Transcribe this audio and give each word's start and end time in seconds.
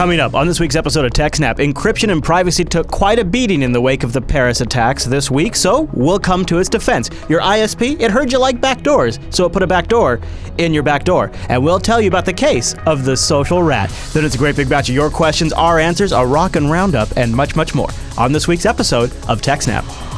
Coming 0.00 0.18
up 0.18 0.34
on 0.34 0.46
this 0.46 0.58
week's 0.58 0.76
episode 0.76 1.04
of 1.04 1.12
TechSnap, 1.12 1.56
encryption 1.56 2.10
and 2.10 2.22
privacy 2.22 2.64
took 2.64 2.88
quite 2.88 3.18
a 3.18 3.24
beating 3.24 3.60
in 3.60 3.70
the 3.70 3.82
wake 3.82 4.02
of 4.02 4.14
the 4.14 4.20
Paris 4.22 4.62
attacks 4.62 5.04
this 5.04 5.30
week, 5.30 5.54
so 5.54 5.90
we'll 5.92 6.18
come 6.18 6.42
to 6.46 6.56
its 6.56 6.70
defense. 6.70 7.10
Your 7.28 7.42
ISP, 7.42 8.00
it 8.00 8.10
heard 8.10 8.32
you 8.32 8.38
like 8.38 8.62
backdoors, 8.62 9.20
so 9.30 9.44
it 9.44 9.52
put 9.52 9.62
a 9.62 9.66
backdoor 9.66 10.18
in 10.56 10.72
your 10.72 10.82
backdoor. 10.82 11.30
And 11.50 11.62
we'll 11.62 11.78
tell 11.78 12.00
you 12.00 12.08
about 12.08 12.24
the 12.24 12.32
case 12.32 12.74
of 12.86 13.04
the 13.04 13.14
social 13.14 13.62
rat. 13.62 13.94
Then 14.14 14.24
it's 14.24 14.36
a 14.36 14.38
great 14.38 14.56
big 14.56 14.70
batch 14.70 14.88
of 14.88 14.94
your 14.94 15.10
questions, 15.10 15.52
our 15.52 15.78
answers, 15.78 16.12
a 16.12 16.24
rockin' 16.24 16.70
roundup, 16.70 17.14
and 17.18 17.30
much, 17.30 17.54
much 17.54 17.74
more 17.74 17.90
on 18.16 18.32
this 18.32 18.48
week's 18.48 18.64
episode 18.64 19.12
of 19.28 19.42
TechSnap. 19.42 20.09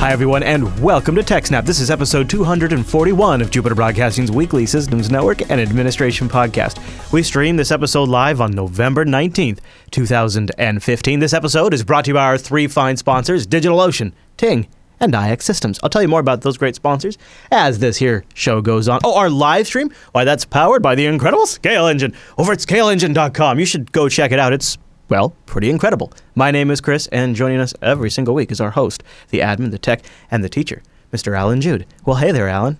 Hi, 0.00 0.12
everyone, 0.12 0.42
and 0.42 0.80
welcome 0.80 1.14
to 1.16 1.22
TechSnap. 1.22 1.66
This 1.66 1.78
is 1.78 1.90
episode 1.90 2.30
241 2.30 3.42
of 3.42 3.50
Jupiter 3.50 3.74
Broadcasting's 3.74 4.32
weekly 4.32 4.64
Systems 4.64 5.10
Network 5.10 5.42
and 5.50 5.60
Administration 5.60 6.26
podcast. 6.26 7.12
We 7.12 7.22
stream 7.22 7.58
this 7.58 7.70
episode 7.70 8.08
live 8.08 8.40
on 8.40 8.52
November 8.52 9.04
19th, 9.04 9.58
2015. 9.90 11.20
This 11.20 11.34
episode 11.34 11.74
is 11.74 11.84
brought 11.84 12.06
to 12.06 12.12
you 12.12 12.14
by 12.14 12.24
our 12.24 12.38
three 12.38 12.66
fine 12.66 12.96
sponsors 12.96 13.46
DigitalOcean, 13.46 14.12
Ting, 14.38 14.68
and 15.00 15.12
iXsystems. 15.12 15.78
I'll 15.82 15.90
tell 15.90 16.00
you 16.00 16.08
more 16.08 16.20
about 16.20 16.40
those 16.40 16.56
great 16.56 16.74
sponsors 16.74 17.18
as 17.50 17.78
this 17.78 17.98
here 17.98 18.24
show 18.32 18.62
goes 18.62 18.88
on. 18.88 19.00
Oh, 19.04 19.18
our 19.18 19.28
live 19.28 19.66
stream? 19.66 19.90
Why, 20.12 20.24
that's 20.24 20.46
powered 20.46 20.82
by 20.82 20.94
the 20.94 21.04
incredible 21.04 21.44
ScaleEngine 21.44 22.14
over 22.38 22.52
at 22.52 22.60
scaleengine.com. 22.60 23.58
You 23.58 23.66
should 23.66 23.92
go 23.92 24.08
check 24.08 24.32
it 24.32 24.38
out. 24.38 24.54
It's 24.54 24.78
well, 25.10 25.34
pretty 25.44 25.68
incredible. 25.68 26.12
My 26.36 26.50
name 26.52 26.70
is 26.70 26.80
Chris, 26.80 27.08
and 27.08 27.34
joining 27.34 27.60
us 27.60 27.74
every 27.82 28.10
single 28.10 28.32
week 28.32 28.52
is 28.52 28.60
our 28.60 28.70
host, 28.70 29.02
the 29.30 29.40
admin, 29.40 29.72
the 29.72 29.78
tech, 29.78 30.02
and 30.30 30.42
the 30.44 30.48
teacher, 30.48 30.82
Mr. 31.12 31.36
Allan 31.36 31.60
Jude. 31.60 31.84
Well, 32.06 32.16
hey 32.16 32.30
there, 32.30 32.48
Allan. 32.48 32.78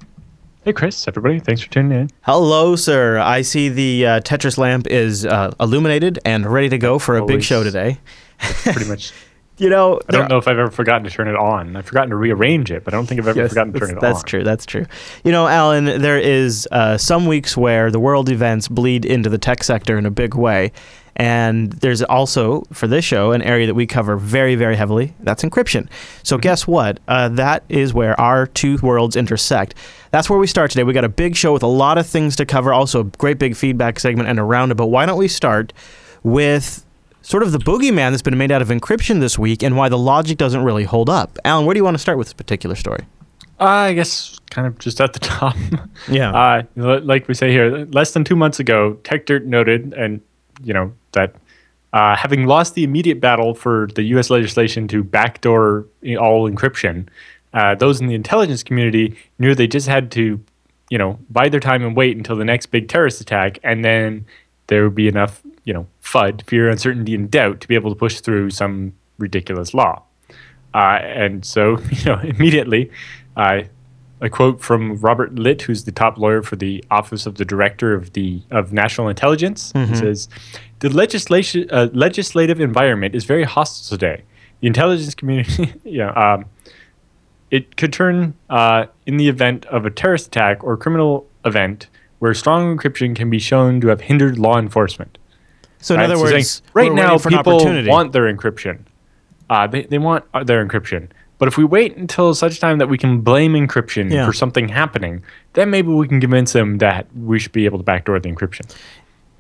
Hey, 0.64 0.73
Chris, 0.73 1.08
everybody. 1.08 1.41
Thanks 1.41 1.62
for 1.62 1.70
tuning 1.70 1.98
in. 1.98 2.11
Hello, 2.23 2.77
sir. 2.77 3.19
I 3.19 3.42
see 3.42 3.69
the 3.69 4.06
uh, 4.06 4.20
Tetris 4.20 4.58
lamp 4.58 4.86
is 4.86 5.27
uh, 5.27 5.53
illuminated 5.58 6.19
and 6.25 6.47
ready 6.47 6.69
to 6.69 6.78
go 6.78 6.98
for 6.98 7.17
a 7.17 7.25
big 7.27 7.42
show 7.42 7.64
today. 7.64 7.98
Pretty 8.39 8.89
much. 8.89 9.12
You 9.58 9.69
know, 9.69 10.01
I 10.08 10.12
don't 10.12 10.31
know 10.31 10.39
if 10.39 10.48
I've 10.48 10.56
ever 10.56 10.70
forgotten 10.70 11.05
to 11.05 11.11
turn 11.11 11.28
it 11.28 11.36
on. 11.36 11.77
I've 11.77 11.84
forgotten 11.84 12.08
to 12.08 12.17
rearrange 12.17 12.70
it, 12.70 12.83
but 12.83 12.95
I 12.95 12.97
don't 12.97 13.05
think 13.05 13.20
I've 13.20 13.28
ever 13.28 13.41
Yes, 13.41 13.51
forgotten 13.51 13.75
to 13.75 13.78
turn 13.78 13.91
it 13.91 14.01
that's 14.01 14.05
on. 14.05 14.12
That's 14.12 14.23
true. 14.23 14.42
That's 14.42 14.64
true. 14.64 14.86
You 15.23 15.33
know, 15.33 15.47
Alan, 15.47 15.84
there 16.01 16.19
is 16.19 16.67
uh, 16.73 16.97
some 16.97 17.27
weeks 17.27 17.58
where 17.58 17.91
the 17.91 18.01
world 18.01 18.31
events 18.31 18.69
bleed 18.69 19.05
into 19.05 19.28
the 19.28 19.36
tech 19.36 19.62
sector 19.62 19.98
in 19.98 20.06
a 20.06 20.11
big 20.11 20.34
way. 20.34 20.73
And 21.21 21.71
there's 21.73 22.03
also, 22.03 22.63
for 22.73 22.87
this 22.87 23.05
show, 23.05 23.33
an 23.33 23.43
area 23.43 23.67
that 23.67 23.75
we 23.75 23.87
cover 23.87 24.17
very, 24.17 24.55
very 24.55 24.75
heavily. 24.75 25.13
That's 25.21 25.43
encryption. 25.43 25.89
So, 26.23 26.37
Mm-hmm. 26.37 26.41
guess 26.43 26.67
what? 26.67 26.99
Uh, 27.07 27.29
that 27.31 27.63
is 27.69 27.93
where 27.93 28.19
our 28.19 28.47
two 28.47 28.79
worlds 28.83 29.17
intersect. 29.17 29.75
That's 30.13 30.31
where 30.31 30.39
we 30.39 30.47
start 30.47 30.71
today. 30.71 30.83
We 30.83 30.95
got 30.95 31.05
a 31.05 31.09
big 31.11 31.37
show 31.37 31.53
with 31.53 31.63
a 31.63 31.67
lot 31.67 31.98
of 31.98 32.07
things 32.07 32.37
to 32.37 32.47
cover, 32.47 32.73
also 32.73 33.01
a 33.01 33.05
great 33.05 33.39
big 33.39 33.55
feedback 33.55 34.01
segment 34.01 34.29
and 34.31 34.39
a 34.39 34.43
roundup. 34.43 34.79
But 34.79 34.87
why 34.87 35.05
don't 35.05 35.19
we 35.19 35.29
start 35.29 35.73
with 36.23 36.85
sort 37.23 37.43
of 37.43 37.53
the 37.53 37.59
boogeyman 37.59 38.11
that's 38.13 38.23
been 38.23 38.39
made 38.39 38.51
out 38.51 38.63
of 38.63 38.69
encryption 38.69 39.21
this 39.21 39.39
week 39.39 39.63
and 39.63 39.77
why 39.77 39.89
the 39.91 39.98
logic 39.98 40.39
doesn't 40.39 40.63
really 40.65 40.85
hold 40.85 41.11
up? 41.11 41.39
Allan, 41.45 41.67
where 41.67 41.75
do 41.75 41.79
you 41.79 41.85
want 41.85 41.95
to 41.97 41.98
start 42.01 42.17
with 42.17 42.29
this 42.29 42.35
particular 42.35 42.75
story? 42.77 43.05
Uh, 43.61 43.65
I 43.65 43.93
guess 43.93 44.39
kind 44.51 44.67
of 44.67 44.79
just 44.79 45.01
at 45.03 45.13
the 45.13 45.19
top. 45.21 45.55
Yeah. 46.09 46.33
Uh, 46.33 46.63
like 47.03 47.29
we 47.29 47.35
say 47.35 47.51
here, 47.51 47.85
less 47.93 48.13
than 48.13 48.25
two 48.25 48.37
months 48.37 48.59
ago, 48.59 48.97
TechDirt 49.03 49.45
noted, 49.45 49.93
and 49.93 50.23
you 50.62 50.75
know 50.75 50.92
that 51.12 51.34
uh, 51.92 52.16
having 52.16 52.47
lost 52.47 52.75
the 52.75 52.84
immediate 52.84 53.20
battle 53.20 53.55
for 53.55 53.89
the 53.94 54.03
U.S. 54.03 54.30
legislation 54.30 54.86
to 54.89 55.02
backdoor 55.02 55.86
all 56.19 56.48
encryption, 56.48 57.08
uh, 57.52 57.75
those 57.75 58.00
in 58.00 58.06
the 58.06 58.14
intelligence 58.14 58.62
community 58.62 59.17
knew 59.39 59.55
they 59.55 59.67
just 59.67 59.89
had 59.89 60.11
to, 60.12 60.41
you 60.89 60.98
know, 60.98 61.19
bide 61.30 61.52
their 61.52 61.61
time 61.61 61.83
and 61.83 61.96
wait 61.96 62.17
until 62.17 62.36
the 62.36 62.45
next 62.45 62.67
big 62.67 62.89
terrorist 62.89 63.20
attack, 63.20 63.58
and 63.64 63.85
then 63.85 64.24
there 64.68 64.85
would 64.85 64.95
be 64.95 65.08
enough, 65.08 65.42
you 65.64 65.74
know, 65.74 65.86
FUD, 66.02 66.46
fear, 66.46 66.68
uncertainty, 66.68 67.14
and 67.14 67.30
doubt 67.30 67.61
to 67.61 67.68
be 67.68 67.74
able 67.74 67.90
to 67.90 67.96
push 67.96 68.20
through 68.20 68.51
some 68.51 68.92
ridiculous 69.18 69.74
law. 69.74 70.02
Uh, 70.73 71.01
and 71.02 71.45
so, 71.45 71.79
you 71.90 72.05
know, 72.05 72.20
immediately, 72.20 72.90
a 74.20 74.29
quote 74.29 74.61
from 74.61 74.97
Robert 74.97 75.35
Litt, 75.35 75.63
who's 75.63 75.85
the 75.85 75.92
top 75.92 76.19
lawyer 76.19 76.42
for 76.42 76.57
the 76.57 76.85
Office 76.91 77.27
of 77.27 77.36
the 77.36 77.45
Director 77.45 77.95
of 77.95 78.13
the 78.13 78.42
of 78.51 78.73
National 78.73 79.08
Intelligence, 79.08 79.73
he 79.75 79.95
says, 79.97 80.29
"The 80.81 80.91
legislation 80.91 81.69
uh, 81.70 81.89
legislative 81.92 82.61
environment 82.61 83.14
is 83.14 83.25
very 83.25 83.45
hostile 83.45 83.97
today. 83.97 84.23
The 84.61 84.67
intelligence 84.67 85.14
community, 85.14 85.73
you 85.85 85.98
know, 85.98 86.13
um, 86.14 86.45
it 87.51 87.77
could 87.77 87.92
turn 87.92 88.35
uh, 88.51 88.86
in 89.07 89.17
the 89.17 89.29
event 89.29 89.64
of 89.67 89.86
a 89.86 89.91
terrorist 89.91 90.27
attack 90.29 90.63
or 90.63 90.77
criminal 90.77 91.27
event 91.45 91.89
where 92.19 92.35
strong 92.35 92.77
encryption 92.77 93.17
can 93.17 93.30
be 93.30 93.39
shown 93.39 93.80
to 93.80 93.89
have 93.89 94.03
hindered 94.03 94.39
law 94.39 94.59
enforcement." 94.59 95.17
So 95.79 95.95
in 95.95 96.01
Right? 96.01 96.05
other 96.05 96.17
So 96.17 96.25
saying, 96.27 96.35
words, 96.35 96.63
right 96.75 96.92
now 96.92 97.17
for 97.17 97.30
people 97.30 97.59
want 97.86 98.13
their 98.13 98.33
encryption. 98.33 98.80
Uh, 99.48 99.67
they 99.67 99.85
they 99.85 99.98
want 99.98 100.25
uh, 100.35 100.45
their 100.45 100.64
encryption. 100.64 101.09
But 101.40 101.48
if 101.48 101.56
we 101.56 101.64
wait 101.64 101.96
until 101.96 102.34
such 102.34 102.61
time 102.61 102.78
that 102.78 102.89
we 102.89 102.98
can 102.98 103.23
blame 103.23 103.55
encryption 103.55 104.12
Yeah. 104.12 104.27
for 104.27 104.33
something 104.33 104.68
happening, 104.68 105.23
then 105.55 105.70
maybe 105.70 105.89
we 105.89 106.06
can 106.06 106.20
convince 106.20 106.52
them 106.52 106.78
that 106.78 107.06
we 107.17 107.40
should 107.40 107.51
be 107.52 107.64
able 107.64 107.78
to 107.78 107.84
backdoor 107.84 108.20
the 108.20 108.30
encryption. 108.30 108.70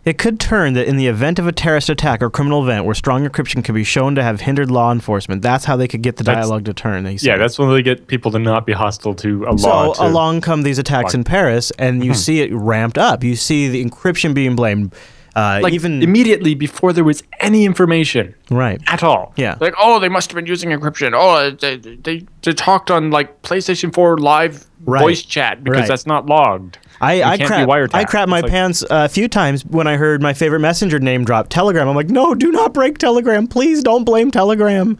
It 0.06 0.16
could 0.16 0.40
turn 0.40 0.72
that 0.72 0.86
in 0.86 0.96
the 0.96 1.08
event 1.08 1.38
of 1.38 1.46
a 1.46 1.52
terrorist 1.52 1.90
attack 1.90 2.22
or 2.22 2.30
criminal 2.30 2.62
event 2.62 2.86
where 2.86 2.94
strong 2.94 3.28
encryption 3.28 3.62
can 3.62 3.74
be 3.74 3.84
shown 3.84 4.14
to 4.14 4.22
have 4.22 4.40
hindered 4.40 4.70
law 4.70 4.90
enforcement, 4.90 5.42
that's 5.42 5.66
how 5.66 5.76
they 5.76 5.86
could 5.86 6.00
get 6.00 6.16
the 6.16 6.24
That's- 6.24 6.46
dialogue 6.46 6.64
to 6.64 6.72
turn. 6.72 7.06
Yeah, 7.20 7.36
that's 7.36 7.58
when 7.58 7.70
they 7.70 7.82
get 7.82 8.06
people 8.06 8.30
to 8.32 8.38
not 8.38 8.64
be 8.64 8.72
hostile 8.72 9.12
to 9.16 9.44
a 9.44 9.58
so 9.58 9.68
law. 9.68 9.92
to- 9.92 10.06
along 10.06 10.40
come 10.40 10.62
these 10.62 10.78
attacks 10.78 11.12
in 11.12 11.22
Paris, 11.22 11.70
and 11.78 12.02
you 12.02 12.12
mm-hmm. 12.12 12.18
see 12.18 12.40
it 12.40 12.50
ramped 12.54 12.96
up. 12.96 13.22
You 13.22 13.36
see 13.36 13.68
the 13.68 13.84
encryption 13.84 14.32
being 14.32 14.56
blamed, 14.56 14.94
uh, 15.36 15.60
like 15.62 15.72
even 15.72 16.02
immediately 16.02 16.54
before 16.54 16.92
there 16.92 17.04
was 17.04 17.22
any 17.40 17.64
information 17.64 18.34
right. 18.50 18.80
at 18.88 19.02
all. 19.02 19.32
Yeah. 19.36 19.56
Like, 19.60 19.74
oh, 19.78 19.98
they 20.00 20.08
must 20.08 20.30
have 20.30 20.34
been 20.36 20.46
using 20.46 20.70
encryption. 20.70 21.12
Oh, 21.14 21.50
they, 21.50 21.76
they, 21.76 22.26
they 22.42 22.52
talked 22.52 22.90
on 22.90 23.10
like 23.10 23.42
PlayStation 23.42 23.94
4 23.94 24.18
live 24.18 24.66
Right. 24.86 25.02
voice 25.02 25.22
chat 25.22 25.62
because 25.62 25.80
Right. 25.80 25.88
that's 25.88 26.06
not 26.06 26.24
logged. 26.24 26.78
I, 27.02 27.22
I 27.22 27.36
crap. 27.38 27.68
I 27.94 28.04
crap 28.04 28.30
my 28.30 28.40
like- 28.40 28.50
pants 28.50 28.82
a 28.88 29.10
few 29.10 29.28
times 29.28 29.62
when 29.66 29.86
I 29.86 29.96
heard 29.96 30.22
my 30.22 30.32
favorite 30.32 30.60
messenger 30.60 30.98
name 30.98 31.24
drop, 31.24 31.48
Telegram. 31.50 31.86
I'm 31.86 31.94
like, 31.94 32.08
no, 32.08 32.34
do 32.34 32.50
not 32.50 32.72
break 32.72 32.96
Telegram. 32.96 33.46
Please 33.46 33.82
don't 33.82 34.04
blame 34.04 34.30
Telegram. 34.30 34.98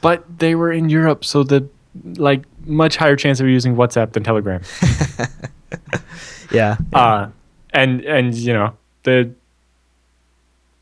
But 0.00 0.38
they 0.38 0.54
were 0.54 0.70
in 0.72 0.88
Europe, 0.88 1.24
so 1.24 1.42
the 1.42 1.68
like 2.16 2.44
much 2.64 2.96
higher 2.96 3.16
chance 3.16 3.40
of 3.40 3.48
using 3.48 3.74
WhatsApp 3.74 4.12
than 4.12 4.22
Telegram. 4.22 4.62
Yeah. 6.52 6.76
Uh, 6.92 7.28
and 7.72 8.02
and 8.04 8.34
you 8.34 8.52
know 8.52 8.74
the. 9.04 9.32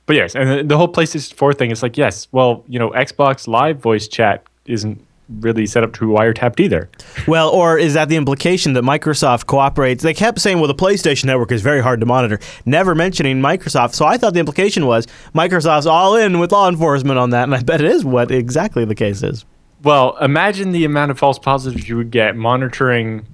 But 0.07 0.17
yes, 0.17 0.35
and 0.35 0.69
the, 0.69 0.77
whole 0.77 0.93
PlayStation 0.93 1.35
4 1.35 1.53
thing 1.53 1.71
is 1.71 1.85
like, 1.85 1.97
yes, 1.97 2.27
well, 2.33 2.65
you 2.67 2.81
know, 2.81 2.91
Xbox 2.91 3.47
Live 3.47 3.79
voice 3.79 4.09
chat 4.09 4.45
isn't 4.67 5.01
really 5.39 5.67
set 5.67 5.85
up 5.85 5.93
to 5.93 6.07
wiretapped 6.07 6.59
either. 6.59 6.91
Well, 7.29 7.49
or 7.51 7.79
is 7.79 7.95
that 7.95 8.09
the 8.09 8.17
implication 8.17 8.73
that 8.73 8.83
Microsoft 8.83 9.47
cooperates? 9.47 10.03
They 10.03 10.13
kept 10.13 10.41
saying, 10.41 10.59
well, 10.59 10.67
the 10.67 10.75
PlayStation 10.75 11.27
Network 11.27 11.53
is 11.53 11.63
very 11.63 11.81
hard 11.81 12.01
to 12.01 12.07
monitor, 12.07 12.41
never 12.67 12.97
mentioning 12.97 13.41
Microsoft. 13.41 13.95
So 13.95 14.05
I 14.05 14.17
thought 14.17 14.35
the 14.35 14.41
implication 14.41 14.87
was 14.87 15.07
Microsoft's 15.33 15.87
all 15.87 16.17
in 16.17 16.41
with 16.41 16.51
law 16.51 16.69
enforcement 16.69 17.21
on 17.21 17.31
that, 17.31 17.45
and 17.45 17.55
I 17.55 17.63
bet 17.63 17.81
it 17.81 17.93
is 17.93 18.05
what 18.05 18.33
exactly 18.33 18.85
the 18.85 18.97
case 18.97 19.23
is. 19.23 19.45
Well, 19.85 20.17
imagine 20.17 20.73
the 20.73 20.85
amount 20.85 21.13
of 21.13 21.21
false 21.21 21.39
positives 21.39 21.89
you 21.89 21.97
would 21.97 22.11
get 22.11 22.35
monitoring 22.35 23.27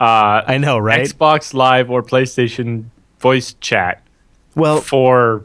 uh, 0.00 0.42
I 0.46 0.56
know, 0.56 0.78
right? 0.78 1.06
Xbox 1.06 1.52
Live 1.52 1.90
or 1.90 2.02
PlayStation 2.02 2.86
voice 3.18 3.54
chat 3.60 4.02
well, 4.54 4.80
for 4.80 5.44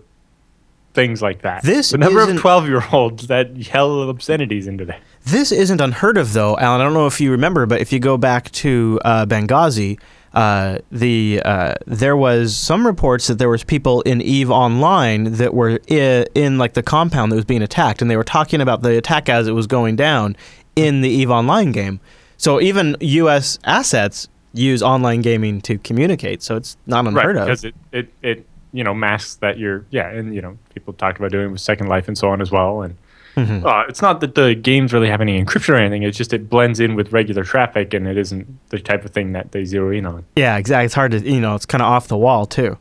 things 0.94 1.22
like 1.22 1.42
that. 1.42 1.62
This 1.64 1.90
the 1.92 1.98
number 1.98 2.22
of 2.22 2.40
twelve-year-olds 2.40 3.28
that 3.28 3.56
yell 3.56 4.10
obscenities 4.10 4.68
into 4.68 4.86
that. 4.86 5.02
this 5.26 5.52
isn't 5.52 5.82
unheard 5.82 6.18
of, 6.18 6.34
though, 6.34 6.58
Allan. 6.58 6.82
I 6.82 6.84
don't 6.86 6.94
know 6.94 7.08
if 7.08 7.20
you 7.20 7.32
remember, 7.32 7.66
but 7.66 7.82
if 7.82 7.92
you 7.92 8.00
go 8.00 8.18
back 8.18 8.52
to 8.52 9.00
uh, 9.04 9.26
Benghazi, 9.26 10.00
uh, 10.34 10.80
the 10.92 11.42
uh, 11.44 11.74
there 11.86 12.16
was 12.16 12.56
some 12.56 12.86
reports 12.86 13.28
that 13.28 13.38
there 13.40 13.50
was 13.50 13.64
people 13.64 14.02
in 14.02 14.22
Eve 14.22 14.50
Online 14.52 15.34
that 15.34 15.54
were 15.54 15.80
i- 15.90 16.26
in 16.34 16.58
like 16.58 16.74
the 16.74 16.84
compound 16.84 17.32
that 17.32 17.36
was 17.36 17.46
being 17.46 17.62
attacked, 17.62 18.02
and 18.02 18.10
they 18.10 18.18
were 18.18 18.24
talking 18.24 18.62
about 18.62 18.82
the 18.82 18.98
attack 18.98 19.28
as 19.30 19.48
it 19.48 19.54
was 19.54 19.68
going 19.68 19.96
down 19.96 20.36
in 20.76 21.02
the 21.02 21.10
Eve 21.10 21.32
Online 21.32 21.72
game. 21.72 22.00
So 22.38 22.60
even 22.62 22.98
U.S. 23.00 23.60
assets 23.64 24.28
use 24.54 24.82
online 24.84 25.22
gaming 25.22 25.62
to 25.62 25.78
communicate, 25.78 26.42
so 26.44 26.56
it's 26.58 26.76
not 26.86 27.06
unheard 27.08 27.36
of. 27.38 27.46
because 27.48 27.64
it, 27.66 27.76
it 27.92 28.14
it 28.22 28.46
you 28.76 28.84
know 28.84 28.94
masks 28.94 29.36
that 29.36 29.58
you're 29.58 29.86
yeah, 29.90 30.10
and 30.10 30.36
you 30.36 30.42
know 30.42 30.58
people 30.74 30.94
talked 30.94 31.18
about 31.18 31.32
doing 31.32 31.52
with 31.52 31.62
Second 31.62 31.88
Life 31.88 32.08
and 32.08 32.18
so 32.18 32.30
on 32.30 32.42
as 32.42 32.52
well, 32.52 32.82
and. 32.82 32.98
Mm-hmm. 33.36 33.66
Uh, 33.66 33.84
it's 33.90 34.02
not 34.02 34.22
that 34.22 34.36
the 34.36 34.56
games 34.56 34.94
really 34.94 35.10
have 35.10 35.20
any 35.20 35.44
encryption 35.44 35.74
or 35.74 35.76
anything. 35.76 36.04
It's 36.04 36.18
just 36.18 36.32
it 36.32 36.50
blends 36.50 36.80
in 36.80 36.96
with 36.96 37.12
regular 37.12 37.44
traffic, 37.44 37.94
and 37.94 38.08
it 38.08 38.18
isn't 38.18 38.48
the 38.70 38.80
type 38.80 39.04
of 39.04 39.12
thing 39.12 39.34
that 39.34 39.52
they 39.52 39.66
zero 39.66 39.92
in 39.92 40.06
on. 40.06 40.24
Yeah, 40.38 40.56
exactly. 40.56 40.86
It's 40.86 40.94
hard 40.94 41.12
to, 41.12 41.20
you 41.20 41.42
know, 41.42 41.54
it's 41.54 41.66
kind 41.66 41.82
of 41.82 41.90
off 41.90 42.08
the 42.08 42.16
wall 42.16 42.46
too. 42.46 42.78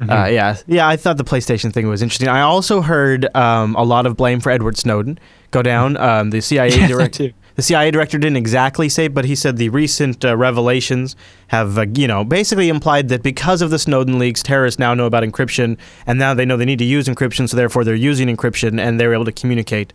Uh, 0.00 0.28
yeah, 0.30 0.58
yeah. 0.66 0.86
I 0.86 0.96
thought 0.96 1.16
the 1.16 1.24
PlayStation 1.24 1.72
thing 1.72 1.88
was 1.88 2.02
interesting. 2.02 2.28
I 2.28 2.42
also 2.42 2.82
heard 2.82 3.34
um, 3.34 3.74
a 3.76 3.84
lot 3.84 4.04
of 4.04 4.16
blame 4.16 4.40
for 4.40 4.50
Edward 4.50 4.76
Snowden 4.76 5.18
go 5.50 5.62
down. 5.62 5.96
Um, 6.06 6.28
the 6.28 6.40
CIA 6.40 7.08
too. 7.08 7.32
The 7.56 7.62
CIA 7.62 7.90
director 7.90 8.18
didn't 8.18 8.36
exactly 8.36 8.88
say, 8.88 9.08
but 9.08 9.24
he 9.24 9.34
said 9.34 9.56
the 9.56 9.70
recent 9.70 10.24
uh, 10.24 10.36
revelations 10.36 11.16
have, 11.48 11.78
uh, 11.78 11.86
you 11.94 12.06
know, 12.06 12.22
basically 12.22 12.68
implied 12.68 13.08
that 13.08 13.22
because 13.22 13.62
of 13.62 13.70
the 13.70 13.78
Snowden 13.78 14.18
leaks, 14.18 14.42
terrorists 14.42 14.78
now 14.78 14.92
know 14.92 15.06
about 15.06 15.24
encryption, 15.24 15.78
and 16.06 16.18
now 16.18 16.34
they 16.34 16.44
know 16.44 16.58
they 16.58 16.66
need 16.66 16.78
to 16.78 16.84
use 16.84 17.08
encryption, 17.08 17.48
so 17.48 17.56
therefore 17.56 17.82
they're 17.82 17.94
using 17.94 18.28
encryption, 18.28 18.78
and 18.78 19.00
they're 19.00 19.14
able 19.14 19.24
to 19.24 19.32
communicate 19.32 19.92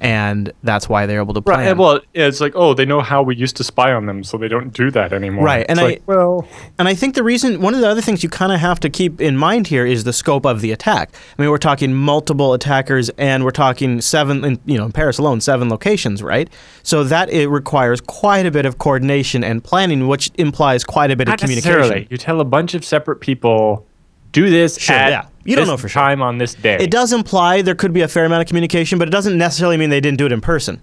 and 0.00 0.52
that's 0.62 0.88
why 0.88 1.06
they're 1.06 1.20
able 1.20 1.34
to 1.34 1.42
plan. 1.42 1.66
Right. 1.66 1.76
Well, 1.76 2.00
it's 2.14 2.40
like, 2.40 2.52
oh, 2.54 2.72
they 2.72 2.86
know 2.86 3.00
how 3.00 3.22
we 3.22 3.36
used 3.36 3.56
to 3.56 3.64
spy 3.64 3.92
on 3.92 4.06
them, 4.06 4.24
so 4.24 4.38
they 4.38 4.48
don't 4.48 4.72
do 4.72 4.90
that 4.92 5.12
anymore. 5.12 5.44
Right. 5.44 5.66
And 5.68 5.78
it's 5.78 5.80
I 5.80 5.88
like, 5.88 6.02
well, 6.06 6.48
and 6.78 6.88
I 6.88 6.94
think 6.94 7.14
the 7.14 7.22
reason 7.22 7.60
one 7.60 7.74
of 7.74 7.80
the 7.80 7.88
other 7.88 8.00
things 8.00 8.22
you 8.22 8.30
kind 8.30 8.52
of 8.52 8.60
have 8.60 8.80
to 8.80 8.88
keep 8.90 9.20
in 9.20 9.36
mind 9.36 9.66
here 9.66 9.84
is 9.84 10.04
the 10.04 10.12
scope 10.12 10.46
of 10.46 10.62
the 10.62 10.72
attack. 10.72 11.12
I 11.38 11.42
mean, 11.42 11.50
we're 11.50 11.58
talking 11.58 11.94
multiple 11.94 12.54
attackers, 12.54 13.10
and 13.10 13.44
we're 13.44 13.50
talking 13.50 14.00
seven, 14.00 14.44
in, 14.44 14.60
you 14.64 14.78
know, 14.78 14.86
in 14.86 14.92
Paris 14.92 15.18
alone, 15.18 15.40
seven 15.40 15.68
locations, 15.68 16.22
right? 16.22 16.48
So 16.82 17.04
that 17.04 17.30
it 17.30 17.48
requires 17.48 18.00
quite 18.00 18.46
a 18.46 18.50
bit 18.50 18.64
of 18.64 18.78
coordination 18.78 19.44
and 19.44 19.62
planning, 19.62 20.08
which 20.08 20.30
implies 20.36 20.82
quite 20.82 21.10
a 21.10 21.16
bit 21.16 21.28
not 21.28 21.34
of 21.34 21.40
communication. 21.40 22.06
You 22.10 22.16
tell 22.16 22.40
a 22.40 22.44
bunch 22.44 22.72
of 22.74 22.84
separate 22.84 23.20
people, 23.20 23.86
do 24.32 24.48
this 24.48 24.78
Sure, 24.78 24.96
at 24.96 25.10
yeah. 25.10 25.26
You 25.44 25.56
don't 25.56 25.66
know 25.66 25.76
for 25.76 25.88
sure. 25.88 26.02
time 26.02 26.22
on 26.22 26.38
this 26.38 26.54
day. 26.54 26.76
It 26.80 26.90
does 26.90 27.12
imply 27.12 27.62
there 27.62 27.74
could 27.74 27.92
be 27.92 28.02
a 28.02 28.08
fair 28.08 28.24
amount 28.24 28.42
of 28.42 28.48
communication, 28.48 28.98
but 28.98 29.08
it 29.08 29.10
doesn't 29.10 29.36
necessarily 29.38 29.76
mean 29.76 29.90
they 29.90 30.00
didn't 30.00 30.18
do 30.18 30.26
it 30.26 30.32
in 30.32 30.40
person. 30.40 30.80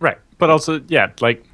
Right. 0.00 0.18
But 0.38 0.50
also, 0.50 0.80
yeah, 0.88 1.10
like 1.20 1.44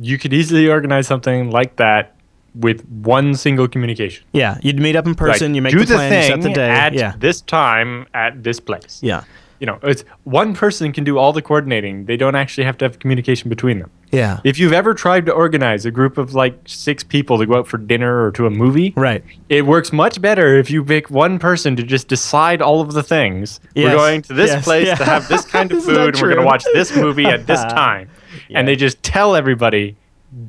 you 0.00 0.18
could 0.18 0.32
easily 0.32 0.68
organize 0.68 1.06
something 1.06 1.50
like 1.50 1.76
that 1.76 2.14
with 2.54 2.84
one 2.88 3.34
single 3.34 3.66
communication. 3.66 4.24
Yeah, 4.32 4.58
you'd 4.62 4.78
meet 4.78 4.94
up 4.94 5.06
in 5.06 5.14
person, 5.16 5.48
Like, 5.52 5.56
you 5.56 5.62
make 5.62 5.72
do 5.72 5.80
the 5.80 5.94
plan, 5.94 6.12
you 6.12 6.18
thing 6.28 6.42
set 6.42 6.48
the 6.48 6.54
day. 6.54 6.70
at 6.70 6.92
yeah, 6.94 7.14
this 7.18 7.40
time 7.40 8.06
at 8.14 8.44
this 8.44 8.60
place. 8.60 9.00
yeah, 9.02 9.24
You 9.60 9.66
know, 9.66 9.78
it's 9.82 10.04
one 10.24 10.54
person 10.54 10.92
can 10.92 11.04
do 11.04 11.16
all 11.18 11.32
the 11.32 11.40
coordinating. 11.42 12.06
They 12.06 12.16
don't 12.16 12.34
actually 12.34 12.64
have 12.64 12.76
to 12.78 12.84
have 12.84 12.98
communication 12.98 13.48
between 13.48 13.78
them. 13.78 13.90
yeah. 14.10 14.40
If 14.44 14.58
you've 14.58 14.72
ever 14.72 14.94
tried 14.94 15.26
to 15.26 15.32
organize 15.32 15.86
a 15.86 15.90
group 15.90 16.18
of 16.18 16.34
like 16.34 16.58
six 16.66 17.02
people 17.04 17.38
to 17.38 17.46
go 17.46 17.56
out 17.58 17.66
for 17.68 17.78
dinner 17.78 18.24
or 18.24 18.30
to 18.32 18.46
a 18.46 18.50
movie, 18.50 18.92
Right. 18.96 19.24
it 19.48 19.64
works 19.66 19.92
much 19.92 20.20
better 20.20 20.56
if 20.58 20.70
you 20.70 20.84
pick 20.84 21.08
one 21.10 21.38
person 21.38 21.76
to 21.76 21.82
just 21.82 22.08
decide 22.08 22.60
all 22.62 22.80
of 22.80 22.92
the 22.92 23.02
things. 23.02 23.60
Yes. 23.74 23.84
We're 23.92 23.96
going 23.96 24.22
to 24.22 24.32
this 24.34 24.50
Yes. 24.50 24.64
place 24.64 24.86
Yeah. 24.88 24.94
to 24.96 25.04
have 25.04 25.28
this 25.28 25.44
kind 25.44 25.70
of 25.72 25.82
food, 25.84 25.96
and 26.14 26.16
we're 26.22 26.28
going 26.28 26.40
to 26.40 26.44
watch 26.46 26.64
this 26.74 26.94
movie 26.96 27.26
at 27.26 27.46
this 27.46 27.60
time. 27.64 28.08
And 28.54 28.66
they 28.68 28.76
just 28.76 29.02
tell 29.02 29.34
everybody, 29.36 29.96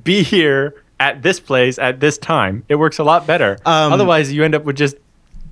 be 0.04 0.24
here 0.24 0.76
at 1.00 1.22
this 1.22 1.40
place 1.40 1.78
at 1.78 2.00
this 2.00 2.18
time. 2.18 2.64
It 2.70 2.76
works 2.76 2.98
a 3.00 3.04
lot 3.04 3.28
better. 3.28 3.58
Um, 3.66 3.94
Otherwise, 3.94 4.32
you 4.34 4.44
end 4.44 4.56
up 4.56 4.64
with 4.64 4.76
just 4.78 4.96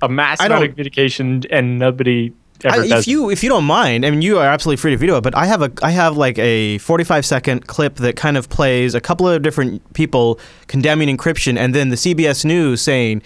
a 0.02 0.08
mass 0.08 0.40
amount 0.40 0.64
of 0.64 0.70
communication 0.70 1.42
and 1.50 1.78
nobody 1.78 2.32
ever 2.64 2.82
I, 2.82 2.98
if 2.98 3.06
you 3.06 3.30
if 3.30 3.42
you 3.42 3.48
don't 3.48 3.64
mind, 3.64 4.04
I 4.04 4.10
mean, 4.10 4.22
you 4.22 4.38
are 4.38 4.46
absolutely 4.46 4.78
free 4.78 4.90
to 4.92 4.96
video 4.96 5.16
it. 5.16 5.22
But 5.22 5.36
I 5.36 5.46
have 5.46 5.62
a 5.62 5.72
I 5.82 5.90
have 5.90 6.16
like 6.16 6.38
a 6.38 6.78
45 6.78 7.26
second 7.26 7.66
clip 7.66 7.96
that 7.96 8.16
kind 8.16 8.36
of 8.36 8.48
plays 8.48 8.94
a 8.94 9.00
couple 9.00 9.28
of 9.28 9.42
different 9.42 9.92
people 9.94 10.38
condemning 10.66 11.14
encryption, 11.14 11.58
and 11.58 11.74
then 11.74 11.90
the 11.90 11.96
CBS 11.96 12.44
News 12.44 12.80
saying 12.80 13.22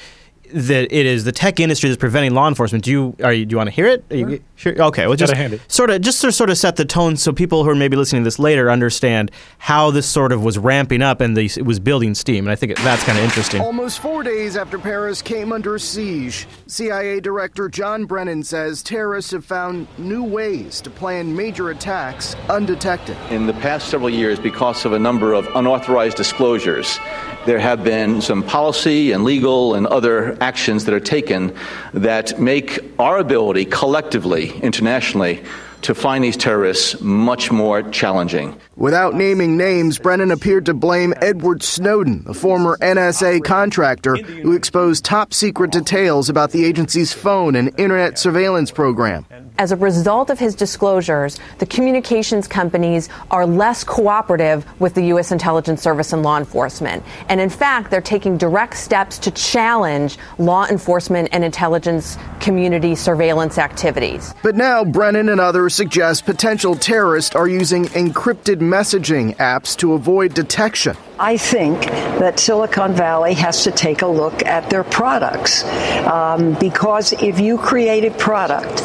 that 0.53 0.93
it 0.93 1.06
is 1.06 1.25
the 1.25 1.33
tech 1.33 1.61
industry 1.61 1.89
that's 1.89 2.00
preventing 2.00 2.35
law 2.35 2.49
enforcement. 2.49 2.85
Do 2.85 2.91
you 2.91 3.17
are 3.23 3.33
you, 3.33 3.47
do 3.47 3.55
you 3.55 3.56
want 3.56 3.69
to 3.69 3.75
hear 3.75 3.87
it? 3.87 4.05
Are 4.11 4.17
you, 4.17 4.43
sure. 4.56 4.81
Okay. 4.81 5.06
Well, 5.06 5.17
just 5.17 5.33
Gotta 5.33 5.61
sort 5.69 5.91
of 5.91 6.00
just 6.00 6.21
to 6.23 6.33
sort 6.33 6.50
of 6.50 6.59
set 6.59 6.77
the 6.77 6.85
tone, 6.85 7.17
so 7.17 7.33
people 7.33 7.65
who 7.65 7.71
are 7.71 7.75
maybe 7.75 7.97
listening 7.97 8.23
to 8.23 8.25
this 8.25 8.39
later 8.39 8.71
understand 8.71 9.31
how 9.59 9.91
this 9.91 10.06
sort 10.06 10.33
of 10.33 10.43
was 10.43 10.59
ramping 10.59 11.03
up 11.03 11.21
and 11.21 11.37
the, 11.37 11.47
it 11.47 11.65
was 11.65 11.81
building 11.81 12.15
steam. 12.15 12.47
And 12.47 12.53
I 12.53 12.56
think 12.56 12.77
that's 12.79 13.05
kind 13.05 13.19
of 13.19 13.25
interesting. 13.25 13.61
Almost 13.61 14.00
four 14.00 14.23
days 14.23 14.56
after 14.56 14.79
Paris 14.79 15.23
came 15.23 15.53
under 15.53 15.79
siege, 15.79 16.47
CIA 16.67 17.21
Director 17.21 17.69
John 17.69 18.05
Brennan 18.05 18.43
says 18.43 18.83
terrorists 18.83 19.33
have 19.33 19.44
found 19.44 19.87
new 19.99 20.25
ways 20.25 20.81
to 20.83 20.91
plan 20.91 21.35
major 21.35 21.71
attacks 21.71 22.35
undetected. 22.49 23.17
In 23.31 23.47
the 23.47 23.55
past 23.55 23.89
several 23.89 24.11
years, 24.11 24.39
because 24.39 24.85
of 24.85 24.93
a 24.93 24.99
number 24.99 25.33
of 25.35 25.47
unauthorized 25.55 26.17
disclosures, 26.17 26.99
there 27.47 27.59
have 27.59 27.83
been 27.85 28.21
some 28.21 28.43
policy 28.43 29.12
and 29.12 29.25
legal 29.25 29.75
and 29.75 29.87
other 29.87 30.37
actions 30.40 30.85
that 30.85 30.94
are 30.94 31.00
taken 31.00 31.55
that 31.93 32.40
make 32.40 32.79
our 32.99 33.19
ability 33.19 33.64
collectively, 33.64 34.50
internationally, 34.61 35.44
to 35.83 35.95
find 35.95 36.23
these 36.25 36.37
terrorists 36.37 37.01
much 37.01 37.51
more 37.51 37.83
challenging. 37.91 38.59
Without 38.77 39.15
naming 39.15 39.57
names, 39.57 39.99
Brennan 39.99 40.31
appeared 40.31 40.67
to 40.67 40.75
blame 40.75 41.13
Edward 41.21 41.63
Snowden, 41.63 42.25
a 42.29 42.35
former 42.35 42.77
NSA 42.79 43.43
contractor 43.45 44.17
who 44.17 44.53
exposed 44.53 45.05
top 45.05 45.35
secret 45.35 45.73
details 45.73 46.29
about 46.29 46.53
the 46.53 46.65
agency's 46.65 47.13
phone 47.13 47.57
and 47.57 47.73
internet 47.79 48.19
surveillance 48.19 48.71
program. 48.71 49.27
As 49.59 49.73
a 49.73 49.77
result 49.77 50.31
of 50.31 50.39
his 50.39 50.55
disclosures, 50.55 51.41
the 51.59 51.67
communications 51.67 52.47
companies 52.47 53.09
are 53.33 53.45
less 53.45 53.83
cooperative 53.83 54.65
with 54.81 54.95
the 54.95 55.07
U.S. 55.07 55.33
intelligence 55.33 55.83
service 55.83 56.13
and 56.13 56.23
law 56.23 56.39
enforcement. 56.39 57.03
And 57.29 57.41
in 57.41 57.51
fact, 57.51 57.91
they're 57.91 58.01
taking 58.01 58.39
direct 58.39 58.77
steps 58.77 59.19
to 59.19 59.33
challenge 59.33 60.17
law 60.39 60.67
enforcement 60.67 61.31
and 61.33 61.43
intelligence 61.43 62.17
community 62.39 62.95
surveillance 62.95 63.59
activities. 63.59 64.33
But 64.45 64.55
now 64.55 64.85
Brennan 64.85 65.29
and 65.29 65.41
others 65.41 65.68
suggest 65.69 66.25
potential 66.25 66.75
terrorists 66.75 67.35
are 67.35 67.49
using 67.49 67.85
encrypted 67.87 68.56
messaging 68.56 69.37
apps 69.37 69.76
to 69.79 69.94
avoid 69.94 70.35
detection. 70.35 70.97
I 71.19 71.37
think 71.37 71.82
that 72.20 72.38
Silicon 72.38 72.93
Valley 72.94 73.35
has 73.35 73.65
to 73.65 73.73
take 73.73 74.03
a 74.03 74.06
look 74.06 74.44
at 74.47 74.70
their 74.70 74.85
products. 74.85 75.65
Um, 76.06 76.55
because 76.55 77.12
if 77.15 77.41
you 77.41 77.59
create 77.59 78.05
a 78.05 78.17
product 78.17 78.76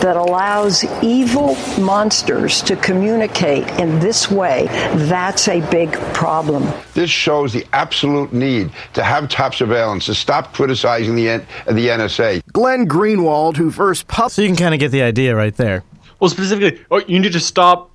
that 0.00 0.16
allows 0.16 0.84
evil 1.02 1.54
monsters 1.78 2.62
to 2.62 2.76
communicate 2.76 3.68
in 3.78 4.00
this 4.00 4.30
way, 4.30 4.66
that's 4.94 5.48
a 5.48 5.60
big 5.70 5.92
problem. 6.14 6.66
This 6.94 7.10
shows 7.10 7.52
the 7.52 7.66
absolute 7.72 8.32
need 8.32 8.70
to 8.94 9.02
have 9.02 9.28
top 9.28 9.54
surveillance, 9.54 10.06
to 10.06 10.14
stop 10.14 10.54
criticizing 10.54 11.14
the, 11.14 11.28
N- 11.28 11.46
the 11.66 11.88
NSA. 11.88 12.42
Glenn 12.52 12.88
Greenwald, 12.88 13.56
who 13.56 13.70
first 13.70 14.08
published 14.08 14.36
So 14.36 14.42
you 14.42 14.48
can 14.48 14.56
kind 14.56 14.74
of 14.74 14.80
get 14.80 14.90
the 14.92 15.02
idea 15.02 15.36
right 15.36 15.54
there. 15.56 15.84
Well, 16.22 16.30
specifically, 16.30 16.80
oh, 16.90 17.02
you 17.06 17.18
need 17.20 17.32
to 17.32 17.40
stop 17.40 17.90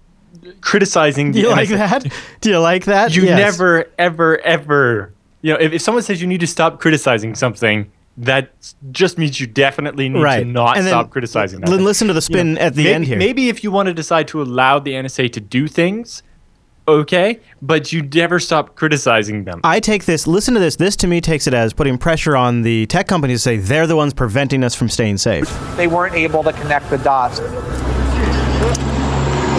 criticizing. 0.62 1.31
Do 1.31 1.39
you 1.39 1.45
the 1.50 1.51
like 1.51 1.69
NSA. 1.69 1.77
that? 1.77 2.13
Do 2.41 2.50
you 2.50 2.59
like 2.59 2.85
that? 2.85 3.15
You 3.15 3.24
Yes. 3.24 3.39
never, 3.39 3.85
ever, 3.97 4.39
ever. 4.41 5.13
You 5.41 5.53
know, 5.53 5.59
if, 5.59 5.74
if 5.74 5.81
someone 5.81 6.03
says 6.03 6.21
you 6.21 6.27
need 6.27 6.41
to 6.41 6.47
stop 6.47 6.79
criticizing 6.79 7.35
something, 7.35 7.89
that 8.18 8.51
just 8.91 9.18
means 9.18 9.39
you 9.39 9.47
definitely 9.47 10.09
need 10.09 10.21
right 10.21 10.39
to 10.39 10.45
not 10.45 10.75
And 10.77 10.85
then 10.85 10.91
stop 10.91 11.09
criticizing 11.12 11.62
that. 11.62 11.69
l- 11.69 11.77
Listen 11.77 12.07
to 12.07 12.13
the 12.13 12.18
You 12.29 12.35
know, 12.35 12.41
spin 12.41 12.57
at 12.57 12.74
the 12.75 12.83
maybe, 12.83 12.94
end 12.95 13.06
here. 13.06 13.18
Maybe 13.18 13.50
if 13.50 13.63
you 13.63 13.71
want 13.71 13.88
to 13.88 13.94
decide 13.94 14.27
to 14.30 14.41
allow 14.41 14.80
the 14.80 14.91
NSA 14.94 15.31
to 15.33 15.39
do 15.39 15.68
things, 15.68 16.23
okay, 16.87 17.40
but 17.61 17.94
you 17.94 18.01
never 18.01 18.40
stop 18.40 18.75
criticizing 18.75 19.44
them. 19.44 19.61
I 19.63 19.80
take 19.80 20.06
this. 20.06 20.25
Listen 20.25 20.54
to 20.56 20.59
this. 20.59 20.75
This 20.78 20.95
to 20.97 21.07
me 21.07 21.21
takes 21.21 21.45
it 21.47 21.54
as 21.54 21.73
putting 21.73 21.97
pressure 21.99 22.35
on 22.35 22.63
the 22.63 22.85
tech 22.87 23.07
companies 23.07 23.40
to 23.40 23.44
say 23.44 23.57
they're 23.57 23.87
the 23.87 23.95
ones 23.95 24.13
preventing 24.13 24.63
us 24.63 24.73
from 24.73 24.90
staying 24.90 25.18
safe. 25.18 25.47
they 25.78 25.87
weren't 25.87 26.16
able 26.16 26.44
to 26.44 26.54
connect 26.54 26.90
the 26.90 26.97
dots. 26.97 27.40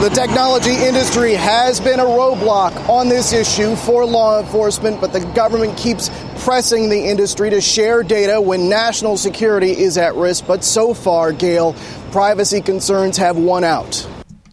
The 0.00 0.10
technology 0.10 0.74
industry 0.74 1.34
has 1.34 1.80
been 1.80 1.98
a 1.98 2.04
roadblock 2.04 2.88
on 2.88 3.08
this 3.08 3.32
issue 3.32 3.74
for 3.74 4.06
law 4.06 4.40
enforcement, 4.40 5.00
but 5.00 5.12
the 5.12 5.18
government 5.34 5.76
keeps 5.76 6.08
pressing 6.44 6.88
the 6.88 7.06
industry 7.08 7.50
to 7.50 7.60
share 7.60 8.04
data 8.04 8.40
when 8.40 8.68
national 8.68 9.16
security 9.16 9.72
is 9.72 9.98
at 9.98 10.14
risk. 10.14 10.46
But 10.46 10.62
so 10.62 10.94
far, 10.94 11.32
Gayle, 11.32 11.74
privacy 12.12 12.60
concerns 12.60 13.16
have 13.16 13.36
won 13.36 13.64
out. 13.64 14.08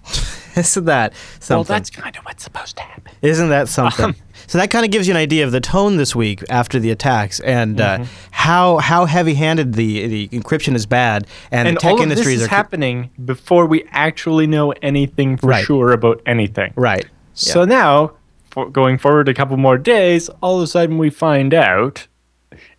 Isn't 0.55 0.85
that 0.85 1.13
something? 1.39 1.57
well, 1.57 1.63
that's 1.63 1.91
kind 1.91 2.17
of 2.17 2.23
what's 2.23 2.43
supposed 2.43 2.77
to 2.77 2.81
happen. 2.83 3.13
Isn't 3.21 3.49
that 3.49 3.59
um, 3.77 3.91
something? 3.91 4.15
So 4.47 4.57
that 4.57 4.69
kind 4.69 4.85
of 4.85 4.91
gives 4.91 5.07
you 5.07 5.13
an 5.13 5.17
idea 5.17 5.45
of 5.45 5.51
the 5.51 5.59
tone 5.61 5.97
this 5.97 6.15
week 6.15 6.43
after 6.49 6.79
the 6.79 6.91
attacks 6.91 7.39
and 7.41 7.79
uh, 7.81 8.05
how 8.31 8.77
how 8.77 9.05
heavy-handed 9.05 9.73
the 9.73 10.07
the 10.07 10.27
encryption 10.29 10.75
is 10.75 10.85
bad 10.85 11.27
and, 11.51 11.67
And 11.67 11.77
the 11.77 11.81
tech 11.81 11.93
all 11.93 12.01
of 12.03 12.09
this 12.09 12.25
is 12.25 12.43
are 12.43 12.47
happening 12.47 13.09
before 13.25 13.65
we 13.65 13.83
actually 13.91 14.47
know 14.47 14.71
anything 14.81 15.37
for 15.37 15.47
Right. 15.47 15.65
sure 15.65 15.91
about 15.91 16.21
anything. 16.25 16.73
right. 16.75 17.05
So 17.33 17.65
now, 17.65 18.13
for 18.51 18.69
going 18.69 18.97
forward 18.97 19.27
a 19.27 19.33
couple 19.33 19.57
more 19.57 19.77
days, 19.77 20.29
all 20.41 20.57
of 20.57 20.63
a 20.63 20.67
sudden 20.67 20.97
we 20.97 21.09
find 21.09 21.53
out 21.53 22.07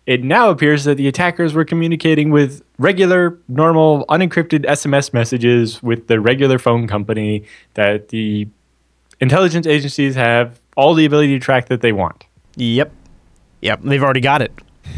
it 0.07 0.23
now 0.23 0.49
appears 0.49 0.85
that 0.85 0.95
the 0.95 1.07
attackers 1.07 1.53
were 1.53 1.65
communicating 1.65 2.31
with 2.31 2.63
regular, 2.79 3.37
normal, 3.49 4.05
unencrypted 4.07 4.65
SMS 4.65 5.13
messages 5.13 5.83
with 5.83 6.07
the 6.07 6.19
regular 6.19 6.57
phone 6.57 6.87
company 6.87 7.43
that 7.75 8.07
the 8.09 8.47
intelligence 9.19 9.67
agencies 9.67 10.15
have 10.15 10.59
all 10.77 10.93
the 10.93 11.03
ability 11.03 11.37
to 11.37 11.39
track 11.39 11.67
that 11.67 11.81
they 11.81 11.91
want. 11.91 12.23
Yep. 12.55 12.91
Yep. 13.61 13.81
They've 13.83 14.03
already 14.03 14.21
got 14.21 14.41
it. 14.41 14.53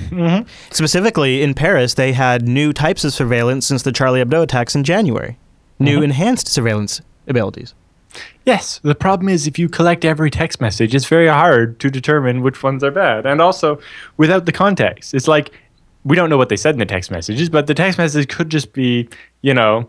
Mm-hmm. 0.10 0.48
Specifically, 0.70 1.42
in 1.42 1.56
Paris, 1.56 1.96
they 1.96 2.14
had 2.14 2.48
new 2.48 2.74
types 2.74 3.04
of 3.04 3.14
surveillance 3.14 3.66
since 3.66 3.82
the 3.82 3.92
Charlie 3.92 4.24
Hebdo 4.24 4.44
attacks 4.44 4.76
in 4.76 4.84
January. 4.84 5.32
Mm-hmm. 5.32 5.86
New 5.86 6.02
enhanced 6.04 6.48
surveillance 6.48 7.02
abilities. 7.28 7.74
Yes, 8.46 8.80
the 8.84 8.96
problem 8.96 9.30
is 9.30 9.48
if 9.48 9.58
you 9.58 9.70
collect 9.70 10.04
every 10.04 10.30
text 10.30 10.60
message, 10.60 10.94
it's 10.94 11.06
very 11.06 11.28
hard 11.28 11.80
to 11.80 11.90
determine 11.90 12.42
which 12.42 12.62
ones 12.62 12.84
are 12.84 12.92
bad. 12.92 13.26
And 13.26 13.42
also, 13.42 13.80
without 14.18 14.46
the 14.46 14.52
context, 14.52 15.14
it's 15.14 15.28
like 15.28 15.52
we 16.04 16.16
don't 16.16 16.30
know 16.30 16.38
what 16.38 16.50
they 16.50 16.58
said 16.58 16.76
in 16.76 16.80
the 16.80 16.86
text 16.86 17.12
messages, 17.12 17.50
but 17.50 17.68
the 17.68 17.74
text 17.74 17.98
message 17.98 18.28
could 18.28 18.50
just 18.50 18.74
be, 18.74 19.08
you 19.42 19.54
know, 19.54 19.88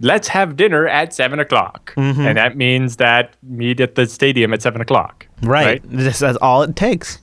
let's 0.00 0.28
have 0.28 0.56
dinner 0.56 0.86
at 0.88 1.12
seven 1.14 1.38
o'clock, 1.40 1.92
Mm-hmm. 1.96 2.20
and 2.22 2.36
that 2.36 2.56
means 2.56 2.96
that 2.96 3.36
meet 3.42 3.80
at 3.80 3.94
the 3.94 4.06
stadium 4.06 4.52
at 4.54 4.62
seven 4.62 4.80
o'clock. 4.80 5.26
Right. 5.42 5.80
This, 5.84 6.18
that's 6.20 6.38
all 6.38 6.62
it 6.62 6.74
takes. 6.76 7.18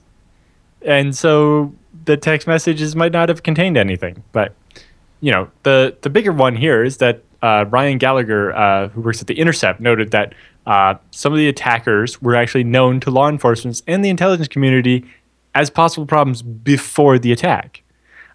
and 0.82 1.14
so 1.16 1.74
the 2.04 2.16
text 2.16 2.46
messages 2.46 2.94
might 2.96 3.12
not 3.12 3.28
have 3.28 3.42
contained 3.42 3.76
anything. 3.76 4.22
But 4.32 4.54
you 5.20 5.32
know, 5.32 5.50
the 5.64 5.96
the 6.02 6.10
bigger 6.10 6.32
one 6.32 6.56
here 6.56 6.82
is 6.84 6.98
that 6.98 7.22
uh, 7.42 7.64
Ryan 7.68 7.98
Gallagher, 7.98 8.54
uh, 8.56 8.88
who 8.88 9.00
works 9.00 9.20
at 9.20 9.26
the 9.26 9.34
Intercept, 9.38 9.80
noted 9.80 10.10
that 10.12 10.34
uh, 10.66 10.94
some 11.10 11.32
of 11.32 11.38
the 11.38 11.48
attackers 11.48 12.20
were 12.22 12.34
actually 12.34 12.64
known 12.64 13.00
to 13.00 13.10
law 13.10 13.28
enforcement 13.28 13.80
and 13.86 14.04
the 14.04 14.08
intelligence 14.10 14.48
community 14.48 15.04
as 15.54 15.70
possible 15.70 16.06
problems 16.06 16.42
before 16.42 17.18
the 17.18 17.32
attack, 17.32 17.82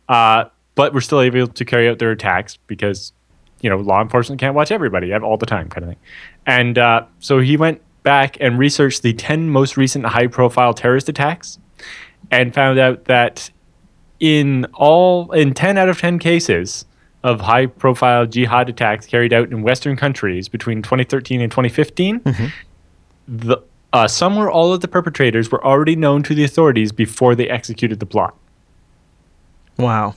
uh, 0.10 0.46
but 0.76 0.94
were 0.94 1.02
still 1.02 1.22
able 1.22 1.48
to 1.48 1.66
carry 1.66 1.88
out 1.88 2.00
their 2.00 2.12
attacks 2.12 2.58
because 2.68 3.14
you 3.63 3.70
know 3.72 3.77
law 3.77 4.00
enforcement 4.01 4.39
can't 4.39 4.53
watch 4.53 4.70
everybody 4.72 5.12
all 5.12 5.38
the 5.38 5.48
time, 5.48 5.67
kind 5.70 5.84
of 5.86 5.89
thing. 5.89 6.00
And 6.46 6.77
uh, 6.77 7.05
so 7.20 7.39
he 7.39 7.58
went 7.58 7.82
back 8.03 8.38
and 8.39 8.60
researched 8.60 9.01
the 9.01 9.13
ten 9.13 9.50
most 9.50 9.77
recent 9.77 10.05
high-profile 10.05 10.75
terrorist 10.75 11.10
attacks 11.10 11.58
and 12.29 12.53
found 12.53 12.77
out 12.77 13.05
that 13.05 13.50
in 14.20 14.65
all 14.74 15.32
in 15.32 15.53
10 15.53 15.77
out 15.77 15.89
of 15.89 16.00
10 16.00 16.20
cases 16.20 16.86
of 17.24 17.41
high 17.41 17.65
profile 17.65 18.25
jihad 18.25 18.70
attacks 18.70 19.05
carried 19.05 19.34
out 19.34 19.51
in 19.51 19.62
western 19.63 19.96
countries 19.98 20.48
between 20.48 20.82
2013 20.82 21.41
and 21.41 21.51
2015 21.51 22.22
the 23.27 23.58
uh, 23.91 24.08
some 24.08 24.38
or 24.38 24.50
all 24.50 24.72
of 24.74 24.79
the 24.82 24.88
perpetrators 24.88 25.51
were 25.51 25.63
already 25.65 25.96
known 25.96 26.24
to 26.24 26.34
the 26.36 26.43
authorities 26.43 26.91
before 26.91 27.36
they 27.36 27.50
executed 27.50 28.00
the 28.00 28.05
plot 28.05 28.36
Wow. 29.77 30.15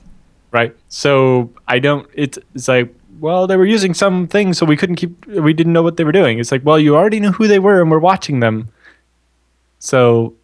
right 0.53 0.77
so 0.89 1.51
i 1.67 1.79
don't 1.79 2.09
it's, 2.15 2.39
it's 2.55 2.69
like 2.69 2.95
well 3.21 3.47
they 3.47 3.57
were 3.57 3.67
using 3.67 3.95
some 3.95 4.27
things 4.27 4.59
so 4.59 4.67
we 4.67 4.77
couldn't 4.77 4.97
keep 4.97 5.27
we 5.27 5.53
didn't 5.53 5.73
know 5.73 5.83
what 5.83 5.97
they 5.97 6.05
were 6.05 6.13
doing. 6.13 6.39
It's 6.39 6.53
like 6.53 6.65
well 6.65 6.79
you 6.79 6.97
already 6.97 7.21
knew 7.21 7.33
who 7.33 7.49
they 7.49 7.59
were 7.59 7.81
and 7.81 7.91
we're 7.91 7.99
watching 7.99 8.41
them. 8.41 8.69
So 9.79 10.35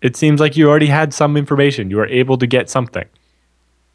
it 0.00 0.16
seems 0.16 0.40
like 0.40 0.56
you 0.56 0.68
already 0.68 0.86
had 0.86 1.14
some 1.14 1.36
information. 1.36 1.90
You 1.90 1.96
were 1.96 2.06
able 2.06 2.36
to 2.38 2.46
get 2.46 2.68
something. 2.68 3.06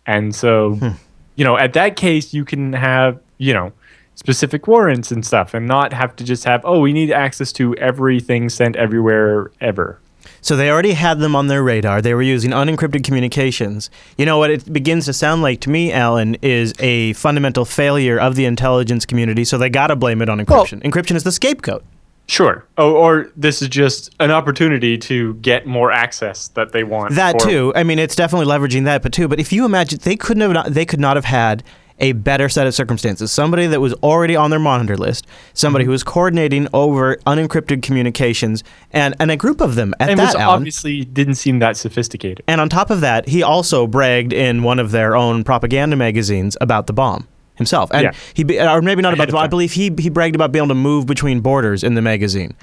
And 0.06 0.34
so 0.34 0.76
hmm. 0.76 0.90
you 1.36 1.46
know 1.46 1.58
at 1.58 1.74
that 1.74 1.96
case 1.96 2.34
you 2.34 2.46
can 2.46 2.74
have 2.74 3.20
you 3.38 3.54
know 3.54 3.72
specific 4.16 4.68
warrants 4.68 5.12
and 5.12 5.26
stuff 5.26 5.54
and 5.54 5.66
not 5.66 5.94
have 5.94 6.14
to 6.18 6.26
just 6.26 6.44
have 6.44 6.62
oh 6.66 6.80
we 6.80 6.92
need 6.92 7.10
access 7.10 7.54
to 7.54 7.74
everything 7.76 8.50
sent 8.50 8.76
everywhere 8.76 9.50
ever 9.62 9.98
So 10.42 10.56
they 10.56 10.70
already 10.70 10.94
had 10.94 11.20
them 11.20 11.36
on 11.36 11.48
their 11.48 11.64
radar. 11.64 12.02
They 12.02 12.14
were 12.14 12.22
using 12.22 12.52
unencrypted 12.52 13.04
communications. 13.04 13.90
You 14.18 14.26
know 14.26 14.38
what 14.38 14.52
it 14.52 14.72
begins 14.72 15.06
to 15.06 15.14
sound 15.14 15.42
like 15.42 15.62
to 15.62 15.70
me, 15.70 15.92
Allan, 15.92 16.36
is 16.42 16.74
a 16.80 17.14
fundamental 17.14 17.66
failure 17.66 18.20
of 18.20 18.36
the 18.36 18.46
intelligence 18.46 19.06
community. 19.06 19.44
So 19.44 19.58
they 19.58 19.70
got 19.70 19.88
to 19.88 19.96
blame 19.96 20.22
it 20.22 20.30
on 20.30 20.40
encryption. 20.40 20.82
encryption 20.84 21.16
is 21.16 21.24
the 21.24 21.32
scapegoat. 21.32 21.84
Sure. 22.28 22.64
Oh, 22.78 22.94
or 22.94 23.32
this 23.36 23.60
is 23.64 23.70
just 23.70 24.14
an 24.20 24.30
opportunity 24.30 25.00
to 25.00 25.34
get 25.36 25.66
more 25.66 25.92
access 25.92 26.50
that 26.50 26.74
they 26.74 26.84
want. 26.84 27.16
That 27.16 27.36
or- 27.36 27.40
too. 27.40 27.74
I 27.76 27.84
mean, 27.84 27.98
it's 27.98 28.16
definitely 28.16 28.46
leveraging 28.46 28.86
that, 28.86 29.02
but 29.02 29.12
too. 29.12 29.28
But 29.28 29.40
if 29.40 29.52
you 29.52 29.66
imagine, 29.66 30.00
they 30.04 30.16
couldn't 30.16 30.42
have. 30.42 30.52
Not, 30.52 30.74
they 30.74 30.86
could 30.86 31.00
not 31.00 31.18
have 31.18 31.26
had 31.26 31.64
a 32.00 32.14
better 32.14 32.50
set 32.50 32.66
of 32.68 32.74
circumstances. 32.74 33.32
Somebody 33.32 33.68
that 33.68 33.82
was 33.82 33.94
already 33.96 34.36
on 34.36 34.50
their 34.50 34.60
monitor 34.60 34.98
list. 34.98 35.28
Somebody 35.54 35.84
Mm-hmm. 35.84 35.90
who 35.90 35.92
was 35.92 36.04
coordinating 36.04 36.68
over 36.74 37.16
unencrypted 37.28 37.82
communications, 37.84 38.64
and 38.92 39.16
and 39.20 39.32
a 39.32 39.36
group 39.38 39.62
of 39.62 39.76
them 39.76 39.94
at 40.00 40.10
And 40.10 40.20
that. 40.20 40.36
obviously 40.36 41.04
didn't 41.06 41.36
seem 41.36 41.60
that 41.60 41.78
sophisticated. 41.78 42.44
And 42.48 42.60
on 42.62 42.70
top 42.70 42.90
of 42.90 43.02
that, 43.02 43.28
he 43.28 43.44
also 43.44 43.86
bragged 43.88 44.34
in 44.34 44.64
one 44.64 44.80
of 44.80 44.92
their 44.92 45.16
own 45.16 45.44
propaganda 45.44 45.96
magazines 45.96 46.56
about 46.62 46.88
the 46.88 46.94
bomb 46.94 47.28
himself. 47.56 47.90
And 47.94 48.04
Yeah. 48.04 48.12
he, 48.34 48.60
or 48.60 48.82
maybe 48.82 49.02
not 49.02 49.14
about 49.14 49.28
the 49.28 49.34
bomb. 49.34 49.44
I 49.44 49.48
believe 49.48 49.74
he 49.74 49.92
he 50.00 50.10
bragged 50.10 50.36
about 50.36 50.52
being 50.52 50.62
able 50.64 50.70
to 50.76 50.76
move 50.80 51.06
between 51.06 51.42
borders 51.42 51.84
in 51.84 51.96
the 51.96 52.02
magazine. 52.02 52.54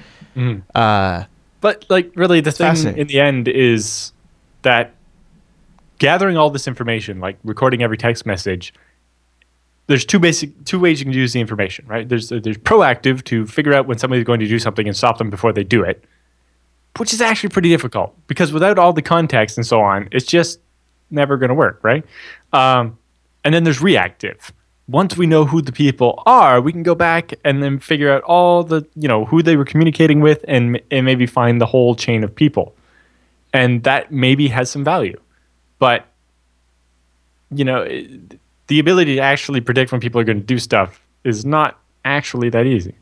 Uh, 0.75 1.23
But 1.61 1.85
like 1.89 2.11
really 2.15 2.41
the 2.41 2.51
thing 2.51 2.97
in 2.97 3.07
the 3.07 3.19
end 3.19 3.47
is 3.47 4.11
that 4.63 4.93
gathering 5.99 6.37
all 6.37 6.49
this 6.49 6.67
information, 6.67 7.19
like 7.19 7.37
recording 7.43 7.81
every 7.83 7.97
text 7.97 8.25
message, 8.25 8.73
there's 9.87 10.05
two 10.05 10.19
basic 10.19 10.63
two 10.65 10.79
ways 10.79 10.99
you 10.99 11.05
can 11.05 11.13
use 11.13 11.33
the 11.33 11.39
information, 11.41 11.85
right? 11.87 12.07
There's 12.07 12.29
there's 12.29 12.57
proactive 12.57 13.23
to 13.25 13.45
figure 13.47 13.73
out 13.73 13.87
when 13.87 13.97
somebody's 13.97 14.25
going 14.25 14.39
to 14.41 14.47
do 14.47 14.59
something 14.59 14.87
and 14.87 14.95
stop 14.95 15.17
them 15.17 15.29
before 15.29 15.53
they 15.53 15.63
do 15.63 15.83
it, 15.83 16.03
which 16.97 17.13
is 17.13 17.21
actually 17.21 17.49
pretty 17.49 17.69
difficult 17.69 18.13
because 18.27 18.51
without 18.51 18.77
all 18.77 18.93
the 18.93 19.01
context 19.01 19.57
and 19.57 19.65
so 19.65 19.81
on, 19.81 20.09
it's 20.11 20.25
just 20.25 20.59
never 21.09 21.37
going 21.37 21.49
to 21.49 21.55
work, 21.55 21.79
right? 21.83 22.05
Um, 22.53 22.97
and 23.45 23.53
then 23.53 23.63
there's 23.63 23.81
reactive. 23.81 24.51
Once 24.89 25.17
we 25.17 25.25
know 25.25 25.43
who 25.45 25.61
the 25.61 25.71
people 25.71 26.21
are, 26.25 26.61
we 26.61 26.71
can 26.71 26.83
go 26.83 26.95
back 26.95 27.33
and 27.43 27.61
then 27.63 27.77
figure 27.79 28.09
out 28.11 28.21
all 28.23 28.63
the 28.63 28.85
you 28.95 29.07
know 29.07 29.25
who 29.25 29.41
they 29.41 29.55
were 29.55 29.65
communicating 29.65 30.19
with 30.21 30.43
and 30.47 30.81
and 30.91 31.05
maybe 31.05 31.25
find 31.25 31.59
the 31.61 31.65
whole 31.65 31.95
chain 31.95 32.23
of 32.23 32.33
people, 32.35 32.73
and 33.53 33.83
that 33.83 34.11
maybe 34.11 34.47
has 34.49 34.69
some 34.69 34.83
value, 34.83 35.17
but 35.79 36.05
you 37.51 37.63
know 37.63 37.81
it- 37.83 38.39
the 38.67 38.79
ability 38.79 39.15
to 39.15 39.21
actually 39.21 39.61
predict 39.61 39.91
when 39.91 40.01
people 40.01 40.19
are 40.21 40.23
going 40.23 40.39
to 40.39 40.45
do 40.45 40.59
stuff 40.59 40.99
is 41.23 41.45
not 41.45 41.79
actually 42.05 42.49
that 42.49 42.65
easy. 42.65 42.95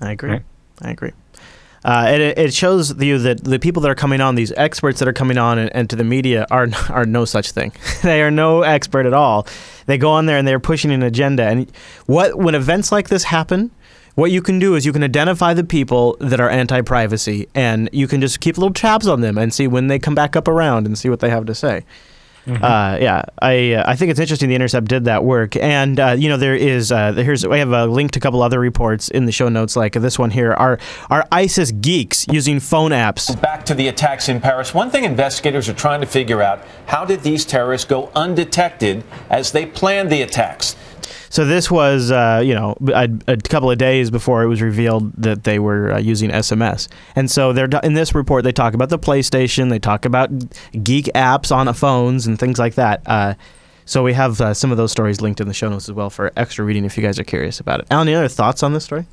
I 0.00 0.12
agree. 0.12 0.30
Right. 0.30 0.42
I 0.82 0.90
agree. 0.90 1.12
Uh, 1.84 2.04
and 2.06 2.22
it, 2.22 2.38
it 2.38 2.54
shows 2.54 2.96
you 3.02 3.18
that 3.18 3.42
the 3.42 3.58
people 3.58 3.82
that 3.82 3.90
are 3.90 3.96
coming 3.96 4.20
on, 4.20 4.36
these 4.36 4.52
experts 4.52 5.00
that 5.00 5.08
are 5.08 5.12
coming 5.12 5.36
on 5.36 5.58
and, 5.58 5.74
and 5.74 5.90
to 5.90 5.96
the 5.96 6.04
media, 6.04 6.46
are 6.50 6.68
are 6.90 7.04
no 7.04 7.24
such 7.24 7.52
thing. 7.52 7.72
they 8.02 8.22
are 8.22 8.30
no 8.30 8.62
expert 8.62 9.06
at 9.06 9.14
all. 9.14 9.46
They 9.86 9.98
go 9.98 10.10
on 10.10 10.26
there 10.26 10.38
and 10.38 10.46
they're 10.46 10.60
pushing 10.60 10.92
an 10.92 11.02
agenda. 11.02 11.44
And 11.44 11.70
what 12.06 12.38
when 12.38 12.54
events 12.54 12.92
like 12.92 13.08
this 13.08 13.24
happen, 13.24 13.70
what 14.14 14.30
you 14.30 14.42
can 14.42 14.58
do 14.58 14.74
is 14.74 14.84
you 14.84 14.92
can 14.92 15.02
identify 15.02 15.54
the 15.54 15.64
people 15.64 16.16
that 16.20 16.38
are 16.38 16.50
anti-privacy, 16.50 17.48
and 17.54 17.88
you 17.92 18.06
can 18.06 18.20
just 18.20 18.40
keep 18.40 18.58
little 18.58 18.74
tabs 18.74 19.08
on 19.08 19.22
them 19.22 19.38
and 19.38 19.54
see 19.54 19.66
when 19.66 19.86
they 19.86 19.98
come 19.98 20.14
back 20.14 20.36
up 20.36 20.46
around 20.46 20.86
and 20.86 20.98
see 20.98 21.08
what 21.08 21.20
they 21.20 21.30
have 21.30 21.46
to 21.46 21.54
say. 21.54 21.84
Uh, 22.46 22.98
yeah, 23.00 23.22
I 23.40 23.74
uh, 23.74 23.84
I 23.86 23.94
think 23.94 24.10
it's 24.10 24.18
interesting 24.18 24.48
the 24.48 24.56
Intercept 24.56 24.88
did 24.88 25.04
that 25.04 25.22
work, 25.22 25.54
and 25.56 25.98
uh, 26.00 26.16
you 26.18 26.28
know 26.28 26.36
there 26.36 26.56
is 26.56 26.90
uh, 26.90 27.12
here's 27.12 27.46
we 27.46 27.58
have 27.58 27.72
a 27.72 27.86
link 27.86 28.12
to 28.12 28.18
a 28.18 28.22
couple 28.22 28.42
other 28.42 28.58
reports 28.58 29.08
in 29.08 29.26
the 29.26 29.32
show 29.32 29.48
notes, 29.48 29.76
like 29.76 29.92
this 29.92 30.18
one 30.18 30.30
here. 30.30 30.52
Are 30.52 30.78
are 31.08 31.26
ISIS 31.30 31.70
geeks 31.70 32.26
using 32.32 32.58
phone 32.58 32.90
apps? 32.90 33.40
Back 33.40 33.64
to 33.66 33.74
the 33.74 33.86
attacks 33.88 34.28
in 34.28 34.40
Paris. 34.40 34.74
One 34.74 34.90
thing 34.90 35.04
investigators 35.04 35.68
are 35.68 35.74
trying 35.74 36.00
to 36.00 36.06
figure 36.06 36.42
out 36.42 36.60
how 36.86 37.04
did 37.04 37.20
these 37.20 37.44
terrorists 37.44 37.86
go 37.86 38.10
undetected 38.14 39.04
as 39.30 39.52
they 39.52 39.64
planned 39.64 40.10
the 40.10 40.22
attacks? 40.22 40.74
So 41.32 41.46
this 41.46 41.70
was 41.70 42.10
uh, 42.10 42.42
you 42.44 42.52
know 42.52 42.76
a, 42.88 43.08
a 43.26 43.38
couple 43.38 43.70
of 43.70 43.78
days 43.78 44.10
before 44.10 44.42
it 44.42 44.48
was 44.48 44.60
revealed 44.60 45.14
that 45.14 45.44
they 45.44 45.58
were 45.58 45.92
uh, 45.92 45.98
using 45.98 46.28
SMS, 46.28 46.88
and 47.16 47.30
so 47.30 47.54
they're 47.54 47.70
in 47.82 47.94
this 47.94 48.14
report 48.14 48.44
they 48.44 48.52
talk 48.52 48.74
about 48.74 48.90
the 48.90 48.98
PlayStation, 48.98 49.70
they 49.70 49.78
talk 49.78 50.04
about 50.04 50.28
geek 50.84 51.06
apps 51.14 51.50
on 51.50 51.72
phones 51.72 52.26
and 52.26 52.38
things 52.38 52.58
like 52.58 52.74
that. 52.74 53.00
Uh, 53.06 53.32
so 53.86 54.02
we 54.02 54.12
have 54.12 54.42
uh, 54.42 54.52
some 54.52 54.70
of 54.72 54.76
those 54.76 54.92
stories 54.92 55.22
linked 55.22 55.40
in 55.40 55.48
the 55.48 55.54
show 55.54 55.70
notes 55.70 55.88
as 55.88 55.94
well 55.94 56.10
for 56.10 56.30
extra 56.36 56.66
reading 56.66 56.84
if 56.84 56.98
you 56.98 57.02
guys 57.02 57.18
are 57.18 57.24
curious 57.24 57.60
about 57.60 57.80
it. 57.80 57.86
Allan, 57.90 58.08
any 58.08 58.14
other 58.14 58.28
thoughts 58.28 58.62
on 58.62 58.74
this 58.74 58.84
story? 58.84 59.06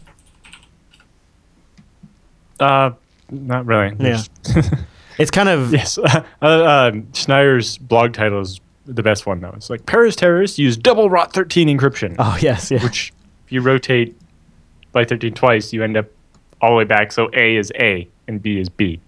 Uh, 2.59 2.91
not 3.31 3.65
really. 3.65 3.95
Yeah. 3.97 4.23
It's 5.17 5.31
kind 5.31 5.49
of 5.49 5.73
Yes. 5.73 5.97
uh, 5.97 6.21
uh, 6.41 6.91
Schneier's 7.13 7.77
blog 7.77 8.13
title 8.13 8.41
is 8.41 8.59
the 8.95 9.03
best 9.03 9.25
one, 9.25 9.39
though. 9.41 9.53
It's 9.55 9.69
like 9.69 9.85
Paris 9.85 10.15
terrorists 10.15 10.57
use 10.59 10.75
double 10.77 11.09
rot 11.09 11.33
13 11.33 11.67
encryption, 11.67 12.15
Oh 12.19 12.37
yes, 12.41 12.71
yeah. 12.71 12.83
which 12.83 13.13
if 13.45 13.51
you 13.51 13.61
rotate 13.61 14.15
by 14.91 15.05
13 15.05 15.33
twice, 15.33 15.71
you 15.73 15.83
end 15.83 15.95
up 15.97 16.07
all 16.61 16.71
the 16.71 16.75
way 16.77 16.83
back. 16.83 17.11
So 17.11 17.29
A 17.33 17.55
is 17.55 17.71
A 17.79 18.07
and 18.27 18.41
B 18.41 18.59
is 18.59 18.69
B. 18.69 18.99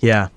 Yeah. 0.00 0.28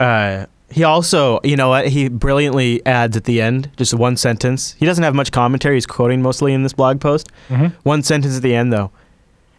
Uh, 0.00 0.46
he 0.70 0.84
also, 0.84 1.40
you 1.42 1.56
know 1.56 1.68
what? 1.70 1.88
He 1.88 2.08
brilliantly 2.08 2.84
adds 2.86 3.16
at 3.16 3.24
the 3.24 3.40
end 3.40 3.70
just 3.76 3.94
one 3.94 4.16
sentence. 4.16 4.74
He 4.78 4.84
doesn't 4.86 5.02
have 5.04 5.14
much 5.14 5.32
commentary. 5.32 5.76
He's 5.76 5.86
quoting 5.86 6.20
mostly 6.22 6.52
in 6.52 6.62
this 6.62 6.72
blog 6.74 7.00
post. 7.00 7.30
One 7.84 8.02
sentence 8.02 8.36
at 8.36 8.42
the 8.42 8.54
end, 8.54 8.72
though. 8.72 8.90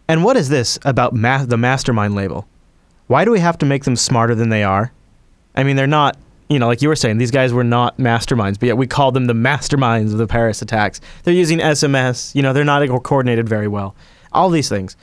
And 0.08 0.24
what 0.24 0.36
is 0.36 0.48
this 0.48 0.78
about 0.84 1.12
ma- 1.14 1.44
the 1.44 1.56
mastermind 1.56 2.14
label? 2.14 2.46
Why 3.08 3.24
do 3.24 3.30
we 3.32 3.40
have 3.40 3.58
to 3.58 3.66
make 3.66 3.84
them 3.84 3.96
smarter 3.96 4.34
than 4.34 4.50
they 4.50 4.62
are? 4.62 4.92
I 5.56 5.64
mean, 5.64 5.74
they're 5.76 5.86
not, 5.88 6.16
you 6.50 6.58
know, 6.58 6.66
like 6.66 6.82
you 6.82 6.88
were 6.88 6.96
saying, 6.96 7.18
these 7.18 7.30
guys 7.30 7.52
were 7.52 7.64
not 7.64 7.96
masterminds, 7.98 8.58
but 8.58 8.66
yet 8.66 8.76
we 8.76 8.88
call 8.88 9.12
them 9.12 9.26
the 9.26 9.32
masterminds 9.32 10.12
of 10.12 10.18
the 10.18 10.26
Paris 10.26 10.60
attacks. 10.60 11.00
They're 11.22 11.32
using 11.32 11.60
SMS. 11.60 12.34
You 12.34 12.42
know, 12.42 12.52
they're 12.52 12.64
not 12.64 12.86
coordinated 13.04 13.48
very 13.48 13.68
well. 13.68 13.94
All 14.32 14.50
these 14.50 14.68
things. 14.68 14.96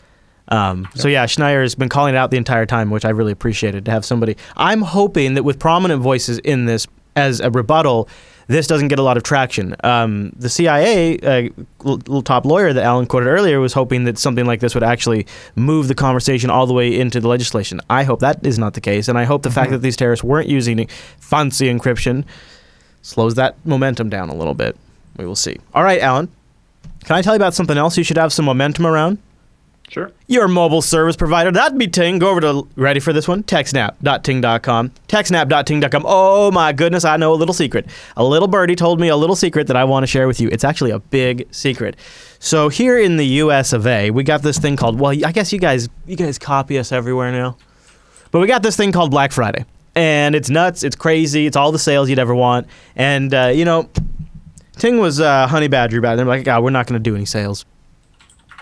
Um, 0.50 0.88
so 0.94 1.08
yeah, 1.08 1.26
Schneier 1.26 1.62
has 1.62 1.74
been 1.74 1.90
calling 1.90 2.16
it 2.16 2.18
out 2.18 2.32
the 2.32 2.38
entire 2.38 2.66
time, 2.66 2.90
which 2.90 3.06
I 3.06 3.10
really 3.10 3.32
appreciated 3.32 3.86
to 3.86 3.92
have 3.92 4.06
somebody. 4.06 4.36
I'm 4.58 4.82
hoping 4.82 5.36
that 5.36 5.44
with 5.44 5.58
prominent 5.58 6.02
voices 6.02 6.38
in 6.40 6.66
this 6.66 6.86
as 7.16 7.40
a 7.40 7.50
rebuttal, 7.50 8.10
this 8.48 8.66
doesn't 8.68 8.88
get 8.88 8.98
a 9.00 9.04
lot 9.04 9.18
of 9.18 9.24
traction. 9.24 9.76
Um, 9.84 10.32
the 10.38 10.50
CIA, 10.50 11.20
uh, 11.20 11.50
l- 11.86 12.22
top 12.22 12.46
lawyer 12.46 12.74
that 12.74 12.84
Allan 12.84 13.06
quoted 13.06 13.28
earlier, 13.28 13.60
was 13.60 13.74
hoping 13.74 14.06
that 14.06 14.18
something 14.18 14.46
like 14.46 14.60
this 14.62 14.74
would 14.74 14.84
actually 14.84 15.28
move 15.56 15.88
the 15.88 15.96
conversation 15.96 16.50
all 16.50 16.66
the 16.66 16.74
way 16.74 16.98
into 16.98 17.20
the 17.20 17.28
legislation. 17.28 17.82
I 17.90 18.04
hope 18.04 18.20
that 18.22 18.46
is 18.46 18.58
not 18.58 18.74
the 18.74 18.82
case, 18.82 19.08
and 19.08 19.18
I 19.18 19.26
hope 19.26 19.44
the 19.44 19.52
fact 19.52 19.72
that 19.72 19.80
these 19.80 19.96
terrorists 19.98 20.24
weren't 20.24 20.48
using 20.50 20.88
fancy 21.20 21.68
encryption 21.72 22.24
slows 23.02 23.36
that 23.36 23.56
momentum 23.66 24.10
down 24.10 24.30
a 24.30 24.36
little 24.36 24.54
bit. 24.54 24.78
We 25.18 25.26
will 25.26 25.36
see. 25.36 25.58
All 25.74 25.84
right, 25.84 26.02
Allan. 26.02 26.30
Can 27.06 27.16
I 27.16 27.22
tell 27.22 27.34
you 27.34 27.38
about 27.38 27.54
something 27.54 27.78
else 27.78 27.98
you 27.98 28.04
should 28.04 28.18
have 28.18 28.34
some 28.34 28.46
momentum 28.46 28.86
around? 28.86 29.18
Sure. 29.90 30.12
Your 30.28 30.50
mobile 30.50 30.82
service 30.82 31.16
provider. 31.16 31.50
That'd 31.50 31.78
be 31.78 31.88
Ting. 31.88 32.20
Go 32.20 32.30
over 32.30 32.42
to, 32.42 32.68
ready 32.76 33.00
for 33.00 33.14
this 33.14 33.26
one? 33.26 33.44
TechSnap.ting.com. 33.44 34.92
TechSnap.ting.com. 35.08 36.04
Oh 36.06 36.52
my 36.52 36.74
goodness, 36.74 37.06
I 37.06 37.16
know 37.16 37.34
a 37.34 37.36
little 37.36 37.54
secret. 37.54 37.86
A 38.18 38.24
little 38.24 38.50
birdie 38.50 38.76
told 38.76 39.00
me 39.00 39.08
a 39.08 39.16
little 39.16 39.36
secret 39.36 39.68
that 39.68 39.78
I 39.78 39.86
want 39.86 40.04
to 40.04 40.08
share 40.08 40.28
with 40.28 40.42
you. 40.42 40.50
It's 40.52 40.66
actually 40.66 40.92
a 40.92 41.00
big 41.00 41.48
secret. 41.52 41.96
So 42.40 42.68
here 42.68 43.00
in 43.00 43.16
the 43.16 43.26
US 43.26 43.72
of 43.72 43.88
A, 43.88 44.12
we 44.12 44.24
got 44.24 44.42
this 44.42 44.60
thing 44.60 44.76
called, 44.76 45.00
well, 45.00 45.12
I 45.26 45.32
guess 45.32 45.54
you 45.54 45.60
guys, 45.60 45.88
you 46.06 46.18
guys 46.18 46.38
copy 46.38 46.78
us 46.78 46.92
everywhere 46.92 47.32
now. 47.32 47.56
But 48.32 48.40
we 48.40 48.48
got 48.48 48.64
this 48.64 48.76
thing 48.76 48.92
called 48.92 49.10
Black 49.10 49.32
Friday. 49.32 49.64
And 49.96 50.36
it's 50.36 50.50
nuts, 50.50 50.84
it's 50.84 50.98
crazy, 50.98 51.48
it's 51.48 51.56
all 51.56 51.72
the 51.72 51.80
sales 51.80 52.10
you'd 52.10 52.20
ever 52.20 52.36
want. 52.36 52.68
And, 52.98 53.34
uh, 53.34 53.52
you 53.56 53.64
know, 53.64 53.90
Ting 54.76 55.00
was 55.00 55.22
uh, 55.22 55.48
honey 55.48 55.70
badger 55.70 55.98
about 55.98 56.14
it. 56.14 56.18
They're 56.18 56.26
like, 56.26 56.44
God, 56.44 56.62
we're 56.62 56.70
not 56.72 56.88
going 56.88 57.02
to 57.02 57.10
do 57.10 57.16
any 57.16 57.26
sales. 57.26 57.66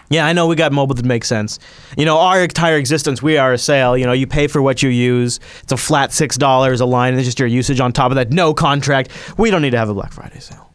Yeah, 0.09 0.25
I 0.25 0.33
know 0.33 0.47
we 0.47 0.55
got 0.55 0.71
mobile 0.71 0.95
that 0.95 1.05
makes 1.05 1.27
sense. 1.27 1.59
You 1.97 2.05
know, 2.05 2.17
our 2.19 2.43
entire 2.43 2.77
existence, 2.77 3.23
we 3.23 3.37
are 3.37 3.53
a 3.53 3.57
sale. 3.57 3.97
You 3.97 4.05
know, 4.05 4.13
you 4.13 4.27
pay 4.27 4.47
for 4.47 4.61
what 4.61 4.83
you 4.83 4.89
use. 4.89 5.39
It's 5.63 5.71
a 5.71 5.77
flat 5.77 6.13
six 6.13 6.37
dollars 6.37 6.79
a 6.79 6.85
line, 6.85 7.15
it's 7.15 7.25
just 7.25 7.39
your 7.39 7.47
usage 7.47 7.79
on 7.79 7.91
top 7.91 8.11
of 8.11 8.15
that. 8.15 8.31
No 8.31 8.53
contract. 8.53 9.09
We 9.37 9.49
don't 9.49 9.61
need 9.61 9.71
to 9.71 9.77
have 9.77 9.89
a 9.89 9.93
Black 9.93 10.13
Friday 10.13 10.39
sale. 10.39 10.69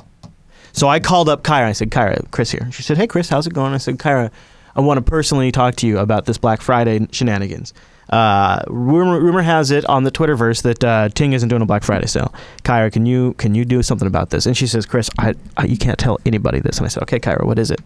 So 0.72 0.88
I 0.88 1.00
called 1.00 1.28
up 1.28 1.42
Kyra. 1.42 1.64
I 1.66 1.72
said, 1.72 1.90
Kyra, 1.90 2.30
Chris 2.30 2.50
here. 2.50 2.70
She 2.72 2.82
said, 2.82 2.96
Hey, 2.96 3.06
Chris, 3.06 3.28
how's 3.28 3.46
it 3.46 3.52
going? 3.52 3.72
I 3.72 3.78
said, 3.78 3.99
Kyra, 3.99 4.30
I 4.76 4.80
want 4.80 4.99
to 4.99 5.02
personally 5.02 5.50
talk 5.52 5.75
to 5.76 5.87
you 5.87 5.99
about 5.99 6.26
this 6.26 6.38
Black 6.38 6.60
Friday 6.60 7.06
shenanigans. 7.12 7.75
Uh, 8.08 8.62
rumor, 8.66 9.20
rumor 9.20 9.42
has 9.42 9.70
it 9.70 9.84
on 9.87 10.02
the 10.02 10.10
Twitterverse 10.10 10.62
that 10.62 10.82
uh, 10.82 11.08
Ting 11.10 11.32
isn't 11.32 11.49
doing 11.49 11.62
a 11.62 11.66
Black 11.66 11.84
Friday 11.84 12.06
sale. 12.06 12.34
Kyra, 12.64 12.92
can 12.92 13.06
you 13.06 13.34
can 13.34 13.54
you 13.54 13.64
do 13.64 13.82
something 13.82 14.08
about 14.08 14.30
this? 14.30 14.46
And 14.46 14.56
she 14.56 14.66
says, 14.66 14.87
Chris, 14.87 15.10
I, 15.18 15.34
I 15.56 15.66
you 15.66 15.76
can't 15.76 15.99
tell 15.99 16.18
anybody 16.26 16.60
this. 16.60 16.78
And 16.78 16.87
I 16.87 16.88
said, 16.88 17.04
Okay, 17.04 17.20
Kyra, 17.20 17.44
what 17.44 17.58
is 17.58 17.70
it? 17.70 17.80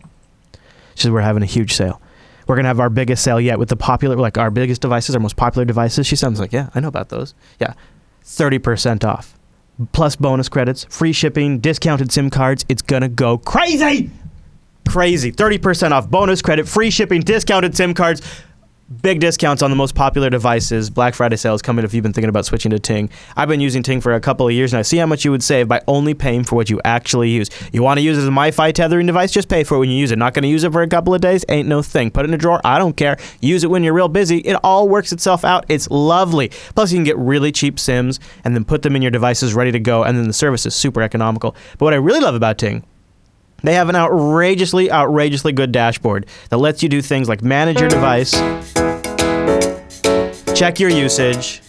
She 0.95 1.03
said, 1.03 1.13
We're 1.13 1.21
having 1.21 1.43
a 1.43 1.47
huge 1.47 1.73
sale. 1.75 2.01
We're 2.47 2.57
gonna 2.57 2.69
have 2.69 2.81
our 2.81 2.91
biggest 2.91 3.25
sale 3.25 3.41
yet 3.41 3.59
with 3.59 3.69
the 3.71 3.77
popular, 3.77 4.17
like 4.17 4.37
our 4.37 4.51
biggest 4.51 4.83
devices, 4.83 5.15
our 5.15 5.21
most 5.21 5.37
popular 5.37 5.65
devices. 5.65 6.07
She 6.07 6.17
sounds 6.17 6.39
like, 6.39 6.53
yeah, 6.53 6.69
I 6.75 6.81
know 6.81 6.89
about 6.89 7.09
those. 7.09 7.35
Yeah, 7.59 7.73
thirty 8.23 8.59
percent 8.59 9.05
off, 9.05 9.39
plus 9.93 10.15
bonus 10.17 10.49
credits, 10.49 10.85
free 10.91 11.13
shipping, 11.13 11.59
discounted 11.59 12.13
SIM 12.13 12.29
cards. 12.31 12.65
It's 12.69 12.83
gonna 12.83 13.09
go 13.09 13.39
crazy, 13.39 14.11
crazy. 14.87 15.31
Thirty 15.31 15.57
percent 15.59 15.95
off, 15.95 16.11
bonus 16.11 16.43
credit, 16.43 16.69
free 16.69 16.91
shipping, 16.91 17.23
discounted 17.23 17.75
SIM 17.77 17.95
cards. 17.95 18.21
Big 19.01 19.19
discounts 19.19 19.63
on 19.63 19.71
the 19.71 19.77
most 19.77 19.95
popular 19.95 20.29
devices. 20.29 20.91
Black 20.91 21.15
Friday 21.15 21.37
sales 21.37 21.63
coming 21.63 21.87
if 21.87 21.95
you've 21.95 22.03
been 22.03 22.13
thinking 22.13 22.29
about 22.29 22.45
switching 22.45 22.71
to 22.71 22.79
Ting. 22.79 23.09
I've 23.35 23.49
been 23.49 23.61
using 23.61 23.83
Ting 23.83 24.03
for 24.03 24.13
a 24.13 24.21
couple 24.21 24.47
of 24.47 24.53
years 24.53 24.75
and 24.75 24.79
I 24.79 24.83
See 24.83 24.99
how 24.99 25.07
much 25.07 25.25
you 25.25 25.31
would 25.31 25.43
save 25.43 25.69
by 25.69 25.81
only 25.89 26.13
paying 26.13 26.45
for 26.45 26.57
what 26.57 26.69
you 26.69 26.83
actually 26.85 27.31
use. 27.31 27.49
You 27.73 27.83
want 27.83 27.97
to 27.97 28.03
use 28.03 28.19
it 28.19 28.21
as 28.21 28.29
a 28.29 28.31
MiFi 28.31 28.75
tethering 28.75 29.07
device? 29.07 29.33
Just 29.33 29.49
pay 29.49 29.65
for 29.65 29.77
it 29.77 29.79
when 29.79 29.89
you 29.89 29.97
use 29.97 30.13
it. 30.13 30.19
Not 30.19 30.35
going 30.35 30.43
to 30.43 30.49
use 30.49 30.65
it 30.65 30.73
for 30.73 30.83
a 30.83 30.87
couple 30.87 31.15
of 31.15 31.23
days? 31.23 31.47
Ain't 31.49 31.67
no 31.67 31.81
thing. 31.81 32.11
Put 32.11 32.27
it 32.27 32.29
in 32.29 32.35
a 32.35 32.39
drawer. 32.39 32.61
I 32.63 32.79
don't 32.79 32.95
care. 32.95 33.17
Use 33.41 33.65
it 33.65 33.71
when 33.71 33.83
you're 33.83 33.95
real 33.95 34.09
busy. 34.09 34.39
It 34.41 34.59
all 34.63 34.87
works 34.87 35.13
itself 35.13 35.47
out. 35.47 35.65
It's 35.69 35.91
lovely. 35.91 36.51
Plus, 36.75 36.93
you 36.93 36.99
can 36.99 37.05
get 37.05 37.17
really 37.17 37.53
cheap 37.53 37.81
SIMs 37.81 38.21
and 38.45 38.55
then 38.55 38.67
put 38.67 38.83
them 38.83 38.95
in 38.95 39.01
your 39.01 39.11
devices 39.11 39.55
ready 39.55 39.73
to 39.73 39.81
go. 39.81 40.05
And 40.05 40.19
then 40.19 40.27
the 40.27 40.35
service 40.35 40.67
is 40.67 40.75
super 40.75 41.01
economical. 41.01 41.57
But 41.79 41.87
what 41.87 41.95
I 41.95 41.97
really 41.97 42.21
love 42.21 42.35
about 42.35 42.59
Ting 42.59 42.85
they 43.65 43.75
have 43.75 43.89
an 43.89 43.97
outrageously, 43.97 44.91
outrageously 44.91 45.53
good 45.53 45.73
dashboard 45.73 46.27
that 46.51 46.59
lets 46.59 46.83
you 46.83 46.89
do 46.89 47.03
things 47.03 47.29
like 47.29 47.43
manage 47.43 47.81
your 47.81 47.89
device, 47.89 48.33
check 50.55 50.79
your 50.79 50.91
usage. 50.91 51.63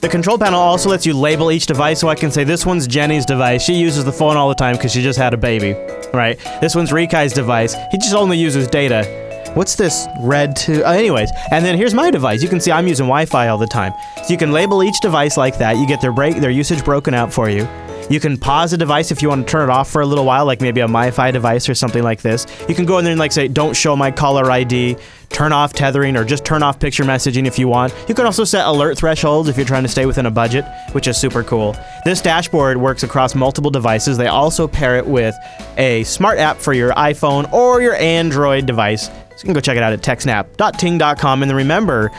The 0.00 0.08
control 0.08 0.38
panel 0.38 0.60
also 0.60 0.90
lets 0.90 1.04
you 1.04 1.12
label 1.12 1.50
each 1.50 1.66
device 1.66 1.98
so 1.98 2.08
I 2.08 2.14
can 2.14 2.30
say 2.30 2.44
this 2.44 2.64
one's 2.64 2.86
Jenny's 2.86 3.26
device. 3.26 3.62
She 3.62 3.74
uses 3.74 4.04
the 4.04 4.12
phone 4.12 4.36
all 4.36 4.48
the 4.48 4.54
time 4.54 4.76
because 4.76 4.92
she 4.92 5.02
just 5.02 5.18
had 5.18 5.34
a 5.34 5.36
baby, 5.36 5.72
right? 6.14 6.38
This 6.60 6.76
one's 6.76 6.90
Rikai's 6.90 7.32
device. 7.32 7.74
He 7.90 7.98
just 7.98 8.14
only 8.14 8.38
uses 8.38 8.68
data. 8.68 9.26
What's 9.54 9.74
this 9.74 10.06
red 10.20 10.54
to? 10.56 10.86
Uh, 10.86 10.92
anyways, 10.92 11.30
and 11.50 11.64
then 11.64 11.76
here's 11.76 11.94
my 11.94 12.12
device. 12.12 12.42
You 12.42 12.48
can 12.48 12.60
see 12.60 12.70
I'm 12.70 12.86
using 12.86 13.06
Wi-Fi 13.06 13.48
all 13.48 13.58
the 13.58 13.66
time. 13.66 13.92
So 14.18 14.28
you 14.28 14.36
can 14.36 14.52
label 14.52 14.84
each 14.84 15.00
device 15.00 15.36
like 15.36 15.58
that. 15.58 15.78
You 15.78 15.86
get 15.86 16.00
their 16.00 16.12
break, 16.12 16.36
their 16.36 16.50
usage 16.50 16.84
broken 16.84 17.12
out 17.12 17.32
for 17.32 17.48
you. 17.48 17.66
You 18.10 18.20
can 18.20 18.38
pause 18.38 18.72
a 18.72 18.78
device 18.78 19.10
if 19.10 19.20
you 19.20 19.28
want 19.28 19.46
to 19.46 19.50
turn 19.50 19.68
it 19.68 19.72
off 19.72 19.90
for 19.90 20.00
a 20.00 20.06
little 20.06 20.24
while, 20.24 20.46
like 20.46 20.60
maybe 20.60 20.80
a 20.80 20.86
MiFi 20.86 21.32
device 21.32 21.68
or 21.68 21.74
something 21.74 22.02
like 22.02 22.22
this. 22.22 22.46
You 22.68 22.74
can 22.74 22.86
go 22.86 22.98
in 22.98 23.04
there 23.04 23.12
and 23.12 23.20
like 23.20 23.32
say, 23.32 23.48
don't 23.48 23.76
show 23.76 23.94
my 23.96 24.10
caller 24.10 24.50
ID, 24.50 24.96
turn 25.28 25.52
off 25.52 25.74
tethering, 25.74 26.16
or 26.16 26.24
just 26.24 26.44
turn 26.44 26.62
off 26.62 26.80
picture 26.80 27.04
messaging 27.04 27.46
if 27.46 27.58
you 27.58 27.68
want. 27.68 27.94
You 28.08 28.14
can 28.14 28.24
also 28.24 28.44
set 28.44 28.66
alert 28.66 28.96
thresholds 28.96 29.48
if 29.48 29.56
you're 29.56 29.66
trying 29.66 29.82
to 29.82 29.88
stay 29.88 30.06
within 30.06 30.26
a 30.26 30.30
budget, 30.30 30.64
which 30.92 31.06
is 31.06 31.18
super 31.18 31.42
cool. 31.42 31.76
This 32.04 32.22
dashboard 32.22 32.78
works 32.78 33.02
across 33.02 33.34
multiple 33.34 33.70
devices. 33.70 34.16
They 34.16 34.28
also 34.28 34.66
pair 34.66 34.96
it 34.96 35.06
with 35.06 35.34
a 35.76 36.02
smart 36.04 36.38
app 36.38 36.58
for 36.58 36.72
your 36.72 36.92
iPhone 36.92 37.52
or 37.52 37.82
your 37.82 37.94
Android 37.96 38.66
device. 38.66 39.06
So 39.06 39.12
you 39.36 39.44
can 39.44 39.52
go 39.52 39.60
check 39.60 39.76
it 39.76 39.82
out 39.82 39.92
at 39.92 40.00
techsnap.ting.com. 40.00 41.42
And 41.42 41.50
then 41.50 41.56
remember, 41.56 42.10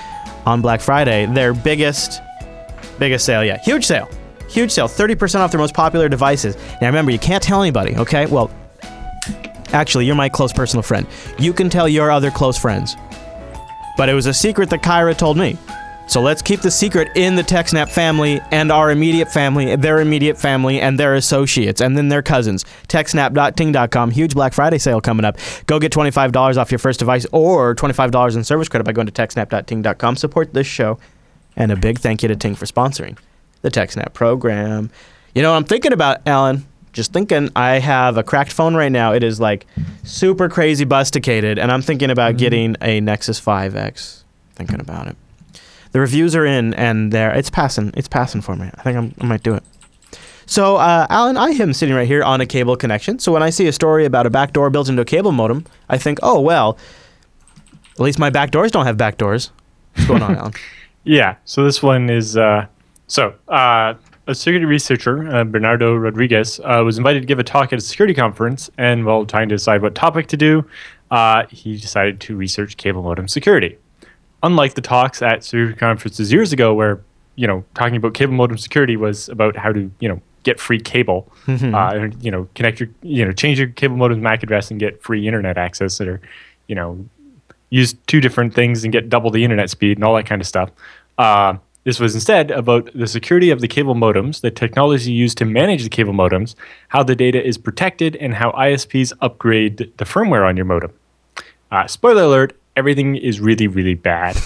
on 0.45 0.62
Black 0.62 0.82
Friday, 0.82 1.25
their 1.25 1.54
biggest, 1.54 2.21
biggest 2.97 3.25
sale 3.25 3.43
yet. 3.43 3.62
Huge 3.62 3.86
sale. 3.86 4.10
Huge 4.49 4.71
sale, 4.71 4.88
30% 4.88 5.39
off 5.39 5.51
their 5.51 5.59
most 5.59 5.73
popular 5.73 6.09
devices. 6.09 6.55
Now 6.81 6.88
remember, 6.88 7.12
you 7.12 7.19
can't 7.19 7.43
tell 7.43 7.62
anybody, 7.62 7.95
okay? 7.97 8.25
Well, 8.25 8.51
actually, 9.73 10.05
you're 10.05 10.15
my 10.15 10.29
close 10.29 10.51
personal 10.51 10.83
friend. 10.83 11.05
You 11.38 11.53
can 11.53 11.69
tell 11.69 11.88
your 11.88 12.12
other 12.12 12.31
close 12.31 12.57
friends. 12.57 12.95
But 13.95 14.09
it 14.09 14.13
was 14.13 14.25
a 14.25 14.33
secret 14.33 14.69
that 14.71 14.81
Kyra 14.81 15.17
told 15.17 15.38
me. 15.38 15.57
So 16.07 16.21
let's 16.21 16.41
keep 16.41 16.62
the 16.62 16.71
secret 16.71 17.09
in 17.15 17.35
the 17.35 17.43
TechSnap 17.43 17.89
family 17.89 18.41
and 18.49 18.71
our 18.71 18.89
immediate 18.89 19.31
family, 19.31 19.75
their 19.75 19.99
immediate 19.99 20.39
family, 20.39 20.81
and 20.81 20.99
their 20.99 21.13
associates, 21.13 21.81
and 21.81 21.95
then 21.95 22.09
their 22.09 22.23
cousins. 22.23 22.65
TechSnap.ting.com. 22.88 24.09
Huge 24.09 24.33
Black 24.33 24.53
Friday 24.53 24.79
sale 24.79 25.01
coming 25.01 25.23
up. 25.23 25.38
Go 25.67 25.77
get 25.77 25.91
$25 25.91 26.57
off 26.57 26.71
your 26.71 26.79
first 26.79 26.97
device 26.97 27.27
or 27.31 27.75
$25 27.75 28.35
in 28.35 28.43
service 28.43 28.67
credit 28.67 28.85
by 28.85 28.91
going 28.91 29.05
to 29.05 29.13
TechSnap.ting.com. 29.13 30.15
Support 30.15 30.55
this 30.55 30.65
show. 30.65 30.97
And 31.55 31.71
a 31.71 31.75
big 31.75 31.99
thank 31.99 32.23
you 32.23 32.29
to 32.29 32.35
Ting 32.35 32.55
for 32.55 32.65
sponsoring 32.65 33.17
the 33.62 33.72
TechSnap 33.72 34.13
program. 34.13 34.89
You 35.36 35.41
know, 35.41 35.54
I'm 35.54 35.63
thinking 35.63 35.93
about, 35.93 36.28
Allan, 36.28 36.65
just 36.93 37.13
thinking, 37.13 37.50
I 37.56 37.80
have 37.80 38.17
a 38.17 38.24
cracked 38.24 38.52
phone 38.52 38.76
right 38.76 38.91
now. 38.91 39.13
It 39.13 39.24
is 39.24 39.39
like 39.39 39.65
super 40.04 40.50
crazy 40.50 40.86
busticated, 40.86 41.60
and 41.60 41.72
I'm 41.72 41.82
thinking 41.82 42.10
about 42.10 42.38
getting 42.38 42.76
a 42.82 43.00
Nexus 43.00 43.39
5X. 43.39 44.24
Thinking 44.56 44.80
about 44.80 45.08
it. 45.08 45.15
The 45.91 46.00
reviews 46.00 46.36
are 46.36 46.45
in, 46.45 46.74
and 46.74 47.12
there 47.12 47.32
it's 47.32 47.50
passing. 47.50 47.91
It's 47.95 48.08
passing 48.08 48.41
for 48.41 48.56
me. 48.56 48.69
I 48.76 48.82
think 48.84 48.98
I'm, 48.98 49.15
I 49.22 49.26
might 49.26 49.43
do 49.43 49.54
it. 49.56 49.63
So, 50.45 50.78
uh, 50.78 51.06
Allan, 51.10 51.38
I 51.38 51.50
am 51.50 51.74
sitting 51.74 51.93
right 51.93 52.08
here 52.08 52.24
on 52.24 52.41
a 52.41 52.45
cable 52.45 52.76
connection. 52.76 53.19
So 53.19 53.32
when 53.32 53.43
I 53.43 53.52
see 53.52 53.67
a 53.67 53.72
story 53.72 54.06
about 54.06 54.26
a 54.26 54.32
backdoor 54.32 54.72
built 54.72 54.89
into 54.89 55.02
a 55.02 55.06
cable 55.06 55.32
modem, 55.32 55.65
I 55.88 56.00
think, 56.00 56.17
oh 56.24 56.41
well, 56.41 56.78
at 57.91 58.00
least 58.00 58.17
my 58.17 58.32
back 58.32 58.50
doors 58.50 58.72
don't 58.72 58.86
have 58.86 58.98
back 58.98 59.17
doors. 59.17 59.52
What's 59.93 60.08
going 60.08 60.24
on, 60.24 60.36
Allan? 60.38 60.54
Yeah. 61.04 61.36
So 61.45 61.63
this 61.63 61.84
one 61.84 62.10
is 62.10 62.36
uh, 62.36 62.65
so 63.10 63.34
uh, 63.50 63.95
a 64.28 64.34
security 64.36 64.65
researcher, 64.65 65.28
uh, 65.36 65.43
Bernardo 65.43 65.95
Rodrigues, 65.95 66.60
uh, 66.63 66.82
was 66.86 66.98
invited 66.98 67.22
to 67.22 67.26
give 67.26 67.39
a 67.39 67.43
talk 67.43 67.74
at 67.74 67.80
a 67.80 67.82
security 67.82 68.13
conference, 68.13 68.69
and 68.78 69.04
while 69.06 69.26
trying 69.26 69.50
to 69.50 69.56
decide 69.56 69.82
what 69.82 69.95
topic 69.95 70.28
to 70.28 70.38
do, 70.38 70.63
uh, 71.12 71.45
he 71.50 71.76
decided 71.78 72.19
to 72.22 72.36
research 72.38 72.78
cable 72.78 73.02
modem 73.04 73.28
security. 73.28 73.78
Unlike 74.43 74.76
the 74.76 74.82
talks 74.82 75.22
at 75.22 75.43
security 75.43 75.74
conferences 75.76 76.32
years 76.32 76.54
ago, 76.54 76.74
where 76.74 77.02
you 77.36 77.48
know 77.48 77.63
talking 77.76 77.95
about 77.98 78.13
cable 78.13 78.34
modem 78.34 78.58
security 78.58 78.95
was 78.95 79.28
about 79.30 79.56
how 79.58 79.72
to 79.74 79.91
you 80.00 80.08
know 80.08 80.22
get 80.43 80.60
free 80.60 80.80
cable, 80.80 81.30
Mhm. 81.48 81.74
uh, 81.74 82.15
you 82.22 82.32
know 82.32 82.48
connect 82.56 82.80
your 82.80 82.89
you 83.02 83.26
know 83.26 83.32
change 83.34 83.60
your 83.60 83.67
cable 83.69 83.98
modem's 83.98 84.22
MAC 84.22 84.43
address 84.43 84.72
and 84.72 84.80
get 84.80 85.02
free 85.04 85.26
internet 85.28 85.58
access, 85.58 86.00
or 86.00 86.22
you 86.67 86.76
know 86.76 87.04
use 87.72 87.93
two 88.08 88.22
different 88.22 88.54
things 88.54 88.84
and 88.84 88.93
get 88.93 89.10
double 89.10 89.30
the 89.32 89.43
internet 89.43 89.69
speed 89.69 89.98
and 89.98 90.04
all 90.06 90.15
that 90.15 90.26
kind 90.26 90.41
of 90.41 90.48
stuff. 90.48 90.69
This 91.89 91.99
was 91.99 92.13
instead 92.13 92.52
about 92.52 92.88
the 92.93 93.08
security 93.08 93.49
of 93.49 93.62
the 93.62 93.67
cable 93.67 93.95
modems, 93.95 94.41
the 94.41 94.52
technology 94.52 95.12
used 95.12 95.39
to 95.39 95.45
manage 95.45 95.82
the 95.82 95.89
cable 95.89 96.13
modems, 96.13 96.54
how 96.89 97.02
the 97.02 97.15
data 97.15 97.43
is 97.43 97.58
protected, 97.58 98.15
and 98.17 98.36
how 98.36 98.52
ISPs 98.52 99.12
upgrade 99.21 99.78
the 99.97 100.06
firmware 100.06 100.47
on 100.47 100.56
your 100.56 100.67
modem. 100.67 100.93
Uh, 101.71 101.88
spoiler 101.88 102.21
alert: 102.21 102.56
everything 102.75 103.15
is 103.15 103.39
really, 103.39 103.65
really 103.65 103.95
bad. 103.95 104.38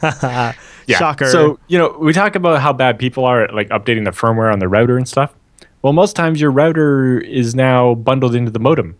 Yeah. 0.86 0.98
Shocker. 0.98 1.26
So 1.26 1.58
you 1.66 1.76
know, 1.76 1.96
we 2.00 2.12
talk 2.12 2.36
about 2.36 2.60
how 2.60 2.72
bad 2.72 3.00
people 3.00 3.24
are 3.24 3.42
at 3.42 3.52
like 3.54 3.68
updating 3.70 4.04
the 4.04 4.12
firmware 4.12 4.52
on 4.52 4.60
the 4.60 4.68
router 4.68 4.96
and 4.96 5.08
stuff. 5.08 5.34
Well, 5.82 5.92
most 5.92 6.14
times 6.14 6.40
your 6.40 6.52
router 6.52 7.18
is 7.20 7.54
now 7.56 7.94
bundled 7.96 8.34
into 8.36 8.52
the 8.52 8.60
modem, 8.60 8.96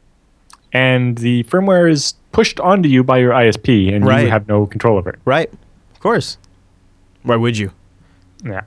and 0.73 1.19
the 1.19 1.45
firmware 1.45 1.89
is 1.89 2.15
pushed 2.33 2.59
onto 2.59 2.89
you 2.89 3.05
by 3.05 3.19
your 3.19 3.31
ISP, 3.33 3.95
and 3.95 4.05
Right. 4.05 4.25
you 4.25 4.31
have 4.31 4.49
no 4.49 4.67
control 4.67 4.99
over 4.99 5.11
it. 5.11 5.21
Right. 5.25 5.53
Of 5.95 6.01
course. 6.01 6.37
Why 7.23 7.37
would 7.37 7.59
you? 7.59 7.73
Yeah. 8.45 8.63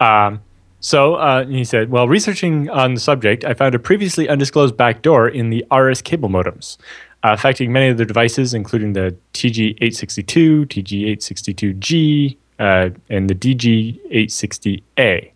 Um, 0.00 0.40
so 0.80 1.14
uh, 1.14 1.46
he 1.46 1.64
said, 1.64 1.90
while 1.90 2.06
researching 2.06 2.70
on 2.70 2.94
the 2.94 3.00
subject, 3.00 3.44
I 3.44 3.54
found 3.54 3.74
a 3.74 3.78
previously 3.78 4.28
undisclosed 4.28 4.76
backdoor 4.76 5.28
in 5.28 5.50
the 5.50 5.64
Arris 5.70 6.02
cable 6.02 6.28
modems, 6.28 6.76
uh, 7.24 7.32
affecting 7.32 7.72
many 7.72 7.88
of 7.88 7.96
the 7.96 8.04
devices, 8.04 8.54
including 8.54 8.92
the 8.92 9.16
TG862, 9.32 10.66
TG862G, 10.66 12.36
uh, 12.58 12.90
and 13.08 13.28
the 13.28 13.34
DG860A. 13.34 15.32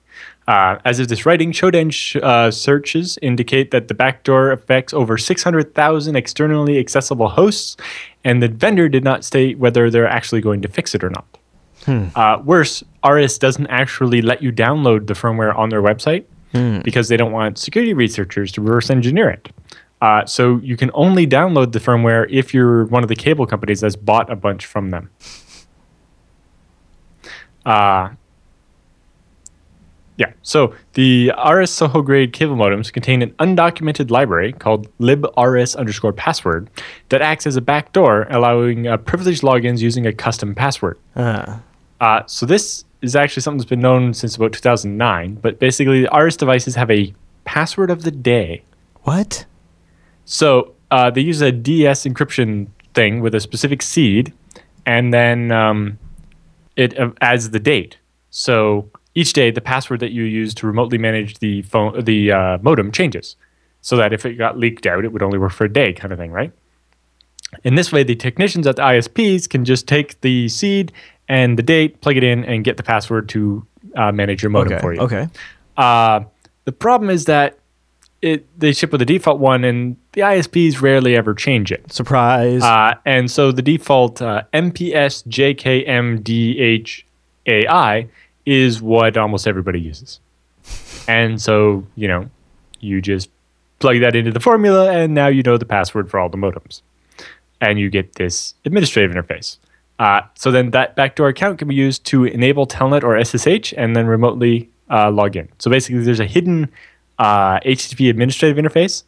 Uh, 0.47 0.79
as 0.85 0.99
of 0.99 1.09
this 1.09 1.27
writing, 1.27 1.53
Shodan 1.53 1.93
sh- 1.93 2.17
uh, 2.17 2.51
searches 2.51 3.19
indicate 3.23 3.71
that 3.71 3.89
the 3.89 3.95
backdoor 3.95 4.51
affects 4.53 4.93
over 4.93 5.17
600,000 5.17 6.17
externally 6.17 6.79
accessible 6.79 7.29
hosts, 7.29 7.77
and 8.25 8.43
the 8.43 8.49
vendor 8.49 8.89
did 8.89 9.05
not 9.05 9.25
state 9.25 9.59
whether 9.59 9.91
they're 9.91 10.09
actually 10.09 10.41
going 10.41 10.61
to 10.63 10.69
fix 10.69 10.95
it 10.95 11.05
or 11.05 11.11
not. 11.11 11.40
Uh, 12.15 12.43
worse, 12.45 12.85
Arris 13.03 13.39
doesn't 13.39 13.67
actually 13.69 14.23
let 14.23 14.43
you 14.43 14.53
download 14.53 15.07
the 15.07 15.15
firmware 15.15 15.57
on 15.57 15.71
their 15.71 15.83
website 15.83 16.25
because 16.83 17.09
they 17.09 17.17
don't 17.17 17.33
want 17.33 17.59
security 17.59 17.95
researchers 17.95 18.53
to 18.53 18.61
reverse 18.61 18.91
engineer 18.91 19.31
it. 19.31 19.49
Uh, 20.03 20.25
so 20.25 20.59
you 20.59 20.77
can 20.77 20.91
only 20.95 21.27
download 21.27 21.73
the 21.73 21.79
firmware 21.79 22.27
if 22.31 22.55
you're 22.55 22.87
one 22.87 23.03
of 23.03 23.09
the 23.09 23.15
cable 23.17 23.47
companies 23.47 23.81
that's 23.81 23.97
bought 23.97 24.31
a 24.31 24.37
bunch 24.37 24.67
from 24.67 24.91
them. 24.91 25.11
Uh, 27.67 28.09
yeah, 30.17 30.33
so 30.43 30.75
the 30.95 31.33
Arris 31.39 31.73
Soho 31.73 32.03
grade 32.03 32.33
cable 32.35 32.57
modems 32.57 32.93
contain 32.93 33.23
an 33.23 33.31
undocumented 33.39 34.11
library 34.11 34.53
called 34.53 34.87
libarris 34.99 35.77
underscore 35.77 36.13
password 36.13 36.69
that 37.09 37.23
acts 37.23 37.47
as 37.47 37.57
a 37.57 37.63
backdoor, 37.63 38.27
allowing 38.29 38.87
uh, 38.87 38.99
privileged 38.99 39.43
logins 39.43 39.81
using 39.81 40.07
a 40.07 40.13
custom 40.13 40.55
password. 40.55 40.99
Uh, 41.17 41.59
so 42.27 42.47
this 42.47 42.85
is 43.03 43.17
actually 43.17 43.43
something 43.43 43.59
that's 43.59 43.69
been 43.69 43.81
known 43.81 44.15
since 44.15 44.37
about 44.37 44.53
2009, 44.53 45.35
but 45.37 45.59
basically 45.59 46.03
the 46.03 46.09
Arris 46.09 46.37
devices 46.37 46.75
have 46.75 46.91
a 46.91 47.15
password 47.45 47.91
of 47.91 48.03
the 48.03 48.11
day. 48.11 48.63
What? 49.03 49.47
So 50.25 50.75
uh, 50.91 51.11
they 51.11 51.21
use 51.21 51.41
a 51.41 51.53
DES 51.53 52.05
encryption 52.05 52.69
thing 52.95 53.21
with 53.21 53.35
a 53.35 53.41
specific 53.41 53.83
seed, 53.83 54.33
and 54.87 55.13
then 55.13 55.53
um, 55.53 55.99
it 56.77 56.99
uh, 56.99 57.11
adds 57.21 57.51
the 57.51 57.61
date. 57.61 57.99
So 58.31 58.91
each 59.15 59.33
day, 59.33 59.51
the 59.51 59.61
password 59.61 60.01
that 60.01 60.13
you 60.13 60.23
use 60.25 60.55
to 60.55 60.67
remotely 60.67 60.99
manage 60.99 61.39
the 61.39 61.63
phone, 61.63 62.05
the 62.05 62.33
uh, 62.33 62.59
modem, 62.63 62.93
changes, 62.93 63.37
so 63.81 63.97
that 63.97 64.13
if 64.13 64.25
it 64.25 64.35
got 64.35 64.59
leaked 64.59 64.87
out, 64.87 65.05
it 65.05 65.13
would 65.13 65.23
only 65.23 65.39
work 65.39 65.53
for 65.53 65.65
a 65.65 65.73
day, 65.73 65.93
kind 65.93 66.13
of 66.13 66.19
thing, 66.19 66.31
right? 66.31 66.53
In 67.65 67.75
this 67.75 67.91
way, 67.91 68.05
the 68.05 68.15
technicians 68.15 68.67
at 68.67 68.77
the 68.77 68.83
ISPs 68.83 69.49
can 69.49 69.65
just 69.65 69.89
take 69.89 70.21
the 70.21 70.49
seed 70.49 70.93
and 71.31 71.57
the 71.57 71.63
date, 71.63 72.01
plug 72.03 72.17
it 72.17 72.25
in, 72.25 72.45
and 72.45 72.65
get 72.65 72.77
the 72.77 72.83
password 72.83 73.29
to 73.31 73.65
uh, 73.95 74.11
manage 74.13 74.43
your 74.43 74.51
modem 74.51 74.73
Okay. 74.75 74.83
for 74.83 74.93
you. 74.93 75.01
Okay. 75.01 75.29
Uh, 75.77 76.21
the 76.65 76.73
problem 76.73 77.09
is 77.09 77.25
that 77.27 77.57
it 78.21 78.45
they 78.59 78.73
ship 78.73 78.91
with 78.93 78.99
the 78.99 79.05
default 79.07 79.39
one, 79.41 79.65
and 79.65 79.97
the 80.13 80.21
ISPs 80.23 80.83
rarely 80.83 81.17
ever 81.17 81.33
change 81.33 81.73
it. 81.73 81.91
Surprise. 81.93 82.63
Uh, 82.63 82.95
and 83.07 83.31
so 83.31 83.53
the 83.53 83.63
default 83.63 84.21
uh, 84.21 84.43
MPS 84.53 85.25
JKMDHAI 87.47 88.09
is 88.45 88.83
what 88.83 89.17
almost 89.17 89.47
everybody 89.47 89.81
uses. 89.81 90.21
And 91.09 91.41
so, 91.41 91.87
you 91.97 92.09
know, 92.09 92.29
you 92.81 93.01
just 93.01 93.31
plug 93.79 94.01
that 94.01 94.15
into 94.17 94.31
the 94.33 94.41
formula, 94.41 94.93
and 94.93 95.15
now 95.15 95.29
you 95.29 95.43
know 95.43 95.57
the 95.57 95.65
password 95.65 96.11
for 96.11 96.19
all 96.21 96.29
the 96.29 96.37
modems. 96.37 96.83
And 97.61 97.79
you 97.79 97.89
get 97.91 98.15
this 98.15 98.55
administrative 98.65 99.15
interface. 99.17 99.59
Uh, 100.01 100.23
so 100.35 100.51
then 100.51 100.71
that 100.71 100.97
backdoor 100.97 101.29
account 101.29 101.59
can 101.59 101.69
be 101.69 101.75
used 101.75 102.07
to 102.07 102.25
enable 102.25 102.67
Telnet 102.67 103.05
or 103.05 103.23
SSH 103.23 103.75
and 103.77 103.95
then 103.95 104.07
remotely 104.07 104.71
uh, 104.91 105.11
log 105.11 105.37
in. 105.37 105.47
So 105.59 105.71
basically, 105.71 106.03
there's 106.03 106.21
a 106.21 106.27
hidden 106.27 106.71
uh, 107.19 107.61
HTTP 107.61 108.09
administrative 108.09 108.57
interface. 108.57 109.05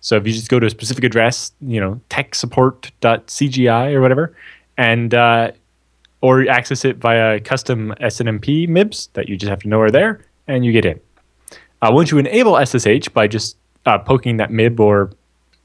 So 0.00 0.16
if 0.16 0.26
you 0.26 0.32
just 0.32 0.48
go 0.48 0.58
to 0.58 0.66
a 0.66 0.70
specific 0.70 1.04
address, 1.04 1.52
you 1.60 1.80
know, 1.80 2.00
techsupport.cgi 2.10 3.92
or 3.92 4.00
whatever, 4.00 4.36
and 4.76 5.14
uh, 5.14 5.52
or 6.22 6.48
access 6.48 6.84
it 6.84 6.96
via 6.96 7.38
custom 7.38 7.94
SNMP 8.00 8.68
MIBs 8.68 9.10
that 9.12 9.28
you 9.28 9.36
just 9.36 9.48
have 9.48 9.60
to 9.60 9.68
know 9.68 9.80
are 9.80 9.92
there, 9.92 10.26
and 10.48 10.64
you 10.64 10.72
get 10.72 10.84
in. 10.84 10.98
Uh, 11.82 11.90
once 11.92 12.10
you 12.10 12.18
enable 12.18 12.58
SSH 12.66 13.08
by 13.10 13.28
just 13.28 13.56
uh, 13.86 13.96
poking 13.96 14.38
that 14.38 14.50
MIB 14.50 14.80
or 14.80 15.12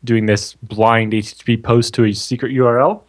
doing 0.03 0.27
this 0.27 0.53
blind 0.53 1.13
HTTP 1.13 1.63
post 1.63 1.95
to 1.95 2.05
a 2.05 2.13
secret 2.13 2.53
URL, 2.53 3.01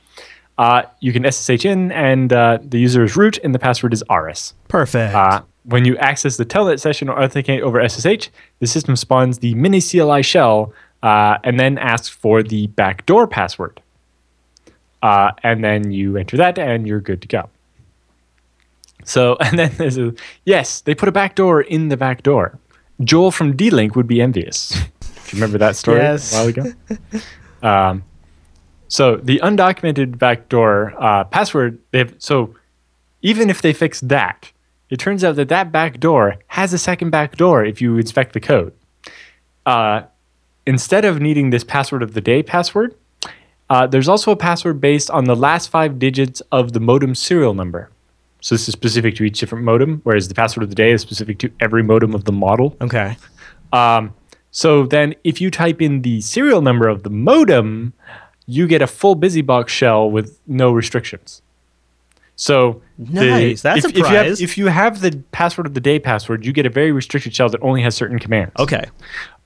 uh, 0.58 0.82
you 1.00 1.12
can 1.12 1.30
SSH 1.30 1.64
in, 1.64 1.92
and 1.92 2.32
uh, 2.32 2.58
the 2.62 2.78
user 2.78 3.04
is 3.04 3.16
root, 3.16 3.38
and 3.38 3.54
the 3.54 3.58
password 3.58 3.92
is 3.92 4.02
Arris. 4.10 4.54
Perfect. 4.68 5.14
Uh, 5.14 5.42
when 5.64 5.84
you 5.84 5.96
access 5.98 6.36
the 6.36 6.44
telnet 6.46 6.80
session 6.80 7.08
or 7.08 7.22
authenticate 7.22 7.62
over 7.62 7.86
SSH, 7.86 8.28
the 8.58 8.66
system 8.66 8.96
spawns 8.96 9.38
the 9.38 9.54
mini 9.54 9.80
CLI 9.80 10.22
shell 10.22 10.72
uh, 11.02 11.38
and 11.44 11.60
then 11.60 11.78
asks 11.78 12.08
for 12.08 12.42
the 12.42 12.66
backdoor 12.68 13.26
password. 13.26 13.80
Uh, 15.02 15.30
and 15.44 15.62
then 15.62 15.92
you 15.92 16.16
enter 16.16 16.36
that, 16.36 16.58
and 16.58 16.86
you're 16.86 17.00
good 17.00 17.22
to 17.22 17.28
go. 17.28 17.48
So, 19.04 19.36
and 19.40 19.58
then 19.58 19.72
there's 19.76 19.98
a 19.98 20.12
yes, 20.44 20.80
they 20.80 20.94
put 20.94 21.08
a 21.08 21.12
backdoor 21.12 21.60
in 21.62 21.88
the 21.88 21.96
backdoor. 21.96 22.58
Joel 23.04 23.30
from 23.30 23.54
D-Link 23.54 23.94
would 23.94 24.08
be 24.08 24.20
envious. 24.20 24.70
Do 25.00 25.36
you 25.36 25.42
remember 25.42 25.58
that 25.58 25.76
story 25.76 25.98
Yes. 25.98 26.32
a 26.32 26.36
while 26.36 26.48
ago? 26.48 26.72
um, 27.62 28.02
so 28.88 29.16
the 29.16 29.38
undocumented 29.42 30.18
backdoor 30.18 30.94
uh, 30.98 31.24
password, 31.24 31.78
they've 31.90 32.14
so 32.18 32.54
even 33.22 33.50
if 33.50 33.62
they 33.62 33.72
fix 33.72 34.00
that, 34.00 34.50
it 34.90 34.98
turns 34.98 35.22
out 35.22 35.36
that 35.36 35.48
that 35.50 35.70
backdoor 35.70 36.36
has 36.48 36.72
a 36.72 36.78
second 36.78 37.10
backdoor 37.10 37.64
if 37.64 37.80
you 37.80 37.98
inspect 37.98 38.32
the 38.32 38.40
code. 38.40 38.72
Uh, 39.66 40.02
instead 40.66 41.04
of 41.04 41.20
needing 41.20 41.50
this 41.50 41.64
password 41.64 42.02
of 42.02 42.14
the 42.14 42.20
day 42.20 42.42
password, 42.42 42.94
uh, 43.70 43.86
there's 43.86 44.08
also 44.08 44.30
a 44.30 44.36
password 44.36 44.80
based 44.80 45.10
on 45.10 45.24
the 45.24 45.36
last 45.36 45.68
five 45.68 45.98
digits 45.98 46.40
of 46.52 46.72
the 46.72 46.80
modem 46.80 47.14
serial 47.14 47.52
number. 47.52 47.90
So 48.40 48.54
this 48.54 48.68
is 48.68 48.72
specific 48.72 49.16
to 49.16 49.24
each 49.24 49.38
different 49.40 49.64
modem, 49.64 50.00
whereas 50.04 50.28
the 50.28 50.34
password 50.34 50.62
of 50.62 50.70
the 50.70 50.76
day 50.76 50.92
is 50.92 51.02
specific 51.02 51.38
to 51.40 51.50
every 51.60 51.82
modem 51.82 52.14
of 52.14 52.24
the 52.24 52.32
model. 52.32 52.76
okay. 52.80 53.16
Um, 53.72 54.14
so 54.50 54.86
then, 54.86 55.14
if 55.24 55.42
you 55.42 55.50
type 55.50 55.82
in 55.82 56.00
the 56.00 56.22
serial 56.22 56.62
number 56.62 56.88
of 56.88 57.02
the 57.02 57.10
modem, 57.10 57.92
you 58.48 58.66
get 58.66 58.80
a 58.82 58.86
full 58.86 59.14
BusyBox 59.14 59.68
shell 59.68 60.10
with 60.10 60.40
no 60.46 60.72
restrictions. 60.72 61.42
So 62.34 62.80
the- 62.98 63.26
Nice. 63.26 63.62
That's 63.62 63.84
if, 63.84 63.84
a 63.84 63.88
if 63.90 63.96
you, 63.98 64.04
have, 64.16 64.40
if 64.40 64.58
you 64.58 64.66
have 64.68 65.00
the 65.02 65.22
password 65.32 65.66
of 65.66 65.74
the 65.74 65.80
day 65.80 65.98
password, 65.98 66.46
you 66.46 66.52
get 66.52 66.64
a 66.64 66.70
very 66.70 66.90
restricted 66.90 67.34
shell 67.34 67.50
that 67.50 67.62
only 67.62 67.82
has 67.82 67.94
certain 67.94 68.18
commands. 68.18 68.52
Okay. 68.58 68.84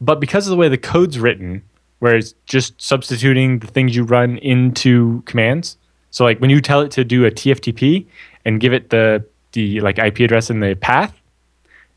But 0.00 0.20
because 0.20 0.46
of 0.46 0.52
the 0.52 0.56
way 0.56 0.68
the 0.68 0.78
code's 0.78 1.18
written, 1.18 1.62
where 1.98 2.16
it's 2.16 2.34
just 2.46 2.80
substituting 2.80 3.58
the 3.58 3.66
things 3.66 3.96
you 3.96 4.04
run 4.04 4.38
into 4.38 5.22
commands. 5.22 5.76
So 6.10 6.24
like 6.24 6.38
when 6.38 6.50
you 6.50 6.60
tell 6.60 6.80
it 6.80 6.90
to 6.92 7.04
do 7.04 7.24
a 7.24 7.30
TFTP 7.30 8.06
and 8.44 8.60
give 8.60 8.72
it 8.72 8.90
the 8.90 9.24
the 9.52 9.80
like 9.80 9.98
IP 9.98 10.20
address 10.20 10.48
and 10.50 10.62
the 10.62 10.74
path, 10.74 11.14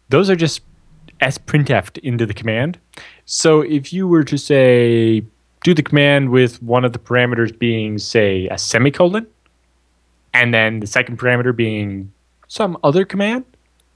those 0.10 0.30
are 0.30 0.36
just 0.36 0.62
sprintf 1.22 1.98
into 2.00 2.26
the 2.26 2.34
command. 2.34 2.80
So 3.26 3.62
if 3.62 3.92
you 3.92 4.08
were 4.08 4.24
to 4.24 4.38
say 4.38 5.24
do 5.66 5.74
the 5.74 5.82
command 5.82 6.30
with 6.30 6.62
one 6.62 6.86
of 6.86 6.94
the 6.94 7.00
parameters 7.00 7.58
being 7.58 7.98
say 7.98 8.48
a 8.50 8.58
semicolon, 8.58 9.26
and 10.32 10.54
then 10.54 10.80
the 10.80 10.86
second 10.88 11.18
parameter 11.18 11.54
being 11.56 12.12
some 12.48 12.78
other 12.84 13.04
command, 13.04 13.44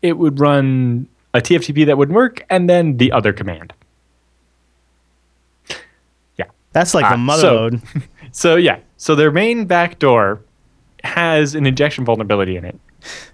it 0.02 0.18
would 0.18 0.40
run 0.40 1.08
a 1.36 1.40
TFTP 1.40 1.86
that 1.86 1.96
would 1.96 2.12
work, 2.12 2.44
and 2.50 2.68
then 2.68 2.98
the 2.98 3.12
other 3.12 3.32
command. 3.32 3.72
Yeah. 6.38 6.46
That's 6.74 6.96
like 6.96 7.06
Ah, 7.06 7.12
the 7.12 7.18
mother 7.18 7.42
so- 7.42 7.56
load. 7.56 7.82
So 8.32 8.58
yeah, 8.58 8.78
so 8.98 9.16
their 9.16 9.32
main 9.32 9.66
backdoor 9.66 10.40
has 11.04 11.56
an 11.56 11.66
injection 11.66 12.06
vulnerability 12.06 12.58
in 12.58 12.64
it, 12.64 12.80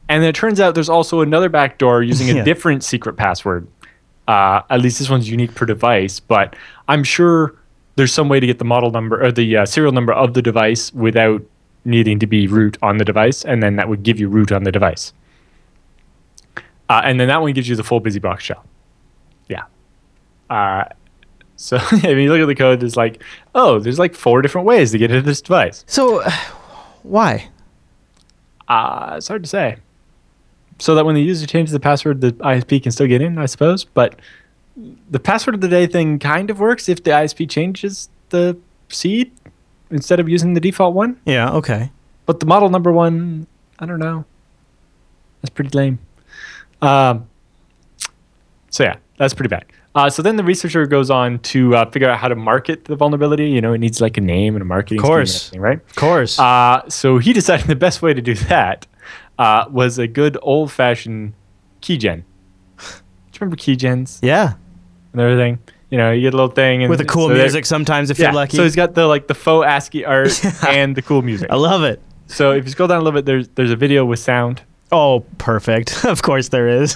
and 0.07 0.23
then 0.23 0.29
it 0.29 0.35
turns 0.35 0.61
out 0.61 0.73
there's 0.73 0.87
also 0.87 1.19
another 1.19 1.49
backdoor 1.49 2.01
using 2.01 2.29
a 2.29 2.33
Yeah. 2.37 2.43
different 2.45 2.81
secret 2.81 3.17
password. 3.17 3.67
Uh, 4.25 4.61
at 4.69 4.79
least 4.79 4.99
this 4.99 5.09
one's 5.09 5.29
unique 5.29 5.53
per 5.53 5.65
device, 5.65 6.21
but 6.21 6.55
I'm 6.87 7.03
sure 7.03 7.55
there's 7.95 8.13
some 8.13 8.29
way 8.29 8.39
to 8.39 8.47
get 8.47 8.59
the 8.59 8.65
model 8.65 8.91
number 8.91 9.23
or 9.23 9.31
the 9.31 9.57
uh, 9.57 9.65
serial 9.65 9.91
number 9.91 10.13
of 10.13 10.33
the 10.33 10.41
device 10.41 10.93
without 10.93 11.41
needing 11.85 12.19
to 12.19 12.27
be 12.27 12.47
root 12.47 12.77
on 12.81 12.97
the 12.97 13.05
device, 13.05 13.45
and 13.45 13.61
then 13.61 13.75
that 13.75 13.87
would 13.87 14.03
give 14.03 14.19
you 14.19 14.27
root 14.27 14.51
on 14.51 14.63
the 14.63 14.71
device. 14.71 15.13
Uh, 16.89 17.01
and 17.03 17.19
then 17.19 17.27
that 17.27 17.41
one 17.41 17.51
gives 17.53 17.67
you 17.67 17.75
the 17.75 17.83
full 17.83 18.01
BusyBox 18.01 18.39
shell. 18.39 18.65
Yeah. 19.47 19.63
Uh, 20.49 20.85
so 21.55 21.77
if 21.91 22.03
you 22.03 22.31
look 22.31 22.41
at 22.41 22.47
the 22.47 22.55
code, 22.55 22.79
there's 22.79 22.97
like, 22.97 23.21
oh, 23.53 23.79
there's 23.79 23.99
like 23.99 24.15
four 24.15 24.41
different 24.41 24.67
ways 24.67 24.91
to 24.91 24.97
get 24.97 25.11
into 25.11 25.21
this 25.23 25.41
device. 25.41 25.83
So, 25.87 26.21
why? 27.03 27.49
Uh, 28.67 29.13
it's 29.17 29.27
hard 29.27 29.43
to 29.43 29.49
say. 29.49 29.77
So 30.79 30.95
that 30.95 31.05
when 31.05 31.15
the 31.15 31.21
user 31.21 31.47
changes 31.47 31.71
the 31.71 31.79
password, 31.79 32.21
the 32.21 32.33
ISP 32.33 32.83
can 32.83 32.91
still 32.91 33.07
get 33.07 33.21
in, 33.21 33.37
I 33.37 33.45
suppose. 33.45 33.85
But 33.85 34.19
the 35.09 35.19
password 35.19 35.55
of 35.55 35.61
the 35.61 35.67
day 35.67 35.87
thing 35.87 36.19
kind 36.19 36.49
of 36.49 36.59
works 36.59 36.89
if 36.89 37.03
the 37.03 37.11
ISP 37.11 37.49
changes 37.49 38.09
the 38.29 38.57
seed 38.89 39.31
instead 39.89 40.19
of 40.19 40.27
using 40.27 40.53
the 40.53 40.59
default 40.59 40.93
one. 40.93 41.19
Yeah. 41.25 41.51
Okay. 41.51 41.91
But 42.25 42.39
the 42.39 42.45
model 42.45 42.69
number 42.69 42.91
one, 42.91 43.47
I 43.79 43.85
don't 43.85 43.99
know. 43.99 44.25
That's 45.41 45.49
pretty 45.51 45.77
lame. 45.77 45.99
Um, 46.81 47.27
so 48.69 48.83
yeah, 48.83 48.97
that's 49.17 49.33
pretty 49.33 49.49
bad. 49.49 49.65
Uh, 49.93 50.09
so 50.09 50.21
then 50.21 50.35
the 50.35 50.43
researcher 50.43 50.85
goes 50.85 51.09
on 51.09 51.39
to 51.39 51.73
uh, 51.75 51.89
figure 51.89 52.09
out 52.09 52.19
how 52.19 52.27
to 52.27 52.35
market 52.35 52.83
the 52.85 52.97
vulnerability. 52.97 53.49
You 53.49 53.61
know, 53.61 53.71
it 53.71 53.77
needs 53.77 54.01
like 54.01 54.17
a 54.17 54.21
name 54.21 54.55
and 54.55 54.61
a 54.61 54.65
marketing 54.65 54.97
and 54.97 55.05
Course. 55.05 55.47
everything, 55.47 55.61
right? 55.61 55.77
Of 55.89 55.95
course. 55.95 56.37
Uh, 56.37 56.81
so 56.89 57.17
he 57.17 57.31
decided 57.41 57.67
the 57.67 57.75
best 57.77 58.01
way 58.01 58.13
to 58.13 58.21
do 58.21 58.33
that 58.33 58.87
uh, 59.39 59.65
was 59.69 59.97
a 59.97 60.07
good 60.07 60.37
old 60.41 60.69
fashioned 60.71 61.33
keygen. 61.81 62.23
Do 62.77 62.83
you 62.85 63.39
remember 63.39 63.55
keygens 63.55 64.19
Yeah. 64.21 64.53
And 65.17 65.21
everything? 65.21 65.59
You 65.89 65.97
know, 65.97 66.11
you 66.11 66.21
get 66.21 66.33
a 66.33 66.37
little 66.37 66.51
thing 66.53 66.83
and 66.83 66.89
With 66.89 66.99
the 66.99 67.05
cool 67.05 67.29
so 67.29 67.33
music 67.35 67.65
sometimes 67.65 68.09
if 68.09 68.19
Yeah, 68.19 68.25
you're 68.25 68.33
lucky. 68.33 68.57
so 68.57 68.63
he's 68.63 68.75
got 68.75 68.95
the 68.95 69.05
like 69.07 69.27
the 69.27 69.33
faux 69.33 69.65
ASCII 69.65 70.03
art 70.03 70.43
and 70.67 70.93
the 70.95 71.01
cool 71.01 71.21
music. 71.21 71.49
I 71.49 71.55
love 71.55 71.83
it. 71.83 72.01
So 72.27 72.51
if 72.51 72.65
you 72.65 72.71
scroll 72.71 72.87
down 72.89 72.99
a 72.99 73.03
little 73.03 73.17
bit, 73.17 73.25
there's 73.25 73.47
there's 73.49 73.71
a 73.71 73.75
video 73.77 74.03
with 74.03 74.19
sound. 74.19 74.61
Oh, 74.91 75.21
perfect. 75.37 76.03
of 76.05 76.21
course 76.21 76.49
there 76.49 76.67
is. 76.67 76.91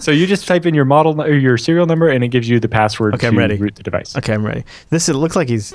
So 0.00 0.10
you 0.10 0.26
just 0.26 0.46
type 0.48 0.66
in 0.66 0.74
your 0.74 0.84
model 0.84 1.20
or 1.22 1.32
your 1.34 1.56
serial 1.56 1.86
number, 1.86 2.08
and 2.08 2.24
it 2.24 2.28
gives 2.28 2.48
you 2.48 2.58
the 2.58 2.68
password 2.68 3.14
Okay, 3.14 3.22
to 3.22 3.26
I'm 3.28 3.38
ready. 3.38 3.56
root 3.58 3.76
the 3.76 3.82
device. 3.82 4.16
okay, 4.16 4.34
I'm 4.34 4.44
ready. 4.44 4.64
This 4.90 5.08
it 5.08 5.14
looks 5.14 5.36
like 5.36 5.48
he's 5.48 5.72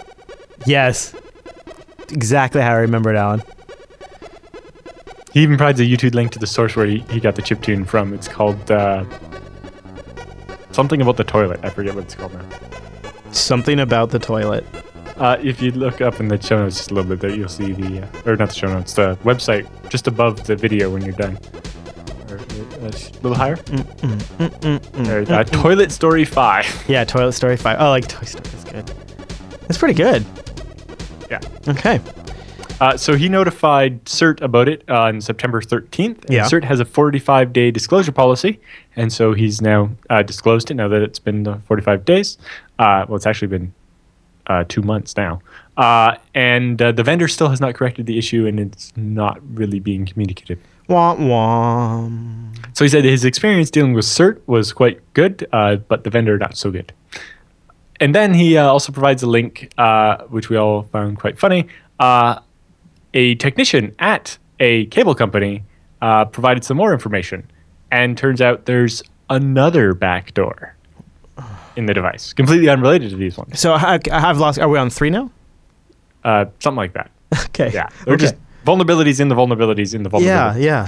Yes. 0.66 1.16
Exactly 2.12 2.62
how 2.62 2.72
I 2.74 2.78
remember 2.80 3.14
it, 3.14 3.18
Allan. 3.18 3.44
He 5.34 5.42
even 5.44 5.58
provides 5.58 5.80
a 5.80 5.84
YouTube 5.84 6.16
link 6.16 6.32
to 6.32 6.40
the 6.40 6.48
source 6.48 6.76
where 6.76 6.86
he, 6.88 7.00
he 7.12 7.20
got 7.20 7.36
the 7.36 7.42
chip 7.42 7.62
tune 7.62 7.86
from. 7.86 8.14
It's 8.14 8.28
called 8.28 8.72
uh, 8.72 9.04
something 10.78 11.02
about 11.02 11.18
the 11.18 11.24
toilet. 11.24 11.60
I 11.64 11.70
forget 11.72 11.96
what 11.96 12.04
it's 12.04 12.14
called 12.14 12.36
now. 12.36 12.46
Something 13.32 13.80
about 13.80 14.12
the 14.12 14.20
toilet. 14.20 14.64
Uh, 15.18 15.36
if 15.42 15.60
you 15.60 15.72
look 15.72 16.02
up 16.02 16.20
in 16.20 16.28
the 16.28 16.40
show 16.40 16.60
notes 16.60 16.78
just 16.78 16.92
a 16.92 16.94
little 16.94 17.10
bit 17.10 17.20
there, 17.20 17.32
you'll 17.32 17.50
see 17.50 17.72
the, 17.74 18.04
uh, 18.04 18.30
or 18.30 18.36
not 18.36 18.50
the 18.50 18.54
show 18.56 18.68
notes, 18.68 18.94
the 18.94 19.18
website 19.24 19.66
just 19.90 20.06
above 20.06 20.46
the 20.46 20.56
video 20.56 20.92
when 20.92 21.02
you're 21.02 21.16
done. 21.16 21.36
Or, 22.30 22.38
uh, 22.38 22.42
a 22.86 22.92
little 23.24 23.34
higher. 23.34 23.56
There, 23.56 25.26
uh, 25.34 25.44
Toilet 25.46 25.92
Story 25.92 26.26
5. 26.26 26.86
Yeah, 26.88 27.04
Toilet 27.06 27.32
Story 27.32 27.58
5. 27.58 27.78
Oh, 27.80 27.90
like 27.90 28.08
Toy 28.08 28.26
Story. 28.26 28.44
That's 28.52 28.64
good. 28.72 28.92
It's 29.68 29.80
pretty 29.80 29.96
good. 29.96 30.24
Yeah. 31.32 31.40
Okay. 31.68 32.00
Uh, 32.80 32.96
so 32.96 33.16
he 33.16 33.28
notified 33.28 34.04
CERT 34.06 34.42
about 34.42 34.70
it 34.70 34.88
on 34.90 35.20
September 35.22 35.62
13th. 35.62 36.26
and 36.26 36.30
Yeah. 36.30 36.46
CERT 36.46 36.64
has 36.64 36.80
a 36.80 36.86
45 36.86 37.52
day 37.52 37.72
disclosure 37.72 38.12
policy. 38.12 38.60
And 38.96 39.12
so 39.12 39.34
he's 39.34 39.62
now 39.62 39.90
uh, 40.10 40.22
disclosed 40.24 40.70
it 40.72 40.76
now 40.76 40.88
that 40.88 41.02
it's 41.02 41.20
been 41.20 41.48
uh, 41.48 41.60
45 41.68 42.06
days. 42.06 42.38
Uh, 42.78 43.06
well, 43.08 43.16
it's 43.16 43.26
actually 43.26 43.48
been 43.48 43.74
uh, 44.48 44.64
two 44.68 44.82
months 44.82 45.18
now. 45.18 45.42
Uh, 45.76 46.16
and 46.34 46.82
uh, 46.82 46.92
the 46.92 47.04
vendor 47.04 47.28
still 47.28 47.50
has 47.50 47.60
not 47.60 47.76
corrected 47.76 48.06
the 48.06 48.18
issue 48.18 48.46
and 48.46 48.60
it's 48.60 48.94
not 48.96 49.40
really 49.56 49.80
being 49.80 50.06
communicated. 50.06 50.60
Wah 50.88 51.16
wah. 51.16 52.10
So 52.74 52.86
he 52.86 52.90
said 52.90 53.04
his 53.04 53.26
experience 53.26 53.70
dealing 53.70 53.94
with 53.94 54.06
CERT 54.06 54.40
was 54.48 54.72
quite 54.72 55.02
good, 55.14 55.46
uh, 55.52 55.76
but 55.76 56.04
the 56.04 56.10
vendor 56.10 56.38
not 56.38 56.58
so 56.58 56.72
good. 56.72 56.94
And 58.00 58.16
then 58.16 58.34
he 58.36 58.58
uh, 58.58 58.68
also 58.68 58.92
provides 58.92 59.22
a 59.24 59.28
link, 59.28 59.74
uh, 59.78 60.24
which 60.30 60.50
we 60.50 60.56
all 60.56 60.84
found 60.84 61.20
quite 61.20 61.38
funny. 61.38 61.68
Uh, 62.00 62.40
a 63.18 63.36
technician 63.36 63.84
at 64.00 64.38
a 64.60 64.86
cable 64.88 65.16
company 65.16 65.64
uh, 66.02 66.26
provided 66.26 66.64
some 66.64 66.78
more 66.78 66.92
information, 66.94 67.40
and 67.92 68.18
turns 68.18 68.42
out 68.42 68.66
there's 68.66 69.02
another 69.30 69.94
backdoor 69.94 70.76
in 71.76 71.86
the 71.88 71.94
device, 71.94 72.34
completely 72.34 72.70
unrelated 72.70 73.10
to 73.12 73.16
these 73.16 73.38
ones. 73.38 73.60
So 73.60 73.74
I, 73.74 74.00
I've 74.12 74.38
lost. 74.40 74.60
Are 74.60 74.70
we 74.70 74.78
on 74.80 74.90
three 74.90 75.10
now? 75.10 75.30
Uh, 76.24 76.46
something 76.60 76.78
like 76.78 76.94
that. 76.94 77.10
Okay. 77.50 77.72
Yeah, 77.74 77.90
they're 78.06 78.14
Okay. 78.16 78.22
just 78.28 78.36
vulnerabilities 78.66 79.20
in 79.20 79.28
the 79.30 79.36
vulnerabilities 79.36 79.94
in 79.96 80.04
the 80.04 80.10
vulnerabilities. 80.10 80.62
Yeah, 80.62 80.88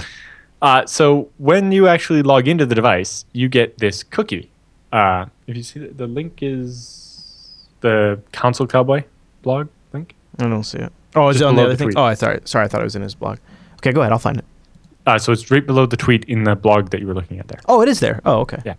Uh, 0.62 0.86
so 0.86 1.28
when 1.38 1.72
you 1.72 1.88
actually 1.88 2.22
log 2.22 2.46
into 2.46 2.64
the 2.64 2.74
device, 2.76 3.24
you 3.32 3.48
get 3.48 3.78
this 3.78 4.02
cookie. 4.04 4.50
Uh, 4.92 5.26
if 5.48 5.56
you 5.56 5.62
see 5.64 5.80
the, 5.80 5.88
the 5.88 6.06
link 6.06 6.38
is 6.42 7.66
the 7.80 8.20
Console 8.32 8.66
Cowboy 8.68 9.02
blog 9.42 9.68
link. 9.92 10.14
I 10.38 10.44
don't 10.48 10.64
see 10.64 10.78
it. 10.78 10.92
Oh, 11.16 11.28
is 11.28 11.40
it 11.40 11.44
on 11.44 11.56
the 11.56 11.62
other 11.62 11.70
the 11.72 11.76
thing? 11.76 11.86
tweet. 11.88 11.96
Oh, 11.98 12.04
I 12.04 12.14
thought. 12.14 12.46
Sorry, 12.48 12.64
I 12.64 12.68
thought 12.68 12.80
it 12.80 12.84
was 12.84 12.96
in 12.96 13.02
his 13.02 13.14
blog. 13.14 13.38
Okay, 13.76 13.92
go 13.92 14.00
ahead. 14.00 14.12
I'll 14.12 14.18
find 14.18 14.38
it. 14.38 14.44
Uh, 15.06 15.18
so 15.18 15.32
it's 15.32 15.50
right 15.50 15.66
below 15.66 15.86
the 15.86 15.96
tweet 15.96 16.24
in 16.24 16.44
the 16.44 16.54
blog 16.54 16.90
that 16.90 17.00
you 17.00 17.06
were 17.06 17.14
looking 17.14 17.38
at 17.40 17.48
there. 17.48 17.60
Oh, 17.66 17.80
it 17.82 17.88
is 17.88 18.00
there. 18.00 18.20
Oh, 18.24 18.40
okay. 18.40 18.58
Yeah. 18.64 18.74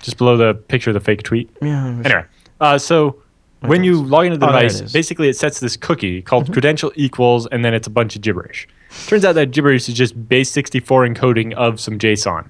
Just 0.00 0.18
below 0.18 0.36
the 0.36 0.54
picture 0.54 0.90
of 0.90 0.94
the 0.94 1.00
fake 1.00 1.22
tweet. 1.22 1.48
Yeah. 1.62 1.86
Anyway, 2.04 2.24
uh, 2.60 2.76
so 2.78 3.22
when 3.60 3.84
you 3.84 4.02
log 4.02 4.26
into 4.26 4.38
the 4.38 4.46
Oh, 4.46 4.50
it 4.50 4.62
device. 4.62 4.80
Mm-hmm. 4.82 4.92
basically 4.92 5.28
it 5.28 5.36
sets 5.36 5.60
this 5.60 5.76
cookie 5.76 6.20
called 6.22 6.52
credential 6.52 6.92
equals, 6.96 7.46
and 7.46 7.64
then 7.64 7.72
it's 7.72 7.86
a 7.86 7.90
bunch 7.90 8.16
of 8.16 8.22
gibberish. 8.22 8.68
Turns 9.06 9.24
out 9.24 9.34
that 9.36 9.52
gibberish 9.52 9.88
is 9.88 9.94
just 9.94 10.28
base 10.28 10.50
64 10.50 11.06
encoding 11.08 11.54
of 11.54 11.80
some 11.80 11.98
JSON. 11.98 12.48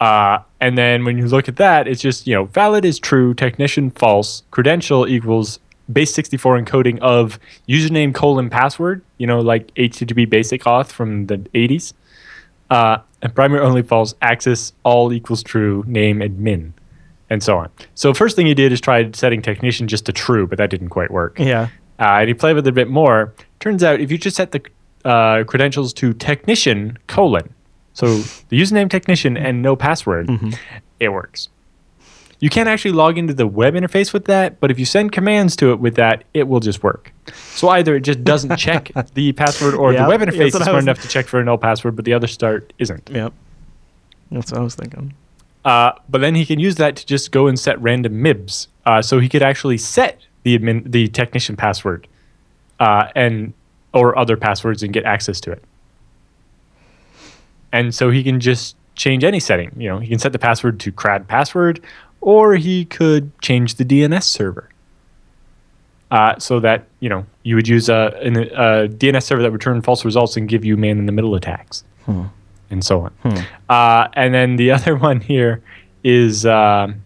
Uh, 0.00 0.38
and 0.60 0.78
then 0.78 1.04
when 1.04 1.18
you 1.18 1.26
look 1.26 1.48
at 1.48 1.56
that, 1.56 1.88
it's 1.88 2.00
just, 2.00 2.26
you 2.26 2.34
know, 2.34 2.44
valid 2.44 2.84
is 2.84 2.98
true, 3.00 3.34
technician 3.34 3.90
false, 3.90 4.44
credential 4.52 5.08
equals 5.08 5.58
base 5.92 6.12
64 6.14 6.62
encoding 6.62 6.98
of 7.00 7.38
username 7.68 8.14
colon 8.14 8.50
password, 8.50 9.02
you 9.18 9.26
know, 9.26 9.40
like 9.40 9.74
HTTP 9.74 10.28
basic 10.28 10.62
auth 10.64 10.88
from 10.88 11.26
the 11.26 11.38
80s. 11.54 11.92
Uh, 12.70 12.98
and 13.22 13.34
primary 13.34 13.64
only 13.64 13.82
false, 13.82 14.14
access 14.22 14.72
all 14.84 15.12
equals 15.12 15.42
true, 15.42 15.82
name 15.86 16.20
admin, 16.20 16.72
and 17.30 17.42
so 17.42 17.56
on. 17.58 17.70
So 17.94 18.12
first 18.14 18.36
thing 18.36 18.46
he 18.46 18.54
did 18.54 18.72
is 18.72 18.80
try 18.80 19.10
setting 19.12 19.42
technician 19.42 19.88
just 19.88 20.06
to 20.06 20.12
true, 20.12 20.46
but 20.46 20.58
that 20.58 20.70
didn't 20.70 20.90
quite 20.90 21.10
work. 21.10 21.38
Yeah. 21.38 21.68
Uh, 21.98 22.18
and 22.20 22.28
he 22.28 22.34
played 22.34 22.54
with 22.54 22.66
it 22.66 22.70
a 22.70 22.72
bit 22.72 22.88
more. 22.88 23.34
Turns 23.60 23.82
out 23.82 24.00
if 24.00 24.12
you 24.12 24.18
just 24.18 24.36
set 24.36 24.52
the 24.52 24.62
uh, 25.04 25.44
credentials 25.44 25.92
to 25.94 26.12
technician 26.12 26.96
colon, 27.06 27.52
so 27.94 28.06
the 28.50 28.60
username 28.60 28.88
technician 28.88 29.36
and 29.36 29.62
no 29.62 29.74
password, 29.74 30.30
it 31.00 31.08
works. 31.08 31.48
You 32.40 32.50
can't 32.50 32.68
actually 32.68 32.92
log 32.92 33.18
into 33.18 33.34
the 33.34 33.46
web 33.46 33.74
interface 33.74 34.12
with 34.12 34.26
that, 34.26 34.60
but 34.60 34.70
if 34.70 34.78
you 34.78 34.84
send 34.84 35.10
commands 35.10 35.56
to 35.56 35.72
it 35.72 35.80
with 35.80 35.96
that, 35.96 36.22
it 36.34 36.46
will 36.46 36.60
just 36.60 36.82
work. 36.84 37.12
So 37.32 37.68
either 37.70 37.96
it 37.96 38.00
just 38.02 38.22
doesn't 38.22 38.56
check 38.58 38.92
the 39.14 39.32
password, 39.32 39.74
or 39.74 39.92
Yeah, 39.92 40.04
the 40.04 40.08
web 40.08 40.20
interface 40.20 40.48
is 40.48 40.54
smart 40.54 40.74
was- 40.74 40.84
enough 40.84 41.00
to 41.02 41.08
check 41.08 41.26
for 41.26 41.40
a 41.40 41.44
no 41.44 41.56
password, 41.56 41.96
but 41.96 42.04
the 42.04 42.12
other 42.14 42.28
start 42.28 42.72
isn't. 42.78 43.10
Yep. 43.12 43.32
That's 44.30 44.52
what 44.52 44.60
I 44.60 44.62
was 44.62 44.74
thinking. 44.76 45.14
Uh, 45.64 45.92
but 46.08 46.20
then 46.20 46.34
he 46.36 46.46
can 46.46 46.60
use 46.60 46.76
that 46.76 46.94
to 46.96 47.06
just 47.06 47.32
go 47.32 47.46
and 47.48 47.58
set 47.58 47.80
random 47.82 48.22
MIBs. 48.22 48.68
Uh, 48.86 49.02
so 49.02 49.18
he 49.18 49.28
could 49.28 49.42
actually 49.42 49.76
set 49.78 50.20
the 50.44 50.56
admin, 50.58 50.90
the 50.90 51.08
technician 51.08 51.56
password, 51.56 52.06
uh, 52.78 53.08
and 53.16 53.52
or 53.92 54.16
other 54.16 54.36
passwords 54.36 54.82
and 54.82 54.92
get 54.92 55.04
access 55.04 55.40
to 55.40 55.50
it. 55.50 55.62
And 57.72 57.94
so 57.94 58.10
he 58.10 58.22
can 58.22 58.40
just 58.40 58.76
change 58.94 59.24
any 59.24 59.40
setting. 59.40 59.72
You 59.76 59.88
know, 59.88 59.98
he 59.98 60.08
can 60.08 60.18
set 60.18 60.32
the 60.32 60.38
password 60.38 60.80
to 60.80 60.92
crad 60.92 61.26
password, 61.28 61.80
or 62.20 62.54
he 62.56 62.84
could 62.84 63.38
change 63.40 63.76
the 63.76 63.84
DNS 63.84 64.22
server. 64.22 64.68
Uh, 66.10 66.38
so 66.38 66.58
that 66.58 66.86
you 67.00 67.08
know 67.08 67.26
you 67.42 67.54
would 67.54 67.68
use 67.68 67.90
a, 67.90 68.18
an, 68.22 68.36
a 68.36 68.88
DNS 68.88 69.22
server 69.22 69.42
that 69.42 69.52
would 69.52 69.60
return 69.60 69.82
false 69.82 70.06
results 70.06 70.38
and 70.38 70.48
give 70.48 70.64
you 70.64 70.74
man 70.74 70.98
in 70.98 71.04
the 71.04 71.12
middle 71.12 71.34
attacks, 71.34 71.84
and 72.70 72.82
so 72.82 73.02
on. 73.02 73.12
Uh, 73.68 74.08
and 74.14 74.32
then 74.32 74.56
the 74.56 74.70
other 74.76 74.96
one 74.96 75.20
here 75.20 75.62
is 76.02 76.46
um, 76.46 77.02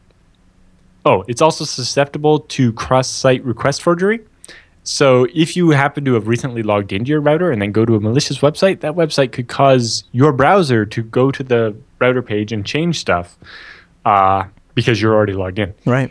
oh, 1.05 1.25
it's 1.27 1.42
also 1.42 1.64
susceptible 1.64 2.38
to 2.40 2.72
cross-site 2.75 3.44
request 3.44 3.83
forgery. 3.83 4.20
So 4.85 5.27
if 5.33 5.57
you 5.57 5.70
happen 5.70 6.05
to 6.05 6.14
have 6.14 6.27
recently 6.27 6.62
logged 6.62 6.92
into 6.92 7.09
your 7.11 7.20
router 7.20 7.51
and 7.51 7.62
then 7.62 7.70
go 7.72 7.85
to 7.85 7.94
a 7.94 8.01
malicious 8.01 8.38
website, 8.38 8.81
that 8.81 8.94
website 8.94 9.33
could 9.33 9.48
cause 9.48 10.05
your 10.12 10.33
browser 10.33 10.85
to 10.87 11.03
go 11.03 11.31
to 11.31 11.42
the 11.42 11.75
router 12.01 12.22
page 12.22 12.53
and 12.53 12.66
change 12.66 12.98
stuff 12.98 13.37
uh, 14.05 14.44
because 14.74 15.00
you're 15.00 15.14
already 15.14 15.32
logged 15.35 15.58
in. 15.58 15.74
Right. 15.87 16.11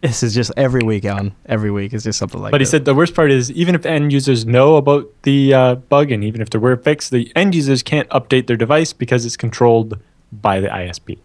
This 0.00 0.22
is 0.22 0.32
just 0.32 0.52
every 0.56 0.82
week, 0.82 1.04
Allan. 1.04 1.34
Every 1.46 1.72
week 1.72 1.92
is 1.92 2.04
just 2.04 2.20
something 2.20 2.40
like 2.40 2.50
that. 2.50 2.52
But 2.52 2.60
he 2.60 2.64
this. 2.64 2.70
said 2.70 2.84
the 2.84 2.94
worst 2.94 3.14
part 3.16 3.32
is 3.32 3.50
even 3.50 3.74
if 3.74 3.84
end 3.84 4.12
users 4.12 4.46
know 4.46 4.76
about 4.76 5.10
the 5.22 5.52
uh, 5.52 5.74
bug 5.74 6.12
and 6.12 6.22
even 6.22 6.40
if 6.40 6.50
there 6.50 6.60
were 6.60 6.72
a 6.72 6.78
fix, 6.78 7.10
the 7.10 7.32
end 7.34 7.52
users 7.56 7.82
can't 7.82 8.08
update 8.10 8.46
their 8.46 8.56
device 8.56 8.92
because 8.92 9.26
it's 9.26 9.36
controlled 9.36 9.98
by 10.30 10.60
the 10.60 10.68
ISP. 10.68 11.18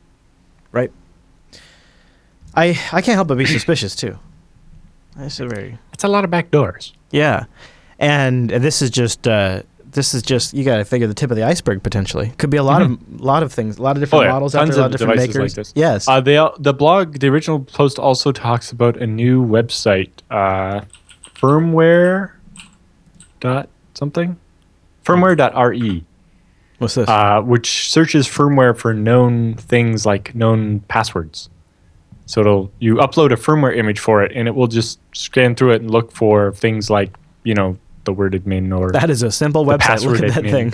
right. 0.71 0.91
I 2.55 2.69
I 2.91 3.01
can't 3.01 3.15
help 3.15 3.27
but 3.27 3.37
be 3.37 3.45
suspicious 3.45 3.95
too. 3.95 4.17
That's 5.15 5.39
a 5.39 5.47
very 5.47 5.77
It's 5.91 6.03
a 6.03 6.07
lot 6.07 6.23
of 6.23 6.31
backdoors. 6.31 6.93
yeah, 7.11 7.45
and 7.99 8.49
this 8.49 8.81
is 8.81 8.89
just 8.91 9.27
uh, 9.27 9.63
this 9.93 10.13
is 10.13 10.21
just 10.21 10.53
you 10.53 10.63
got 10.63 10.77
to 10.77 10.85
figure 10.85 11.07
the 11.07 11.13
tip 11.13 11.31
of 11.31 11.37
the 11.37 11.43
iceberg 11.43 11.83
potentially. 11.83 12.33
Could 12.37 12.49
be 12.49 12.57
a 12.57 12.63
lot 12.63 12.81
of 12.81 13.21
lot 13.21 13.43
of 13.43 13.53
things, 13.53 13.77
a 13.77 13.81
lot 13.81 13.95
of 13.95 14.01
different 14.01 14.29
models 14.29 14.55
out 14.55 14.67
there, 14.67 14.77
a 14.77 14.81
lot 14.81 14.85
of 14.93 14.99
different 14.99 15.17
makers. 15.19 15.35
Oh, 15.37 15.41
like 15.41 15.53
this. 15.53 15.73
Yes. 15.75 16.07
Uh, 16.07 16.19
they 16.21 16.35
the 16.59 16.73
blog, 16.73 17.19
the 17.19 17.27
original 17.27 17.59
post 17.59 17.99
also 17.99 18.31
talks 18.31 18.71
about 18.71 18.97
a 18.97 19.07
new 19.07 19.45
website, 19.45 20.11
uh, 20.29 20.81
firmware 21.35 22.31
dot 23.39 23.69
something, 23.93 24.37
firmware.re, 25.05 26.05
What's 26.79 26.95
this? 26.95 27.07
uh, 27.07 27.41
which 27.41 27.89
searches 27.89 28.27
firmware 28.27 28.77
for 28.77 28.93
known 28.93 29.55
things 29.55 30.05
like 30.05 30.33
known 30.35 30.81
passwords. 30.81 31.49
So 32.25 32.41
it'll 32.41 32.71
you 32.79 32.95
upload 32.95 33.31
a 33.31 33.35
firmware 33.35 33.75
image 33.75 33.99
for 33.99 34.23
it, 34.23 34.31
and 34.33 34.47
it 34.47 34.55
will 34.55 34.67
just 34.67 34.99
scan 35.13 35.55
through 35.55 35.71
it 35.71 35.81
and 35.81 35.91
look 35.91 36.11
for 36.11 36.53
things 36.53 36.89
like 36.89 37.15
you 37.43 37.53
know 37.53 37.77
the 38.05 38.13
word 38.13 38.33
admin 38.33 38.77
or 38.77 38.91
that 38.91 39.09
is 39.09 39.23
a 39.23 39.31
simple 39.31 39.63
website. 39.65 39.69
Look 39.71 39.79
password 39.81 40.23
at 40.25 40.33
that 40.35 40.43
admin. 40.43 40.51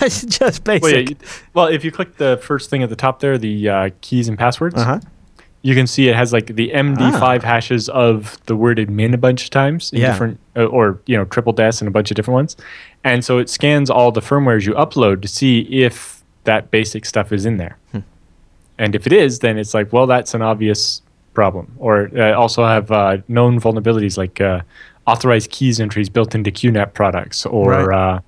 it's 0.06 0.24
just 0.24 0.64
basic. 0.64 0.82
Well, 0.82 0.92
yeah, 0.92 0.98
you- 1.08 1.16
well, 1.54 1.66
if 1.66 1.84
you 1.84 1.90
click 1.90 2.16
the 2.16 2.38
first 2.42 2.70
thing 2.70 2.82
at 2.82 2.88
the 2.88 2.96
top 2.96 3.20
there, 3.20 3.38
the 3.38 3.68
uh, 3.68 3.90
keys 4.00 4.28
and 4.28 4.38
passwords, 4.38 4.76
uh 4.76 4.84
huh. 4.84 5.00
you 5.62 5.74
can 5.74 5.86
see 5.86 6.08
it 6.08 6.14
has 6.16 6.32
like 6.32 6.46
the 6.54 6.70
MD5 6.70 7.42
hashes 7.42 7.88
of 7.88 8.38
the 8.46 8.56
word 8.56 8.78
admin 8.78 9.12
a 9.14 9.18
bunch 9.18 9.44
of 9.44 9.50
times 9.50 9.92
in 9.92 10.00
Yeah. 10.00 10.12
different, 10.12 10.38
uh, 10.56 10.64
or 10.64 11.00
you 11.06 11.16
know, 11.16 11.24
triple 11.24 11.52
des 11.52 11.72
and 11.80 11.88
a 11.88 11.90
bunch 11.90 12.10
of 12.10 12.14
different 12.14 12.34
ones. 12.36 12.56
And 13.04 13.24
so 13.24 13.38
it 13.38 13.48
scans 13.50 13.90
all 13.90 14.12
the 14.12 14.20
firmwares 14.20 14.66
you 14.66 14.74
upload 14.74 15.22
to 15.22 15.28
see 15.28 15.60
if 15.62 16.22
that 16.44 16.70
basic 16.70 17.04
stuff 17.04 17.32
is 17.32 17.44
in 17.46 17.56
there. 17.56 17.76
And 18.78 18.94
if 18.94 19.06
it 19.06 19.12
is, 19.12 19.40
then 19.40 19.58
it's 19.58 19.74
like, 19.74 19.92
well, 19.92 20.06
that's 20.06 20.32
an 20.32 20.40
obvious 20.40 21.02
problem. 21.34 21.70
Or 21.78 22.10
uh, 22.16 22.32
also 22.32 22.64
have 22.64 22.90
uh, 22.90 23.18
known 23.28 23.60
vulnerabilities 23.60 24.16
like 24.16 24.40
uh, 24.40 24.62
authorized 25.10 25.50
keys 25.50 25.80
entries 25.80 26.08
built 26.08 26.34
into 26.34 26.50
QNAP 26.50 26.94
products, 26.94 27.44
or 27.46 27.70
Right. 27.70 28.16
uh, 28.16 28.20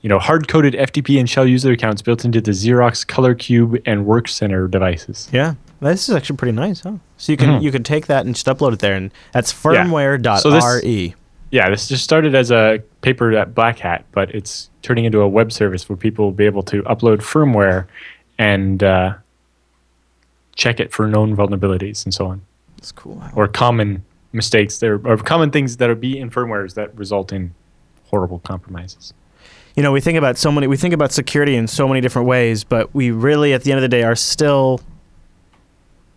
you 0.00 0.08
know, 0.08 0.18
hard-coded 0.18 0.74
FTP 0.74 1.18
and 1.18 1.28
shell 1.28 1.46
user 1.46 1.72
accounts 1.72 2.02
built 2.02 2.24
into 2.24 2.40
the 2.40 2.52
Xerox 2.52 3.04
ColorQube 3.06 3.82
and 3.84 4.06
WorkCentre 4.06 4.70
devices. 4.70 5.28
Yeah, 5.32 5.54
this 5.80 6.08
is 6.08 6.14
actually 6.14 6.36
pretty 6.36 6.52
nice, 6.52 6.80
huh? 6.80 6.94
So 7.16 7.32
you 7.32 7.36
can 7.38 7.60
you 7.62 7.72
can 7.72 7.82
take 7.82 8.06
that 8.06 8.24
and 8.24 8.34
just 8.34 8.46
upload 8.46 8.72
it 8.74 8.78
there, 8.78 8.94
and 8.94 9.10
that's 9.32 9.52
Mm-hmm. 9.52 9.74
Yeah. 9.74 9.84
firmware.re. 9.86 10.40
So 10.40 10.50
this- 10.50 11.14
Yeah, 11.50 11.70
this 11.70 11.88
just 11.88 12.04
started 12.04 12.34
as 12.34 12.50
a 12.50 12.82
paper 13.00 13.32
at 13.32 13.54
Black 13.54 13.78
Hat, 13.78 14.04
but 14.12 14.30
it's 14.34 14.68
turning 14.82 15.04
into 15.06 15.20
a 15.22 15.28
web 15.28 15.50
service 15.50 15.88
where 15.88 15.96
people 15.96 16.26
will 16.26 16.32
be 16.32 16.44
able 16.46 16.62
to 16.64 16.82
upload 16.82 17.18
firmware 17.22 17.86
and 18.38 18.82
uh, 18.84 19.14
check 20.54 20.78
it 20.78 20.92
for 20.92 21.06
known 21.08 21.34
vulnerabilities 21.36 22.04
and 22.04 22.12
so 22.14 22.26
on, 22.26 22.42
That's 22.76 22.92
cool. 22.92 23.22
or 23.34 23.48
common 23.48 24.04
mistakes 24.32 24.78
there, 24.78 25.00
or 25.04 25.16
common 25.16 25.50
things 25.50 25.76
that 25.78 25.88
are 25.90 25.94
be 25.94 26.18
in 26.18 26.30
firmwares 26.30 26.74
that 26.74 26.96
result 26.96 27.32
in 27.32 27.54
horrible 28.06 28.38
compromises. 28.40 29.12
you 29.76 29.82
know, 29.82 29.92
we 29.92 30.00
think 30.00 30.18
about 30.18 30.36
so 30.36 30.50
many, 30.50 30.66
we 30.66 30.76
think 30.76 30.92
about 30.94 31.12
security 31.12 31.54
in 31.54 31.66
so 31.68 31.86
many 31.86 32.00
different 32.00 32.26
ways, 32.26 32.64
but 32.64 32.92
we 32.94 33.10
really, 33.10 33.52
at 33.52 33.62
the 33.62 33.70
end 33.70 33.78
of 33.78 33.82
the 33.82 33.88
day, 33.88 34.02
are 34.02 34.16
still, 34.16 34.80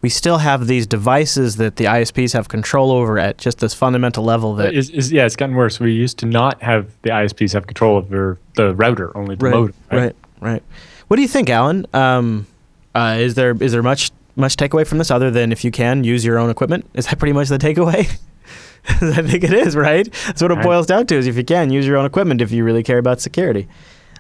we 0.02 0.10
still 0.10 0.40
have 0.40 0.66
these 0.68 0.88
devices 0.88 1.58
that 1.58 1.76
the 1.76 1.86
ISPs 1.86 2.34
have 2.34 2.50
control 2.50 2.92
over 2.92 3.20
at 3.20 3.38
just 3.38 3.60
this 3.60 3.74
fundamental 3.74 4.24
level 4.24 4.56
that 4.56 4.74
Is, 4.74 4.90
is, 4.90 5.12
yeah, 5.12 5.26
it's 5.26 5.36
gotten 5.36 5.56
worse. 5.56 5.80
We 5.80 5.94
used 5.94 6.18
to 6.20 6.26
not 6.26 6.62
have 6.64 6.92
the 7.04 7.12
ISPs 7.12 7.54
have 7.54 7.68
control 7.68 7.98
over 7.98 8.40
the 8.56 8.74
router, 8.76 9.16
only 9.16 9.36
the 9.36 9.46
right, 9.46 9.54
modem. 9.54 9.74
right, 9.92 10.16
right. 10.40 10.64
What 11.08 11.18
do 11.18 11.22
you 11.22 11.28
think, 11.28 11.50
Allan? 11.50 11.86
Um, 11.94 12.48
uh, 12.96 13.18
is 13.20 13.36
there 13.36 13.56
is 13.62 13.74
there 13.74 13.84
much 13.84 14.12
much 14.36 14.56
takeaway 14.58 14.86
from 14.88 14.98
this 14.98 15.12
other 15.12 15.32
than 15.32 15.52
if 15.52 15.64
you 15.64 15.72
can 15.72 16.04
use 16.04 16.24
your 16.26 16.38
own 16.40 16.50
equipment? 16.50 16.86
Is 16.94 17.08
that 17.08 17.20
pretty 17.20 17.34
much 17.34 17.50
the 17.50 17.58
takeaway? 17.58 18.10
I 18.90 19.22
think 19.22 19.44
it 19.44 19.54
is, 19.54 19.76
right? 19.76 20.12
That's 20.26 20.42
what 20.42 20.52
it 20.52 20.56
Right. 20.56 20.64
boils 20.64 20.88
down 20.88 21.06
to: 21.08 21.16
is 21.16 21.28
if 21.28 21.38
you 21.38 21.44
can 21.44 21.70
use 21.70 21.86
your 21.86 21.98
own 21.98 22.06
equipment 22.06 22.42
if 22.42 22.52
you 22.52 22.64
really 22.64 22.84
care 22.84 22.98
about 22.98 23.22
security. 23.22 23.68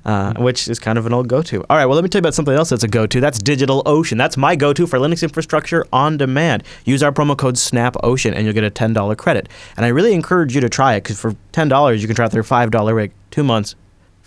Uh, 0.04 0.34
which 0.39 0.67
is 0.67 0.80
kind 0.80 0.97
of 0.97 1.06
an 1.06 1.13
old 1.13 1.28
go-to. 1.28 1.63
All 1.69 1.78
right, 1.78 1.86
well, 1.86 1.93
let 1.93 2.04
me 2.04 2.10
tell 2.10 2.17
you 2.17 2.21
about 2.24 2.34
something 2.34 2.56
else 2.56 2.69
that's 2.69 2.82
a 2.84 2.88
go-to. 2.88 3.21
That's 3.21 3.38
DigitalOcean. 3.38 4.17
That's 4.17 4.36
my 4.36 4.56
go-to 4.56 4.88
for 4.88 4.97
Linux 4.97 5.21
infrastructure 5.21 5.86
on 5.93 6.17
demand. 6.17 6.63
Use 6.86 7.04
our 7.04 7.12
promo 7.12 7.38
code 7.38 7.54
SNAPOcean 7.54 8.34
and 8.34 8.43
you'll 8.43 8.56
get 8.56 8.63
a 8.63 8.71
$10 8.71 9.15
credit. 9.15 9.47
And 9.78 9.86
I 9.86 9.89
really 9.89 10.13
encourage 10.13 10.56
you 10.56 10.62
to 10.62 10.69
try 10.69 10.95
it 10.95 11.04
because 11.04 11.19
for 11.21 11.36
$10 11.54 12.00
you 12.02 12.08
can 12.08 12.15
try 12.15 12.26
out 12.26 12.32
their 12.32 12.41
$5 12.41 12.95
rig, 12.95 13.12
two 13.30 13.43
months 13.43 13.76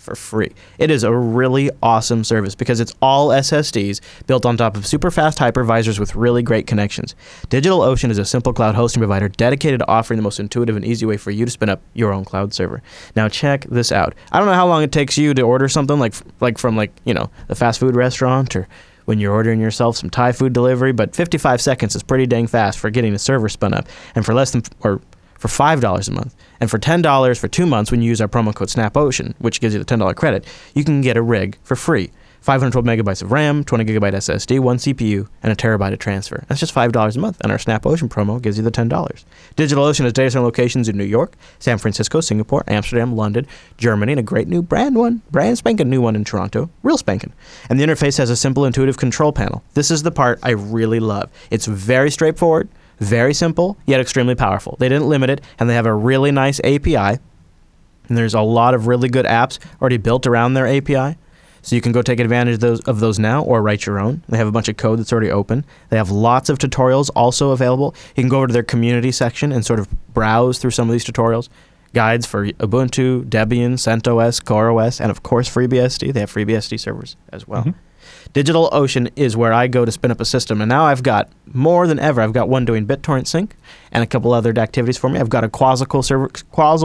for 0.05 0.15
free. 0.15 0.53
It 0.77 0.91
is 0.91 1.03
a 1.03 1.13
really 1.13 1.69
awesome 1.83 2.23
service 2.23 2.55
because 2.55 2.79
it's 2.79 2.93
all 3.01 3.29
SSDs 3.29 3.99
built 4.27 4.45
on 4.45 4.55
top 4.55 4.77
of 4.77 4.85
super 4.85 5.11
fast 5.11 5.39
hypervisors 5.39 5.99
with 5.99 6.15
really 6.15 6.43
great 6.43 6.67
connections. 6.67 7.15
DigitalOcean 7.49 8.11
is 8.11 8.17
a 8.17 8.25
simple 8.25 8.53
cloud 8.53 8.75
hosting 8.75 9.01
provider 9.01 9.27
dedicated 9.27 9.79
to 9.79 9.87
offering 9.87 10.17
the 10.17 10.23
most 10.23 10.39
intuitive 10.39 10.75
and 10.75 10.85
easy 10.85 11.05
way 11.05 11.17
for 11.17 11.31
you 11.31 11.43
to 11.43 11.51
spin 11.51 11.69
up 11.69 11.81
your 11.93 12.13
own 12.13 12.23
cloud 12.23 12.53
server. 12.53 12.81
Now 13.15 13.27
check 13.27 13.65
this 13.69 13.91
out. 13.91 14.15
I 14.31 14.37
don't 14.37 14.47
know 14.47 14.53
how 14.53 14.67
long 14.67 14.83
it 14.83 14.91
takes 14.91 15.17
you 15.17 15.33
to 15.33 15.41
order 15.41 15.67
something 15.67 15.99
like 15.99 16.13
like 16.39 16.57
from 16.57 16.77
like, 16.77 16.91
you 17.03 17.13
know, 17.13 17.29
the 17.47 17.55
fast 17.55 17.79
food 17.79 17.95
restaurant 17.95 18.55
or 18.55 18.67
when 19.05 19.19
you're 19.19 19.33
ordering 19.33 19.59
yourself 19.59 19.97
some 19.97 20.09
Thai 20.09 20.31
food 20.31 20.53
delivery, 20.53 20.91
but 20.91 21.15
55 21.15 21.61
seconds 21.61 21.95
is 21.95 22.03
pretty 22.03 22.25
dang 22.25 22.47
fast 22.47 22.79
for 22.79 22.89
getting 22.89 23.13
a 23.13 23.19
server 23.19 23.49
spun 23.49 23.73
up. 23.73 23.87
And 24.15 24.25
for 24.25 24.33
less 24.33 24.51
than 24.51 24.63
or 24.81 25.01
for 25.37 25.47
five 25.47 25.81
dollars 25.81 26.07
a 26.07 26.11
month, 26.11 26.35
and 26.59 26.69
for 26.69 26.77
ten 26.77 27.01
dollars 27.01 27.39
for 27.39 27.47
two 27.47 27.65
months 27.65 27.91
when 27.91 28.01
you 28.01 28.09
use 28.09 28.21
our 28.21 28.27
promo 28.27 28.53
code 28.53 28.69
SNAPOcean, 28.69 29.33
which 29.39 29.61
gives 29.61 29.73
you 29.73 29.79
the 29.79 29.85
ten 29.85 29.99
dollar 29.99 30.13
credit, 30.13 30.45
you 30.73 30.83
can 30.83 31.01
get 31.01 31.17
a 31.17 31.21
rig 31.21 31.57
for 31.63 31.75
free. 31.75 32.11
512 32.45 32.85
megabytes 32.85 33.23
of 33.23 33.31
RAM, 33.31 33.63
20 33.63 33.85
gigabyte 33.85 34.13
SSD, 34.13 34.59
one 34.59 34.77
CPU, 34.77 35.27
and 35.41 35.51
a 35.51 35.55
terabyte 35.55 35.93
of 35.93 35.97
transfer. 35.97 36.43
That's 36.47 36.59
just 36.59 36.73
five 36.73 36.91
dollars 36.91 37.15
a 37.15 37.19
month, 37.19 37.37
and 37.41 37.51
our 37.51 37.57
SnapOcean 37.57 38.07
promo 38.07 38.39
gives 38.39 38.55
you 38.55 38.63
the 38.63 38.69
ten 38.69 38.87
dollars. 38.87 39.25
DigitalOcean 39.57 40.03
has 40.03 40.13
data 40.13 40.29
center 40.29 40.45
locations 40.45 40.87
in 40.87 40.95
New 40.95 41.05
York, 41.05 41.33
San 41.57 41.79
Francisco, 41.79 42.21
Singapore, 42.21 42.63
Amsterdam, 42.67 43.15
London, 43.15 43.47
Germany, 43.77 44.11
and 44.11 44.19
a 44.19 44.23
great 44.23 44.47
new 44.47 44.61
brand 44.61 44.95
one, 44.95 45.23
brand 45.31 45.57
spanking 45.57 45.89
new 45.89 46.01
one 46.01 46.15
in 46.15 46.23
Toronto, 46.23 46.69
real 46.83 46.99
spanking. 46.99 47.33
And 47.67 47.79
the 47.79 47.83
interface 47.83 48.19
has 48.19 48.29
a 48.29 48.35
simple, 48.35 48.63
intuitive 48.63 48.97
control 48.97 49.33
panel. 49.33 49.63
This 49.73 49.89
is 49.89 50.03
the 50.03 50.11
part 50.11 50.37
I 50.43 50.51
really 50.51 50.99
love. 50.99 51.31
It's 51.49 51.65
very 51.65 52.11
straightforward, 52.11 52.69
very 52.99 53.33
simple, 53.33 53.77
yet 53.85 53.99
extremely 53.99 54.35
powerful. 54.35 54.75
They 54.79 54.89
didn't 54.89 55.07
limit 55.07 55.29
it, 55.29 55.41
and 55.59 55.69
they 55.69 55.75
have 55.75 55.85
a 55.85 55.93
really 55.93 56.31
nice 56.31 56.59
API. 56.61 57.19
And 58.07 58.17
there's 58.17 58.33
a 58.33 58.41
lot 58.41 58.73
of 58.73 58.87
really 58.87 59.09
good 59.09 59.25
apps 59.25 59.59
already 59.81 59.97
built 59.97 60.27
around 60.27 60.53
their 60.53 60.67
API. 60.67 61.17
So 61.65 61.75
you 61.75 61.81
can 61.81 61.91
go 61.91 62.03
take 62.03 62.19
advantage 62.19 62.55
of 62.55 62.59
those, 62.59 62.79
of 62.81 62.99
those 62.99 63.17
now 63.17 63.43
or 63.43 63.59
write 63.59 63.87
your 63.87 63.97
own. 63.97 64.21
They 64.29 64.37
have 64.37 64.45
a 64.45 64.51
bunch 64.51 64.69
of 64.69 64.77
code 64.77 64.99
that's 64.99 65.11
already 65.11 65.31
open. 65.31 65.65
They 65.89 65.97
have 65.97 66.11
lots 66.11 66.49
of 66.49 66.59
tutorials 66.59 67.09
also 67.15 67.49
available. 67.49 67.95
You 68.15 68.21
can 68.21 68.29
go 68.29 68.37
over 68.37 68.47
to 68.47 68.53
their 68.53 68.61
community 68.61 69.11
section 69.11 69.51
and 69.51 69.65
sort 69.65 69.79
of 69.79 69.87
browse 70.13 70.59
through 70.59 70.71
some 70.71 70.87
of 70.87 70.93
these 70.93 71.03
tutorials. 71.03 71.49
Guides 71.93 72.27
for 72.27 72.45
Ubuntu, 72.45 73.23
Debian, 73.23 73.73
CentOS, 73.73 74.43
CoreOS, 74.43 75.01
and 75.01 75.09
of 75.09 75.23
course 75.23 75.49
FreeBSD. 75.49 76.13
They 76.13 76.19
have 76.19 76.31
FreeBSD 76.31 76.79
servers 76.79 77.15
as 77.31 77.47
well. 77.47 77.61
Mm-hmm. 77.61 77.79
DigitalOcean 78.33 79.11
is 79.15 79.37
where 79.37 79.53
I 79.53 79.67
go 79.67 79.85
to 79.85 79.91
spin 79.91 80.11
up 80.11 80.19
a 80.19 80.25
system, 80.25 80.61
and 80.61 80.69
now 80.69 80.85
I've 80.85 81.03
got 81.03 81.29
more 81.53 81.87
than 81.87 81.99
ever. 81.99 82.21
I've 82.21 82.33
got 82.33 82.49
one 82.49 82.65
doing 82.65 82.87
BitTorrent 82.87 83.27
Sync 83.27 83.55
and 83.91 84.03
a 84.03 84.07
couple 84.07 84.33
other 84.33 84.57
activities 84.57 84.97
for 84.97 85.09
me. 85.09 85.19
I've 85.19 85.29
got 85.29 85.43
a 85.43 85.49
Quassel 85.49 86.03
server, 86.03 86.29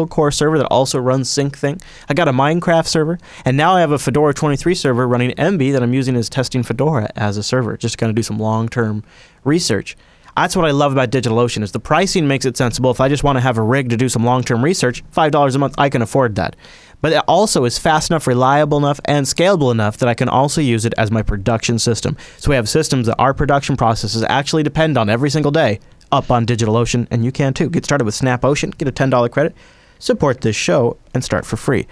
Core 0.07 0.31
server 0.31 0.59
that 0.59 0.67
also 0.67 0.99
runs 0.99 1.29
Syncthing. 1.31 1.83
I 2.09 2.15
got 2.15 2.29
a 2.29 2.33
Minecraft 2.33 2.87
server, 2.87 3.19
and 3.45 3.57
now 3.57 3.75
I 3.77 3.81
have 3.81 3.93
a 3.93 3.99
Fedora 3.99 4.35
23 4.35 4.75
server 4.75 5.09
running 5.09 5.31
MB 5.33 5.73
that 5.73 5.83
I'm 5.83 5.95
using 5.95 6.17
as 6.17 6.29
testing 6.29 6.63
Fedora 6.63 7.11
as 7.17 7.37
a 7.37 7.43
server, 7.43 7.77
just 7.77 7.97
going 7.97 8.09
to 8.09 8.11
kind 8.11 8.11
of 8.11 8.17
do 8.17 8.23
some 8.23 8.39
long-term 8.39 9.05
research. 9.45 9.97
That's 10.37 10.57
what 10.57 10.65
I 10.65 10.71
love 10.71 10.93
about 10.93 11.11
DigitalOcean 11.11 11.63
is 11.63 11.73
the 11.73 11.81
pricing 11.81 12.27
makes 12.27 12.47
it 12.47 12.57
sensible. 12.57 12.91
If 12.91 13.01
I 13.01 13.11
just 13.11 13.23
want 13.23 13.37
to 13.37 13.41
have 13.41 13.59
a 13.59 13.63
rig 13.63 13.91
to 13.91 13.97
do 13.97 14.09
some 14.09 14.25
long-term 14.25 14.65
research, 14.65 15.05
five 15.11 15.33
dollars 15.33 15.55
a 15.55 15.59
month, 15.59 15.75
I 15.77 15.91
can 15.91 16.01
afford 16.01 16.37
that. 16.37 16.57
But 17.01 17.13
it 17.13 17.23
also 17.27 17.65
is 17.65 17.79
fast 17.79 18.11
enough, 18.11 18.27
reliable 18.27 18.79
enough, 18.79 19.01
and 19.05 19.27
scalable 19.27 19.73
enough 19.73 19.97
that 19.99 20.09
I 20.09 20.15
can 20.15 20.29
also 20.29 20.61
use 20.61 20.85
it 20.85 20.95
as 20.99 21.11
my 21.11 21.23
production 21.23 21.79
system. 21.79 22.17
So 22.39 22.51
we 22.51 22.57
have 22.57 22.69
systems 22.69 23.07
that 23.07 23.17
our 23.19 23.33
production 23.33 23.77
processes 23.77 24.23
actually 24.25 24.63
depend 24.63 24.99
on 24.99 25.09
every 25.09 25.31
single 25.31 25.51
day 25.51 25.81
up 26.13 26.31
on 26.31 26.45
DigitalOcean, 26.45 27.07
and 27.11 27.25
you 27.25 27.33
can 27.33 27.55
too. 27.55 27.71
Get 27.71 27.85
started 27.85 28.05
with 28.05 28.15
SnapOcean, 28.15 28.77
get 28.77 28.89
a 28.89 28.93
$10 28.93 29.31
credit, 29.31 29.55
support 29.99 30.41
this 30.41 30.57
show, 30.57 30.97
and 31.15 31.25
start 31.25 31.47
for 31.47 31.57
free. 31.57 31.87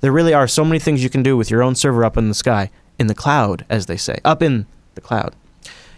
There 0.00 0.12
really 0.12 0.34
are 0.34 0.46
so 0.46 0.64
many 0.64 0.78
things 0.78 1.02
you 1.02 1.10
can 1.10 1.22
do 1.22 1.36
with 1.36 1.50
your 1.50 1.62
own 1.62 1.74
server 1.74 2.04
up 2.04 2.16
in 2.16 2.28
the 2.28 2.34
sky, 2.34 2.70
in 2.98 3.06
the 3.06 3.14
cloud, 3.14 3.64
as 3.68 3.86
they 3.86 3.96
say, 3.96 4.18
up 4.24 4.42
in 4.42 4.66
the 4.94 5.00
cloud. 5.00 5.34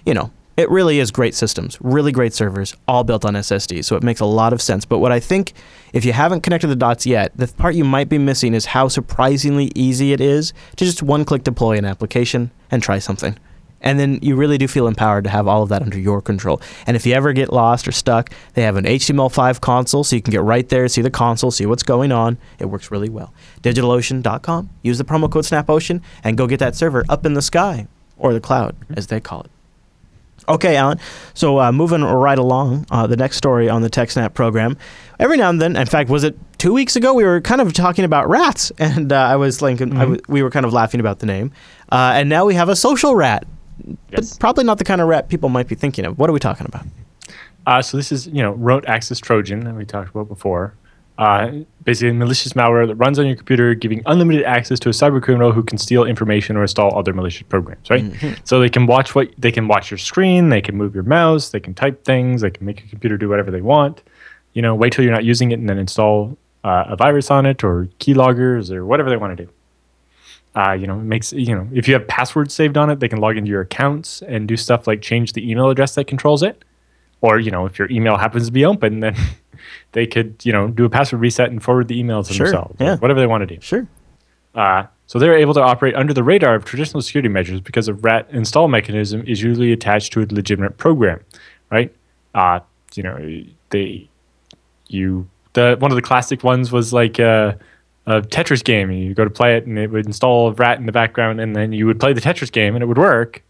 You 0.04 0.14
know, 0.14 0.30
it 0.56 0.70
really 0.70 0.98
is 0.98 1.10
great 1.10 1.34
systems, 1.34 1.76
really 1.80 2.12
great 2.12 2.32
servers, 2.32 2.74
all 2.88 3.04
built 3.04 3.24
on 3.24 3.34
SSD. 3.34 3.84
So 3.84 3.96
it 3.96 4.02
makes 4.02 4.20
a 4.20 4.24
lot 4.24 4.52
of 4.52 4.62
sense. 4.62 4.84
But 4.84 4.98
what 4.98 5.12
I 5.12 5.20
think, 5.20 5.52
if 5.92 6.04
you 6.04 6.12
haven't 6.12 6.40
connected 6.40 6.68
the 6.68 6.76
dots 6.76 7.06
yet, 7.06 7.36
the 7.36 7.46
part 7.46 7.74
you 7.74 7.84
might 7.84 8.08
be 8.08 8.18
missing 8.18 8.54
is 8.54 8.66
how 8.66 8.88
surprisingly 8.88 9.70
easy 9.74 10.12
it 10.12 10.20
is 10.20 10.52
to 10.76 10.84
just 10.84 11.02
one 11.02 11.24
click 11.24 11.44
deploy 11.44 11.76
an 11.76 11.84
application 11.84 12.50
and 12.70 12.82
try 12.82 12.98
something. 12.98 13.38
And 13.82 14.00
then 14.00 14.18
you 14.22 14.34
really 14.34 14.56
do 14.56 14.66
feel 14.66 14.86
empowered 14.86 15.24
to 15.24 15.30
have 15.30 15.46
all 15.46 15.62
of 15.62 15.68
that 15.68 15.82
under 15.82 15.98
your 15.98 16.22
control. 16.22 16.62
And 16.86 16.96
if 16.96 17.04
you 17.04 17.12
ever 17.12 17.34
get 17.34 17.52
lost 17.52 17.86
or 17.86 17.92
stuck, 17.92 18.30
they 18.54 18.62
have 18.62 18.76
an 18.76 18.84
HTML5 18.84 19.60
console 19.60 20.02
so 20.02 20.16
you 20.16 20.22
can 20.22 20.32
get 20.32 20.42
right 20.42 20.66
there, 20.68 20.88
see 20.88 21.02
the 21.02 21.10
console, 21.10 21.50
see 21.50 21.66
what's 21.66 21.82
going 21.82 22.10
on. 22.10 22.38
It 22.58 22.66
works 22.66 22.90
really 22.90 23.10
well. 23.10 23.34
DigitalOcean.com. 23.62 24.70
Use 24.82 24.96
the 24.96 25.04
promo 25.04 25.30
code 25.30 25.44
SNAPOcean 25.44 26.00
and 26.24 26.38
go 26.38 26.46
get 26.46 26.58
that 26.60 26.74
server 26.74 27.04
up 27.10 27.26
in 27.26 27.34
the 27.34 27.42
sky 27.42 27.86
or 28.16 28.32
the 28.32 28.40
cloud, 28.40 28.74
as 28.96 29.08
they 29.08 29.20
call 29.20 29.42
it. 29.42 29.50
Okay, 30.48 30.76
Allan. 30.76 31.00
So 31.34 31.60
uh, 31.60 31.72
moving 31.72 32.02
right 32.04 32.38
along, 32.38 32.86
uh, 32.90 33.06
the 33.06 33.16
next 33.16 33.36
story 33.36 33.68
on 33.68 33.82
the 33.82 33.90
TechSnap 33.90 34.34
program. 34.34 34.76
Every 35.18 35.36
now 35.36 35.50
and 35.50 35.60
then, 35.60 35.74
in 35.76 35.86
fact, 35.86 36.08
was 36.08 36.22
it 36.24 36.38
two 36.58 36.72
weeks 36.72 36.94
ago? 36.94 37.14
We 37.14 37.24
were 37.24 37.40
kind 37.40 37.60
of 37.60 37.72
talking 37.72 38.04
about 38.04 38.28
rats, 38.28 38.70
and 38.78 39.12
uh, 39.12 39.16
I 39.16 39.36
was 39.36 39.60
like, 39.62 39.80
I 39.80 39.84
w- 39.86 40.20
we 40.28 40.42
were 40.42 40.50
kind 40.50 40.64
of 40.64 40.72
laughing 40.72 41.00
about 41.00 41.18
the 41.18 41.26
name. 41.26 41.50
Uh, 41.90 42.12
and 42.14 42.28
now 42.28 42.44
we 42.44 42.54
have 42.54 42.68
a 42.68 42.76
social 42.76 43.14
rat, 43.16 43.46
Yes. 44.10 44.30
but 44.32 44.40
probably 44.40 44.64
not 44.64 44.78
the 44.78 44.84
kind 44.84 45.00
of 45.00 45.08
rat 45.08 45.28
people 45.28 45.48
might 45.48 45.68
be 45.68 45.74
thinking 45.74 46.04
of. 46.04 46.18
What 46.18 46.30
are 46.30 46.32
we 46.32 46.40
talking 46.40 46.66
about? 46.66 46.86
Uh, 47.66 47.82
so 47.82 47.96
this 47.96 48.12
is, 48.12 48.28
you 48.28 48.42
know, 48.42 48.52
rote 48.52 48.84
access 48.86 49.18
Trojan 49.18 49.64
that 49.64 49.74
we 49.74 49.84
talked 49.84 50.10
about 50.10 50.28
before. 50.28 50.74
Uh, 51.18 51.60
basically, 51.84 52.12
malicious 52.12 52.52
malware 52.52 52.86
that 52.86 52.94
runs 52.96 53.18
on 53.18 53.26
your 53.26 53.36
computer, 53.36 53.74
giving 53.74 54.02
unlimited 54.04 54.44
access 54.44 54.78
to 54.80 54.90
a 54.90 54.92
cyber 54.92 55.22
criminal 55.22 55.50
who 55.50 55.62
can 55.62 55.78
steal 55.78 56.04
information 56.04 56.56
or 56.56 56.62
install 56.62 56.96
other 56.98 57.14
malicious 57.14 57.46
programs. 57.48 57.88
Right. 57.88 58.04
So 58.44 58.60
they 58.60 58.68
can 58.68 58.86
watch 58.86 59.14
what 59.14 59.30
they 59.38 59.50
can 59.50 59.66
watch 59.66 59.90
your 59.90 59.98
screen, 59.98 60.50
they 60.50 60.60
can 60.60 60.76
move 60.76 60.94
your 60.94 61.04
mouse, 61.04 61.50
they 61.50 61.60
can 61.60 61.72
type 61.72 62.04
things, 62.04 62.42
they 62.42 62.50
can 62.50 62.66
make 62.66 62.80
your 62.80 62.88
computer 62.88 63.16
do 63.16 63.28
whatever 63.28 63.50
they 63.50 63.62
want. 63.62 64.02
You 64.52 64.62
know, 64.62 64.74
wait 64.74 64.92
till 64.92 65.04
you're 65.04 65.14
not 65.14 65.24
using 65.24 65.52
it 65.52 65.58
and 65.58 65.68
then 65.68 65.78
install 65.78 66.36
uh, 66.64 66.84
a 66.88 66.96
virus 66.96 67.30
on 67.30 67.46
it 67.46 67.64
or 67.64 67.88
keyloggers 67.98 68.70
or 68.70 68.84
whatever 68.84 69.08
they 69.08 69.16
want 69.16 69.36
to 69.36 69.46
do. 69.46 69.50
Uh, 70.54 70.72
you 70.72 70.86
know, 70.86 70.96
makes 70.96 71.32
you 71.32 71.54
know 71.54 71.66
if 71.72 71.88
you 71.88 71.94
have 71.94 72.06
passwords 72.08 72.52
saved 72.52 72.76
on 72.76 72.90
it, 72.90 73.00
they 73.00 73.08
can 73.08 73.20
log 73.20 73.38
into 73.38 73.50
your 73.50 73.62
accounts 73.62 74.20
and 74.22 74.46
do 74.46 74.56
stuff 74.56 74.86
like 74.86 75.00
change 75.00 75.32
the 75.32 75.50
email 75.50 75.70
address 75.70 75.94
that 75.94 76.06
controls 76.06 76.42
it 76.42 76.62
or 77.20 77.38
you 77.38 77.50
know 77.50 77.66
if 77.66 77.78
your 77.78 77.90
email 77.90 78.16
happens 78.16 78.46
to 78.46 78.52
be 78.52 78.64
open 78.64 79.00
then 79.00 79.16
they 79.96 80.06
could 80.06 80.36
you 80.44 80.52
know 80.52 80.68
do 80.68 80.84
a 80.84 80.90
password 80.90 81.22
reset 81.22 81.50
and 81.50 81.62
forward 81.62 81.88
the 81.88 82.00
emails 82.00 82.30
Sure, 82.30 82.46
themselves 82.46 82.76
yeah. 82.78 82.96
whatever 82.98 83.18
they 83.18 83.26
want 83.26 83.48
to 83.48 83.54
do 83.54 83.60
Sure. 83.60 83.88
Uh, 84.54 84.84
so 85.06 85.18
they're 85.18 85.36
able 85.36 85.54
to 85.54 85.60
operate 85.60 85.94
under 85.94 86.12
the 86.12 86.22
radar 86.22 86.54
of 86.54 86.64
traditional 86.64 87.00
security 87.00 87.28
measures 87.28 87.60
because 87.60 87.88
a 87.88 87.94
rat 87.94 88.26
install 88.30 88.68
mechanism 88.68 89.22
is 89.26 89.42
usually 89.42 89.72
attached 89.72 90.12
to 90.14 90.20
a 90.22 90.26
legitimate 90.30 90.78
program, 90.78 91.20
right? 91.70 91.94
Uh, 92.34 92.60
you 92.94 93.02
know, 93.02 93.44
they 93.70 94.08
you 94.88 95.28
the 95.52 95.76
one 95.78 95.90
of 95.90 95.96
the 95.96 96.02
classic 96.02 96.42
ones 96.42 96.72
was 96.72 96.92
like 96.92 97.18
a, 97.18 97.58
a 98.06 98.20
Tetris 98.22 98.64
game. 98.64 98.90
You 98.90 99.14
go 99.14 99.24
to 99.24 99.30
play 99.30 99.56
it, 99.56 99.66
and 99.66 99.78
it 99.78 99.90
would 99.90 100.06
install 100.06 100.48
a 100.48 100.52
rat 100.52 100.78
in 100.78 100.86
the 100.86 100.92
background, 100.92 101.40
and 101.40 101.54
then 101.54 101.72
you 101.72 101.86
would 101.86 102.00
play 102.00 102.12
the 102.12 102.20
Tetris 102.20 102.50
game, 102.50 102.74
and 102.74 102.82
it 102.82 102.86
would 102.86 102.98
work. 102.98 103.42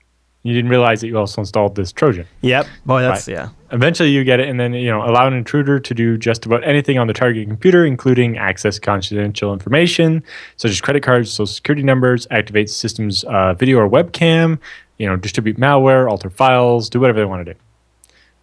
You 0.46 0.54
didn't 0.54 0.70
realize 0.70 1.00
that 1.00 1.08
you 1.08 1.18
also 1.18 1.40
installed 1.40 1.74
this 1.74 1.90
Trojan. 1.90 2.24
Yep. 2.42 2.66
Boy, 2.84 3.02
that's 3.02 3.26
Right. 3.26 3.34
yeah. 3.34 3.48
Eventually, 3.72 4.10
you 4.10 4.22
get 4.22 4.38
it, 4.38 4.48
and 4.48 4.60
then 4.60 4.74
you 4.74 4.88
know 4.88 5.02
allow 5.04 5.26
an 5.26 5.34
intruder 5.34 5.80
to 5.80 5.92
do 5.94 6.16
just 6.16 6.46
about 6.46 6.62
anything 6.62 6.98
on 6.98 7.08
the 7.08 7.12
target 7.12 7.48
computer, 7.48 7.84
including 7.84 8.38
access 8.38 8.78
confidential 8.78 9.52
information 9.52 10.22
such 10.56 10.70
as 10.70 10.80
credit 10.80 11.02
cards, 11.02 11.30
social 11.32 11.46
security 11.46 11.82
numbers, 11.82 12.28
activate 12.30 12.70
systems 12.70 13.24
uh, 13.24 13.54
video 13.54 13.78
or 13.78 13.90
webcam, 13.90 14.58
you 14.98 15.06
know, 15.08 15.16
distribute 15.16 15.56
malware, 15.58 16.08
alter 16.08 16.30
files, 16.30 16.88
do 16.88 17.00
whatever 17.00 17.18
they 17.18 17.24
want 17.24 17.44
to 17.44 17.54
do. 17.54 17.60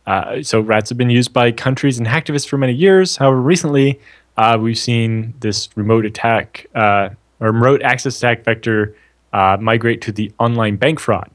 Uh, 0.05 0.43
so 0.43 0.59
rats 0.59 0.89
have 0.89 0.97
been 0.97 1.09
used 1.09 1.31
by 1.31 1.53
countries 1.53 1.97
and 1.97 2.05
hacktivists 2.05 2.45
for 2.45 2.57
many 2.57 2.73
years. 2.73 3.15
However, 3.15 3.39
recently 3.39 4.01
uh, 4.35 4.57
we've 4.59 4.77
seen 4.77 5.33
this 5.39 5.69
remote 5.77 6.05
attack 6.05 6.65
uh, 6.75 7.09
or 7.39 7.53
remote 7.53 7.81
access 7.81 8.17
attack 8.17 8.43
vector 8.43 8.93
uh, 9.31 9.55
migrate 9.61 10.01
to 10.01 10.11
the 10.11 10.33
online 10.37 10.75
bank 10.75 10.99
fraud 10.99 11.29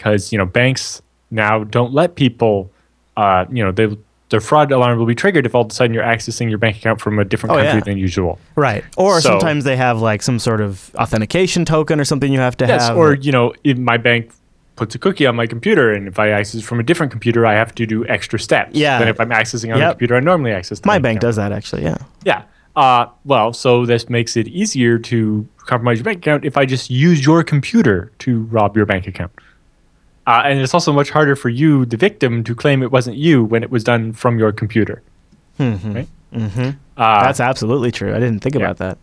because 0.00 0.32
you 0.32 0.38
know 0.38 0.46
banks 0.46 1.02
now 1.30 1.62
don't 1.64 1.92
let 1.92 2.14
people, 2.14 2.70
uh, 3.16 3.44
you 3.52 3.62
know, 3.62 3.70
they, 3.70 3.96
their 4.30 4.40
fraud 4.40 4.72
alarm 4.72 4.98
will 4.98 5.06
be 5.06 5.14
triggered 5.14 5.44
if 5.46 5.54
all 5.54 5.62
of 5.62 5.70
a 5.70 5.74
sudden 5.74 5.92
you're 5.94 6.02
accessing 6.02 6.48
your 6.48 6.58
bank 6.58 6.76
account 6.78 7.00
from 7.00 7.18
a 7.18 7.24
different 7.24 7.52
Oh, 7.52 7.56
country 7.58 7.78
yeah. 7.78 7.84
than 7.84 7.98
usual. 7.98 8.38
Right. 8.56 8.82
Or 8.96 9.20
So- 9.20 9.30
sometimes 9.30 9.64
they 9.64 9.76
have 9.76 10.00
like 10.00 10.22
some 10.22 10.38
sort 10.38 10.60
of 10.60 10.90
authentication 10.96 11.64
token 11.64 12.00
or 12.00 12.04
something 12.04 12.32
you 12.32 12.40
have 12.40 12.56
to 12.58 12.66
Yes, 12.66 12.88
have. 12.88 12.96
or 12.96 13.14
you 13.14 13.30
know, 13.30 13.52
if 13.62 13.76
my 13.78 13.96
bank 13.96 14.32
puts 14.76 14.94
a 14.94 14.98
cookie 14.98 15.26
on 15.26 15.36
my 15.36 15.46
computer, 15.46 15.92
and 15.92 16.08
if 16.08 16.18
I 16.18 16.30
access 16.30 16.62
it 16.62 16.64
from 16.64 16.80
a 16.80 16.82
different 16.82 17.12
computer, 17.12 17.44
I 17.44 17.52
have 17.54 17.74
to 17.74 17.86
do 17.86 18.04
extra 18.06 18.40
steps. 18.40 18.74
Yeah. 18.74 18.98
Than 18.98 19.08
if 19.08 19.20
I'm 19.20 19.28
accessing 19.30 19.68
on 19.72 19.78
the 19.78 19.84
Yep. 19.84 19.92
computer 19.92 20.16
I 20.16 20.20
normally 20.20 20.52
access. 20.52 20.82
my 20.84 20.94
bank 20.94 21.02
bank 21.02 21.16
account. 21.18 21.28
does 21.28 21.36
that 21.36 21.52
actually. 21.52 21.82
Yeah. 21.82 21.98
Yeah. 22.24 22.42
Uh, 22.74 23.06
well, 23.24 23.52
so 23.52 23.84
this 23.84 24.08
makes 24.08 24.36
it 24.36 24.48
easier 24.48 24.98
to 24.98 25.46
compromise 25.58 25.98
your 25.98 26.04
bank 26.04 26.18
account 26.18 26.44
if 26.44 26.56
I 26.56 26.64
just 26.66 26.88
use 26.90 27.24
your 27.26 27.42
computer 27.44 28.10
to 28.20 28.42
rob 28.44 28.76
your 28.76 28.86
bank 28.86 29.06
account. 29.06 29.32
Uh, 30.30 30.42
and 30.44 30.60
it's 30.60 30.74
also 30.74 30.92
much 30.92 31.10
harder 31.10 31.34
for 31.34 31.48
you, 31.48 31.84
the 31.84 31.96
victim, 31.96 32.44
to 32.44 32.54
claim 32.54 32.84
it 32.84 32.92
wasn't 32.92 33.16
you 33.16 33.42
when 33.42 33.64
it 33.64 33.70
was 33.70 33.82
done 33.82 34.12
from 34.12 34.38
your 34.38 34.52
computer. 34.52 35.02
Right? 35.92 36.08
Uh, 36.96 37.24
That's 37.24 37.40
absolutely 37.40 37.90
true. 37.90 38.14
I 38.14 38.20
didn't 38.20 38.38
think 38.38 38.54
about 38.54 38.76
that. 38.76 38.96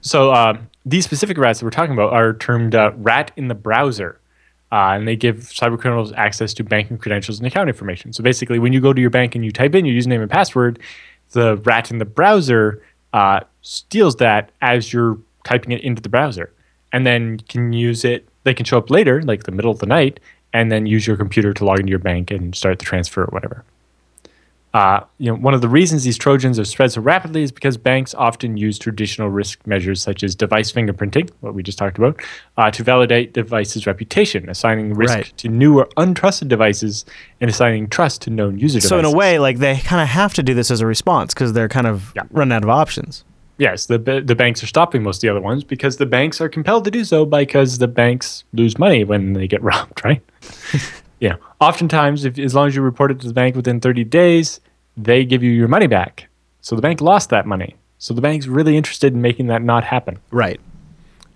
So 0.00 0.34
um, 0.34 0.68
these 0.84 1.04
specific 1.04 1.38
rats 1.38 1.60
that 1.60 1.64
we're 1.64 1.70
talking 1.70 1.92
about 1.92 2.12
are 2.12 2.34
termed 2.34 2.74
uh, 2.74 2.90
rat 2.96 3.30
in 3.36 3.46
the 3.46 3.54
browser. 3.54 4.18
Uh, 4.72 4.94
and 4.94 5.06
they 5.06 5.14
give 5.14 5.36
cybercriminals 5.36 6.12
access 6.16 6.54
to 6.54 6.64
banking 6.64 6.98
credentials 6.98 7.38
and 7.38 7.46
account 7.46 7.68
information. 7.68 8.12
So 8.12 8.24
basically, 8.24 8.58
when 8.58 8.72
you 8.72 8.80
go 8.80 8.92
to 8.92 9.00
your 9.00 9.10
bank 9.10 9.36
and 9.36 9.44
you 9.44 9.52
type 9.52 9.76
in 9.76 9.84
your 9.84 9.94
username 9.94 10.22
and 10.22 10.30
password, 10.30 10.80
the 11.30 11.56
rat 11.58 11.92
in 11.92 11.98
the 11.98 12.04
browser 12.04 12.82
uh, 13.12 13.40
steals 13.62 14.16
that 14.16 14.50
as 14.60 14.92
you're 14.92 15.18
typing 15.44 15.70
it 15.70 15.82
into 15.82 16.02
the 16.02 16.08
browser, 16.08 16.52
and 16.92 17.06
then 17.06 17.38
can 17.48 17.72
use 17.72 18.04
it. 18.04 18.26
They 18.44 18.54
can 18.54 18.64
show 18.64 18.78
up 18.78 18.90
later, 18.90 19.22
like 19.22 19.44
the 19.44 19.52
middle 19.52 19.70
of 19.70 19.78
the 19.78 19.86
night, 19.86 20.20
and 20.52 20.70
then 20.72 20.86
use 20.86 21.06
your 21.06 21.16
computer 21.16 21.52
to 21.54 21.64
log 21.64 21.80
into 21.80 21.90
your 21.90 21.98
bank 21.98 22.30
and 22.30 22.54
start 22.54 22.78
the 22.78 22.84
transfer 22.84 23.22
or 23.22 23.26
whatever. 23.26 23.64
Uh, 24.72 25.00
you 25.18 25.26
know, 25.26 25.34
one 25.36 25.52
of 25.52 25.62
the 25.62 25.68
reasons 25.68 26.04
these 26.04 26.16
Trojans 26.16 26.56
have 26.56 26.68
spread 26.68 26.92
so 26.92 27.00
rapidly 27.00 27.42
is 27.42 27.50
because 27.50 27.76
banks 27.76 28.14
often 28.14 28.56
use 28.56 28.78
traditional 28.78 29.28
risk 29.28 29.66
measures 29.66 30.00
such 30.00 30.22
as 30.22 30.36
device 30.36 30.70
fingerprinting, 30.70 31.28
what 31.40 31.54
we 31.54 31.62
just 31.64 31.76
talked 31.76 31.98
about, 31.98 32.20
uh, 32.56 32.70
to 32.70 32.84
validate 32.84 33.32
devices' 33.32 33.84
reputation, 33.84 34.48
assigning 34.48 34.94
risk 34.94 35.12
Right. 35.12 35.32
to 35.38 35.48
new 35.48 35.80
or 35.80 35.86
untrusted 35.96 36.46
devices 36.46 37.04
and 37.40 37.50
assigning 37.50 37.88
trust 37.88 38.22
to 38.22 38.30
known 38.30 38.60
user 38.60 38.80
So 38.80 38.96
in 39.00 39.04
a 39.04 39.10
way, 39.10 39.40
like 39.40 39.58
they 39.58 39.76
kind 39.78 40.00
of 40.00 40.06
have 40.08 40.34
to 40.34 40.42
do 40.42 40.54
this 40.54 40.70
as 40.70 40.80
a 40.80 40.86
response 40.86 41.34
because 41.34 41.52
they're 41.52 41.68
kind 41.68 41.88
of 41.88 42.14
running 42.30 42.52
out 42.52 42.62
of 42.62 42.70
options. 42.70 43.24
Yes, 43.60 43.86
the 43.86 43.98
the 43.98 44.34
banks 44.34 44.62
are 44.62 44.66
stopping 44.66 45.02
most 45.02 45.18
of 45.18 45.20
the 45.20 45.28
other 45.28 45.40
ones 45.40 45.62
because 45.62 45.98
the 45.98 46.06
banks 46.06 46.40
are 46.40 46.48
compelled 46.48 46.84
to 46.84 46.90
do 46.90 47.04
so 47.04 47.24
because 47.24 47.78
the 47.78 47.86
banks 47.86 48.42
lose 48.52 48.78
money 48.78 49.04
when 49.04 49.34
they 49.34 49.46
get 49.46 49.62
robbed, 49.70 50.02
right? 50.04 50.22
yeah. 51.20 51.36
Oftentimes, 51.60 52.24
if 52.24 52.38
as 52.38 52.54
long 52.54 52.66
as 52.66 52.74
you 52.74 52.82
report 52.82 53.10
it 53.10 53.20
to 53.20 53.28
the 53.28 53.34
bank 53.34 53.54
within 53.54 53.80
30 53.80 54.04
days, 54.04 54.60
they 54.96 55.24
give 55.24 55.42
you 55.42 55.50
your 55.50 55.68
money 55.68 55.86
back. 55.86 56.26
So 56.62 56.74
the 56.74 56.82
bank 56.82 57.00
lost 57.00 57.30
that 57.30 57.46
money. 57.46 57.76
So 57.98 58.14
the 58.14 58.22
bank's 58.22 58.46
really 58.46 58.76
interested 58.76 59.12
in 59.12 59.20
making 59.20 59.48
that 59.48 59.62
not 59.62 59.84
happen. 59.84 60.18
Right. 60.30 60.58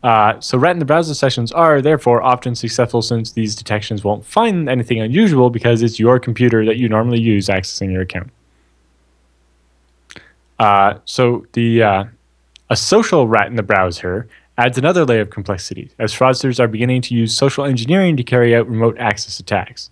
Uh, 0.03 0.39
so 0.41 0.59
rat 0.59 0.73
in 0.73 0.79
the 0.79 0.85
browser 0.85 1.15
sessions 1.15 1.53
are 1.53 1.81
therefore 1.81 2.23
often 2.23 2.55
successful 2.55 3.01
since 3.01 3.33
these 3.33 3.55
detections 3.55 4.05
won't 4.05 4.25
find 4.25 4.69
anything 4.69 5.01
unusual 5.01 5.49
because 5.51 5.83
it's 5.83 5.99
your 5.99 6.19
computer 6.19 6.65
that 6.65 6.77
you 6.77 6.89
normally 6.89 7.21
use 7.21 7.49
accessing 7.49 7.93
your 7.93 8.03
account. 8.03 8.31
Uh, 10.59 10.99
so 11.05 11.47
the 11.53 11.83
uh, 11.83 12.05
a 12.75 12.77
social 12.77 13.29
rat 13.29 13.47
in 13.47 13.55
the 13.55 13.63
browser 13.63 14.27
adds 14.59 14.77
another 14.77 15.05
layer 15.05 15.21
of 15.21 15.31
complexity 15.31 15.93
as 16.01 16.13
fraudsters 16.13 16.59
are 16.59 16.67
beginning 16.67 17.01
to 17.03 17.15
use 17.15 17.33
social 17.33 17.65
engineering 17.65 18.17
to 18.17 18.25
carry 18.25 18.53
out 18.53 18.69
remote 18.69 18.99
access 18.99 19.39
attacks. 19.39 19.91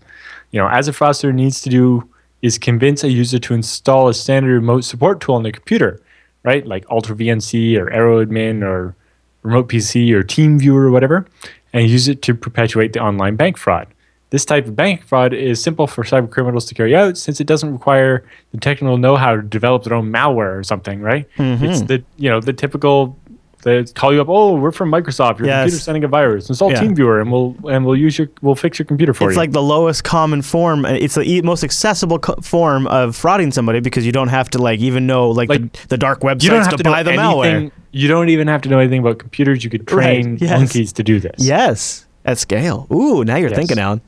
You 0.51 0.59
know, 0.59 0.67
as 0.67 0.89
a 0.89 0.93
fraudster 0.93 1.33
needs 1.33 1.61
to 1.61 1.71
do 1.71 2.11
is 2.43 2.59
convince 2.59 3.05
a 3.05 3.09
user 3.09 3.39
to 3.39 3.55
install 3.55 4.09
a 4.09 4.15
standard 4.15 4.53
remote 4.53 4.81
support 4.81 5.21
tool 5.21 5.37
on 5.37 5.45
their 5.45 5.53
computer, 5.53 6.03
right? 6.43 6.67
Like 6.67 6.85
UltraVNC 6.87 7.79
or 7.79 7.87
AeroAdmin 7.87 8.65
or 8.65 8.97
Remote 9.43 9.69
PC 9.69 10.11
or 10.13 10.25
TeamViewer 10.25 10.87
or 10.87 10.91
whatever, 10.91 11.25
and 11.73 11.89
use 11.89 12.09
it 12.09 12.21
to 12.23 12.35
perpetuate 12.35 12.95
the 12.95 13.01
online 13.01 13.37
bank 13.37 13.59
fraud. 13.59 13.87
This 14.33 14.45
type 14.47 14.67
of 14.67 14.75
bank 14.75 15.05
fraud 15.05 15.35
is 15.35 15.63
simple 15.63 15.87
for 15.87 16.03
cyber 16.05 16.29
criminals 16.31 16.65
to 16.67 16.75
carry 16.75 16.97
out 16.97 17.19
since 17.19 17.39
it 17.41 17.47
doesn't 17.47 17.71
require 17.71 18.25
the 18.53 18.59
technical 18.59 18.97
know-how 18.97 19.37
to 19.37 19.43
develop 19.43 19.85
their 19.85 19.93
own 19.95 20.11
malware 20.11 20.59
or 20.59 20.63
something, 20.65 21.01
right? 21.03 21.27
Mm-hmm. 21.37 21.65
It's 21.67 21.83
the 21.83 22.03
you 22.17 22.31
know 22.31 22.41
the 22.41 22.55
typical 22.55 23.17
they 23.65 23.85
call 23.85 24.13
you 24.13 24.21
up. 24.21 24.29
Oh, 24.29 24.57
we're 24.57 24.73
from 24.73 24.91
Microsoft. 24.91 25.39
Your 25.39 25.47
Yes. 25.47 25.63
computer's 25.65 25.83
sending 25.85 26.03
a 26.03 26.09
virus. 26.09 26.49
Install 26.49 26.73
Yeah. 26.73 26.81
TeamViewer, 26.83 27.21
and 27.21 27.31
we'll 27.31 27.55
and 27.71 27.85
we'll 27.87 27.95
use 27.95 28.19
your 28.19 28.29
we'll 28.41 28.57
fix 28.57 28.79
your 28.79 28.87
computer 28.87 29.13
for 29.15 29.25
It's 29.25 29.27
you. 29.27 29.29
It's 29.33 29.37
like 29.37 29.53
the 29.53 29.63
lowest 29.63 30.03
common 30.03 30.41
form. 30.43 30.85
It's 30.87 31.15
the 31.15 31.23
e- 31.23 31.43
most 31.43 31.63
accessible 31.63 32.19
co- 32.19 32.41
form 32.43 32.87
of 32.89 33.15
frauding 33.17 33.53
somebody 33.53 33.79
because 33.81 34.05
you 34.05 34.11
don't 34.13 34.29
have 34.29 34.49
to 34.51 34.59
like 34.59 34.81
even 34.81 35.07
know 35.07 35.31
like, 35.31 35.49
Like, 35.51 35.73
the, 35.75 35.89
the 35.89 35.99
dark 35.99 36.23
websites 36.23 36.43
you 36.43 36.51
don't 36.51 36.63
have 36.65 36.71
to, 36.79 36.83
to, 36.83 36.91
buy 36.91 37.03
the 37.05 37.13
anything. 37.13 37.69
malware. 37.69 37.73
You 37.93 38.09
don't 38.09 38.31
even 38.31 38.49
have 38.49 38.63
to 38.63 38.69
know 38.71 38.79
anything 38.81 39.01
about 39.01 39.19
computers. 39.19 39.63
You 39.63 39.69
could 39.71 39.83
Right, 39.93 40.23
train 40.23 40.39
yes. 40.41 40.59
monkeys 40.59 40.93
to 40.95 41.03
do 41.05 41.21
this. 41.21 41.35
Yes, 41.39 42.07
at 42.25 42.39
scale. 42.39 42.87
Ooh, 42.93 43.25
now 43.25 43.37
you're 43.37 43.51
Yes. 43.51 43.59
thinking, 43.59 43.79
Allan. 43.79 44.01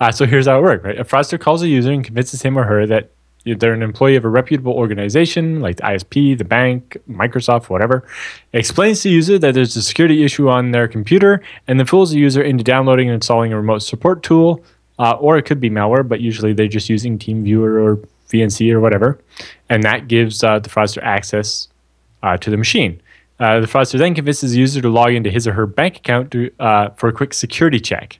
Uh, 0.00 0.12
so 0.12 0.26
here's 0.26 0.46
how 0.46 0.58
it 0.58 0.62
works, 0.62 0.84
right? 0.84 0.98
A 0.98 1.04
fraudster 1.04 1.40
calls 1.40 1.62
a 1.62 1.68
user 1.68 1.90
and 1.90 2.04
convinces 2.04 2.42
him 2.42 2.56
or 2.58 2.64
her 2.64 2.86
that 2.86 3.10
they're 3.44 3.72
an 3.72 3.82
employee 3.82 4.14
of 4.16 4.24
a 4.24 4.28
reputable 4.28 4.72
organization 4.74 5.60
like 5.60 5.76
the 5.76 5.82
ISP, 5.84 6.36
the 6.36 6.44
bank, 6.44 6.96
Microsoft, 7.10 7.68
whatever. 7.70 8.06
Explains 8.52 9.02
to 9.02 9.08
the 9.08 9.14
user 9.14 9.38
that 9.38 9.54
there's 9.54 9.74
a 9.74 9.82
security 9.82 10.22
issue 10.24 10.48
on 10.48 10.70
their 10.70 10.86
computer 10.86 11.40
and 11.66 11.78
then 11.80 11.86
fools 11.86 12.10
the 12.12 12.18
user 12.18 12.42
into 12.42 12.62
downloading 12.62 13.08
and 13.08 13.14
installing 13.14 13.52
a 13.52 13.56
remote 13.56 13.78
support 13.78 14.22
tool, 14.22 14.62
uh, 14.98 15.12
or 15.12 15.36
it 15.38 15.42
could 15.42 15.60
be 15.60 15.70
malware, 15.70 16.06
but 16.06 16.20
usually 16.20 16.52
they're 16.52 16.68
just 16.68 16.88
using 16.88 17.18
TeamViewer 17.18 17.82
or 17.82 17.98
VNC 18.30 18.70
or 18.72 18.80
whatever. 18.80 19.18
And 19.70 19.82
that 19.82 20.08
gives 20.08 20.44
uh, 20.44 20.58
the 20.58 20.68
fraudster 20.68 21.02
access 21.02 21.68
uh, 22.22 22.36
to 22.36 22.50
the 22.50 22.56
machine. 22.56 23.00
Uh, 23.40 23.60
the 23.60 23.66
fraudster 23.66 23.98
then 23.98 24.14
convinces 24.14 24.52
the 24.52 24.58
user 24.58 24.80
to 24.80 24.88
log 24.88 25.12
into 25.12 25.30
his 25.30 25.46
or 25.46 25.52
her 25.52 25.66
bank 25.66 25.96
account 25.96 26.30
to, 26.32 26.50
uh, 26.58 26.90
for 26.90 27.08
a 27.08 27.12
quick 27.12 27.32
security 27.32 27.78
check. 27.78 28.18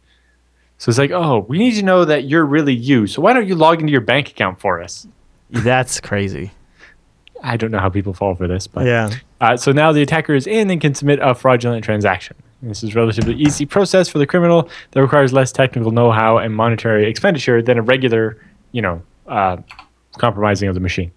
So 0.78 0.90
it's 0.90 0.98
like, 0.98 1.10
oh, 1.10 1.40
we 1.48 1.58
need 1.58 1.74
to 1.74 1.82
know 1.82 2.04
that 2.04 2.24
you're 2.24 2.46
really 2.46 2.74
you. 2.74 3.08
So 3.08 3.20
why 3.20 3.32
don't 3.32 3.48
you 3.48 3.56
log 3.56 3.80
into 3.80 3.90
your 3.90 4.00
bank 4.00 4.30
account 4.30 4.60
for 4.60 4.80
us? 4.80 5.08
That's 5.50 6.00
crazy. 6.00 6.52
I 7.42 7.56
don't 7.56 7.70
know 7.70 7.78
how 7.78 7.88
people 7.88 8.14
fall 8.14 8.34
for 8.34 8.46
this, 8.46 8.66
but 8.66 8.86
Yeah. 8.86 9.10
Uh, 9.40 9.56
so 9.56 9.72
now 9.72 9.92
the 9.92 10.02
attacker 10.02 10.34
is 10.34 10.46
in 10.46 10.70
and 10.70 10.80
can 10.80 10.94
submit 10.94 11.18
a 11.20 11.34
fraudulent 11.34 11.84
transaction. 11.84 12.36
This 12.62 12.82
is 12.82 12.90
a 12.90 12.94
relatively 12.94 13.34
easy 13.34 13.66
process 13.66 14.08
for 14.08 14.18
the 14.18 14.26
criminal 14.26 14.68
that 14.90 15.00
requires 15.00 15.32
less 15.32 15.52
technical 15.52 15.92
know-how 15.92 16.38
and 16.38 16.54
monetary 16.54 17.08
expenditure 17.08 17.62
than 17.62 17.78
a 17.78 17.82
regular, 17.82 18.36
you 18.72 18.82
know, 18.82 19.02
uh, 19.28 19.58
compromising 20.16 20.68
of 20.68 20.74
the 20.74 20.80
machine. 20.80 21.12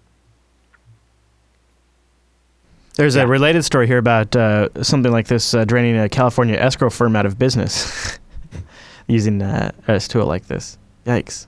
There's 2.94 3.16
a 3.16 3.26
related 3.26 3.64
story 3.64 3.86
here 3.86 3.98
about 3.98 4.36
uh, 4.36 4.68
something 4.82 5.10
like 5.10 5.26
this 5.26 5.54
uh, 5.54 5.64
draining 5.64 5.98
a 5.98 6.08
California 6.08 6.56
escrow 6.56 6.90
firm 6.90 7.16
out 7.16 7.24
of 7.24 7.38
business 7.38 8.18
using 9.06 9.40
uh, 9.40 9.72
a 9.88 9.98
tool 9.98 10.26
like 10.26 10.46
this. 10.46 10.78
Yikes. 11.06 11.46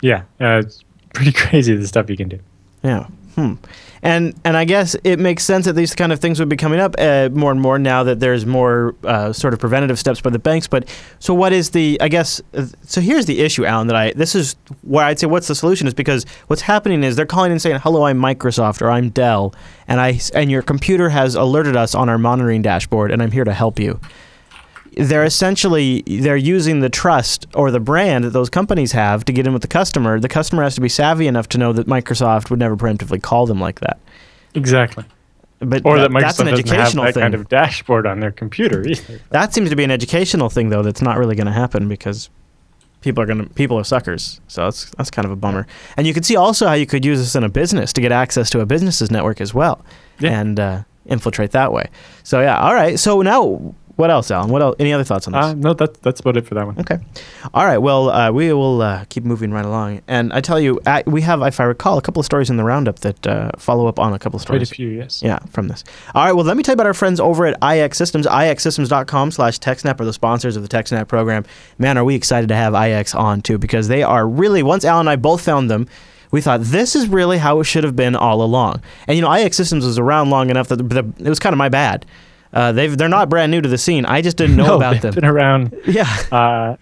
Yeah, 0.00 0.22
uh, 0.40 0.62
it's 0.64 0.82
pretty 1.14 1.32
crazy 1.36 1.74
the 1.76 1.86
stuff 1.86 2.08
you 2.08 2.16
can 2.16 2.28
do. 2.28 2.38
Yeah. 2.82 3.06
Hmm. 3.34 3.54
And 4.02 4.34
and 4.44 4.56
I 4.56 4.64
guess 4.64 4.96
it 5.04 5.20
makes 5.20 5.44
sense 5.44 5.66
that 5.66 5.74
these 5.74 5.94
kind 5.94 6.12
of 6.12 6.18
things 6.18 6.40
would 6.40 6.48
be 6.48 6.56
coming 6.56 6.80
up 6.80 6.96
uh, 6.98 7.28
more 7.32 7.52
and 7.52 7.60
more 7.60 7.78
now 7.78 8.02
that 8.02 8.18
there's 8.18 8.44
more 8.44 8.96
uh, 9.04 9.32
sort 9.32 9.54
of 9.54 9.60
preventative 9.60 9.98
steps 9.98 10.20
by 10.20 10.30
the 10.30 10.40
banks. 10.40 10.66
But 10.66 10.88
so 11.20 11.32
what 11.34 11.52
is 11.52 11.70
the? 11.70 11.98
I 12.00 12.08
guess 12.08 12.40
uh, 12.52 12.66
so. 12.82 13.00
Here's 13.00 13.26
the 13.26 13.40
issue, 13.40 13.64
Allan. 13.64 13.86
That 13.86 13.96
I 13.96 14.12
this 14.12 14.34
is 14.34 14.56
where 14.82 15.04
I'd 15.04 15.20
say 15.20 15.28
what's 15.28 15.46
the 15.46 15.54
solution 15.54 15.86
is 15.86 15.94
because 15.94 16.26
what's 16.48 16.62
happening 16.62 17.04
is 17.04 17.14
they're 17.14 17.26
calling 17.26 17.52
and 17.52 17.62
saying, 17.62 17.78
"Hello, 17.80 18.04
I'm 18.04 18.18
Microsoft 18.18 18.82
or 18.82 18.90
I'm 18.90 19.10
Dell," 19.10 19.54
and 19.86 20.00
I 20.00 20.18
and 20.34 20.50
your 20.50 20.62
computer 20.62 21.08
has 21.10 21.36
alerted 21.36 21.76
us 21.76 21.94
on 21.94 22.08
our 22.08 22.18
monitoring 22.18 22.62
dashboard, 22.62 23.12
and 23.12 23.22
I'm 23.22 23.30
here 23.30 23.44
to 23.44 23.54
help 23.54 23.78
you 23.78 24.00
they're 24.96 25.24
essentially 25.24 26.02
they're 26.06 26.36
using 26.36 26.80
the 26.80 26.88
trust 26.90 27.46
or 27.54 27.70
the 27.70 27.80
brand 27.80 28.24
that 28.24 28.30
those 28.30 28.50
companies 28.50 28.92
have 28.92 29.24
to 29.26 29.32
get 29.32 29.46
in 29.46 29.52
with 29.52 29.62
the 29.62 29.68
customer. 29.68 30.18
The 30.20 30.28
customer 30.28 30.62
has 30.62 30.74
to 30.74 30.80
be 30.80 30.88
savvy 30.88 31.26
enough 31.26 31.48
to 31.50 31.58
know 31.58 31.72
that 31.72 31.86
Microsoft 31.86 32.50
would 32.50 32.58
never 32.58 32.76
preemptively 32.76 33.20
call 33.22 33.46
them 33.46 33.60
like 33.60 33.80
that. 33.80 33.98
Exactly. 34.54 35.04
But 35.60 35.86
or 35.86 35.96
that, 35.98 36.10
that 36.10 36.10
Microsoft 36.10 36.20
that's 36.20 36.38
an 36.40 36.46
doesn't 36.46 36.48
have 36.48 36.58
educational 36.78 37.04
that 37.04 37.14
thing. 37.14 37.20
kind 37.22 37.34
of 37.34 37.48
dashboard 37.48 38.06
on 38.06 38.20
their 38.20 38.32
computer 38.32 38.82
either. 38.88 39.20
that 39.30 39.54
seems 39.54 39.70
to 39.70 39.76
be 39.76 39.84
an 39.84 39.90
educational 39.90 40.48
thing 40.50 40.70
though 40.70 40.82
that's 40.82 41.02
not 41.02 41.16
really 41.18 41.36
going 41.36 41.46
to 41.46 41.52
happen 41.52 41.88
because 41.88 42.28
people 43.00 43.22
are 43.22 43.26
going 43.26 43.46
to 43.46 43.54
people 43.54 43.78
are 43.78 43.84
suckers. 43.84 44.40
So 44.48 44.64
that's 44.64 44.90
that's 44.96 45.10
kind 45.10 45.24
of 45.24 45.30
a 45.32 45.36
bummer. 45.36 45.66
And 45.96 46.06
you 46.06 46.12
could 46.14 46.24
see 46.24 46.36
also 46.36 46.66
how 46.66 46.74
you 46.74 46.86
could 46.86 47.04
use 47.04 47.18
this 47.20 47.34
in 47.36 47.44
a 47.44 47.48
business 47.48 47.92
to 47.94 48.00
get 48.00 48.12
access 48.12 48.50
to 48.50 48.60
a 48.60 48.66
business's 48.66 49.10
network 49.10 49.40
as 49.40 49.54
well 49.54 49.84
Yeah. 50.18 50.38
and 50.40 50.58
uh, 50.60 50.82
infiltrate 51.06 51.52
that 51.52 51.72
way. 51.72 51.88
So 52.24 52.40
yeah, 52.40 52.58
all 52.60 52.74
right. 52.74 52.98
So 52.98 53.22
now 53.22 53.74
what 54.02 54.10
else, 54.10 54.32
Allan? 54.32 54.50
What 54.50 54.62
else? 54.62 54.74
Any 54.80 54.92
other 54.92 55.04
thoughts 55.04 55.28
on 55.28 55.32
this? 55.32 55.44
Uh, 55.44 55.54
no, 55.54 55.74
that's 55.74 55.96
that's 56.00 56.18
about 56.18 56.36
it 56.36 56.44
for 56.44 56.56
that 56.56 56.66
one. 56.66 56.76
Okay. 56.76 56.98
All 57.54 57.64
right. 57.64 57.78
Well, 57.78 58.10
uh, 58.10 58.32
we 58.32 58.52
will 58.52 58.82
uh, 58.82 59.04
keep 59.08 59.22
moving 59.22 59.52
right 59.52 59.64
along. 59.64 60.00
And 60.08 60.32
I 60.32 60.40
tell 60.40 60.58
you, 60.58 60.80
uh, 60.86 61.04
we 61.06 61.22
have, 61.22 61.40
if 61.42 61.60
I 61.60 61.62
recall, 61.62 61.98
a 61.98 62.02
couple 62.02 62.18
of 62.18 62.26
stories 62.26 62.50
in 62.50 62.56
the 62.56 62.64
roundup 62.64 62.98
that 62.98 63.24
uh, 63.28 63.52
follow 63.58 63.86
up 63.86 64.00
on 64.00 64.12
a 64.12 64.18
couple 64.18 64.38
of 64.38 64.42
stories. 64.42 64.70
Quite 64.70 64.72
a 64.72 64.74
few, 64.74 64.88
yes. 64.88 65.22
Yeah, 65.22 65.38
from 65.52 65.68
this. 65.68 65.84
All 66.16 66.24
right. 66.24 66.32
Well, 66.32 66.44
let 66.44 66.56
me 66.56 66.64
tell 66.64 66.72
you 66.72 66.74
about 66.74 66.86
our 66.86 66.94
friends 66.94 67.20
over 67.20 67.46
at 67.46 67.60
iXsystems. 67.60 68.24
IXsystems.com 68.24 69.30
slash 69.30 69.60
TechSnap 69.60 70.00
are 70.00 70.04
the 70.04 70.12
sponsors 70.12 70.56
of 70.56 70.68
the 70.68 70.68
TechSnap 70.68 71.06
program. 71.06 71.44
Man, 71.78 71.96
are 71.96 72.02
we 72.02 72.16
excited 72.16 72.48
to 72.48 72.56
have 72.56 72.74
IX 72.74 73.14
on 73.14 73.40
too 73.40 73.56
because 73.56 73.86
they 73.86 74.02
are 74.02 74.26
really, 74.26 74.64
once 74.64 74.84
Allan 74.84 75.02
and 75.02 75.10
I 75.10 75.14
both 75.14 75.42
found 75.42 75.70
them, 75.70 75.86
we 76.32 76.40
thought 76.40 76.62
this 76.62 76.96
is 76.96 77.06
really 77.06 77.38
how 77.38 77.60
it 77.60 77.64
should 77.64 77.84
have 77.84 77.94
been 77.94 78.16
all 78.16 78.42
along. 78.42 78.82
And 79.06 79.14
you 79.14 79.22
know, 79.22 79.28
iXsystems 79.28 79.84
was 79.84 79.96
around 79.96 80.30
long 80.30 80.50
enough 80.50 80.66
that 80.68 80.88
the, 80.88 81.06
it 81.24 81.28
was 81.28 81.38
kind 81.38 81.54
of 81.54 81.58
my 81.58 81.68
bad. 81.68 82.04
Uh, 82.52 82.72
they've, 82.72 82.96
they're 82.98 83.08
not 83.08 83.28
brand 83.28 83.50
new 83.50 83.60
to 83.60 83.68
the 83.68 83.78
scene. 83.78 84.04
I 84.04 84.20
just 84.22 84.36
didn't 84.36 84.56
know 84.56 84.66
No, 84.66 84.76
about 84.76 84.92
they've 84.94 85.02
them. 85.02 85.14
been 85.14 85.24
around 85.24 85.74
Yeah. 85.86 86.08
uh, 86.30 86.76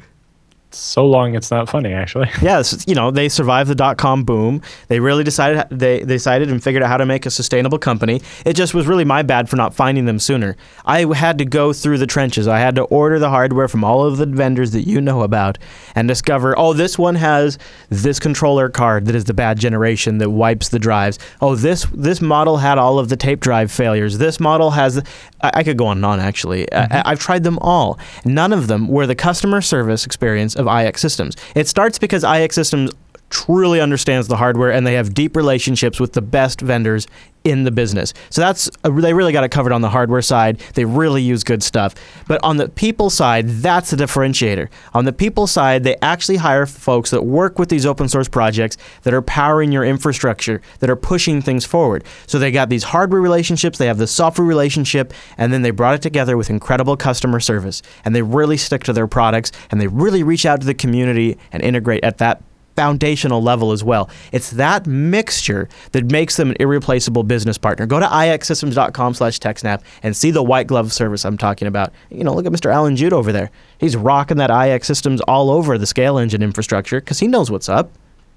so 0.72 1.06
long 1.06 1.34
it's 1.34 1.50
not 1.50 1.68
funny 1.68 1.92
actually. 1.92 2.28
Yes, 2.42 2.84
you 2.86 2.94
know 2.94 3.10
they 3.10 3.28
survived 3.28 3.68
the 3.70 3.74
dot 3.74 3.98
com 3.98 4.24
boom. 4.24 4.62
They 4.88 4.98
really 4.98 5.24
decided 5.24 5.66
they 5.70 6.00
they 6.00 6.14
decided 6.14 6.50
and 6.50 6.62
figured 6.62 6.82
out 6.82 6.88
how 6.88 6.96
to 6.96 7.06
make 7.06 7.26
a 7.26 7.30
sustainable 7.30 7.78
company. 7.78 8.22
It 8.44 8.54
just 8.54 8.72
was 8.72 8.86
really 8.86 9.04
my 9.04 9.22
bad 9.22 9.48
for 9.48 9.56
not 9.56 9.74
finding 9.74 10.06
them 10.06 10.18
sooner. 10.18 10.56
I 10.84 11.04
had 11.14 11.38
to 11.38 11.44
go 11.44 11.72
through 11.72 11.98
the 11.98 12.06
trenches. 12.06 12.48
I 12.48 12.58
had 12.58 12.74
to 12.76 12.82
order 12.84 13.18
the 13.18 13.28
hardware 13.28 13.68
from 13.68 13.84
all 13.84 14.04
of 14.04 14.16
the 14.16 14.26
vendors 14.26 14.70
that 14.72 14.86
you 14.86 15.00
know 15.00 15.22
about 15.22 15.58
and 15.94 16.08
discover. 16.08 16.58
Oh, 16.58 16.72
this 16.72 16.98
one 16.98 17.14
has 17.16 17.58
this 17.90 18.18
controller 18.18 18.68
card 18.68 19.06
that 19.06 19.14
is 19.14 19.24
the 19.24 19.34
bad 19.34 19.58
generation 19.58 20.18
that 20.18 20.30
wipes 20.30 20.70
the 20.70 20.78
drives. 20.78 21.18
Oh, 21.40 21.54
this 21.56 21.86
this 21.92 22.20
model 22.20 22.56
had 22.56 22.78
all 22.78 22.98
of 22.98 23.08
the 23.08 23.16
tape 23.16 23.40
drive 23.40 23.70
failures. 23.70 24.18
This 24.18 24.40
model 24.40 24.70
has. 24.70 25.02
I, 25.42 25.50
I 25.54 25.62
could 25.62 25.76
go 25.76 25.86
on 25.86 25.98
and 25.98 26.06
on. 26.06 26.20
Actually, 26.20 26.70
I, 26.72 26.86
mm-hmm. 26.86 27.08
I've 27.08 27.20
tried 27.20 27.44
them 27.44 27.58
all. 27.60 27.98
None 28.24 28.52
of 28.52 28.66
them 28.66 28.88
were 28.88 29.06
the 29.06 29.14
customer 29.14 29.60
service 29.60 30.06
experience 30.06 30.56
of 30.60 30.66
iXsystems. 30.66 31.36
It 31.56 31.66
starts 31.66 31.98
because 31.98 32.22
iXsystems 32.22 32.92
truly 33.30 33.80
understands 33.80 34.28
the 34.28 34.36
hardware 34.36 34.72
and 34.72 34.86
they 34.86 34.94
have 34.94 35.14
deep 35.14 35.36
relationships 35.36 36.00
with 36.00 36.12
the 36.12 36.22
best 36.22 36.60
vendors 36.60 37.06
in 37.44 37.64
the 37.64 37.70
business. 37.70 38.12
So 38.30 38.40
that's 38.40 38.70
they 38.82 39.14
really 39.14 39.32
got 39.32 39.44
it 39.44 39.50
covered 39.50 39.72
on 39.72 39.80
the 39.80 39.88
hardware 39.88 40.22
side. 40.22 40.58
They 40.74 40.84
really 40.84 41.22
use 41.22 41.42
good 41.44 41.62
stuff. 41.62 41.94
But 42.28 42.42
on 42.44 42.56
the 42.58 42.68
people 42.68 43.10
side, 43.10 43.48
that's 43.48 43.90
the 43.90 43.96
differentiator. 43.96 44.68
On 44.94 45.04
the 45.04 45.12
people 45.12 45.46
side, 45.46 45.84
they 45.84 45.96
actually 46.02 46.36
hire 46.36 46.66
folks 46.66 47.10
that 47.10 47.24
work 47.24 47.58
with 47.58 47.68
these 47.68 47.86
open 47.86 48.08
source 48.08 48.28
projects 48.28 48.76
that 49.02 49.14
are 49.14 49.22
powering 49.22 49.72
your 49.72 49.84
infrastructure, 49.84 50.60
that 50.80 50.90
are 50.90 50.96
pushing 50.96 51.40
things 51.40 51.64
forward. 51.64 52.04
So 52.26 52.38
they 52.38 52.50
got 52.50 52.68
these 52.68 52.84
hardware 52.84 53.20
relationships, 53.20 53.78
they 53.78 53.86
have 53.86 53.98
the 53.98 54.06
software 54.06 54.46
relationship, 54.46 55.12
and 55.38 55.52
then 55.52 55.62
they 55.62 55.70
brought 55.70 55.94
it 55.94 56.02
together 56.02 56.36
with 56.36 56.50
incredible 56.50 56.96
customer 56.96 57.40
service. 57.40 57.82
And 58.04 58.14
they 58.14 58.22
really 58.22 58.56
stick 58.56 58.84
to 58.84 58.92
their 58.92 59.06
products 59.06 59.52
and 59.70 59.80
they 59.80 59.86
really 59.88 60.22
reach 60.22 60.44
out 60.44 60.60
to 60.60 60.66
the 60.66 60.74
community 60.74 61.38
and 61.52 61.62
integrate 61.62 62.04
at 62.04 62.18
that 62.18 62.42
foundational 62.76 63.42
level 63.42 63.72
as 63.72 63.84
well. 63.84 64.08
It's 64.32 64.50
that 64.52 64.86
mixture 64.86 65.68
that 65.92 66.10
makes 66.10 66.36
them 66.36 66.50
an 66.50 66.56
irreplaceable 66.60 67.22
business 67.22 67.58
partner. 67.58 67.86
Go 67.86 68.00
to 68.00 68.06
ixsystems.com 68.06 69.14
slash 69.14 69.38
techsnap 69.38 69.82
and 70.02 70.16
see 70.16 70.30
the 70.30 70.42
white 70.42 70.66
glove 70.66 70.92
service 70.92 71.24
I'm 71.24 71.38
talking 71.38 71.68
about. 71.68 71.92
You 72.10 72.24
know, 72.24 72.34
look 72.34 72.46
at 72.46 72.52
Mr. 72.52 72.72
Allan 72.72 72.96
Jude 72.96 73.12
over 73.12 73.32
there. 73.32 73.50
He's 73.78 73.96
rocking 73.96 74.38
that 74.38 74.50
iXsystems 74.50 75.20
all 75.26 75.50
over 75.50 75.78
the 75.78 75.86
ScaleEngine 75.86 76.42
infrastructure 76.42 77.00
because 77.00 77.18
he 77.18 77.28
knows 77.28 77.50
what's 77.50 77.68
up. 77.68 77.90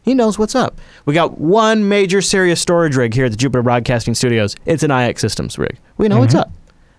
He 0.03 0.13
knows 0.13 0.37
what's 0.37 0.55
up. 0.55 0.79
We 1.05 1.13
got 1.13 1.39
one 1.39 1.87
major 1.87 2.21
serious 2.21 2.59
storage 2.59 2.97
rig 2.97 3.13
here 3.13 3.25
at 3.25 3.31
the 3.31 3.37
Jupiter 3.37 3.63
Broadcasting 3.63 4.15
Studios. 4.15 4.55
It's 4.65 4.83
an 4.83 4.91
iXsystems 4.91 5.57
rig. 5.57 5.79
We 5.97 6.09
know 6.09 6.19
what's 6.19 6.33
mm-hmm. 6.33 6.41
up. 6.41 6.51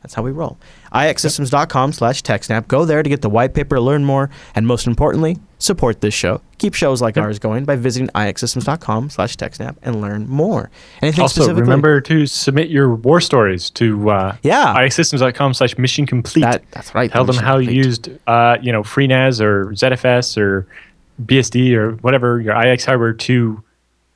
That's 0.03 0.15
how 0.15 0.23
we 0.23 0.33
roll. 0.33 0.59
ixsystems.com 0.93 1.93
slash 1.93 2.23
TechSnap. 2.23 2.69
Go 2.69 2.85
there 2.85 3.03
to 3.03 3.09
get 3.09 3.23
the 3.23 3.31
white 3.31 3.55
paper, 3.55 3.81
learn 3.81 4.05
more, 4.05 4.29
and 4.55 4.67
most 4.67 4.87
importantly, 4.87 5.39
support 5.65 6.01
this 6.01 6.15
show. 6.15 6.41
Keep 6.59 6.75
shows 6.75 7.03
like 7.03 7.17
ours 7.19 7.39
going 7.39 7.65
by 7.65 7.77
visiting 7.77 8.09
ixsystems.com 8.15 9.11
slash 9.11 9.37
TechSnap 9.37 9.77
and 9.83 10.01
learn 10.01 10.29
more. 10.29 10.71
Anything 11.03 11.23
Also, 11.23 11.53
remember 11.55 12.01
to 12.03 12.27
submit 12.27 12.69
your 12.71 12.95
war 12.95 13.21
stories 13.21 13.71
to 13.71 14.11
uh, 14.11 14.37
Yeah. 14.43 14.75
ixsystems.com 14.77 15.55
slash 15.55 15.77
mission 15.79 16.07
complete. 16.07 16.43
That- 16.43 16.63
that's 16.71 16.95
right, 16.95 17.11
Tell 17.11 17.25
the 17.25 17.33
them 17.33 17.43
how 17.45 17.59
you 17.59 17.71
used, 17.73 18.09
uh, 18.27 18.57
you 18.63 18.71
know, 18.73 18.83
FreeNAS 18.83 19.41
or 19.41 19.67
ZFS 19.75 20.37
or 20.39 20.67
BSD 21.25 21.75
or 21.77 21.93
whatever, 21.97 22.41
your 22.41 22.55
IX 22.55 22.85
hardware 22.85 23.13
to 23.13 23.63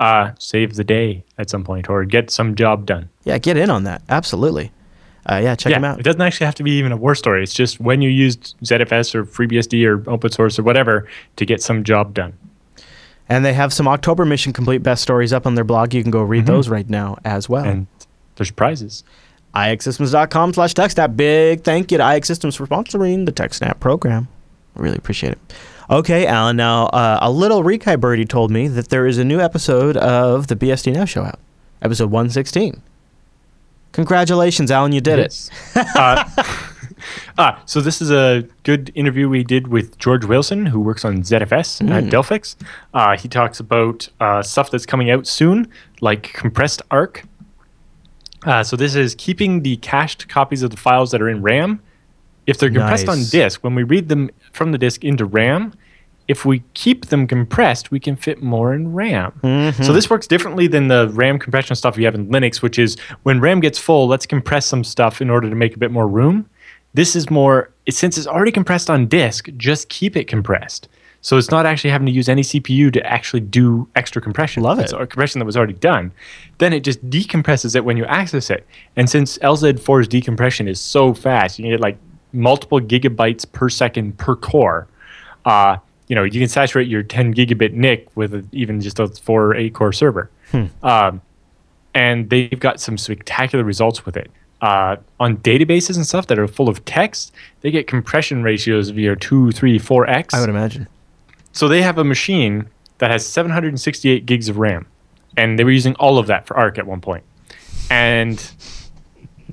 uh, 0.00 0.30
save 0.38 0.74
the 0.76 0.84
day 0.84 1.24
at 1.38 1.50
some 1.50 1.64
point 1.64 1.88
or 1.90 2.04
get 2.04 2.30
some 2.30 2.54
job 2.54 2.86
done. 2.86 3.08
Yeah, 3.24 3.38
get 3.38 3.56
in 3.56 3.68
on 3.70 3.84
that. 3.84 4.02
Absolutely. 4.08 4.70
Uh, 5.30 5.36
yeah, 5.36 5.54
check 5.54 5.70
yeah, 5.70 5.76
them 5.76 5.84
out. 5.84 6.00
it 6.00 6.04
doesn't 6.04 6.22
actually 6.22 6.46
have 6.46 6.54
to 6.54 6.62
be 6.62 6.70
even 6.72 6.90
a 6.90 6.96
war 6.96 7.14
story. 7.14 7.42
It's 7.42 7.52
just 7.52 7.80
when 7.80 8.00
you 8.00 8.08
used 8.08 8.56
ZFS 8.62 9.14
or 9.14 9.24
FreeBSD 9.24 9.86
or 9.86 10.08
open 10.10 10.30
source 10.30 10.58
or 10.58 10.62
whatever 10.62 11.06
to 11.36 11.44
get 11.44 11.62
some 11.62 11.84
job 11.84 12.14
done. 12.14 12.32
And 13.28 13.44
they 13.44 13.52
have 13.52 13.74
some 13.74 13.86
October 13.86 14.24
Mission 14.24 14.54
Complete 14.54 14.82
best 14.82 15.02
stories 15.02 15.34
up 15.34 15.46
on 15.46 15.54
their 15.54 15.64
blog. 15.64 15.92
You 15.92 16.02
can 16.02 16.10
go 16.10 16.22
read 16.22 16.46
those 16.46 16.70
right 16.70 16.88
now 16.88 17.18
as 17.26 17.46
well. 17.46 17.64
And 17.64 17.86
there's 18.36 18.50
prizes. 18.50 19.04
ixsystems.com 19.54 20.54
slash 20.54 20.72
TechSnap. 20.72 21.14
Big 21.14 21.62
thank 21.62 21.92
you 21.92 21.98
to 21.98 22.04
iXsystems 22.04 22.56
for 22.56 22.66
sponsoring 22.66 23.26
the 23.26 23.32
TechSnap 23.32 23.80
program. 23.80 24.28
I 24.76 24.80
really 24.80 24.96
appreciate 24.96 25.32
it. 25.32 25.38
Okay, 25.90 26.26
Allan. 26.26 26.56
Now, 26.56 26.86
uh, 26.86 27.18
a 27.20 27.30
little 27.30 27.62
Rekai 27.62 28.00
birdie 28.00 28.24
told 28.24 28.50
me 28.50 28.68
that 28.68 28.88
there 28.88 29.06
is 29.06 29.18
a 29.18 29.24
new 29.24 29.40
episode 29.40 29.98
of 29.98 30.46
the 30.46 30.56
BSD 30.56 30.94
Now 30.94 31.04
show 31.04 31.22
out, 31.22 31.38
episode 31.82 32.10
116. 32.10 32.82
Congratulations, 33.92 34.70
Allan. 34.70 34.92
You 34.92 35.00
did 35.00 35.18
it. 35.18 35.50
uh, 35.74 36.24
ah, 37.38 37.62
so 37.66 37.80
this 37.80 38.00
is 38.00 38.10
a 38.10 38.46
good 38.62 38.92
interview 38.94 39.28
we 39.28 39.42
did 39.42 39.68
with 39.68 39.98
George 39.98 40.24
Wilson, 40.24 40.66
who 40.66 40.80
works 40.80 41.04
on 41.04 41.18
ZFS 41.18 41.88
at 41.90 42.04
Delphix. 42.04 42.56
Uh, 42.94 43.16
he 43.16 43.28
talks 43.28 43.60
about 43.60 44.08
uh, 44.20 44.42
stuff 44.42 44.70
that's 44.70 44.86
coming 44.86 45.10
out 45.10 45.26
soon, 45.26 45.68
like 46.00 46.32
compressed 46.34 46.82
ARC. 46.90 47.24
Uh, 48.44 48.62
so 48.62 48.76
this 48.76 48.94
is 48.94 49.14
keeping 49.16 49.62
the 49.62 49.76
cached 49.78 50.28
copies 50.28 50.62
of 50.62 50.70
the 50.70 50.76
files 50.76 51.10
that 51.10 51.20
are 51.20 51.28
in 51.28 51.42
RAM. 51.42 51.82
If 52.46 52.58
they're 52.58 52.70
compressed 52.70 53.08
on 53.08 53.24
disk, 53.24 53.62
when 53.62 53.74
we 53.74 53.82
read 53.82 54.08
them 54.08 54.30
from 54.52 54.72
the 54.72 54.78
disk 54.78 55.04
into 55.04 55.26
RAM, 55.26 55.74
if 56.28 56.44
we 56.44 56.62
keep 56.74 57.06
them 57.06 57.26
compressed, 57.26 57.90
we 57.90 57.98
can 57.98 58.14
fit 58.14 58.42
more 58.42 58.74
in 58.74 58.92
RAM. 58.92 59.32
So 59.82 59.92
this 59.92 60.10
works 60.10 60.26
differently 60.26 60.66
than 60.66 60.88
the 60.88 61.08
RAM 61.08 61.38
compression 61.38 61.74
stuff 61.74 61.96
you 61.96 62.04
have 62.04 62.14
in 62.14 62.28
Linux, 62.28 62.60
which 62.62 62.78
is 62.78 62.96
when 63.22 63.40
RAM 63.40 63.60
gets 63.60 63.78
full, 63.78 64.06
let's 64.06 64.26
compress 64.26 64.66
some 64.66 64.84
stuff 64.84 65.20
in 65.22 65.30
order 65.30 65.48
to 65.48 65.56
make 65.56 65.74
a 65.74 65.78
bit 65.78 65.90
more 65.90 66.06
room. 66.06 66.48
This 66.94 67.16
is 67.16 67.30
more, 67.30 67.70
since 67.88 68.18
it's 68.18 68.26
already 68.26 68.52
compressed 68.52 68.90
on 68.90 69.06
disk, 69.06 69.48
just 69.56 69.88
keep 69.88 70.16
it 70.16 70.24
compressed. 70.28 70.88
So 71.20 71.36
it's 71.36 71.50
not 71.50 71.66
actually 71.66 71.90
having 71.90 72.06
to 72.06 72.12
use 72.12 72.28
any 72.28 72.42
CPU 72.42 72.92
to 72.92 73.04
actually 73.04 73.40
do 73.40 73.88
extra 73.96 74.22
compression. 74.22 74.62
Love 74.62 74.78
It's 74.78 74.92
it. 74.92 75.00
a 75.00 75.06
compression 75.06 75.38
that 75.40 75.44
was 75.46 75.56
already 75.56 75.72
done. 75.72 76.12
Then 76.58 76.72
it 76.72 76.80
just 76.80 77.04
decompresses 77.10 77.74
it 77.74 77.84
when 77.84 77.96
you 77.96 78.04
access 78.04 78.50
it. 78.50 78.64
And 78.96 79.10
since 79.10 79.36
LZ4's 79.38 80.06
decompression 80.08 80.68
is 80.68 80.80
so 80.80 81.14
fast, 81.14 81.58
you 81.58 81.70
get 81.70 81.80
like 81.80 81.98
multiple 82.32 82.80
gigabytes 82.80 83.50
per 83.50 83.68
second 83.68 84.16
per 84.18 84.36
core. 84.36 84.86
Uh, 85.44 85.78
you 86.08 86.14
know, 86.16 86.24
you 86.24 86.40
can 86.40 86.48
saturate 86.48 86.88
your 86.88 87.02
10 87.02 87.34
gigabit 87.34 87.72
NIC 87.72 88.08
with 88.16 88.34
a, 88.34 88.44
even 88.52 88.80
just 88.80 88.98
a 88.98 89.08
four 89.08 89.44
or 89.46 89.54
eight 89.54 89.74
core 89.74 89.92
server. 89.92 90.30
Um, 90.82 91.20
and 91.94 92.30
they've 92.30 92.58
got 92.58 92.80
some 92.80 92.96
spectacular 92.98 93.64
results 93.64 94.04
with 94.06 94.16
it. 94.16 94.30
Uh, 94.60 94.96
on 95.20 95.36
databases 95.38 95.96
and 95.96 96.06
stuff 96.06 96.26
that 96.26 96.38
are 96.38 96.48
full 96.48 96.68
of 96.68 96.84
text, 96.84 97.32
they 97.60 97.70
get 97.70 97.86
compression 97.86 98.42
ratios 98.42 98.88
via 98.90 99.14
two, 99.16 99.52
three, 99.52 99.78
four 99.78 100.08
x. 100.08 100.34
I 100.34 100.40
would 100.40 100.48
imagine. 100.48 100.88
So 101.52 101.68
they 101.68 101.82
have 101.82 101.98
a 101.98 102.04
machine 102.04 102.68
that 102.98 103.10
has 103.10 103.24
768 103.26 104.26
gigs 104.26 104.48
of 104.48 104.56
RAM. 104.58 104.86
and 105.36 105.58
they 105.58 105.64
were 105.64 105.70
using 105.70 105.94
all 105.96 106.18
of 106.18 106.26
that 106.26 106.46
for 106.46 106.56
Arc 106.56 106.78
at 106.78 106.86
one 106.86 107.00
point, 107.00 107.22
and 107.90 108.50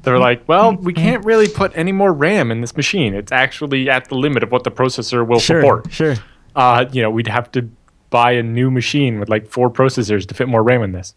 they're 0.01 0.17
like, 0.19 0.47
well, 0.47 0.73
we 0.75 0.93
can't 0.93 1.23
really 1.25 1.47
put 1.47 1.71
any 1.75 1.91
more 1.91 2.11
RAM 2.11 2.49
in 2.51 2.61
this 2.61 2.75
machine. 2.75 3.13
It's 3.13 3.31
actually 3.31 3.89
at 3.89 4.09
the 4.09 4.15
limit 4.15 4.41
of 4.43 4.51
what 4.51 4.63
the 4.63 4.71
processor 4.71 5.25
will 5.27 5.39
Sure, 5.39 5.61
support. 5.61 5.91
sure. 5.91 6.15
Uh, 6.55 6.85
you 6.91 7.01
know, 7.01 7.09
we'd 7.09 7.27
have 7.27 7.51
to 7.51 7.69
buy 8.09 8.31
a 8.31 8.43
new 8.43 8.71
machine 8.71 9.19
with 9.19 9.29
like 9.29 9.47
four 9.47 9.69
processors 9.69 10.25
to 10.27 10.33
fit 10.33 10.47
more 10.47 10.63
RAM 10.63 10.83
in 10.83 10.91
this. 10.91 11.15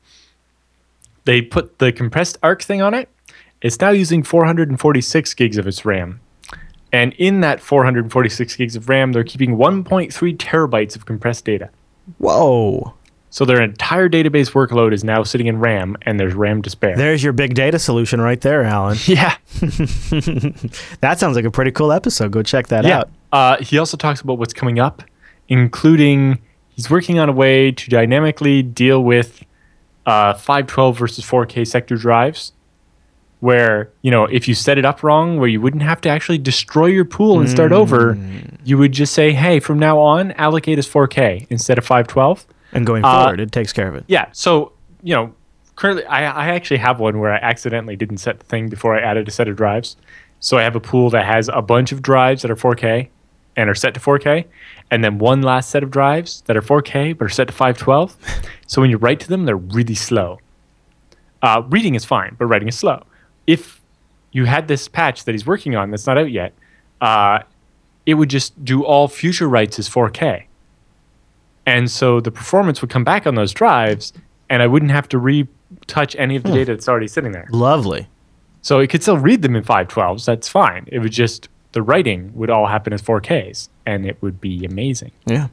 They 1.24 1.43
put 1.43 1.78
the 1.78 1.93
compressed 1.93 2.39
arc 2.43 2.62
thing 2.62 2.82
on 2.82 2.95
it. 2.95 3.09
It's 3.61 3.80
now 3.80 3.91
using 3.91 4.22
446 4.22 5.34
gigs 5.34 5.59
of 5.59 5.66
its 5.66 5.84
RAM. 5.84 6.20
And 6.93 7.12
in 7.14 7.41
that 7.41 7.61
446 7.61 8.57
gigs 8.57 8.76
of 8.76 8.89
RAM, 8.89 9.12
they're 9.12 9.24
keeping 9.24 9.57
1.3 9.57 10.36
terabytes 10.36 10.97
of 10.97 11.07
compressed 11.07 11.45
data. 11.45 11.70
Whoa. 12.18 12.95
So 13.30 13.45
their 13.45 13.61
entire 13.61 14.09
database 14.09 14.53
workload 14.53 14.95
is 14.95 15.05
now 15.05 15.22
sitting 15.22 15.49
in 15.49 15.59
RAM, 15.59 15.97
and 16.03 16.18
there's 16.18 16.32
RAM 16.34 16.62
to 16.62 16.70
spare. 16.70 16.97
There's 16.97 17.22
your 17.22 17.34
big 17.34 17.55
data 17.55 17.78
solution 17.78 18.20
right 18.20 18.41
there, 18.41 18.64
Allan. 18.64 18.97
yeah. 19.07 19.36
That 21.01 21.18
sounds 21.18 21.36
like 21.36 21.45
a 21.45 21.51
pretty 21.51 21.70
cool 21.70 21.93
episode. 21.93 22.32
Go 22.32 22.43
check 22.43 22.68
that 22.68 22.84
yeah. 22.84 23.01
out. 23.01 23.11
Uh, 23.30 23.62
he 23.62 23.78
also 23.78 23.97
talks 23.97 24.20
about 24.20 24.39
what's 24.39 24.55
coming 24.55 24.78
up, 24.78 25.03
including 25.49 26.38
he's 26.70 26.88
working 26.90 27.18
on 27.18 27.28
a 27.28 27.32
way 27.32 27.72
to 27.72 27.90
dynamically 27.90 28.62
deal 28.62 29.03
with 29.03 29.42
uh, 30.07 30.34
512 30.34 30.99
versus 30.99 31.24
4K 31.24 31.66
sector 31.66 31.96
drives, 31.96 32.53
where 33.40 33.90
you 34.03 34.11
know 34.11 34.24
if 34.24 34.49
you 34.49 34.55
set 34.55 34.78
it 34.78 34.84
up 34.84 35.03
wrong, 35.03 35.38
where 35.38 35.49
you 35.49 35.61
wouldn't 35.61 35.82
have 35.82 36.01
to 36.03 36.09
actually 36.09 36.38
destroy 36.38 36.86
your 36.86 37.05
pool 37.05 37.40
and 37.40 37.49
start 37.49 37.72
over, 37.72 38.18
you 38.64 38.78
would 38.78 38.92
just 38.92 39.12
say, 39.14 39.32
"Hey, 39.32 39.61
from 39.61 39.78
now 39.78 39.99
on, 39.99 40.32
allocate 40.32 40.78
as 40.78 40.86
4K 40.88 41.46
instead 41.51 41.78
of 41.78 41.84
512." 41.84 42.46
And 42.72 42.86
going 42.86 43.05
Uh, 43.05 43.22
forward, 43.24 43.40
it 43.40 43.51
takes 43.53 43.72
care 43.72 43.88
of 43.88 43.94
it. 43.94 44.05
Yeah. 44.09 44.26
So, 44.32 44.72
you 45.03 45.14
know, 45.14 45.32
currently 45.76 46.05
I, 46.05 46.24
I 46.30 46.49
actually 46.55 46.76
have 46.78 47.01
one 47.01 47.18
where 47.18 47.32
I 47.32 47.38
accidentally 47.38 47.96
didn't 47.96 48.18
set 48.18 48.40
the 48.40 48.44
thing 48.44 48.68
before 48.68 48.94
I 48.94 49.01
added 49.01 49.26
a 49.26 49.30
set 49.30 49.49
of 49.49 49.57
drives. 49.57 49.96
So 50.40 50.59
I 50.59 50.62
have 50.62 50.76
a 50.76 50.80
pool 50.80 51.09
that 51.11 51.24
has 51.24 51.49
a 51.49 51.62
bunch 51.62 51.92
of 51.92 52.03
drives 52.03 52.42
that 52.42 52.51
are 52.51 52.57
4K 52.57 53.09
and 53.59 53.69
are 53.69 53.75
set 53.75 53.93
to 53.93 54.01
4K, 54.01 54.45
and 54.91 55.03
then 55.03 55.19
one 55.19 55.43
last 55.43 55.69
set 55.69 55.83
of 55.83 55.91
drives 55.91 56.43
that 56.43 56.57
are 56.57 56.63
4K 56.63 57.19
but 57.19 57.25
are 57.25 57.29
set 57.29 57.49
to 57.49 57.53
512. 57.53 58.17
so 58.69 58.81
when 58.81 58.89
you 58.89 58.97
write 58.97 59.19
to 59.21 59.29
them, 59.29 59.45
they're 59.47 59.57
really 59.57 59.97
slow. 59.97 60.39
Uh, 61.43 61.63
reading 61.69 61.97
is 61.97 62.05
fine, 62.05 62.37
but 62.39 62.47
writing 62.47 62.69
is 62.69 62.79
slow. 62.79 63.03
If 63.49 63.81
you 64.31 64.45
had 64.45 64.69
this 64.69 64.87
patch 64.87 65.25
that 65.25 65.33
he's 65.33 65.45
working 65.45 65.75
on 65.75 65.91
that's 65.91 66.07
not 66.07 66.17
out 66.17 66.31
yet, 66.31 66.55
uh, 67.01 67.41
it 68.07 68.15
would 68.15 68.31
just 68.31 68.65
do 68.65 68.85
all 68.85 69.09
future 69.09 69.49
writes 69.49 69.77
as 69.81 69.89
4K. 69.89 70.45
And 71.67 71.91
so 71.91 72.21
the 72.21 72.31
performance 72.31 72.81
would 72.81 72.91
come 72.91 73.05
back 73.05 73.27
on 73.27 73.35
those 73.35 73.53
drives, 73.53 74.13
and 74.49 74.63
I 74.63 74.69
wouldn't 74.69 74.93
have 74.93 75.09
to 75.09 75.19
retouch 75.19 76.15
any 76.17 76.37
of 76.37 76.45
the 76.45 76.53
data 76.53 76.73
that's 76.75 76.89
already 76.89 77.09
sitting 77.09 77.33
there. 77.33 77.49
Lovely. 77.51 78.07
So 78.63 78.79
it 78.79 78.89
could 78.89 79.03
still 79.03 79.19
read 79.19 79.43
them 79.43 79.57
in 79.57 79.65
512s. 79.65 80.25
That's 80.25 80.49
fine. 80.49 80.89
It 80.93 81.01
would 81.01 81.13
just, 81.13 81.49
the 81.79 81.83
writing 81.83 82.33
would 82.35 82.51
all 82.51 82.66
happen 82.66 82.93
as 82.93 83.01
4Ks, 83.01 83.68
and 83.87 84.05
it 84.05 84.20
would 84.20 84.41
be 84.41 84.64
amazing. 84.64 85.12
Yeah. 85.26 85.47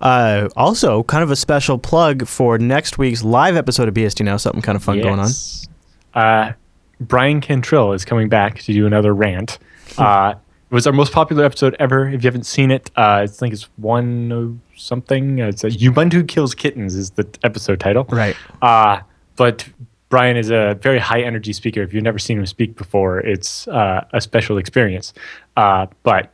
Uh, 0.00 0.48
also, 0.56 1.02
kind 1.02 1.24
of 1.24 1.32
a 1.32 1.36
special 1.36 1.78
plug 1.78 2.28
for 2.28 2.58
next 2.58 2.96
week's 2.96 3.24
live 3.24 3.56
episode 3.56 3.88
of 3.88 3.94
BSD 3.94 4.24
Now. 4.24 4.36
Something 4.36 4.62
kind 4.62 4.76
of 4.76 4.84
fun 4.84 5.00
going 5.00 5.18
on. 5.18 5.26
Yes. 5.26 5.66
Uh, 6.14 6.52
Bryan 7.00 7.40
Cantrill 7.40 7.92
is 7.92 8.04
coming 8.04 8.28
back 8.28 8.60
to 8.60 8.72
do 8.72 8.86
another 8.86 9.12
rant. 9.12 9.58
Uh, 9.98 10.34
it 10.70 10.74
was 10.74 10.86
our 10.86 10.92
most 10.92 11.12
popular 11.12 11.44
episode 11.44 11.74
ever. 11.80 12.06
If 12.06 12.22
you 12.22 12.28
haven't 12.28 12.46
seen 12.46 12.70
it, 12.70 12.92
uh, 12.96 13.22
I 13.22 13.26
think 13.26 13.52
it's 13.52 13.68
one 13.78 14.30
oh 14.30 14.56
something. 14.76 15.40
It's 15.40 15.64
a 15.64 15.70
Ubuntu 15.70 16.28
Kills 16.28 16.54
Kittens 16.54 16.94
is 16.94 17.10
the 17.10 17.26
episode 17.42 17.80
title. 17.80 18.04
Right. 18.04 18.36
Uh, 18.62 19.00
but 19.34 19.68
Bryan 20.12 20.36
is 20.36 20.50
a 20.50 20.78
very 20.82 20.98
high 20.98 21.22
energy 21.22 21.54
speaker. 21.54 21.80
If 21.80 21.94
you've 21.94 22.02
never 22.04 22.18
seen 22.18 22.36
him 22.38 22.44
speak 22.44 22.76
before, 22.76 23.20
it's 23.20 23.66
uh, 23.68 24.04
a 24.12 24.20
special 24.20 24.58
experience. 24.58 25.14
Uh, 25.56 25.86
but 26.02 26.30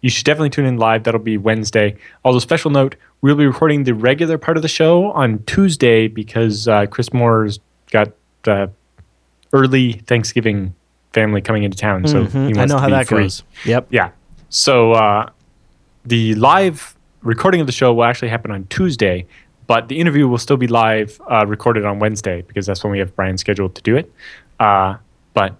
you 0.00 0.10
should 0.10 0.24
definitely 0.24 0.50
tune 0.50 0.64
in 0.66 0.78
live. 0.78 1.04
That'll 1.04 1.20
be 1.20 1.38
Wednesday. 1.38 1.96
Although, 2.24 2.40
special 2.40 2.72
note, 2.72 2.96
we'll 3.20 3.36
be 3.36 3.46
recording 3.46 3.84
the 3.84 3.94
regular 3.94 4.36
part 4.36 4.56
of 4.56 4.62
the 4.64 4.68
show 4.68 5.12
on 5.12 5.44
Tuesday 5.44 6.08
because 6.08 6.66
uh, 6.66 6.86
Chris 6.86 7.12
Moore's 7.12 7.60
got 7.92 8.08
uh, 8.48 8.66
early 9.52 9.92
Thanksgiving 9.92 10.74
family 11.12 11.40
coming 11.40 11.62
into 11.62 11.78
town. 11.78 12.08
So 12.08 12.24
he 12.24 12.28
Mhm. 12.30 12.56
wants 12.56 12.58
I 12.58 12.64
know 12.64 12.74
to 12.74 12.80
how 12.80 12.86
be 12.86 12.92
that 12.94 13.06
free. 13.06 13.22
goes. 13.22 13.44
Yep. 13.64 13.86
Yeah. 13.90 14.10
So 14.48 14.90
uh, 14.94 15.30
the 16.04 16.34
live 16.34 16.96
recording 17.22 17.60
of 17.60 17.68
the 17.68 17.72
show 17.72 17.94
will 17.94 18.02
actually 18.04 18.30
happen 18.30 18.50
on 18.50 18.64
Tuesday, 18.70 19.24
but 19.70 19.86
the 19.86 20.00
interview 20.00 20.26
will 20.26 20.36
still 20.36 20.56
be 20.56 20.66
live 20.66 21.20
uh, 21.30 21.46
recorded 21.46 21.84
on 21.84 22.00
Wednesday 22.00 22.42
because 22.42 22.66
that's 22.66 22.82
when 22.82 22.90
we 22.90 22.98
have 22.98 23.14
Bryan 23.14 23.38
scheduled 23.38 23.76
to 23.76 23.82
do 23.82 23.96
it. 23.96 24.12
Uh, 24.58 24.96
but 25.32 25.54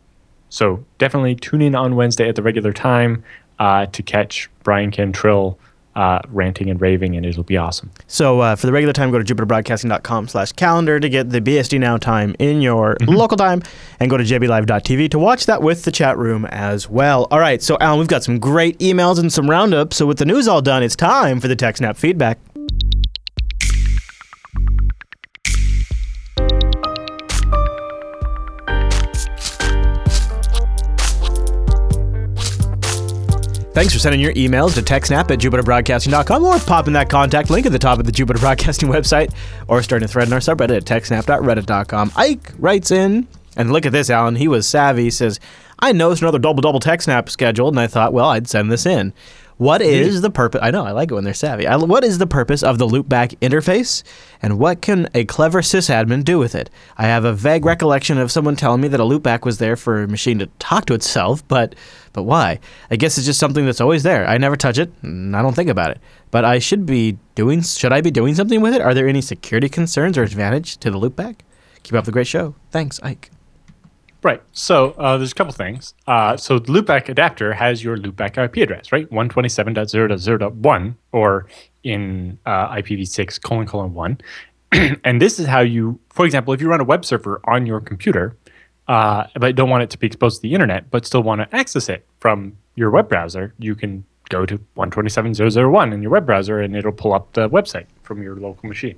so 0.48 0.84
definitely 0.98 1.36
tune 1.36 1.62
in 1.62 1.76
on 1.76 1.94
Wednesday 1.94 2.28
at 2.28 2.34
the 2.34 2.42
regular 2.42 2.72
time 2.72 3.22
uh, 3.60 3.86
to 3.86 4.02
catch 4.02 4.50
Bryan 4.64 4.90
Cantrill 4.90 5.56
uh, 5.94 6.18
ranting 6.28 6.70
and 6.70 6.80
raving, 6.80 7.14
and 7.14 7.24
it'll 7.24 7.44
be 7.44 7.56
awesome. 7.56 7.88
So 8.08 8.40
uh, 8.40 8.56
for 8.56 8.66
the 8.66 8.72
regular 8.72 8.92
time, 8.92 9.12
go 9.12 9.22
to 9.22 9.34
jupiterbroadcasting.com 9.34 10.26
slash 10.26 10.50
calendar 10.52 10.98
to 10.98 11.08
get 11.08 11.30
the 11.30 11.40
BSD 11.40 11.78
Now 11.78 11.96
time 11.96 12.34
in 12.40 12.60
your 12.60 12.96
local 13.06 13.36
time 13.36 13.62
and 14.00 14.10
go 14.10 14.16
to 14.16 14.24
jblive.tv 14.24 15.08
to 15.12 15.20
watch 15.20 15.46
that 15.46 15.62
with 15.62 15.84
the 15.84 15.92
chat 15.92 16.18
room 16.18 16.46
as 16.46 16.88
well. 16.88 17.28
All 17.30 17.38
right, 17.38 17.62
so 17.62 17.76
Allan, 17.80 18.00
we've 18.00 18.08
got 18.08 18.24
some 18.24 18.40
great 18.40 18.76
emails 18.80 19.20
and 19.20 19.32
some 19.32 19.48
roundups. 19.48 19.96
So 19.96 20.04
with 20.04 20.18
the 20.18 20.26
news 20.26 20.48
all 20.48 20.62
done, 20.62 20.82
it's 20.82 20.96
time 20.96 21.38
for 21.38 21.46
the 21.46 21.54
TechSnap 21.54 21.96
feedback. 21.96 22.38
Thanks 33.72 33.92
for 33.92 34.00
sending 34.00 34.20
your 34.20 34.32
emails 34.34 34.74
to 34.74 34.82
techsnap 34.82 35.30
at 35.30 35.38
jupiterbroadcasting.com 35.38 36.44
or 36.44 36.58
popping 36.58 36.94
that 36.94 37.08
contact 37.08 37.50
link 37.50 37.66
at 37.66 37.72
the 37.72 37.78
top 37.78 38.00
of 38.00 38.04
the 38.04 38.10
Jupiter 38.10 38.40
Broadcasting 38.40 38.88
website 38.90 39.32
or 39.68 39.80
starting 39.80 40.04
a 40.04 40.08
thread 40.08 40.26
in 40.26 40.34
our 40.34 40.40
subreddit 40.40 40.78
at 40.78 40.84
techsnap.reddit.com. 40.84 42.12
Ike 42.16 42.52
writes 42.58 42.90
in, 42.90 43.28
and 43.56 43.72
look 43.72 43.86
at 43.86 43.92
this, 43.92 44.10
Allan. 44.10 44.36
He 44.36 44.48
was 44.48 44.66
savvy. 44.66 45.04
He 45.04 45.10
says, 45.10 45.38
I 45.78 45.92
noticed 45.92 46.22
another 46.22 46.38
double 46.38 46.62
double 46.62 46.80
TechSnap 46.80 47.28
scheduled, 47.28 47.74
and 47.74 47.80
I 47.80 47.86
thought, 47.86 48.12
well, 48.12 48.28
I'd 48.30 48.48
send 48.48 48.72
this 48.72 48.86
in. 48.86 49.12
What 49.60 49.82
is 49.82 50.22
the 50.22 50.30
purpose? 50.30 50.62
I 50.62 50.70
know, 50.70 50.86
I 50.86 50.92
like 50.92 51.10
it 51.10 51.14
when 51.14 51.24
they're 51.24 51.34
savvy. 51.34 51.66
I, 51.66 51.76
what 51.76 52.02
is 52.02 52.16
the 52.16 52.26
purpose 52.26 52.62
of 52.62 52.78
the 52.78 52.86
loopback 52.86 53.38
interface, 53.40 54.02
and 54.40 54.58
what 54.58 54.80
can 54.80 55.06
a 55.12 55.26
clever 55.26 55.60
sysadmin 55.60 56.24
do 56.24 56.38
with 56.38 56.54
it? 56.54 56.70
I 56.96 57.02
have 57.02 57.26
a 57.26 57.34
vague 57.34 57.66
recollection 57.66 58.16
of 58.16 58.32
someone 58.32 58.56
telling 58.56 58.80
me 58.80 58.88
that 58.88 59.00
a 59.00 59.04
loopback 59.04 59.44
was 59.44 59.58
there 59.58 59.76
for 59.76 60.02
a 60.02 60.08
machine 60.08 60.38
to 60.38 60.46
talk 60.58 60.86
to 60.86 60.94
itself, 60.94 61.46
but 61.46 61.74
but 62.14 62.22
why? 62.22 62.58
I 62.90 62.96
guess 62.96 63.18
it's 63.18 63.26
just 63.26 63.38
something 63.38 63.66
that's 63.66 63.82
always 63.82 64.02
there. 64.02 64.26
I 64.26 64.38
never 64.38 64.56
touch 64.56 64.78
it, 64.78 64.90
and 65.02 65.36
I 65.36 65.42
don't 65.42 65.54
think 65.54 65.68
about 65.68 65.90
it. 65.90 66.00
But 66.30 66.46
I 66.46 66.58
should 66.58 66.86
be 66.86 67.18
doing. 67.34 67.60
Should 67.60 67.92
I 67.92 68.00
be 68.00 68.10
doing 68.10 68.34
something 68.34 68.62
with 68.62 68.72
it? 68.72 68.80
Are 68.80 68.94
there 68.94 69.08
any 69.08 69.20
security 69.20 69.68
concerns 69.68 70.16
or 70.16 70.22
advantage 70.22 70.78
to 70.78 70.90
the 70.90 70.98
loopback? 70.98 71.40
Keep 71.82 71.96
up 71.96 72.06
the 72.06 72.12
great 72.12 72.26
show. 72.26 72.54
Thanks, 72.70 72.98
Ike. 73.02 73.30
Right. 74.22 74.42
So 74.52 74.90
uh, 74.92 75.16
there's 75.16 75.32
a 75.32 75.34
couple 75.34 75.52
things. 75.54 75.94
Uh, 76.06 76.36
so 76.36 76.58
the 76.58 76.70
loopback 76.72 77.08
adapter 77.08 77.54
has 77.54 77.82
your 77.82 77.96
loopback 77.96 78.36
IP 78.36 78.58
address, 78.58 78.92
right? 78.92 79.08
127.0.0.1 79.10 80.94
or 81.12 81.46
in 81.84 82.38
uh, 82.44 82.68
IPv6 82.74 83.42
colon 83.42 83.66
colon 83.66 83.94
1. 83.94 84.20
and 85.04 85.20
this 85.22 85.38
is 85.38 85.46
how 85.46 85.60
you, 85.60 85.98
for 86.10 86.26
example, 86.26 86.52
if 86.52 86.60
you 86.60 86.68
run 86.68 86.80
a 86.80 86.84
web 86.84 87.04
server 87.04 87.40
on 87.44 87.64
your 87.66 87.80
computer, 87.80 88.36
uh, 88.88 89.24
but 89.36 89.54
don't 89.54 89.70
want 89.70 89.82
it 89.82 89.90
to 89.90 89.98
be 89.98 90.06
exposed 90.06 90.36
to 90.36 90.42
the 90.42 90.52
internet, 90.52 90.90
but 90.90 91.06
still 91.06 91.22
want 91.22 91.40
to 91.40 91.56
access 91.56 91.88
it 91.88 92.06
from 92.18 92.56
your 92.74 92.90
web 92.90 93.08
browser, 93.08 93.54
you 93.58 93.74
can 93.74 94.04
go 94.28 94.44
to 94.44 94.58
127.0.0.1 94.76 95.94
in 95.94 96.02
your 96.02 96.10
web 96.10 96.26
browser 96.26 96.60
and 96.60 96.76
it'll 96.76 96.92
pull 96.92 97.12
up 97.12 97.32
the 97.32 97.48
website 97.48 97.86
from 98.02 98.22
your 98.22 98.36
local 98.36 98.68
machine. 98.68 98.96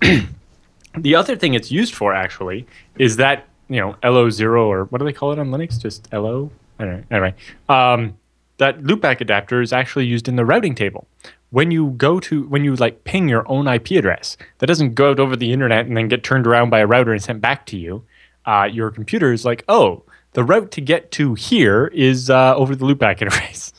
the 0.98 1.14
other 1.14 1.34
thing 1.34 1.54
it's 1.54 1.72
used 1.72 1.94
for 1.94 2.14
actually 2.14 2.66
is 2.98 3.16
that 3.16 3.48
you 3.68 3.80
know 3.80 3.96
LO0 4.02 4.66
or 4.66 4.84
what 4.84 4.98
do 4.98 5.04
they 5.04 5.12
call 5.12 5.32
it 5.32 5.38
on 5.38 5.50
Linux? 5.50 5.80
Just 5.80 6.12
LO. 6.12 6.50
I 6.78 6.84
don't 6.84 6.96
know. 6.98 7.04
Anyway, 7.10 7.34
um, 7.68 8.16
that 8.58 8.80
loopback 8.80 9.20
adapter 9.20 9.62
is 9.62 9.72
actually 9.72 10.06
used 10.06 10.28
in 10.28 10.36
the 10.36 10.44
routing 10.44 10.74
table. 10.74 11.06
When 11.50 11.70
you 11.70 11.90
go 11.90 12.18
to 12.20 12.44
when 12.48 12.64
you 12.64 12.74
like 12.76 13.04
ping 13.04 13.28
your 13.28 13.48
own 13.48 13.68
IP 13.68 13.92
address, 13.92 14.36
that 14.58 14.66
doesn't 14.66 14.94
go 14.94 15.10
out 15.10 15.20
over 15.20 15.36
the 15.36 15.52
internet 15.52 15.86
and 15.86 15.96
then 15.96 16.08
get 16.08 16.24
turned 16.24 16.46
around 16.46 16.70
by 16.70 16.80
a 16.80 16.86
router 16.86 17.12
and 17.12 17.22
sent 17.22 17.40
back 17.40 17.66
to 17.66 17.78
you. 17.78 18.04
Uh, 18.44 18.68
your 18.70 18.90
computer 18.90 19.32
is 19.32 19.44
like, 19.44 19.64
oh, 19.68 20.02
the 20.32 20.44
route 20.44 20.70
to 20.72 20.80
get 20.80 21.10
to 21.12 21.34
here 21.34 21.86
is 21.94 22.28
uh, 22.28 22.54
over 22.56 22.74
the 22.74 22.84
loopback 22.84 23.18
interface, 23.20 23.72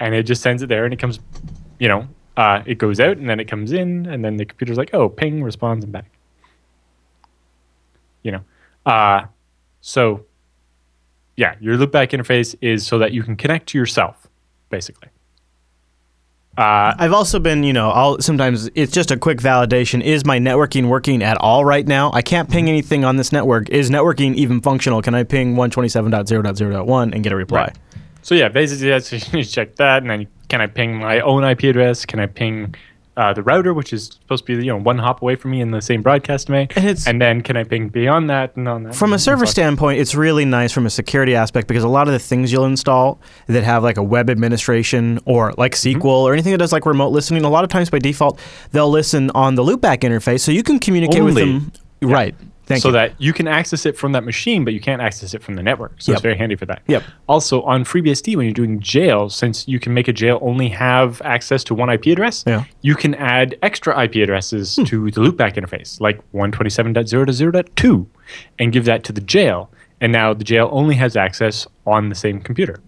and 0.00 0.14
it 0.14 0.24
just 0.24 0.42
sends 0.42 0.62
it 0.62 0.68
there, 0.68 0.84
and 0.84 0.92
it 0.92 0.98
comes, 0.98 1.20
you 1.78 1.88
know, 1.88 2.08
uh, 2.38 2.62
it 2.66 2.78
goes 2.78 3.00
out 3.00 3.16
and 3.16 3.28
then 3.28 3.40
it 3.40 3.46
comes 3.46 3.72
in, 3.72 4.06
and 4.06 4.24
then 4.24 4.36
the 4.36 4.44
computer's 4.44 4.78
like, 4.78 4.94
oh, 4.94 5.08
ping 5.08 5.42
responds 5.42 5.84
and 5.84 5.92
back. 5.92 6.10
You 8.22 8.32
know, 8.32 8.44
uh, 8.88 9.26
so 9.80 10.24
yeah, 11.36 11.54
your 11.60 11.76
loopback 11.76 12.10
interface 12.10 12.56
is 12.60 12.84
so 12.84 12.98
that 12.98 13.12
you 13.12 13.22
can 13.22 13.36
connect 13.36 13.68
to 13.68 13.78
yourself, 13.78 14.26
basically. 14.70 15.08
Uh, 16.56 16.92
I've 16.98 17.12
also 17.12 17.38
been, 17.38 17.62
you 17.62 17.72
know, 17.72 17.90
I'll 17.90 18.20
sometimes 18.20 18.68
it's 18.74 18.90
just 18.90 19.12
a 19.12 19.16
quick 19.16 19.38
validation. 19.38 20.02
Is 20.02 20.24
my 20.24 20.40
networking 20.40 20.88
working 20.88 21.22
at 21.22 21.36
all 21.36 21.64
right 21.64 21.86
now? 21.86 22.10
I 22.12 22.22
can't 22.22 22.50
ping 22.50 22.68
anything 22.68 23.04
on 23.04 23.16
this 23.16 23.30
network. 23.30 23.68
Is 23.68 23.90
networking 23.90 24.34
even 24.34 24.60
functional? 24.60 25.00
Can 25.00 25.14
I 25.14 25.22
ping 25.22 25.54
127.0.0.1 25.54 27.14
and 27.14 27.22
get 27.22 27.32
a 27.32 27.36
reply? 27.36 27.60
Right. 27.60 27.76
So 28.22 28.34
yeah, 28.34 28.48
basically 28.48 28.88
that's 28.88 29.12
you 29.32 29.44
check 29.44 29.76
that, 29.76 30.02
and 30.02 30.10
then 30.10 30.26
can 30.48 30.60
I 30.60 30.66
ping 30.66 30.96
my 30.96 31.20
own 31.20 31.44
IP 31.44 31.64
address? 31.64 32.04
Can 32.04 32.18
I 32.18 32.26
ping 32.26 32.74
uh, 33.18 33.32
the 33.34 33.42
router, 33.42 33.74
which 33.74 33.92
is 33.92 34.06
supposed 34.22 34.46
to 34.46 34.56
be 34.56 34.64
you 34.64 34.72
know 34.72 34.78
one 34.78 34.96
hop 34.98 35.20
away 35.20 35.34
from 35.36 35.50
me 35.50 35.60
in 35.60 35.70
the 35.72 35.82
same 35.82 36.00
broadcast 36.02 36.46
domain, 36.46 36.68
And 36.76 36.84
it's- 36.86 37.06
and 37.06 37.20
then 37.20 37.42
can 37.42 37.56
I 37.56 37.64
ping 37.64 37.88
beyond 37.88 38.30
that 38.30 38.56
and 38.56 38.66
on 38.68 38.84
that? 38.84 38.94
From 38.94 39.12
a 39.12 39.18
server 39.18 39.44
standpoint, 39.44 40.00
it's 40.00 40.14
really 40.14 40.44
nice 40.44 40.72
from 40.72 40.86
a 40.86 40.90
security 40.90 41.34
aspect 41.34 41.68
because 41.68 41.84
a 41.84 41.88
lot 41.88 42.06
of 42.08 42.12
the 42.12 42.18
things 42.18 42.50
you'll 42.52 42.64
install 42.64 43.20
that 43.48 43.64
have 43.64 43.82
like 43.82 43.96
a 43.98 44.02
web 44.02 44.30
administration 44.30 45.18
or 45.26 45.52
like 45.58 45.72
Mm-hmm. 45.72 46.00
SQL 46.00 46.22
or 46.24 46.32
anything 46.32 46.52
that 46.52 46.58
does 46.58 46.72
like 46.72 46.86
remote 46.86 47.10
listening, 47.10 47.44
a 47.44 47.50
lot 47.50 47.64
of 47.64 47.70
times 47.70 47.90
by 47.90 47.98
default 47.98 48.38
they'll 48.72 48.88
listen 48.90 49.30
on 49.34 49.54
the 49.56 49.62
loopback 49.62 49.98
interface, 49.98 50.40
so 50.40 50.50
you 50.52 50.62
can 50.62 50.78
communicate 50.78 51.22
with 51.24 51.34
them. 51.34 51.72
Right. 52.00 52.34
Thank 52.66 52.82
so 52.82 52.88
you. 52.88 52.92
that 52.92 53.14
you 53.18 53.32
can 53.32 53.48
access 53.48 53.86
it 53.86 53.96
from 53.96 54.12
that 54.12 54.24
machine, 54.24 54.62
but 54.62 54.74
you 54.74 54.80
can't 54.80 55.00
access 55.00 55.32
it 55.32 55.42
from 55.42 55.54
the 55.54 55.62
network. 55.62 55.94
So 55.98 56.12
Yep. 56.12 56.16
it's 56.16 56.22
very 56.22 56.36
handy 56.36 56.54
for 56.54 56.66
that. 56.66 56.82
Yep. 56.86 57.02
Also, 57.26 57.62
on 57.62 57.82
FreeBSD, 57.82 58.36
when 58.36 58.44
you're 58.44 58.52
doing 58.52 58.78
jail, 58.78 59.30
since 59.30 59.66
you 59.66 59.80
can 59.80 59.94
make 59.94 60.06
a 60.06 60.12
jail 60.12 60.38
only 60.42 60.68
have 60.68 61.22
access 61.24 61.64
to 61.64 61.74
one 61.74 61.88
IP 61.88 62.08
address, 62.08 62.44
Yeah. 62.46 62.64
you 62.82 62.94
can 62.94 63.14
add 63.14 63.56
extra 63.62 63.98
IP 63.98 64.16
addresses 64.22 64.76
hmm. 64.76 64.84
to 64.84 65.10
the 65.10 65.20
loopback 65.22 65.54
interface, 65.56 65.98
like 65.98 66.20
127.0.0.2, 66.32 68.06
and 68.58 68.70
give 68.70 68.84
that 68.84 69.02
to 69.04 69.12
the 69.12 69.22
jail. 69.22 69.70
And 70.02 70.12
now 70.12 70.34
the 70.34 70.44
jail 70.44 70.68
only 70.70 70.94
has 70.96 71.16
access 71.16 71.66
on 71.86 72.10
the 72.10 72.14
same 72.14 72.40
computer. 72.40 72.80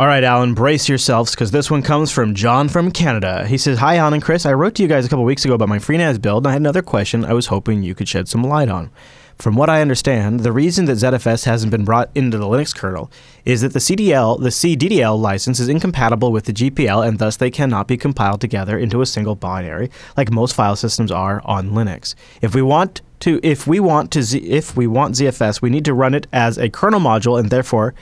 All 0.00 0.06
right, 0.06 0.24
Allan, 0.24 0.54
brace 0.54 0.88
yourselves 0.88 1.32
because 1.32 1.50
this 1.50 1.70
one 1.70 1.82
comes 1.82 2.10
from 2.10 2.34
John 2.34 2.70
from 2.70 2.90
Canada. 2.90 3.46
He 3.46 3.58
says, 3.58 3.78
Hi, 3.80 3.98
Allan 3.98 4.14
and 4.14 4.22
Chris. 4.22 4.46
I 4.46 4.54
wrote 4.54 4.74
to 4.76 4.82
you 4.82 4.88
guys 4.88 5.04
a 5.04 5.10
couple 5.10 5.26
weeks 5.26 5.44
ago 5.44 5.52
about 5.52 5.68
my 5.68 5.78
FreeNAS 5.78 6.22
build, 6.22 6.44
and 6.44 6.48
I 6.48 6.52
had 6.52 6.62
another 6.62 6.80
question 6.80 7.22
I 7.22 7.34
was 7.34 7.48
hoping 7.48 7.82
you 7.82 7.94
could 7.94 8.08
shed 8.08 8.26
some 8.26 8.42
light 8.42 8.70
on. 8.70 8.90
From 9.36 9.56
what 9.56 9.68
I 9.68 9.82
understand, 9.82 10.40
the 10.40 10.52
reason 10.52 10.86
that 10.86 10.96
ZFS 10.96 11.44
hasn't 11.44 11.70
been 11.70 11.84
brought 11.84 12.08
into 12.14 12.38
the 12.38 12.46
Linux 12.46 12.74
kernel 12.74 13.10
is 13.44 13.60
that 13.60 13.74
the 13.74 13.78
CDL, 13.78 14.40
the 14.40 14.48
CDDL 14.48 15.20
license 15.20 15.60
is 15.60 15.68
incompatible 15.68 16.32
with 16.32 16.46
the 16.46 16.54
GPL, 16.54 17.06
and 17.06 17.18
thus 17.18 17.36
they 17.36 17.50
cannot 17.50 17.86
be 17.86 17.98
compiled 17.98 18.40
together 18.40 18.78
into 18.78 19.02
a 19.02 19.06
single 19.06 19.34
binary, 19.34 19.90
like 20.16 20.32
most 20.32 20.54
file 20.54 20.76
systems 20.76 21.12
are 21.12 21.42
on 21.44 21.72
Linux. 21.72 22.14
If 22.40 22.54
we 22.54 22.62
want 22.62 23.02
to, 23.20 23.38
if 23.42 23.66
we 23.66 23.80
want 23.80 24.12
to, 24.12 24.22
Z, 24.22 24.38
if 24.38 24.74
we 24.74 24.86
want 24.86 25.16
ZFS, 25.16 25.60
we 25.60 25.68
need 25.68 25.84
to 25.84 25.92
run 25.92 26.14
it 26.14 26.26
as 26.32 26.56
a 26.56 26.70
kernel 26.70 27.00
module, 27.00 27.38
and 27.38 27.50
therefore 27.50 27.94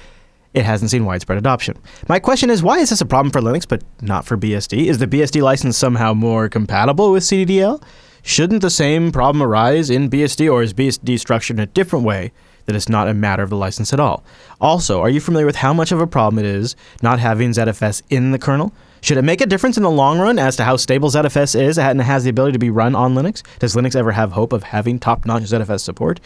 it 0.55 0.64
hasn't 0.64 0.90
seen 0.90 1.05
widespread 1.05 1.38
adoption. 1.38 1.76
My 2.09 2.18
question 2.18 2.51
is, 2.51 2.62
why 2.62 2.78
is 2.78 2.90
this 2.90 3.01
a 3.01 3.07
problem 3.07 3.30
for 3.30 3.40
Linux 3.40 3.66
but 3.68 3.82
not 4.01 4.24
for 4.24 4.36
BSD? 4.36 4.86
Is 4.86 4.99
the 4.99 5.07
BSD 5.07 5.42
license 5.42 5.76
somehow 5.76 6.14
more 6.14 6.49
compatible 6.49 7.12
with 7.12 7.22
CDDL? 7.22 7.82
Shouldn't 8.22 8.62
the 8.62 8.70
same 8.70 9.12
problem 9.12 9.42
arise 9.42 9.90
in 9.90 10.11
BSD, 10.11 10.53
or 10.53 10.62
is 10.62 10.74
BSD 10.74 11.18
structured 11.18 11.57
in 11.57 11.62
a 11.62 11.66
different 11.66 12.05
way 12.05 12.32
that 12.66 12.76
it's 12.76 12.88
not 12.88 13.09
a 13.09 13.14
matter 13.14 13.42
of 13.42 13.51
the 13.51 13.57
license 13.57 13.92
at 13.92 14.01
all? 14.01 14.24
Also, 14.61 15.01
are 15.01 15.09
you 15.09 15.20
familiar 15.20 15.46
with 15.46 15.57
how 15.57 15.72
much 15.72 15.92
of 15.92 16.01
a 16.01 16.07
problem 16.07 16.38
it 16.38 16.44
is 16.44 16.76
not 17.03 17.18
having 17.18 17.51
ZFS 17.51 18.03
in 18.11 18.32
the 18.32 18.38
kernel? 18.38 18.74
Should 19.01 19.16
it 19.16 19.22
make 19.22 19.40
a 19.40 19.46
difference 19.46 19.76
in 19.76 19.82
the 19.82 19.90
long 19.90 20.18
run 20.18 20.38
as 20.38 20.57
to 20.57 20.64
how 20.64 20.76
stable 20.76 21.09
ZFS 21.09 21.59
is 21.59 21.78
and 21.78 22.03
has 22.03 22.24
the 22.24 22.30
ability 22.30 22.53
to 22.53 22.59
be 22.59 22.70
run 22.70 22.94
on 22.94 23.14
Linux? 23.14 23.42
Does 23.61 23.74
Linux 23.74 23.94
ever 23.94 24.12
have 24.12 24.32
hope 24.32 24.53
of 24.53 24.64
having 24.64 24.99
top-notch 24.99 25.44
ZFS 25.44 25.80
support? 25.80 26.20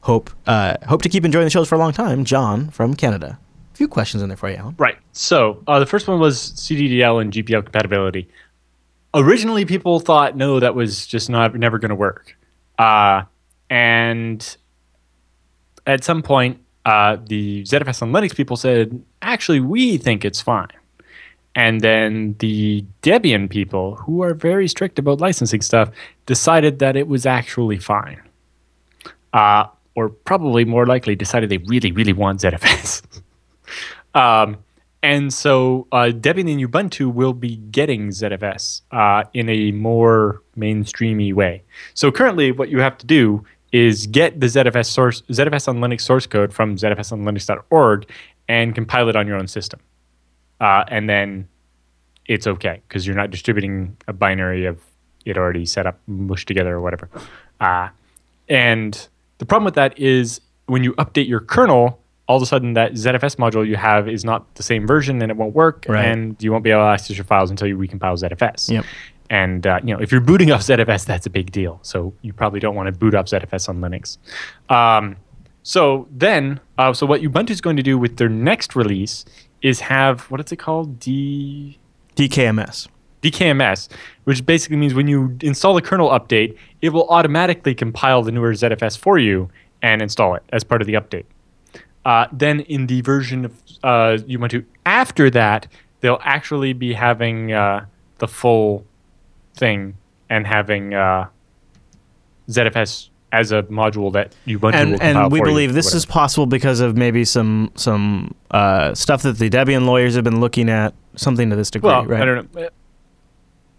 Hope 0.00 0.30
uh, 0.46 0.76
hope 0.88 1.02
to 1.02 1.08
keep 1.08 1.24
enjoying 1.24 1.46
the 1.46 1.50
shows 1.50 1.68
for 1.68 1.76
a 1.76 1.78
long 1.78 1.92
time. 1.92 2.24
John 2.24 2.70
from 2.70 2.94
Canada. 2.94 3.38
Few 3.74 3.88
questions 3.88 4.22
in 4.22 4.28
there 4.28 4.36
for 4.36 4.48
you, 4.48 4.56
Allan. 4.56 4.74
Right. 4.78 4.96
So 5.12 5.62
uh, 5.66 5.80
the 5.80 5.86
first 5.86 6.06
one 6.06 6.20
was 6.20 6.38
CDDL 6.38 7.20
and 7.20 7.32
GPL 7.32 7.64
compatibility. 7.64 8.28
Originally, 9.12 9.64
people 9.64 10.00
thought 10.00 10.36
no, 10.36 10.60
that 10.60 10.74
was 10.74 11.06
just 11.06 11.28
not 11.28 11.54
never 11.54 11.78
going 11.78 11.90
to 11.90 11.94
work. 11.94 12.36
Uh, 12.78 13.22
and 13.70 14.56
at 15.86 16.04
some 16.04 16.22
point, 16.22 16.60
uh, 16.84 17.16
the 17.26 17.62
ZFS 17.62 18.02
on 18.02 18.12
Linux 18.12 18.34
people 18.34 18.56
said, 18.56 19.02
actually, 19.22 19.60
we 19.60 19.96
think 19.96 20.24
it's 20.24 20.40
fine. 20.40 20.68
And 21.56 21.80
then 21.80 22.34
the 22.40 22.84
Debian 23.02 23.48
people, 23.48 23.96
who 23.96 24.22
are 24.22 24.34
very 24.34 24.68
strict 24.68 24.98
about 24.98 25.20
licensing 25.20 25.62
stuff, 25.62 25.90
decided 26.26 26.80
that 26.80 26.96
it 26.96 27.06
was 27.06 27.26
actually 27.26 27.78
fine. 27.78 28.20
Uh, 29.32 29.66
or 29.94 30.08
probably 30.08 30.64
more 30.64 30.86
likely 30.86 31.14
decided 31.14 31.48
they 31.50 31.58
really, 31.58 31.92
really 31.92 32.12
want 32.12 32.40
ZFS. 32.40 33.02
Um, 34.14 34.58
and 35.02 35.34
so 35.34 35.86
uh, 35.92 36.12
Debian 36.14 36.50
and 36.50 36.66
Ubuntu 36.66 37.12
will 37.12 37.34
be 37.34 37.56
getting 37.56 38.08
ZFS 38.08 38.80
uh, 38.90 39.24
in 39.34 39.50
a 39.50 39.70
more 39.72 40.42
mainstreamy 40.56 41.34
way. 41.34 41.62
So 41.92 42.10
currently, 42.10 42.52
what 42.52 42.70
you 42.70 42.80
have 42.80 42.96
to 42.98 43.06
do 43.06 43.44
is 43.70 44.06
get 44.06 44.40
the 44.40 44.46
ZFS 44.46 44.86
source, 44.86 45.20
ZFS 45.22 45.68
on 45.68 45.80
Linux 45.80 46.02
source 46.02 46.26
code 46.26 46.54
from 46.54 46.76
ZFSonlinux.org 46.76 48.08
and 48.48 48.74
compile 48.74 49.08
it 49.08 49.16
on 49.16 49.26
your 49.26 49.36
own 49.36 49.48
system, 49.48 49.80
uh, 50.60 50.84
and 50.88 51.08
then 51.10 51.48
it's 52.26 52.46
okay 52.46 52.80
because 52.88 53.06
you're 53.06 53.16
not 53.16 53.30
distributing 53.30 53.96
a 54.08 54.12
binary 54.12 54.64
of 54.64 54.80
it 55.24 55.36
already 55.36 55.66
set 55.66 55.86
up, 55.86 56.00
mushed 56.06 56.48
together, 56.48 56.74
or 56.74 56.80
whatever. 56.80 57.10
Uh, 57.60 57.88
and 58.48 59.08
the 59.38 59.46
problem 59.46 59.64
with 59.64 59.74
that 59.74 59.98
is 59.98 60.40
when 60.66 60.84
you 60.84 60.92
update 60.94 61.28
your 61.28 61.40
kernel, 61.40 62.00
all 62.26 62.36
of 62.36 62.42
a 62.42 62.46
sudden 62.46 62.72
that 62.74 62.92
ZFS 62.92 63.36
module 63.36 63.66
you 63.66 63.76
have 63.76 64.08
is 64.08 64.24
not 64.24 64.54
the 64.54 64.62
same 64.62 64.86
version 64.86 65.20
and 65.20 65.30
it 65.30 65.36
won't 65.36 65.54
work, 65.54 65.84
Right. 65.88 66.06
and 66.06 66.42
you 66.42 66.50
won't 66.52 66.64
be 66.64 66.70
able 66.70 66.82
to 66.82 66.86
access 66.86 67.16
your 67.16 67.24
files 67.24 67.50
until 67.50 67.68
you 67.68 67.76
recompile 67.76 68.16
ZFS. 68.18 68.70
Yep. 68.70 68.84
And 69.30 69.66
uh, 69.66 69.80
you 69.84 69.94
know, 69.94 70.00
if 70.00 70.12
you're 70.12 70.20
booting 70.20 70.50
off 70.50 70.60
ZFS, 70.62 71.04
that's 71.06 71.26
a 71.26 71.30
big 71.30 71.50
deal. 71.52 71.78
So 71.82 72.14
you 72.22 72.32
probably 72.32 72.60
don't 72.60 72.74
want 72.74 72.86
to 72.86 72.92
boot 72.92 73.14
up 73.14 73.26
ZFS 73.26 73.68
on 73.68 73.80
Linux. 73.80 74.18
Um, 74.74 75.16
so 75.62 76.06
then, 76.10 76.60
uh, 76.78 76.92
so 76.92 77.06
what 77.06 77.22
Ubuntu 77.22 77.50
is 77.50 77.60
going 77.60 77.76
to 77.76 77.82
do 77.82 77.98
with 77.98 78.16
their 78.18 78.28
next 78.28 78.76
release 78.76 79.24
is 79.62 79.80
have 79.80 80.30
what 80.30 80.40
is 80.44 80.52
it 80.52 80.56
called? 80.56 80.98
D 81.00 81.78
DKMS. 82.16 82.88
DKMS, 83.22 83.88
which 84.24 84.44
basically 84.44 84.76
means 84.76 84.92
when 84.92 85.08
you 85.08 85.36
install 85.40 85.74
the 85.74 85.80
kernel 85.80 86.10
update, 86.10 86.56
it 86.82 86.90
will 86.90 87.08
automatically 87.08 87.74
compile 87.74 88.22
the 88.22 88.30
newer 88.30 88.52
ZFS 88.52 88.98
for 88.98 89.18
you 89.18 89.48
and 89.80 90.02
install 90.02 90.34
it 90.34 90.42
as 90.52 90.62
part 90.62 90.82
of 90.82 90.86
the 90.86 90.92
update. 90.94 91.24
Uh, 92.04 92.26
then 92.32 92.60
in 92.60 92.86
the 92.86 93.00
version 93.00 93.44
of 93.46 93.52
uh, 93.82 94.18
Ubuntu 94.28 94.64
after 94.84 95.30
that, 95.30 95.66
they'll 96.00 96.20
actually 96.22 96.72
be 96.74 96.92
having 96.92 97.52
uh, 97.52 97.86
the 98.18 98.28
full 98.28 98.84
thing 99.54 99.94
and 100.28 100.46
having 100.46 100.92
uh, 100.94 101.26
ZFS 102.48 103.08
as 103.32 103.50
a 103.52 103.62
module 103.64 104.12
that 104.12 104.34
Ubuntu 104.46 104.60
will 104.62 104.74
And, 104.74 105.02
and 105.02 105.32
we 105.32 105.40
believe 105.40 105.72
this 105.74 105.94
is 105.94 106.06
possible 106.06 106.46
because 106.46 106.80
of 106.80 106.96
maybe 106.96 107.24
some 107.24 107.70
some 107.74 108.34
uh, 108.50 108.94
stuff 108.94 109.22
that 109.22 109.38
the 109.38 109.50
Debian 109.50 109.86
lawyers 109.86 110.14
have 110.14 110.24
been 110.24 110.40
looking 110.40 110.68
at, 110.68 110.94
something 111.16 111.50
to 111.50 111.56
this 111.56 111.70
degree, 111.70 111.88
Well, 111.88 112.04
right? 112.06 112.22
I 112.22 112.24
don't 112.24 112.54
know. 112.54 112.68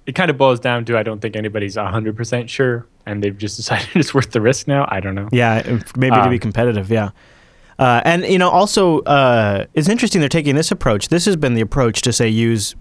It 0.05 0.13
kind 0.13 0.29
of 0.29 0.37
boils 0.37 0.59
down 0.59 0.85
to 0.85 0.97
I 0.97 1.03
don't 1.03 1.19
think 1.19 1.35
anybody's 1.35 1.77
100% 1.77 2.47
sure, 2.49 2.85
and 3.07 3.23
they've 3.23 3.37
just 3.37 3.55
decided 3.61 3.87
it's 3.95 4.13
worth 4.13 4.31
the 4.31 4.41
risk 4.41 4.67
now. 4.67 4.85
I 4.89 4.99
don't 4.99 5.15
know. 5.15 5.29
Yeah, 5.31 5.61
maybe 5.95 6.15
to 6.15 6.29
be 6.29 6.35
Um, 6.35 6.39
competitive. 6.39 6.91
Yeah. 6.91 7.09
Uh, 7.77 8.01
and 8.05 8.23
you 8.25 8.37
know, 8.37 8.49
also, 8.49 8.99
uh, 9.01 9.65
it's 9.73 9.89
interesting 9.89 10.21
they're 10.21 10.29
taking 10.29 10.55
this 10.55 10.71
approach. 10.71 11.09
This 11.09 11.25
has 11.25 11.35
been 11.35 11.55
the 11.55 11.61
approach 11.61 12.01
to 12.03 12.13
say 12.13 12.29
use 12.29 12.75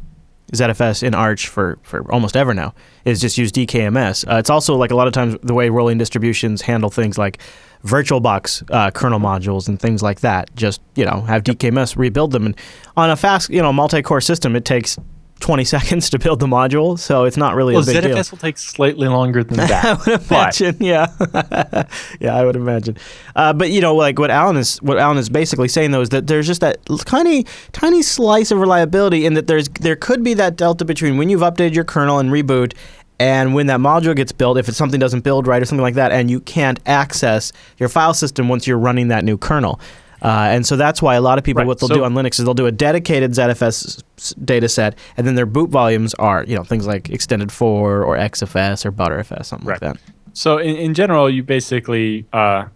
ZFS 0.53 1.03
in 1.03 1.15
Arch 1.15 1.49
for, 1.49 1.79
for 1.83 2.11
almost 2.13 2.37
ever 2.37 2.55
now. 2.55 2.75
Is 3.05 3.21
just 3.21 3.37
use 3.37 3.51
DKMS. 3.51 4.31
Uh, 4.31 4.37
it's 4.37 4.51
also 4.51 4.77
like 4.77 4.91
a 4.91 4.97
lot 4.97 5.07
of 5.07 5.13
times 5.13 5.37
the 5.43 5.55
way 5.55 5.69
rolling 5.69 5.99
distributions 5.99 6.63
handle 6.63 6.91
things 6.91 7.19
like 7.19 7.39
VirtualBox 7.85 8.71
uh, 8.71 8.91
kernel 8.91 9.21
modules 9.21 9.69
and 9.69 9.81
things 9.81 10.03
like 10.03 10.21
that. 10.21 10.55
Just 10.55 10.81
you 10.95 11.05
know, 11.05 11.23
have 11.23 11.43
DKMS 11.43 11.97
rebuild 11.97 12.33
them, 12.33 12.47
and 12.47 12.57
on 12.97 13.11
a 13.11 13.17
fast 13.17 13.51
you 13.51 13.61
know 13.61 13.73
multi-core 13.73 14.21
system, 14.21 14.55
it 14.55 14.65
takes 14.65 14.99
20 15.41 15.65
seconds 15.75 16.11
to 16.11 16.19
build 16.19 16.41
the 16.41 16.47
module, 16.47 16.99
so 16.99 17.25
it's 17.25 17.37
not 17.37 17.55
really 17.55 17.75
Well, 17.75 17.83
a 17.83 17.87
big 17.87 18.03
deal. 18.03 18.17
ZFS 18.17 18.31
will 18.31 18.39
take 18.39 18.57
slightly 18.59 19.09
longer 19.09 19.45
than 19.45 19.57
that. 19.69 19.85
I 19.85 19.93
would 19.95 20.29
but 20.29 20.61
imagine, 20.61 20.77
yeah, 20.81 21.07
yeah, 22.21 22.35
I 22.35 22.45
would 22.45 22.57
imagine. 22.57 22.97
Uh, 23.37 23.53
but 23.53 23.71
you 23.71 23.81
know, 23.81 23.95
like 23.95 24.19
what 24.19 24.31
Allan 24.31 24.57
is, 24.57 24.79
what 24.83 24.99
Allan 24.99 25.19
is 25.19 25.29
basically 25.29 25.69
saying 25.69 25.91
though 25.91 26.01
is 26.01 26.11
that 26.11 26.27
there's 26.27 26.47
just 26.47 26.61
that 26.61 26.79
tiny, 27.05 27.45
tiny 27.73 28.03
slice 28.03 28.51
of 28.51 28.59
reliability, 28.59 29.27
in 29.27 29.35
that 29.35 29.47
there's 29.47 29.69
there 29.69 29.97
could 29.97 30.23
be 30.23 30.35
that 30.35 30.57
delta 30.57 30.85
between 30.85 31.17
when 31.19 31.29
you've 31.29 31.43
updated 31.43 31.75
your 31.75 31.85
kernel 31.85 32.19
and 32.19 32.31
reboot. 32.31 32.75
And 33.21 33.55
when 33.55 33.69
that 33.69 33.79
module 33.79 34.17
gets 34.17 34.33
built, 34.33 34.59
if 34.59 34.69
it's 34.69 34.77
something 34.77 34.99
doesn't 34.99 35.21
build 35.21 35.47
right 35.47 35.63
or 35.63 35.65
something 35.65 35.85
like 35.85 35.95
that, 35.95 36.11
and 36.11 36.29
you 36.29 36.41
can't 36.41 36.81
access 36.85 37.53
your 37.79 37.89
file 37.89 38.13
system 38.13 38.49
once 38.49 38.67
you're 38.67 38.77
running 38.77 39.07
that 39.09 39.25
new 39.25 39.39
kernel, 39.39 39.79
uh, 40.25 40.49
and 40.51 40.67
so 40.67 40.75
that's 40.77 41.01
why 41.03 41.15
a 41.15 41.21
lot 41.21 41.39
of 41.39 41.45
people 41.45 41.61
Right, 41.61 41.67
what 41.69 41.79
they'll 41.79 41.89
so- 41.89 41.95
do 41.95 42.05
on 42.05 42.15
Linux 42.15 42.39
is 42.39 42.45
they'll 42.45 42.55
do 42.55 42.67
a 42.67 42.73
dedicated 42.73 43.33
ZFS 43.33 44.03
data 44.45 44.69
set, 44.69 44.99
and 45.17 45.27
then 45.27 45.35
their 45.35 45.47
boot 45.47 45.71
volumes 45.71 46.15
are 46.15 46.45
you 46.45 46.57
know 46.57 46.65
things 46.65 46.87
like 46.87 47.11
extended 47.11 47.53
4 47.53 48.03
or 48.03 48.17
XFS 48.17 48.85
or 48.85 48.91
Btrfs, 48.93 49.45
something 49.47 49.69
like 49.69 49.81
that. 49.81 49.99
So 50.33 50.59
in, 50.59 50.75
in 50.77 50.95
general, 50.95 51.31
you 51.31 51.43
basically 51.45 52.27
uh, 52.33 52.67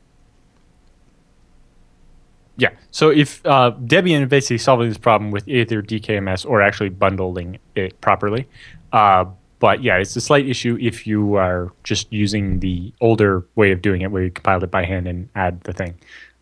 Yeah. 2.57 2.71
So 2.91 3.11
if 3.11 3.45
uh, 3.47 3.73
Debian 3.85 4.23
is 4.25 4.29
basically 4.29 4.59
solving 4.59 4.89
this 4.89 4.99
problem 4.99 5.31
with 5.31 5.47
either 5.49 5.81
DKMS 5.83 6.45
or 6.45 6.61
actually 6.61 6.89
bundling 6.91 7.59
it 7.75 8.01
properly. 8.01 8.47
Uh, 8.93 9.25
but 9.61 9.83
yeah, 9.83 9.97
it's 9.97 10.15
a 10.17 10.21
slight 10.21 10.47
issue 10.49 10.77
if 10.81 11.07
you 11.07 11.35
are 11.35 11.73
just 11.83 12.13
using 12.13 12.61
the 12.61 12.93
older 13.01 13.45
way 13.57 13.73
of 13.73 13.83
doing 13.83 14.03
it, 14.03 14.11
where 14.13 14.23
you 14.23 14.31
compile 14.31 14.63
it 14.63 14.71
by 14.71 14.85
hand 14.85 15.09
and 15.09 15.29
add 15.35 15.61
the 15.63 15.73
thing. 15.73 15.95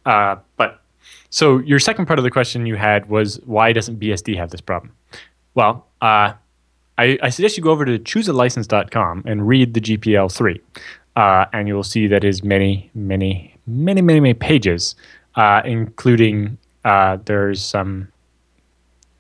Uh, 0.05 0.37
but 0.57 0.81
so 1.31 1.59
your 1.59 1.79
second 1.79 2.07
part 2.07 2.19
of 2.19 2.25
the 2.25 2.31
question 2.31 2.67
you 2.67 2.77
had 2.77 3.09
was 3.09 3.41
why 3.45 3.73
doesn't 3.73 3.99
BSD 4.01 4.37
have 4.37 4.51
this 4.51 4.61
problem? 4.61 4.93
Well, 5.55 5.87
uh, 6.01 6.35
I, 6.99 7.19
I, 7.23 7.31
suggest 7.31 7.57
you 7.57 7.63
go 7.63 7.71
over 7.71 7.85
to 7.85 7.99
choosealicense.com 7.99 9.25
and 9.27 9.47
read 9.47 9.75
the 9.75 9.81
GPL 9.81 10.33
three, 10.33 10.61
uh, 11.17 11.47
and 11.53 11.69
you 11.69 11.75
will 11.75 11.83
see 11.83 12.07
that 12.07 12.25
is 12.25 12.43
many, 12.43 12.91
many, 12.95 13.57
many, 13.67 14.03
many, 14.03 14.21
many 14.21 14.35
pages 14.35 14.95
uh, 15.37 15.63
including 15.65 16.59
uh, 16.85 17.19
there's 17.25 17.63
some 17.63 18.09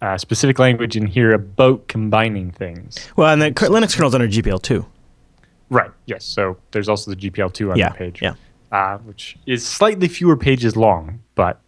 uh, 0.03 0.18
specific 0.18 0.59
language 0.59 0.97
in 0.97 1.07
here 1.07 1.32
about 1.32 1.87
combining 1.89 2.51
things. 2.51 3.09
Well, 3.16 3.32
and 3.32 3.41
the 3.41 3.51
Linux 3.53 3.95
kernel 3.95 4.09
is 4.09 4.14
under 4.14 4.28
GPL 4.28 4.62
two. 4.62 4.87
Right. 5.68 5.91
Yes. 6.07 6.24
So 6.24 6.57
there's 6.70 6.89
also 6.89 7.11
the 7.11 7.16
GPL 7.16 7.53
two 7.53 7.70
on 7.70 7.78
yeah, 7.78 7.91
the 7.91 7.95
page. 7.95 8.22
Yeah. 8.22 8.34
Uh, 8.72 8.99
which 8.99 9.37
is 9.47 9.66
slightly 9.66 10.09
fewer 10.09 10.37
pages 10.37 10.76
long, 10.76 11.20
but 11.34 11.61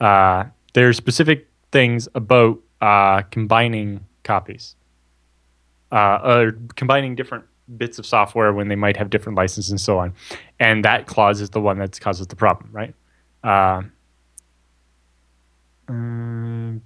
uh, 0.00 0.44
there's 0.72 0.96
specific 0.96 1.48
things 1.72 2.08
about 2.14 2.60
uh, 2.80 3.22
combining 3.30 4.04
copies, 4.22 4.76
or 5.90 6.56
combining 6.76 7.14
different 7.14 7.44
bits 7.76 7.98
of 7.98 8.06
software 8.06 8.52
when 8.52 8.68
they 8.68 8.76
might 8.76 8.96
have 8.96 9.10
different 9.10 9.38
licenses 9.38 9.70
and 9.70 9.80
so 9.80 9.98
on. 9.98 10.12
And 10.60 10.84
that 10.84 11.06
clause 11.06 11.40
is 11.40 11.50
the 11.50 11.60
one 11.60 11.78
that 11.78 11.98
causes 12.00 12.26
the 12.26 12.36
problem, 12.36 12.70
right? 12.72 12.94
Uh, 13.42 13.82
um, 15.88 16.82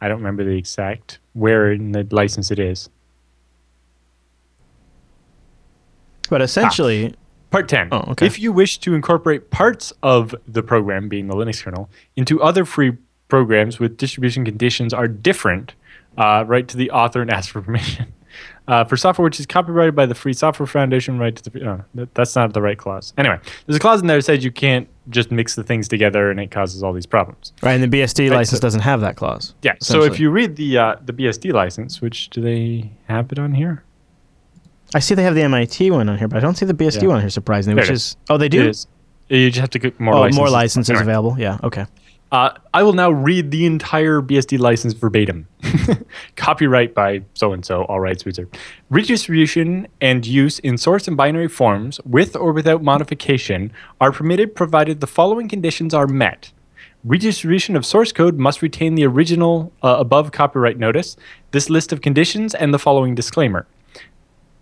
I 0.00 0.08
don't 0.08 0.18
remember 0.18 0.44
the 0.44 0.56
exact 0.56 1.18
where 1.32 1.72
in 1.72 1.92
the 1.92 2.06
license 2.10 2.50
it 2.50 2.58
is. 2.58 2.88
But 6.28 6.42
essentially, 6.42 7.14
ah, 7.14 7.16
part 7.52 7.68
10. 7.68 7.88
Oh, 7.92 8.04
okay. 8.08 8.26
If 8.26 8.40
you 8.40 8.52
wish 8.52 8.78
to 8.78 8.94
incorporate 8.94 9.50
parts 9.50 9.92
of 10.02 10.34
the 10.48 10.62
program, 10.62 11.08
being 11.08 11.28
the 11.28 11.34
Linux 11.34 11.62
kernel, 11.62 11.88
into 12.16 12.42
other 12.42 12.64
free 12.64 12.96
programs 13.28 13.78
with 13.78 13.96
distribution 13.96 14.44
conditions 14.44 14.92
are 14.92 15.06
different, 15.06 15.74
uh, 16.18 16.44
write 16.46 16.68
to 16.68 16.76
the 16.76 16.90
author 16.90 17.22
and 17.22 17.30
ask 17.30 17.50
for 17.50 17.62
permission. 17.62 18.12
Uh, 18.68 18.84
for 18.84 18.96
software 18.96 19.24
which 19.24 19.40
is 19.40 19.44
copyrighted 19.44 19.94
by 19.94 20.06
the 20.06 20.14
Free 20.14 20.32
Software 20.32 20.68
Foundation, 20.68 21.18
right 21.18 21.34
to 21.34 21.50
the. 21.50 21.68
Oh, 21.68 21.84
that, 21.94 22.14
that's 22.14 22.36
not 22.36 22.54
the 22.54 22.62
right 22.62 22.78
clause. 22.78 23.12
Anyway, 23.18 23.38
there's 23.66 23.76
a 23.76 23.80
clause 23.80 24.00
in 24.00 24.06
there 24.06 24.16
that 24.18 24.22
says 24.22 24.44
you 24.44 24.52
can't 24.52 24.88
just 25.10 25.32
mix 25.32 25.56
the 25.56 25.64
things 25.64 25.88
together 25.88 26.30
and 26.30 26.38
it 26.38 26.52
causes 26.52 26.82
all 26.82 26.92
these 26.92 27.04
problems. 27.04 27.52
Right, 27.60 27.72
and 27.72 27.92
the 27.92 27.98
BSD 27.98 28.30
right, 28.30 28.36
license 28.36 28.60
so, 28.60 28.62
doesn't 28.62 28.82
have 28.82 29.00
that 29.00 29.16
clause. 29.16 29.54
Yeah, 29.62 29.74
so 29.80 30.04
if 30.04 30.20
you 30.20 30.30
read 30.30 30.54
the 30.56 30.78
uh, 30.78 30.96
the 31.04 31.12
BSD 31.12 31.52
license, 31.52 32.00
which 32.00 32.30
do 32.30 32.40
they 32.40 32.92
have 33.08 33.32
it 33.32 33.38
on 33.38 33.52
here? 33.52 33.82
I 34.94 34.98
see 34.98 35.14
they 35.14 35.22
have 35.22 35.34
the 35.34 35.42
MIT 35.42 35.90
one 35.90 36.08
on 36.08 36.18
here, 36.18 36.28
but 36.28 36.36
I 36.36 36.40
don't 36.40 36.56
see 36.56 36.66
the 36.66 36.74
BSD 36.74 37.02
yeah. 37.02 37.08
one 37.08 37.16
on 37.16 37.22
here. 37.22 37.30
Surprisingly, 37.30 37.80
which 37.80 37.90
is, 37.90 38.02
is, 38.02 38.16
oh 38.28 38.36
they 38.36 38.48
do. 38.48 38.72
You 39.28 39.50
just 39.50 39.60
have 39.60 39.70
to 39.70 39.78
get 39.78 39.98
more. 39.98 40.14
Oh, 40.14 40.20
licenses. 40.20 40.38
more 40.38 40.50
licenses 40.50 40.90
anyway. 40.90 41.02
available. 41.02 41.36
Yeah. 41.38 41.58
Okay. 41.62 41.86
Uh, 42.32 42.50
I 42.72 42.82
will 42.82 42.94
now 42.94 43.10
read 43.10 43.50
the 43.50 43.66
entire 43.66 44.22
BSD 44.22 44.58
license 44.58 44.94
verbatim. 44.94 45.46
Copyright 46.36 46.94
by 46.94 47.22
so 47.34 47.52
and 47.52 47.62
so, 47.62 47.84
all 47.84 48.00
rights 48.00 48.24
reserved. 48.24 48.56
Redistribution 48.88 49.86
and 50.00 50.26
use 50.26 50.58
in 50.60 50.78
source 50.78 51.06
and 51.06 51.14
binary 51.14 51.48
forms, 51.48 52.00
with 52.06 52.34
or 52.34 52.52
without 52.52 52.82
modification, 52.82 53.70
are 54.00 54.12
permitted 54.12 54.54
provided 54.54 55.00
the 55.00 55.06
following 55.06 55.46
conditions 55.46 55.92
are 55.92 56.06
met. 56.06 56.52
Redistribution 57.04 57.76
of 57.76 57.84
source 57.84 58.12
code 58.12 58.38
must 58.38 58.62
retain 58.62 58.94
the 58.94 59.04
original 59.04 59.70
uh, 59.82 59.96
above 59.98 60.32
copyright 60.32 60.78
notice, 60.78 61.16
this 61.50 61.68
list 61.68 61.92
of 61.92 62.00
conditions, 62.00 62.54
and 62.54 62.72
the 62.72 62.78
following 62.78 63.14
disclaimer. 63.14 63.66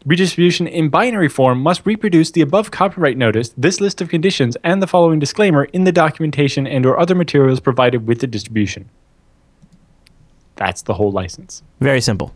Redistribution 0.06 0.66
in 0.66 0.88
binary 0.88 1.28
form 1.28 1.60
must 1.60 1.84
reproduce 1.84 2.30
the 2.30 2.40
above 2.40 2.70
copyright 2.70 3.18
notice, 3.18 3.50
this 3.50 3.82
list 3.82 4.00
of 4.00 4.08
conditions, 4.08 4.56
and 4.64 4.82
the 4.82 4.86
following 4.86 5.18
disclaimer 5.18 5.64
in 5.64 5.84
the 5.84 5.92
documentation 5.92 6.66
and 6.66 6.86
or 6.86 6.98
other 6.98 7.14
materials 7.14 7.60
provided 7.60 8.06
with 8.06 8.20
the 8.20 8.26
distribution. 8.26 8.88
That's 10.56 10.80
the 10.82 10.94
whole 10.94 11.12
license. 11.12 11.62
Very 11.80 12.00
simple. 12.00 12.34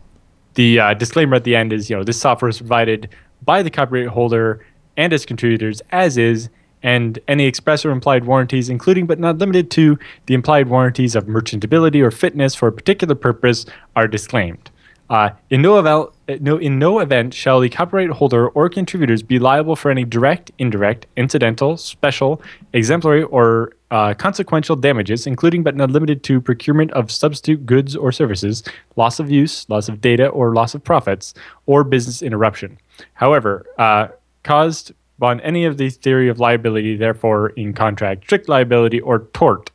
The 0.53 0.79
uh, 0.79 0.93
disclaimer 0.93 1.35
at 1.35 1.43
the 1.43 1.55
end 1.55 1.73
is, 1.73 1.89
you 1.89 1.95
know, 1.95 2.03
this 2.03 2.19
software 2.19 2.49
is 2.49 2.59
provided 2.59 3.09
by 3.43 3.63
the 3.63 3.71
copyright 3.71 4.09
holder 4.09 4.63
and 4.95 5.11
its 5.11 5.25
contributors 5.25 5.81
as 5.91 6.17
is, 6.17 6.49
and 6.83 7.17
any 7.27 7.45
express 7.45 7.83
or 7.83 7.89
implied 7.89 8.25
warranties, 8.25 8.69
including 8.69 9.07
but 9.07 9.17
not 9.17 9.39
limited 9.39 9.71
to 9.71 9.97
the 10.27 10.35
implied 10.35 10.69
warranties 10.69 11.15
of 11.15 11.25
merchantability 11.25 11.99
or 11.99 12.11
fitness 12.11 12.53
for 12.53 12.67
a 12.67 12.71
particular 12.71 13.15
purpose, 13.15 13.65
are 13.95 14.07
disclaimed. 14.07 14.69
Uh, 15.09 15.31
in, 15.49 15.63
no 15.63 15.79
event, 15.79 16.09
no, 16.39 16.57
in 16.57 16.79
no 16.79 16.99
event 16.99 17.33
shall 17.33 17.59
the 17.59 17.69
copyright 17.69 18.09
holder 18.09 18.49
or 18.49 18.69
contributors 18.69 19.21
be 19.21 19.39
liable 19.39 19.75
for 19.75 19.91
any 19.91 20.03
direct, 20.03 20.51
indirect, 20.57 21.05
incidental, 21.15 21.77
special, 21.77 22.41
exemplary, 22.73 23.23
or 23.23 23.73
uh, 23.91 24.13
consequential 24.15 24.75
damages, 24.75 25.27
including 25.27 25.63
but 25.63 25.75
not 25.75 25.91
limited 25.91 26.23
to 26.23 26.41
procurement 26.41 26.91
of 26.91 27.11
substitute 27.11 27.65
goods 27.65 27.95
or 27.95 28.11
services, 28.11 28.63
loss 28.95 29.19
of 29.19 29.29
use, 29.29 29.69
loss 29.69 29.87
of 29.87 30.01
data, 30.01 30.27
or 30.27 30.53
loss 30.53 30.73
of 30.73 30.83
profits, 30.83 31.33
or 31.65 31.83
business 31.83 32.21
interruption. 32.21 32.77
However, 33.13 33.65
uh, 33.77 34.07
caused 34.43 34.93
on 35.21 35.39
any 35.41 35.65
of 35.65 35.77
the 35.77 35.89
theory 35.89 36.27
of 36.27 36.39
liability, 36.39 36.97
therefore, 36.97 37.49
in 37.49 37.73
contract, 37.73 38.23
strict 38.25 38.49
liability, 38.49 38.99
or 38.99 39.19
tort, 39.33 39.71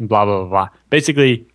blah, 0.00 0.24
blah, 0.24 0.40
blah, 0.40 0.48
blah. 0.48 0.68
Basically, 0.88 1.46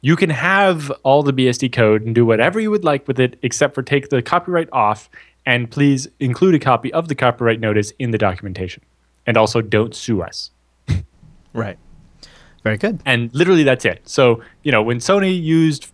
you 0.00 0.16
can 0.16 0.30
have 0.30 0.90
all 1.02 1.22
the 1.22 1.32
BSD 1.32 1.72
code 1.72 2.02
and 2.02 2.14
do 2.14 2.24
whatever 2.24 2.58
you 2.58 2.70
would 2.70 2.84
like 2.84 3.06
with 3.06 3.20
it, 3.20 3.38
except 3.42 3.74
for 3.74 3.82
take 3.82 4.08
the 4.08 4.22
copyright 4.22 4.68
off 4.72 5.10
and 5.46 5.70
please 5.70 6.08
include 6.18 6.54
a 6.54 6.58
copy 6.58 6.92
of 6.92 7.08
the 7.08 7.14
copyright 7.14 7.60
notice 7.60 7.92
in 7.98 8.10
the 8.10 8.18
documentation. 8.18 8.82
And 9.26 9.36
also 9.36 9.60
don't 9.60 9.94
sue 9.94 10.22
us. 10.22 10.50
right. 11.52 11.78
Very 12.62 12.78
good. 12.78 13.00
And 13.04 13.34
literally 13.34 13.62
that's 13.62 13.84
it. 13.84 14.00
So, 14.08 14.42
you 14.62 14.72
know, 14.72 14.82
when 14.82 14.98
Sony 14.98 15.40
used 15.40 15.90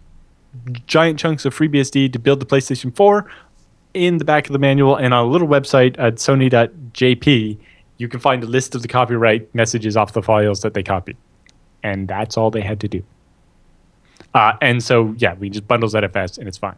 giant 0.86 1.18
chunks 1.18 1.44
of 1.44 1.54
FreeBSD 1.54 2.12
to 2.12 2.18
build 2.18 2.40
the 2.40 2.46
PlayStation 2.46 2.94
4, 2.94 3.28
in 3.94 4.18
the 4.18 4.24
back 4.24 4.46
of 4.46 4.52
the 4.52 4.58
manual 4.58 4.94
and 4.94 5.14
on 5.14 5.24
a 5.24 5.28
little 5.28 5.48
website 5.48 5.98
at 5.98 6.16
sony.jp, 6.16 7.58
you 7.96 8.08
can 8.08 8.20
find 8.20 8.44
a 8.44 8.46
list 8.46 8.74
of 8.74 8.82
the 8.82 8.88
copyright 8.88 9.52
messages 9.54 9.96
off 9.96 10.12
the 10.12 10.22
files 10.22 10.60
that 10.60 10.74
they 10.74 10.82
copied. 10.82 11.16
And 11.82 12.06
that's 12.06 12.36
all 12.36 12.50
they 12.50 12.60
had 12.60 12.78
to 12.80 12.88
do. 12.88 13.02
Uh, 14.36 14.54
and 14.60 14.84
so, 14.84 15.14
yeah, 15.16 15.32
we 15.34 15.48
just 15.48 15.66
bundle 15.66 15.88
ZFS 15.88 16.36
and 16.36 16.46
it's 16.46 16.58
fine. 16.58 16.76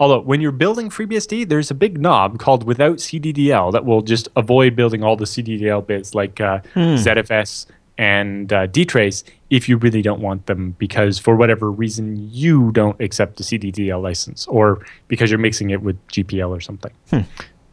Although, 0.00 0.20
when 0.20 0.40
you're 0.40 0.52
building 0.52 0.88
FreeBSD, 0.88 1.50
there's 1.50 1.70
a 1.70 1.74
big 1.74 2.00
knob 2.00 2.38
called 2.38 2.64
without 2.64 2.96
CDDL 2.96 3.72
that 3.72 3.84
will 3.84 4.00
just 4.00 4.28
avoid 4.36 4.74
building 4.74 5.04
all 5.04 5.14
the 5.14 5.26
CDDL 5.26 5.86
bits 5.86 6.14
like 6.14 6.40
uh, 6.40 6.60
hmm. 6.72 6.94
ZFS 6.94 7.66
and 7.98 8.52
uh, 8.52 8.66
dtrace 8.68 9.22
if 9.50 9.68
you 9.68 9.76
really 9.76 10.00
don't 10.00 10.20
want 10.20 10.46
them 10.46 10.74
because 10.78 11.18
for 11.18 11.36
whatever 11.36 11.70
reason 11.70 12.16
you 12.32 12.72
don't 12.72 12.98
accept 13.00 13.36
the 13.36 13.44
CDDL 13.44 14.02
license 14.02 14.46
or 14.48 14.84
because 15.06 15.30
you're 15.30 15.38
mixing 15.38 15.70
it 15.70 15.82
with 15.82 15.96
GPL 16.08 16.48
or 16.48 16.60
something. 16.60 16.92
Hmm. 17.10 17.20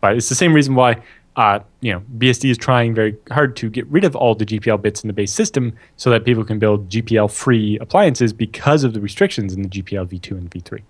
But 0.02 0.18
it's 0.18 0.28
the 0.28 0.36
same 0.36 0.54
reason 0.54 0.76
why 0.76 1.02
uh, 1.36 1.60
you 1.80 1.94
know, 1.94 2.02
BSD 2.18 2.52
is 2.52 2.58
trying 2.58 2.94
very 2.94 3.16
hard 3.32 3.56
to 3.58 3.70
get 3.70 3.88
rid 3.88 4.04
of 4.04 4.16
all 4.16 4.36
the 4.36 4.46
GPL 4.46 4.82
bits 4.82 5.04
in 5.04 5.08
the 5.08 5.14
base 5.14 5.32
system 5.32 5.74
so 5.96 6.10
that 6.10 6.26
people 6.26 6.44
can 6.44 6.60
build 6.60 6.90
GPL-free 6.90 7.78
appliances 7.80 8.34
because 8.34 8.84
of 8.84 8.94
the 8.94 9.00
restrictions 9.00 9.54
in 9.54 9.62
the 9.62 9.70
GPL 9.70 10.08
v2 10.08 10.32
and 10.32 10.52
v3. 10.52 10.82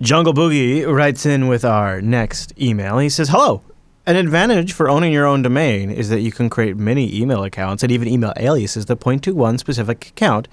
Jungle 0.00 0.34
Boogie 0.34 0.86
writes 0.86 1.24
in 1.26 1.48
with 1.48 1.64
our 1.64 2.00
next 2.00 2.58
email. 2.60 2.98
He 2.98 3.08
says, 3.08 3.30
"Hello. 3.30 3.62
An 4.08 4.14
advantage 4.14 4.72
for 4.72 4.88
owning 4.88 5.12
your 5.12 5.26
own 5.26 5.42
domain 5.42 5.90
is 5.90 6.10
that 6.10 6.20
you 6.20 6.30
can 6.30 6.48
create 6.48 6.76
many 6.76 7.14
email 7.14 7.42
accounts 7.42 7.82
and 7.82 7.90
even 7.90 8.06
email 8.06 8.32
aliases 8.36 8.86
that 8.86 8.96
point 8.96 9.24
to 9.24 9.34
one 9.34 9.58
specific 9.58 10.08
account, 10.08 10.48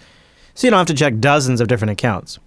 so 0.56 0.66
you 0.66 0.72
don't 0.72 0.80
have 0.80 0.88
to 0.88 0.94
check 0.94 1.20
dozens 1.20 1.62
of 1.62 1.68
different 1.68 1.92
accounts. 1.92 2.40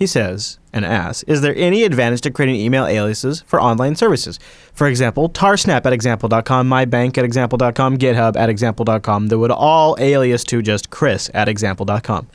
He 0.00 0.06
says 0.06 0.58
and 0.72 0.86
asks, 0.86 1.24
is 1.24 1.42
there 1.42 1.54
any 1.56 1.84
advantage 1.84 2.22
to 2.22 2.30
creating 2.30 2.58
email 2.58 2.86
aliases 2.86 3.42
for 3.42 3.60
online 3.60 3.96
services? 3.96 4.38
For 4.72 4.86
example, 4.86 5.28
tarsnap 5.28 5.84
at 5.84 5.92
example.com, 5.92 6.70
mybank 6.70 7.18
at 7.18 7.24
example.com, 7.26 7.98
github 7.98 8.34
at 8.34 8.48
example.com 8.48 9.26
that 9.26 9.38
would 9.38 9.50
all 9.50 9.96
alias 10.00 10.42
to 10.44 10.62
just 10.62 10.88
chris 10.88 11.30
at 11.34 11.50
example.com. 11.50 12.28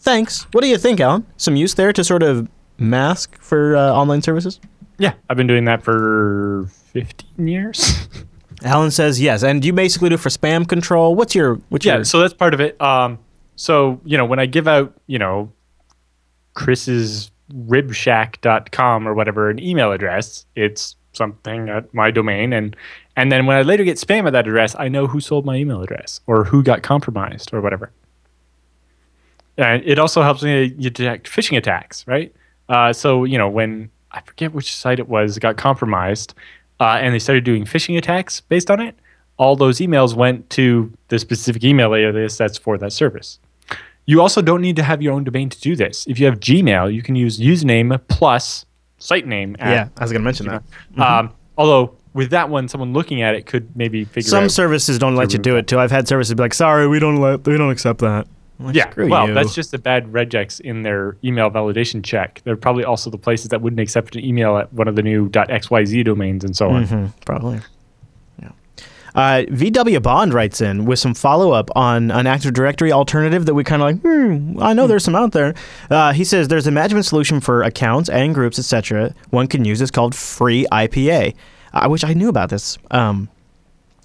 Thanks. 0.00 0.48
What 0.50 0.62
do 0.62 0.66
you 0.66 0.76
think, 0.76 0.98
Allan? 0.98 1.24
Some 1.36 1.54
use 1.54 1.74
there 1.74 1.92
to 1.92 2.02
sort 2.02 2.24
of 2.24 2.48
mask 2.76 3.38
for 3.38 3.76
uh, 3.76 3.92
online 3.92 4.22
services? 4.22 4.58
Yeah, 4.98 5.14
I've 5.30 5.36
been 5.36 5.46
doing 5.46 5.66
that 5.66 5.84
for 5.84 6.66
15 6.92 7.46
years. 7.46 8.08
Allan 8.64 8.90
says 8.90 9.20
yes, 9.20 9.44
and 9.44 9.64
you 9.64 9.72
basically 9.72 10.08
do 10.08 10.16
for 10.16 10.28
spam 10.28 10.68
control. 10.68 11.14
What's 11.14 11.36
your 11.36 11.60
what's 11.68 11.86
yeah? 11.86 11.96
Your... 11.98 12.04
So 12.04 12.18
that's 12.18 12.34
part 12.34 12.52
of 12.52 12.60
it. 12.60 12.80
Um, 12.82 13.20
so 13.54 14.00
you 14.04 14.18
know 14.18 14.24
when 14.24 14.40
I 14.40 14.46
give 14.46 14.66
out 14.66 14.92
you 15.06 15.20
know 15.20 15.52
Chris's 16.54 17.30
ribshack.com 17.52 19.06
or 19.06 19.14
whatever 19.14 19.50
an 19.50 19.58
email 19.58 19.92
address. 19.92 20.46
It's 20.54 20.96
something 21.12 21.68
at 21.68 21.92
my 21.92 22.10
domain 22.10 22.52
and 22.52 22.74
and 23.16 23.30
then 23.30 23.44
when 23.44 23.56
I 23.56 23.62
later 23.62 23.84
get 23.84 23.98
spam 23.98 24.26
at 24.26 24.32
that 24.32 24.48
address, 24.48 24.74
I 24.78 24.88
know 24.88 25.06
who 25.06 25.20
sold 25.20 25.44
my 25.44 25.56
email 25.56 25.82
address 25.82 26.20
or 26.26 26.44
who 26.44 26.62
got 26.62 26.82
compromised 26.82 27.52
or 27.52 27.60
whatever. 27.60 27.90
And 29.58 29.82
it 29.84 29.98
also 29.98 30.22
helps 30.22 30.42
me 30.42 30.70
detect 30.70 31.30
phishing 31.30 31.58
attacks, 31.58 32.06
right? 32.06 32.34
Uh, 32.70 32.92
so 32.92 33.24
you 33.24 33.36
know 33.36 33.48
when 33.48 33.90
I 34.12 34.20
forget 34.22 34.54
which 34.54 34.74
site 34.74 34.98
it 34.98 35.08
was 35.08 35.38
got 35.38 35.56
compromised, 35.56 36.34
uh, 36.80 36.98
and 37.00 37.14
they 37.14 37.18
started 37.18 37.44
doing 37.44 37.64
phishing 37.64 37.98
attacks 37.98 38.40
based 38.40 38.70
on 38.70 38.80
it. 38.80 38.96
All 39.36 39.56
those 39.56 39.78
emails 39.78 40.14
went 40.14 40.48
to 40.50 40.92
the 41.08 41.18
specific 41.18 41.64
email 41.64 41.94
alias 41.94 42.36
that's 42.36 42.58
for 42.58 42.78
that 42.78 42.92
service. 42.92 43.38
You 44.06 44.20
also 44.20 44.42
don't 44.42 44.60
need 44.60 44.76
to 44.76 44.82
have 44.82 45.00
your 45.00 45.12
own 45.12 45.24
domain 45.24 45.48
to 45.48 45.60
do 45.60 45.76
this. 45.76 46.06
If 46.08 46.18
you 46.18 46.26
have 46.26 46.40
Gmail, 46.40 46.92
you 46.92 47.02
can 47.02 47.14
use 47.14 47.38
username 47.38 48.00
plus 48.08 48.66
site 48.98 49.26
name. 49.26 49.56
Yeah, 49.58 49.88
I 49.96 50.02
was 50.02 50.12
going 50.12 50.22
to 50.22 50.24
mention 50.24 50.46
that. 50.46 50.62
Um, 50.98 51.32
although 51.56 51.96
with 52.14 52.30
that 52.30 52.50
one, 52.50 52.68
someone 52.68 52.92
looking 52.92 53.22
at 53.22 53.34
it 53.34 53.46
could 53.46 53.74
maybe 53.76 54.04
figure 54.04 54.28
Some 54.28 54.48
services 54.48 54.98
don't 54.98 55.14
let 55.14 55.32
you 55.32 55.38
do 55.38 55.56
it 55.56 55.66
too. 55.66 55.78
I've 55.78 55.90
had 55.90 56.08
services 56.08 56.34
be 56.34 56.42
like, 56.42 56.54
"Sorry, 56.54 56.86
we 56.86 56.98
don't 56.98 57.16
let, 57.16 57.46
we 57.46 57.56
don't 57.56 57.70
accept 57.70 58.00
that." 58.00 58.26
Like, 58.60 58.76
yeah, 58.76 58.92
well, 58.96 59.28
you. 59.28 59.34
that's 59.34 59.54
just 59.54 59.74
a 59.74 59.78
bad 59.78 60.12
regex 60.12 60.60
in 60.60 60.82
their 60.82 61.16
email 61.24 61.50
validation 61.50 62.04
check. 62.04 62.40
They're 62.44 62.56
probably 62.56 62.84
also 62.84 63.10
the 63.10 63.18
places 63.18 63.48
that 63.48 63.60
wouldn't 63.60 63.80
accept 63.80 64.14
an 64.14 64.24
email 64.24 64.56
at 64.56 64.72
one 64.72 64.86
of 64.86 64.94
the 64.94 65.02
new 65.02 65.28
.xyz 65.30 66.04
domains 66.04 66.44
and 66.44 66.54
so 66.54 66.70
on. 66.70 66.86
Mhm, 66.86 67.12
probably. 67.24 67.60
Uh, 69.14 69.44
VW 69.48 70.02
Bond 70.02 70.32
writes 70.32 70.60
in 70.60 70.86
with 70.86 70.98
some 70.98 71.14
follow 71.14 71.52
up 71.52 71.70
on 71.76 72.10
an 72.10 72.26
Active 72.26 72.54
Directory 72.54 72.92
alternative 72.92 73.46
that 73.46 73.54
we 73.54 73.64
kind 73.64 73.82
of 73.82 73.88
like. 73.88 74.00
Hmm, 74.00 74.62
I 74.62 74.72
know 74.72 74.86
there's 74.86 75.04
some 75.04 75.14
out 75.14 75.32
there. 75.32 75.54
Uh, 75.90 76.12
he 76.12 76.24
says 76.24 76.48
there's 76.48 76.66
a 76.66 76.70
management 76.70 77.04
solution 77.04 77.40
for 77.40 77.62
accounts 77.62 78.08
and 78.08 78.34
groups, 78.34 78.58
etc. 78.58 79.14
One 79.30 79.48
can 79.48 79.64
use. 79.64 79.80
It's 79.80 79.90
called 79.90 80.14
FreeIPA. 80.14 81.34
I 81.74 81.86
wish 81.88 82.04
I 82.04 82.14
knew 82.14 82.28
about 82.28 82.50
this. 82.50 82.78
Um, 82.90 83.28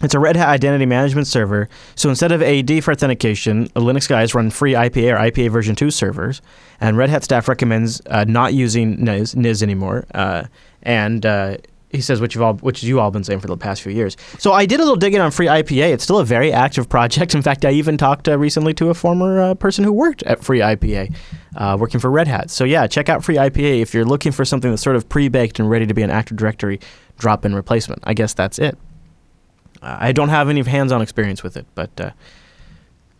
it's 0.03 0.13
a 0.13 0.19
Red 0.19 0.35
Hat 0.35 0.49
identity 0.49 0.85
management 0.85 1.25
server. 1.25 1.69
So 1.95 2.09
instead 2.09 2.31
of 2.31 2.43
AD 2.43 2.83
for 2.83 2.91
authentication, 2.91 3.67
Linux 3.69 4.07
guys 4.07 4.35
run 4.35 4.51
FreeIPA 4.51 5.13
or 5.13 5.17
IPA 5.17 5.49
version 5.49 5.75
2 5.75 5.89
servers. 5.89 6.41
And 6.79 6.97
Red 6.97 7.09
Hat 7.09 7.23
staff 7.23 7.47
recommends 7.47 8.01
uh, 8.07 8.25
not 8.27 8.53
using 8.53 9.03
NIS, 9.03 9.35
NIS 9.35 9.63
anymore. 9.63 10.05
Uh, 10.13 10.43
and 10.83 11.25
uh, 11.25 11.57
he 11.89 12.01
says, 12.01 12.19
which 12.19 12.35
you've 12.35 12.41
all, 12.41 12.55
which 12.55 12.83
you 12.83 12.99
all 12.99 13.11
been 13.11 13.23
saying 13.23 13.39
for 13.39 13.47
the 13.47 13.55
past 13.55 13.81
few 13.81 13.93
years. 13.93 14.17
So 14.39 14.51
I 14.51 14.65
did 14.65 14.79
a 14.79 14.83
little 14.83 14.97
digging 14.97 15.21
on 15.21 15.31
FreeIPA. 15.31 15.93
It's 15.93 16.03
still 16.03 16.19
a 16.19 16.25
very 16.25 16.51
active 16.51 16.89
project. 16.97 17.33
In 17.33 17.41
fact, 17.41 17.63
I 17.63 17.71
even 17.71 17.97
talked 17.97 18.27
uh, 18.27 18.37
recently 18.37 18.73
to 18.75 18.89
a 18.89 18.93
former 18.93 19.41
uh, 19.41 19.53
person 19.55 19.83
who 19.83 19.93
worked 19.93 20.23
at 20.23 20.41
FreeIPA, 20.41 21.15
uh, 21.55 21.77
working 21.79 21.99
for 21.99 22.11
Red 22.11 22.27
Hat. 22.27 22.49
So 22.49 22.65
yeah, 22.65 22.87
check 22.87 23.07
out 23.07 23.21
FreeIPA 23.21 23.81
if 23.81 23.93
you're 23.93 24.05
looking 24.05 24.31
for 24.31 24.43
something 24.43 24.69
that's 24.69 24.83
sort 24.83 24.95
of 24.95 25.07
pre-baked 25.07 25.59
and 25.59 25.69
ready 25.69 25.85
to 25.85 25.93
be 25.93 26.01
an 26.01 26.09
Active 26.09 26.35
Directory 26.35 26.79
drop-in 27.17 27.55
replacement. 27.55 28.03
I 28.05 28.13
guess 28.13 28.33
that's 28.33 28.59
it. 28.59 28.77
I 29.81 30.11
don't 30.11 30.29
have 30.29 30.49
any 30.49 30.63
hands-on 30.63 31.01
experience 31.01 31.43
with 31.43 31.55
it, 31.55 31.65
but 31.75 32.01
uh, 32.01 32.11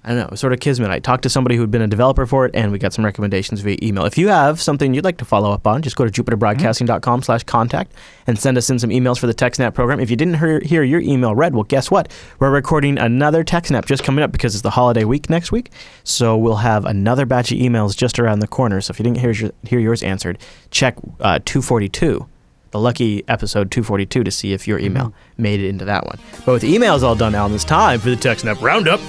I 0.08 0.14
don't 0.14 0.32
know. 0.32 0.36
Sort 0.38 0.54
of 0.54 0.62
kismet. 0.62 0.90
I 0.90 1.00
talked 1.00 1.24
to 1.24 1.30
somebody 1.30 1.58
who'd 1.58 1.70
been 1.70 1.82
a 1.82 1.88
developer 1.88 2.26
for 2.26 2.46
it, 2.46 2.56
and 2.56 2.72
we 2.72 2.80
got 2.80 2.94
some 2.94 3.04
recommendations 3.04 3.60
via 3.60 3.78
email. 3.84 4.06
If 4.06 4.18
you 4.18 4.30
have 4.30 4.62
something 4.62 4.94
you'd 4.94 5.04
like 5.04 5.18
to 5.18 5.26
follow 5.26 5.52
up 5.52 5.68
on, 5.68 5.82
just 5.82 5.98
go 5.98 6.08
to 6.08 6.24
jupiterbroadcasting.com 6.24 7.24
slash 7.24 7.44
contact 7.44 7.92
and 8.26 8.40
send 8.40 8.58
us 8.58 8.70
in 8.70 8.80
some 8.80 8.90
emails 8.90 9.20
for 9.20 9.28
the 9.28 9.34
TechSnap 9.34 9.74
program. 9.74 10.00
If 10.00 10.10
you 10.10 10.16
didn't 10.16 10.36
hear, 10.36 10.62
hear 10.62 10.82
your 10.84 11.02
email 11.02 11.36
read, 11.36 11.54
well, 11.54 11.66
guess 11.66 11.92
what? 11.92 12.10
We're 12.40 12.52
recording 12.52 12.98
another 12.98 13.44
TechSnap 13.44 13.84
just 13.84 14.06
coming 14.06 14.24
up 14.24 14.32
because 14.32 14.56
it's 14.56 14.62
the 14.62 14.70
holiday 14.70 15.04
week 15.04 15.30
next 15.30 15.52
week. 15.52 15.72
So 16.06 16.38
we'll 16.38 16.56
have 16.56 16.86
another 16.86 17.26
batch 17.26 17.52
of 17.52 17.58
emails 17.58 17.98
just 17.98 18.18
around 18.18 18.40
the 18.40 18.48
corner. 18.48 18.80
So 18.80 18.92
if 18.92 19.00
you 19.00 19.04
didn't 19.04 19.18
hear, 19.18 19.32
your, 19.32 19.52
hear 19.64 19.80
yours 19.80 20.04
answered, 20.04 20.38
check 20.72 20.96
uh, 21.20 21.40
242 21.44 22.30
the 22.72 22.80
lucky 22.80 23.24
episode 23.30 23.72
242 23.72 24.26
to 24.26 24.32
see 24.32 24.52
if 24.52 24.68
your 24.68 24.78
email 24.78 25.14
made 25.38 25.62
it 25.62 25.70
into 25.70 25.86
that 25.86 26.06
one. 26.06 26.20
But 26.46 26.52
with 26.52 26.64
emails 26.64 27.02
all 27.02 27.16
done, 27.16 27.34
Allan, 27.34 27.54
it's 27.54 27.64
time 27.64 28.00
for 28.00 28.10
the 28.10 28.18
TechSnap 28.18 28.62
Roundup. 28.62 29.00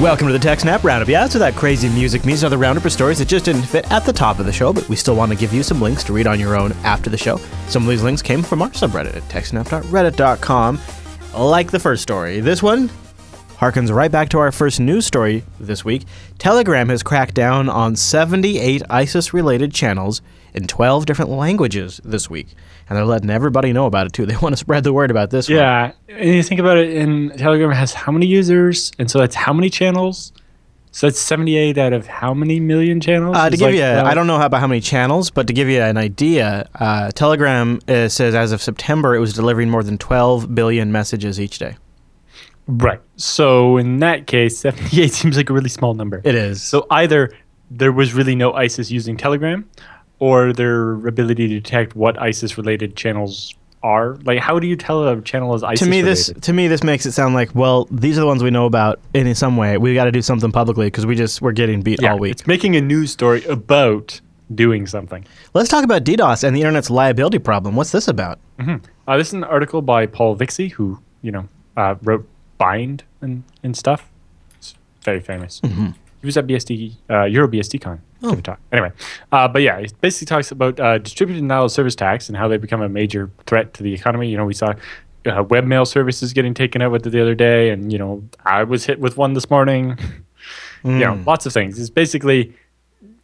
Welcome 0.00 0.28
to 0.28 0.32
the 0.32 0.38
TechSnap 0.38 0.84
Roundup. 0.84 1.08
Yeah, 1.08 1.26
so 1.26 1.40
that 1.40 1.56
crazy 1.56 1.88
music 1.88 2.24
means 2.24 2.44
another 2.44 2.56
roundup 2.56 2.84
of 2.84 2.92
stories 2.92 3.18
that 3.18 3.26
just 3.26 3.46
didn't 3.46 3.62
fit 3.62 3.90
at 3.90 4.04
the 4.04 4.12
top 4.12 4.38
of 4.38 4.46
the 4.46 4.52
show, 4.52 4.72
but 4.72 4.88
we 4.88 4.94
still 4.94 5.16
want 5.16 5.32
to 5.32 5.36
give 5.36 5.52
you 5.52 5.64
some 5.64 5.82
links 5.82 6.04
to 6.04 6.12
read 6.12 6.28
on 6.28 6.38
your 6.38 6.56
own 6.56 6.70
after 6.84 7.10
the 7.10 7.18
show. 7.18 7.36
Some 7.66 7.82
of 7.82 7.88
these 7.88 8.04
links 8.04 8.22
came 8.22 8.44
from 8.44 8.62
our 8.62 8.70
subreddit 8.70 9.16
at 9.16 9.24
techsnap.reddit.com. 9.24 10.78
Like 11.36 11.72
the 11.72 11.80
first 11.80 12.04
story, 12.04 12.38
this 12.38 12.62
one 12.62 12.90
harkens 13.58 13.92
right 13.92 14.10
back 14.10 14.28
to 14.28 14.38
our 14.38 14.52
first 14.52 14.78
news 14.78 15.04
story 15.04 15.42
this 15.58 15.84
week. 15.84 16.04
Telegram 16.38 16.90
has 16.90 17.02
cracked 17.02 17.34
down 17.34 17.68
on 17.68 17.96
78 17.96 18.82
ISIS 18.88 19.34
related 19.34 19.74
channels 19.74 20.22
in 20.54 20.68
12 20.68 21.06
different 21.06 21.32
languages 21.32 22.00
this 22.04 22.30
week. 22.30 22.46
And 22.88 22.96
they're 22.96 23.04
letting 23.04 23.30
everybody 23.30 23.72
know 23.72 23.86
about 23.86 24.06
it 24.06 24.12
too. 24.12 24.26
They 24.28 24.36
want 24.36 24.52
to 24.52 24.56
spread 24.56 24.84
the 24.84 24.92
word 24.92 25.10
about 25.10 25.30
this 25.30 25.48
one. 25.48 25.56
Yeah, 25.58 25.92
and 26.08 26.34
you 26.34 26.42
think 26.42 26.60
about 26.60 26.76
it, 26.78 26.96
and 26.96 27.36
Telegram 27.38 27.70
has 27.70 27.92
how 27.92 28.12
many 28.12 28.26
users, 28.26 28.92
and 28.98 29.10
so 29.10 29.18
that's 29.18 29.34
how 29.34 29.52
many 29.52 29.70
channels. 29.70 30.32
So 30.90 31.06
that's 31.06 31.20
seventy-eight 31.20 31.78
out 31.78 31.92
of 31.92 32.06
how 32.06 32.34
many 32.34 32.60
million 32.60 33.00
channels? 33.00 33.36
Uh, 33.36 33.50
to 33.50 33.56
give 33.56 33.66
like, 33.66 33.76
you, 33.76 33.82
uh, 33.82 34.02
I 34.04 34.14
don't 34.14 34.26
know 34.26 34.40
about 34.40 34.60
how 34.60 34.66
many 34.66 34.80
channels, 34.80 35.30
but 35.30 35.46
to 35.46 35.52
give 35.52 35.68
you 35.68 35.80
an 35.80 35.96
idea, 35.96 36.68
uh, 36.74 37.10
Telegram 37.12 37.78
uh, 37.88 38.08
says 38.08 38.34
as 38.34 38.52
of 38.52 38.62
September 38.62 39.14
it 39.14 39.18
was 39.18 39.32
delivering 39.32 39.70
more 39.70 39.82
than 39.82 39.98
12 39.98 40.54
billion 40.54 40.90
messages 40.90 41.38
each 41.38 41.58
day. 41.58 41.76
Right. 42.66 43.00
So 43.16 43.76
in 43.76 43.98
that 44.00 44.26
case, 44.26 44.58
seventy-eight 44.60 45.12
seems 45.12 45.36
like 45.36 45.50
a 45.50 45.52
really 45.52 45.68
small 45.68 45.94
number. 45.94 46.20
It 46.24 46.34
is. 46.34 46.62
So 46.62 46.86
either 46.90 47.32
there 47.70 47.92
was 47.92 48.14
really 48.14 48.34
no 48.34 48.52
ISIS 48.52 48.90
using 48.90 49.16
Telegram, 49.16 49.68
or 50.18 50.52
their 50.52 51.06
ability 51.06 51.48
to 51.48 51.54
detect 51.54 51.94
what 51.94 52.20
ISIS-related 52.20 52.96
channels 52.96 53.54
are. 53.82 54.16
Like, 54.24 54.40
how 54.40 54.58
do 54.58 54.66
you 54.66 54.76
tell 54.76 55.06
a 55.06 55.20
channel 55.22 55.54
is 55.54 55.62
ISIS? 55.62 55.80
to 55.80 55.90
me, 55.90 56.02
this 56.02 56.28
related? 56.28 56.42
to 56.42 56.52
me 56.52 56.68
this 56.68 56.82
makes 56.82 57.06
it 57.06 57.12
sound 57.12 57.34
like 57.34 57.54
well, 57.54 57.86
these 57.90 58.18
are 58.18 58.22
the 58.22 58.26
ones 58.26 58.42
we 58.42 58.50
know 58.50 58.66
about 58.66 59.00
in 59.14 59.32
some 59.34 59.56
way. 59.56 59.78
We 59.78 59.94
got 59.94 60.04
to 60.04 60.12
do 60.12 60.22
something 60.22 60.52
publicly 60.52 60.86
because 60.86 61.06
we 61.06 61.14
just 61.14 61.40
we're 61.40 61.52
getting 61.52 61.82
beat 61.82 62.02
yeah, 62.02 62.12
all 62.12 62.18
week. 62.18 62.32
it's 62.32 62.46
making 62.46 62.76
a 62.76 62.80
news 62.80 63.12
story 63.12 63.44
about 63.44 64.20
doing 64.54 64.86
something. 64.86 65.24
Let's 65.54 65.68
talk 65.68 65.84
about 65.84 66.04
DDoS 66.04 66.42
and 66.42 66.56
the 66.56 66.62
internet's 66.62 66.90
liability 66.90 67.38
problem. 67.38 67.76
What's 67.76 67.92
this 67.92 68.08
about? 68.08 68.38
Uh, 68.58 69.16
this 69.16 69.28
is 69.28 69.34
an 69.34 69.44
article 69.44 69.82
by 69.82 70.06
Paul 70.06 70.36
Vixie, 70.36 70.68
who 70.72 71.00
you 71.22 71.30
know 71.30 71.48
uh, 71.76 71.94
wrote 72.02 72.28
BIND 72.58 73.04
and, 73.20 73.44
and 73.62 73.76
stuff. 73.76 74.10
It's 74.56 74.74
very 75.02 75.20
famous. 75.20 75.60
He 76.20 76.26
was 76.26 76.36
at 76.36 76.46
BSD 76.46 76.96
uh, 77.08 77.12
EuroBSDCon. 77.12 78.00
Talk. 78.20 78.60
Anyway, 78.72 78.92
uh, 79.30 79.46
but 79.48 79.62
yeah, 79.62 79.78
it 79.78 79.92
basically 80.00 80.26
talks 80.26 80.50
about 80.50 80.80
uh, 80.80 80.98
distributed 80.98 81.40
denial 81.40 81.66
of 81.66 81.72
service 81.72 81.94
attacks 81.94 82.28
and 82.28 82.36
how 82.36 82.48
they 82.48 82.56
become 82.56 82.82
a 82.82 82.88
major 82.88 83.30
threat 83.46 83.74
to 83.74 83.82
the 83.82 83.94
economy. 83.94 84.28
You 84.28 84.36
know, 84.36 84.44
we 84.44 84.54
saw 84.54 84.70
uh, 85.26 85.44
webmail 85.44 85.86
services 85.86 86.32
getting 86.32 86.54
taken 86.54 86.82
out 86.82 86.90
with 86.90 87.06
it 87.06 87.10
the 87.10 87.20
other 87.20 87.34
day, 87.34 87.70
and 87.70 87.92
you 87.92 87.98
know, 87.98 88.22
I 88.44 88.64
was 88.64 88.86
hit 88.86 88.98
with 88.98 89.16
one 89.16 89.34
this 89.34 89.48
morning. 89.50 89.98
You 90.84 91.00
know, 91.00 91.20
lots 91.26 91.44
of 91.44 91.52
things. 91.52 91.78
It's 91.78 91.90
basically 91.90 92.54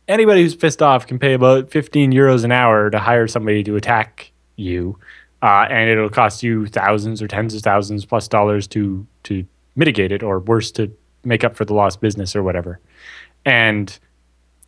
anybody 0.09 0.43
who's 0.43 0.57
pissed 0.57 0.83
off 0.83 1.07
can 1.07 1.19
pay 1.19 1.35
about 1.35 1.71
15 1.71 2.13
euros 2.13 2.45
an 2.45 2.53
hour 2.53 2.91
to 2.91 2.99
hire 2.99 3.27
somebody 3.27 3.63
to 3.65 3.77
attack 3.77 4.33
you 4.57 4.99
uh, 5.43 5.67
and 5.69 5.91
it'll 5.91 6.09
cost 6.09 6.43
you 6.43 6.67
thousands 6.67 7.21
or 7.21 7.29
tens 7.29 7.55
of 7.55 7.63
thousands 7.63 8.05
plus 8.05 8.29
dollars 8.29 8.67
to 8.69 9.07
to 9.25 9.47
mitigate 9.77 10.13
it 10.13 10.23
or 10.23 10.41
worse 10.41 10.71
to 10.71 10.91
make 11.25 11.45
up 11.45 11.57
for 11.57 11.65
the 11.65 11.75
lost 11.75 12.01
business 12.01 12.35
or 12.35 12.43
whatever 12.43 12.81
and 13.45 13.99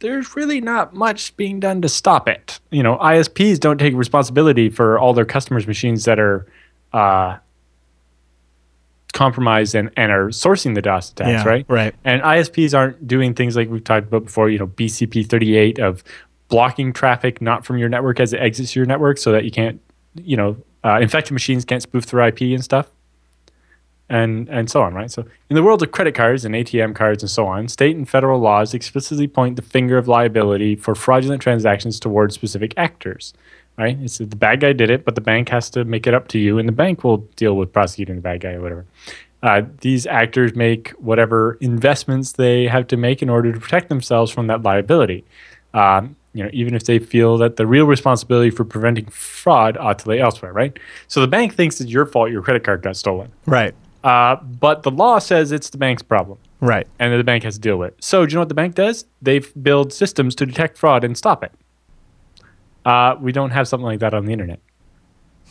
there's 0.00 0.36
really 0.36 0.60
not 0.60 0.94
much 0.94 1.36
being 1.36 1.58
done 1.60 1.80
to 1.82 1.88
stop 1.88 2.28
it 2.28 2.60
you 2.70 2.82
know 2.82 2.96
isps 2.98 3.58
don't 3.60 3.78
take 3.78 3.94
responsibility 3.94 4.68
for 4.68 4.98
all 4.98 5.12
their 5.14 5.24
customers 5.24 5.66
machines 5.66 6.04
that 6.04 6.18
are 6.18 6.46
uh, 6.92 7.36
compromised 9.12 9.74
and, 9.74 9.90
and 9.96 10.12
are 10.12 10.28
sourcing 10.28 10.74
the 10.74 10.82
dos 10.82 11.10
attacks 11.10 11.28
Yeah, 11.28 11.44
right 11.48 11.64
right. 11.68 11.94
and 12.04 12.20
ISPs 12.22 12.76
aren't 12.76 13.06
doing 13.06 13.32
things 13.34 13.56
like 13.56 13.70
we've 13.70 13.82
talked 13.82 14.06
about 14.08 14.24
before, 14.24 14.50
you 14.50 14.58
know, 14.58 14.66
BCP 14.66 15.26
38 15.26 15.78
of 15.78 16.04
blocking 16.48 16.92
traffic 16.92 17.40
not 17.40 17.64
from 17.64 17.78
your 17.78 17.88
network 17.88 18.20
as 18.20 18.32
it 18.34 18.40
exits 18.40 18.76
your 18.76 18.84
network 18.84 19.16
so 19.18 19.32
that 19.32 19.44
you 19.44 19.50
can't, 19.50 19.80
you 20.14 20.36
know, 20.36 20.56
uh, 20.84 20.98
infected 21.00 21.32
machines 21.32 21.64
can't 21.64 21.82
spoof 21.82 22.04
through 22.04 22.24
IP 22.26 22.42
and 22.42 22.62
stuff. 22.62 22.90
And, 24.08 24.48
and 24.48 24.70
so 24.70 24.82
on, 24.82 24.94
right? 24.94 25.10
So, 25.10 25.24
in 25.50 25.56
the 25.56 25.64
world 25.64 25.82
of 25.82 25.90
credit 25.90 26.14
cards 26.14 26.44
and 26.44 26.54
ATM 26.54 26.94
cards 26.94 27.24
and 27.24 27.30
so 27.30 27.48
on, 27.48 27.66
state 27.66 27.96
and 27.96 28.08
federal 28.08 28.38
laws 28.38 28.72
explicitly 28.72 29.26
point 29.26 29.56
the 29.56 29.62
finger 29.62 29.98
of 29.98 30.06
liability 30.06 30.76
for 30.76 30.94
fraudulent 30.94 31.42
transactions 31.42 31.98
towards 31.98 32.32
specific 32.32 32.72
actors, 32.76 33.34
right? 33.76 33.98
It's 34.00 34.18
the 34.18 34.26
bad 34.26 34.60
guy 34.60 34.72
did 34.74 34.90
it, 34.90 35.04
but 35.04 35.16
the 35.16 35.20
bank 35.20 35.48
has 35.48 35.70
to 35.70 35.84
make 35.84 36.06
it 36.06 36.14
up 36.14 36.28
to 36.28 36.38
you, 36.38 36.56
and 36.56 36.68
the 36.68 36.72
bank 36.72 37.02
will 37.02 37.18
deal 37.34 37.56
with 37.56 37.72
prosecuting 37.72 38.14
the 38.14 38.22
bad 38.22 38.42
guy 38.42 38.52
or 38.52 38.62
whatever. 38.62 38.86
Uh, 39.42 39.62
these 39.80 40.06
actors 40.06 40.54
make 40.54 40.90
whatever 40.90 41.58
investments 41.60 42.32
they 42.32 42.66
have 42.66 42.86
to 42.86 42.96
make 42.96 43.22
in 43.22 43.28
order 43.28 43.52
to 43.52 43.60
protect 43.60 43.88
themselves 43.88 44.30
from 44.30 44.46
that 44.46 44.62
liability. 44.62 45.24
Um, 45.74 46.16
you 46.32 46.42
know, 46.42 46.50
even 46.52 46.74
if 46.74 46.84
they 46.84 46.98
feel 46.98 47.38
that 47.38 47.56
the 47.56 47.66
real 47.66 47.86
responsibility 47.86 48.50
for 48.50 48.64
preventing 48.64 49.06
fraud 49.06 49.76
ought 49.78 49.98
to 50.00 50.08
lay 50.08 50.20
elsewhere, 50.20 50.52
right? 50.52 50.78
So 51.08 51.20
the 51.20 51.26
bank 51.28 51.54
thinks 51.54 51.80
it's 51.80 51.90
your 51.90 52.06
fault 52.06 52.30
your 52.30 52.42
credit 52.42 52.62
card 52.62 52.82
got 52.82 52.96
stolen, 52.96 53.32
Right. 53.46 53.74
Uh, 54.06 54.36
but 54.36 54.84
the 54.84 54.90
law 54.90 55.18
says 55.18 55.50
it's 55.50 55.70
the 55.70 55.78
bank's 55.78 56.02
problem, 56.02 56.38
Right. 56.60 56.86
and 57.00 57.12
that 57.12 57.16
the 57.16 57.24
bank 57.24 57.42
has 57.42 57.54
to 57.54 57.60
deal 57.60 57.76
with. 57.76 57.88
it. 57.94 58.04
So 58.04 58.24
do 58.24 58.30
you 58.30 58.36
know 58.36 58.42
what 58.42 58.48
the 58.48 58.54
bank 58.54 58.76
does? 58.76 59.04
They 59.20 59.40
build 59.40 59.92
systems 59.92 60.34
to 60.36 60.46
detect 60.46 60.78
fraud 60.78 61.02
and 61.02 61.16
stop 61.18 61.42
it. 61.42 61.50
Uh, 62.84 63.16
we 63.20 63.32
don't 63.32 63.50
have 63.50 63.66
something 63.66 63.84
like 63.84 63.98
that 64.00 64.14
on 64.14 64.26
the 64.26 64.32
internet. 64.32 64.60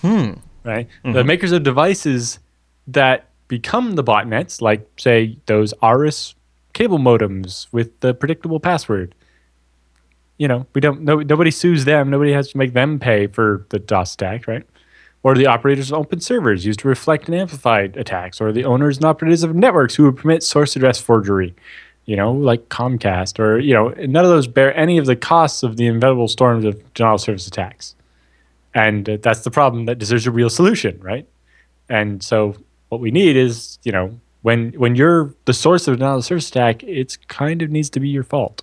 Hmm. 0.02 0.34
Right? 0.64 0.88
The 1.04 1.24
makers 1.24 1.52
of 1.52 1.64
devices 1.64 2.40
that 2.88 3.28
become 3.50 3.96
the 3.96 4.04
botnets, 4.04 4.62
like 4.62 4.88
say 4.98 5.38
those 5.48 5.74
Arris 5.84 6.34
cable 6.74 6.98
modems 6.98 7.68
with 7.74 8.00
the 8.00 8.14
predictable 8.14 8.60
password. 8.60 9.14
You 10.38 10.48
know, 10.48 10.66
we 10.74 10.82
don't. 10.82 11.02
No, 11.02 11.18
nobody 11.20 11.52
sues 11.52 11.86
them. 11.86 12.10
Nobody 12.10 12.32
has 12.32 12.50
to 12.52 12.58
make 12.58 12.74
them 12.74 13.00
pay 13.00 13.28
for 13.28 13.66
the 13.70 13.80
DOS 13.80 14.16
attack, 14.16 14.48
right? 14.48 14.64
Or 15.26 15.34
the 15.34 15.48
operators 15.48 15.92
of 15.92 15.98
open 15.98 16.20
servers 16.20 16.68
used 16.68 16.82
to 16.82 16.88
reflect 16.88 17.26
and 17.28 17.34
amplify 17.34 17.88
attacks, 17.96 18.40
or 18.40 18.52
the 18.52 18.64
owners 18.64 18.98
and 18.98 19.06
operators 19.06 19.42
of 19.42 19.56
networks 19.56 19.96
who 19.96 20.04
would 20.04 20.18
permit 20.18 20.44
source 20.44 20.76
address 20.76 21.02
forgery. 21.02 21.56
You 22.06 22.16
know, 22.16 22.32
like 22.32 22.70
Comcast, 22.70 23.40
or 23.40 23.58
you 23.58 23.74
know, 23.74 23.90
none 23.90 24.24
of 24.24 24.30
those 24.30 24.46
bear 24.46 24.78
any 24.78 25.00
of 25.00 25.08
the 25.08 25.16
costs 25.16 25.64
of 25.64 25.78
the 25.78 25.88
inevitable 25.88 26.28
storms 26.28 26.64
of 26.64 26.94
denial 26.94 27.16
of 27.16 27.22
service 27.22 27.48
attacks. 27.48 27.96
And 28.76 29.04
that's 29.24 29.42
the 29.42 29.50
problem 29.50 29.86
that 29.86 29.98
deserves 29.98 30.28
a 30.28 30.32
real 30.32 30.52
solution, 30.52 31.00
right? 31.02 31.28
And 31.90 32.22
so 32.22 32.56
what 32.90 33.02
we 33.02 33.10
need 33.10 33.36
is, 33.36 33.80
you 33.82 33.92
know, 33.92 34.20
when 34.44 34.74
when 34.74 34.94
you're 34.94 35.34
the 35.46 35.54
source 35.54 35.88
of 35.88 35.96
a 35.96 35.98
denial 35.98 36.18
of 36.18 36.26
service 36.26 36.50
attack, 36.50 36.84
it 36.84 37.18
kind 37.30 37.64
of 37.64 37.72
needs 37.72 37.90
to 37.90 38.00
be 38.00 38.10
your 38.10 38.24
fault. 38.24 38.62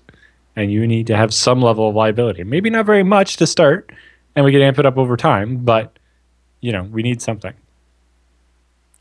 And 0.54 0.70
you 0.70 0.86
need 0.86 1.08
to 1.08 1.16
have 1.16 1.34
some 1.34 1.60
level 1.60 1.88
of 1.88 1.96
liability. 1.96 2.44
Maybe 2.44 2.70
not 2.70 2.86
very 2.86 3.02
much 3.02 3.36
to 3.38 3.48
start, 3.48 3.90
and 4.36 4.44
we 4.44 4.52
can 4.52 4.62
amp 4.62 4.78
it 4.78 4.86
up 4.86 4.96
over 4.96 5.16
time, 5.16 5.56
but 5.56 5.98
you 6.62 6.72
know, 6.72 6.84
we 6.84 7.02
need 7.02 7.20
something. 7.20 7.52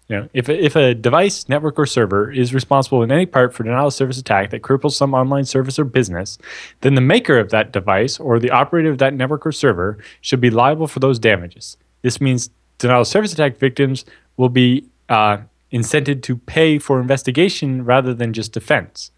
You 0.09 0.17
know, 0.17 0.29
if 0.33 0.49
if 0.49 0.75
a 0.75 0.93
device, 0.93 1.47
network, 1.47 1.79
or 1.79 1.85
server 1.85 2.29
is 2.29 2.53
responsible 2.53 3.01
in 3.01 3.13
any 3.13 3.25
part 3.25 3.53
for 3.53 3.63
denial 3.63 3.87
of 3.87 3.93
service 3.93 4.17
attack 4.17 4.49
that 4.49 4.61
cripples 4.61 4.91
some 4.91 5.13
online 5.13 5.45
service 5.45 5.79
or 5.79 5.85
business, 5.85 6.37
then 6.81 6.95
the 6.95 7.01
maker 7.01 7.39
of 7.39 7.49
that 7.51 7.71
device 7.71 8.19
or 8.19 8.37
the 8.37 8.51
operator 8.51 8.89
of 8.89 8.97
that 8.97 9.13
network 9.13 9.45
or 9.45 9.53
server 9.53 9.97
should 10.19 10.41
be 10.41 10.49
liable 10.49 10.87
for 10.87 10.99
those 10.99 11.17
damages. 11.17 11.77
This 12.01 12.19
means 12.19 12.49
denial 12.77 13.01
of 13.01 13.07
service 13.07 13.31
attack 13.31 13.55
victims 13.55 14.03
will 14.35 14.49
be 14.49 14.83
uh, 15.07 15.37
incented 15.71 16.23
to 16.23 16.35
pay 16.35 16.77
for 16.77 16.99
investigation 16.99 17.85
rather 17.85 18.13
than 18.13 18.33
just 18.33 18.51
defense. 18.51 19.11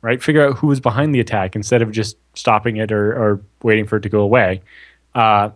Right? 0.00 0.22
Figure 0.22 0.46
out 0.46 0.58
who 0.58 0.68
was 0.68 0.78
behind 0.78 1.12
the 1.12 1.18
attack 1.18 1.56
instead 1.56 1.82
of 1.82 1.90
just 1.90 2.16
stopping 2.34 2.76
it 2.76 2.92
or, 2.92 3.12
or 3.12 3.40
waiting 3.64 3.84
for 3.84 3.96
it 3.96 4.02
to 4.02 4.08
go 4.08 4.20
away. 4.20 4.62
Uh, 5.12 5.50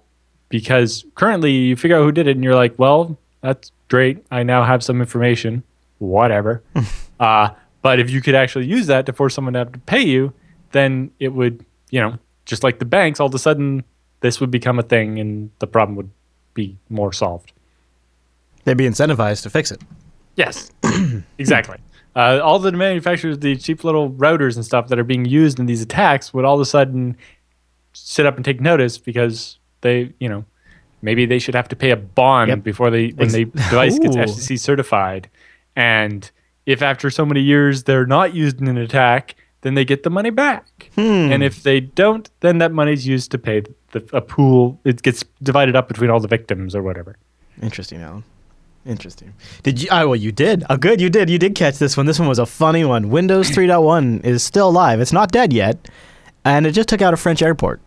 because 0.51 1.07
currently 1.15 1.53
you 1.53 1.77
figure 1.77 1.97
out 1.97 2.03
who 2.03 2.13
did 2.13 2.27
it 2.27 2.33
and 2.33 2.45
you're 2.45 2.55
like, 2.55 2.79
well, 2.79 3.17
that's 3.41 3.73
great. 3.89 4.23
I 4.31 4.43
now 4.43 4.65
have 4.65 4.85
some 4.85 5.01
information. 5.01 5.63
Whatever. 5.99 6.63
uh, 7.21 7.51
but 7.81 7.99
if 7.99 8.11
you 8.11 8.21
could 8.21 8.35
actually 8.35 8.67
use 8.67 8.87
that 8.89 9.07
to 9.07 9.15
force 9.15 9.35
someone 9.35 9.55
to 9.55 9.61
have 9.61 9.73
to 9.73 9.79
pay 9.79 10.03
you, 10.03 10.35
then 10.73 11.11
it 11.19 11.29
would, 11.29 11.65
you 11.91 12.01
know, 12.01 12.19
just 12.45 12.63
like 12.63 12.79
the 12.79 12.85
banks, 12.85 13.21
all 13.21 13.29
of 13.29 13.35
a 13.35 13.39
sudden 13.39 13.85
this 14.21 14.41
would 14.41 14.51
become 14.51 14.79
a 14.79 14.83
thing 14.83 15.19
and 15.19 15.51
the 15.61 15.67
problem 15.67 15.97
would 15.97 16.11
be 16.53 16.77
more 16.91 17.13
solved. 17.13 17.53
They'd 18.65 18.77
be 18.77 18.89
incentivized 18.89 19.43
to 19.45 19.51
fix 19.51 19.71
it. 19.71 19.81
Yes, 20.37 20.71
exactly. 21.39 21.79
Uh, 22.15 22.41
all 22.43 22.59
the 22.59 22.73
manufacturers, 22.73 23.39
the 23.39 23.57
cheap 23.57 23.85
little 23.85 24.11
routers 24.11 24.57
and 24.57 24.65
stuff 24.65 24.89
that 24.89 24.99
are 24.99 25.05
being 25.05 25.25
used 25.25 25.61
in 25.61 25.67
these 25.67 25.81
attacks 25.81 26.35
would 26.35 26.45
all 26.45 26.57
of 26.57 26.61
a 26.61 26.65
sudden 26.65 27.17
sit 27.93 28.27
up 28.27 28.37
and 28.37 28.45
take 28.45 28.61
notice 28.61 28.99
because 28.99 29.60
they, 29.83 30.13
you 30.21 30.29
know, 30.29 30.45
maybe 31.03 31.27
they 31.27 31.39
should 31.39 31.55
have 31.55 31.69
to 31.69 31.77
pay 31.77 31.91
a 31.91 31.97
bond 31.97 32.49
Yep. 32.49 32.63
before 32.65 32.91
they 32.91 33.09
when 33.11 33.29
the 33.29 33.45
device 33.45 33.99
gets. 33.99 34.17
FCC 34.17 34.59
certified, 34.59 35.29
and 35.77 36.31
if 36.67 36.83
after 36.83 37.11
so 37.11 37.25
many 37.25 37.41
years 37.41 37.85
they're 37.85 38.07
not 38.07 38.35
used 38.35 38.61
in 38.61 38.69
an 38.69 38.77
attack, 38.79 39.35
then 39.63 39.75
they 39.75 39.85
get 39.85 40.03
the 40.03 40.11
money 40.11 40.31
back. 40.31 40.91
Hmm. 40.95 41.33
And 41.33 41.43
if 41.43 41.63
they 41.63 41.81
don't, 41.81 42.29
then 42.41 42.59
that 42.59 42.73
money's 42.73 43.07
used 43.07 43.31
to 43.33 43.39
pay 43.39 43.63
the, 43.93 44.09
a 44.13 44.21
pool. 44.21 44.79
It 44.85 45.03
gets 45.03 45.25
divided 45.43 45.75
up 45.77 45.89
between 45.89 46.11
all 46.11 46.21
the 46.21 46.29
victims 46.29 46.75
or 46.75 46.83
whatever. 46.83 47.17
Interesting, 47.63 48.01
Allan. 48.03 48.25
Interesting. 48.87 49.35
Did 49.63 49.83
you? 49.83 49.89
Oh, 49.91 50.09
well, 50.09 50.17
you 50.17 50.33
did. 50.33 50.65
Oh, 50.71 50.77
good. 50.79 51.01
You 51.03 51.11
did. 51.11 51.29
You 51.29 51.39
did 51.39 51.55
catch 51.55 51.79
this 51.79 51.97
one. 51.99 52.07
This 52.07 52.19
one 52.19 52.29
was 52.29 52.39
a 52.39 52.47
funny 52.47 52.85
one. 52.85 53.11
Windows 53.11 53.51
3.1 53.51 54.25
is 54.25 54.43
still 54.43 54.71
alive. 54.71 55.01
It's 55.01 55.13
not 55.13 55.31
dead 55.31 55.53
yet, 55.53 55.89
and 56.47 56.67
it 56.67 56.73
just 56.73 56.89
took 56.89 57.03
out 57.03 57.13
a 57.13 57.19
French 57.19 57.43
airport. 57.43 57.81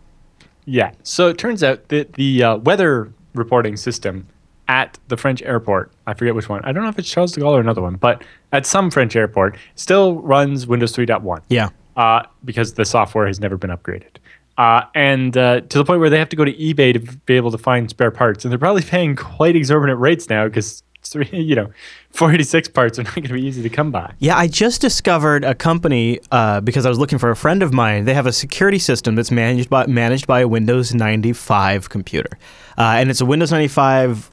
Yeah. 0.66 0.92
So 1.02 1.28
it 1.28 1.38
turns 1.38 1.62
out 1.62 1.88
that 1.88 2.14
the 2.14 2.42
uh, 2.42 2.56
weather 2.58 3.12
reporting 3.34 3.76
system 3.76 4.26
at 4.68 4.98
the 5.08 5.16
French 5.16 5.42
airport, 5.42 5.92
I 6.06 6.14
forget 6.14 6.34
which 6.34 6.48
one. 6.48 6.62
I 6.64 6.72
don't 6.72 6.82
know 6.84 6.88
if 6.88 6.98
it's 6.98 7.08
Charles 7.10 7.32
de 7.32 7.40
Gaulle 7.40 7.52
or 7.56 7.60
another 7.60 7.82
one, 7.82 7.96
but 7.96 8.24
at 8.52 8.64
some 8.64 8.90
French 8.90 9.14
airport, 9.14 9.58
still 9.74 10.16
runs 10.22 10.66
Windows 10.66 10.96
3.1 10.96 11.42
Yeah. 11.48 11.68
uh, 11.96 12.22
because 12.44 12.72
the 12.74 12.84
software 12.84 13.26
has 13.26 13.40
never 13.40 13.56
been 13.58 13.70
upgraded. 13.70 14.16
Uh, 14.56 14.82
and 14.94 15.36
uh, 15.36 15.60
to 15.62 15.78
the 15.78 15.84
point 15.84 16.00
where 16.00 16.08
they 16.08 16.18
have 16.18 16.28
to 16.30 16.36
go 16.36 16.44
to 16.44 16.52
eBay 16.54 16.92
to 16.94 17.00
be 17.26 17.34
able 17.34 17.50
to 17.50 17.58
find 17.58 17.90
spare 17.90 18.10
parts. 18.12 18.44
And 18.44 18.52
they're 18.52 18.58
probably 18.58 18.82
paying 18.82 19.16
quite 19.16 19.56
exorbitant 19.56 19.98
rates 20.00 20.30
now 20.30 20.46
because, 20.46 20.82
you 21.32 21.54
know, 21.54 21.70
486 22.10 22.68
parts 22.68 22.98
are 22.98 23.02
not 23.02 23.14
going 23.14 23.26
to 23.28 23.34
be 23.34 23.42
easy 23.42 23.62
to 23.62 23.68
come 23.68 23.90
by. 23.90 24.12
Yeah, 24.18 24.36
I 24.36 24.46
just 24.48 24.80
discovered 24.80 25.44
a 25.44 25.54
company 25.54 26.20
uh, 26.30 26.60
because 26.60 26.86
I 26.86 26.88
was 26.88 26.98
looking 26.98 27.18
for 27.18 27.30
a 27.30 27.36
friend 27.36 27.62
of 27.62 27.72
mine. 27.72 28.04
They 28.04 28.14
have 28.14 28.26
a 28.26 28.32
security 28.32 28.78
system 28.78 29.14
that's 29.14 29.30
managed 29.30 29.68
by 29.70 29.86
managed 29.86 30.26
by 30.26 30.40
a 30.40 30.48
Windows 30.48 30.94
95 30.94 31.88
computer, 31.90 32.30
uh, 32.78 32.82
and 32.98 33.10
it's 33.10 33.20
a 33.20 33.26
Windows 33.26 33.50
95 33.52 34.30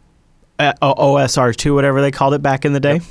uh, 0.59 0.73
OSR2, 0.81 1.73
whatever 1.73 2.01
they 2.01 2.11
called 2.11 2.33
it 2.33 2.41
back 2.41 2.65
in 2.65 2.73
the 2.73 2.79
day. 2.79 3.01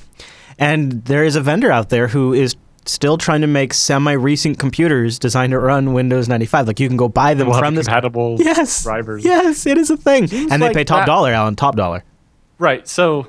And 0.59 1.05
there 1.05 1.25
is 1.25 1.37
a 1.37 1.41
vendor 1.41 1.71
out 1.73 1.89
there 1.89 2.07
who 2.09 2.33
is 2.35 2.55
still 2.87 3.19
trying 3.19 3.41
to 3.41 3.47
make 3.47 3.73
semi-recent 3.75 4.59
computers 4.59 5.19
designed 5.19 5.51
to 5.53 5.59
run 5.59 5.93
Windows 5.93 6.29
95. 6.29 6.67
Like 6.67 6.81
you 6.81 6.89
can 6.89 6.97
go 6.97 7.09
buy 7.09 7.35
them 7.35 7.49
We'll 7.49 7.59
from 7.59 7.75
this. 7.75 7.87
compatible 7.87 8.37
Yes, 8.39 8.83
drivers. 8.83 9.25
yes, 9.25 9.67
it 9.67 9.79
is 9.79 9.91
a 9.91 9.97
thing, 9.97 10.27
Seems 10.27 10.51
and 10.53 10.61
they 10.63 10.67
like 10.69 10.77
pay 10.77 10.85
top 10.85 11.01
that- 11.01 11.07
dollar, 11.07 11.33
Allan, 11.33 11.57
top 11.57 11.77
dollar. 11.77 12.05
Right. 12.59 12.87
So, 12.87 13.27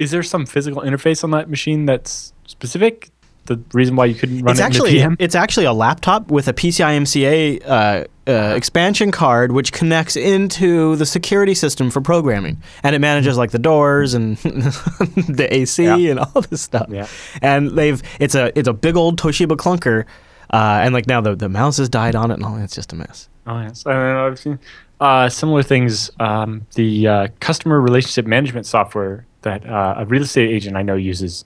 is 0.00 0.10
there 0.10 0.22
some 0.24 0.46
physical 0.46 0.82
interface 0.82 1.22
on 1.22 1.30
that 1.30 1.48
machine 1.48 1.86
that's 1.86 2.32
specific? 2.46 3.10
The 3.46 3.60
reason 3.72 3.96
why 3.96 4.04
you 4.04 4.14
couldn't 4.14 4.42
run 4.42 4.52
it's 4.52 4.60
it 4.60 4.62
actually 4.62 4.90
in 4.90 4.94
the 4.96 5.00
PM? 5.02 5.16
it's 5.18 5.34
actually 5.34 5.66
a 5.66 5.72
laptop 5.72 6.30
with 6.30 6.46
a 6.48 6.52
PCMCIA 6.52 7.62
uh, 7.66 8.04
uh, 8.30 8.54
expansion 8.54 9.10
card, 9.10 9.50
which 9.52 9.72
connects 9.72 10.14
into 10.16 10.94
the 10.96 11.06
security 11.06 11.54
system 11.54 11.90
for 11.90 12.00
programming, 12.00 12.62
and 12.82 12.94
it 12.94 13.00
manages 13.00 13.36
like 13.36 13.50
the 13.50 13.58
doors 13.58 14.14
and 14.14 14.36
the 14.38 15.48
AC 15.50 15.84
Yeah. 15.84 15.96
and 16.10 16.20
all 16.20 16.42
this 16.42 16.60
stuff. 16.62 16.88
Yeah. 16.90 17.06
And 17.42 17.70
they've 17.72 18.00
it's 18.20 18.34
a 18.34 18.56
it's 18.58 18.68
a 18.68 18.72
big 18.72 18.96
old 18.96 19.18
Toshiba 19.20 19.56
clunker, 19.56 20.04
uh, 20.52 20.80
and 20.84 20.94
like 20.94 21.06
now 21.08 21.20
the 21.20 21.34
the 21.34 21.48
mouse 21.48 21.78
has 21.78 21.88
died 21.88 22.14
on 22.14 22.30
it, 22.30 22.34
and 22.34 22.44
all 22.44 22.56
it's 22.56 22.74
just 22.74 22.92
a 22.92 22.96
mess. 22.96 23.28
Oh 23.46 23.60
yes, 23.60 23.84
and 23.84 23.94
then 23.94 24.16
I've 24.16 24.38
seen 24.38 24.58
uh, 25.00 25.28
similar 25.28 25.62
things. 25.62 26.10
Um, 26.20 26.66
the 26.74 27.06
uh, 27.08 27.28
customer 27.40 27.80
relationship 27.80 28.26
management 28.26 28.66
software 28.66 29.26
that 29.42 29.66
uh, 29.66 29.94
a 29.98 30.04
real 30.06 30.22
estate 30.22 30.50
agent 30.50 30.76
I 30.76 30.82
know 30.82 30.94
uses 30.96 31.44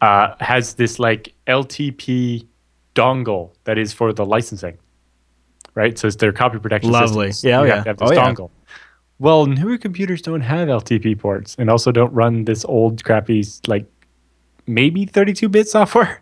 uh, 0.00 0.34
has 0.40 0.74
this 0.74 0.98
like 0.98 1.34
LPT 1.46 2.46
dongle 2.94 3.50
that 3.64 3.78
is 3.78 3.92
for 3.92 4.12
the 4.12 4.24
licensing, 4.24 4.78
right? 5.74 5.98
So 5.98 6.06
it's 6.08 6.16
their 6.16 6.32
copy 6.32 6.58
protection. 6.58 6.90
Lovely. 6.90 7.32
systems. 7.32 7.48
Yeah, 7.48 7.60
oh, 7.60 7.64
yeah. 7.64 7.84
have 7.84 7.98
this 7.98 8.10
Oh, 8.10 8.12
yeah. 8.14 8.32
dongle. 8.32 8.50
Well, 9.18 9.46
newer 9.46 9.78
computers 9.78 10.20
don't 10.20 10.42
have 10.42 10.68
LPT 10.68 11.18
ports, 11.18 11.56
and 11.58 11.70
also 11.70 11.90
don't 11.90 12.12
run 12.12 12.44
this 12.44 12.64
old 12.66 13.02
crappy 13.02 13.44
like 13.66 13.86
maybe 14.66 15.06
32-bit 15.06 15.68
software. 15.68 16.20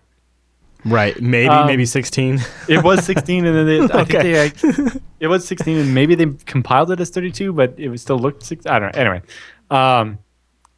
Right? 0.84 1.18
Maybe 1.20 1.48
Um, 1.48 1.66
maybe 1.66 1.86
sixteen. 1.86 2.40
It 2.68 2.82
was 2.82 3.04
16, 3.06 3.46
and 3.46 3.56
then 3.56 3.66
they, 3.66 3.80
I 3.94 4.04
think 4.04 4.22
they 4.22 4.38
like, 4.50 5.02
it 5.20 5.28
was 5.28 5.46
16, 5.46 5.78
and 5.78 5.94
maybe 5.94 6.14
they 6.14 6.26
compiled 6.44 6.90
it 6.90 7.00
as 7.00 7.08
32, 7.10 7.52
but 7.54 7.74
it 7.78 7.98
still 8.00 8.18
looked 8.18 8.42
six. 8.42 8.66
I 8.66 8.78
don't 8.78 8.94
know. 8.94 9.00
Anyway, 9.00 9.22
um, 9.70 10.18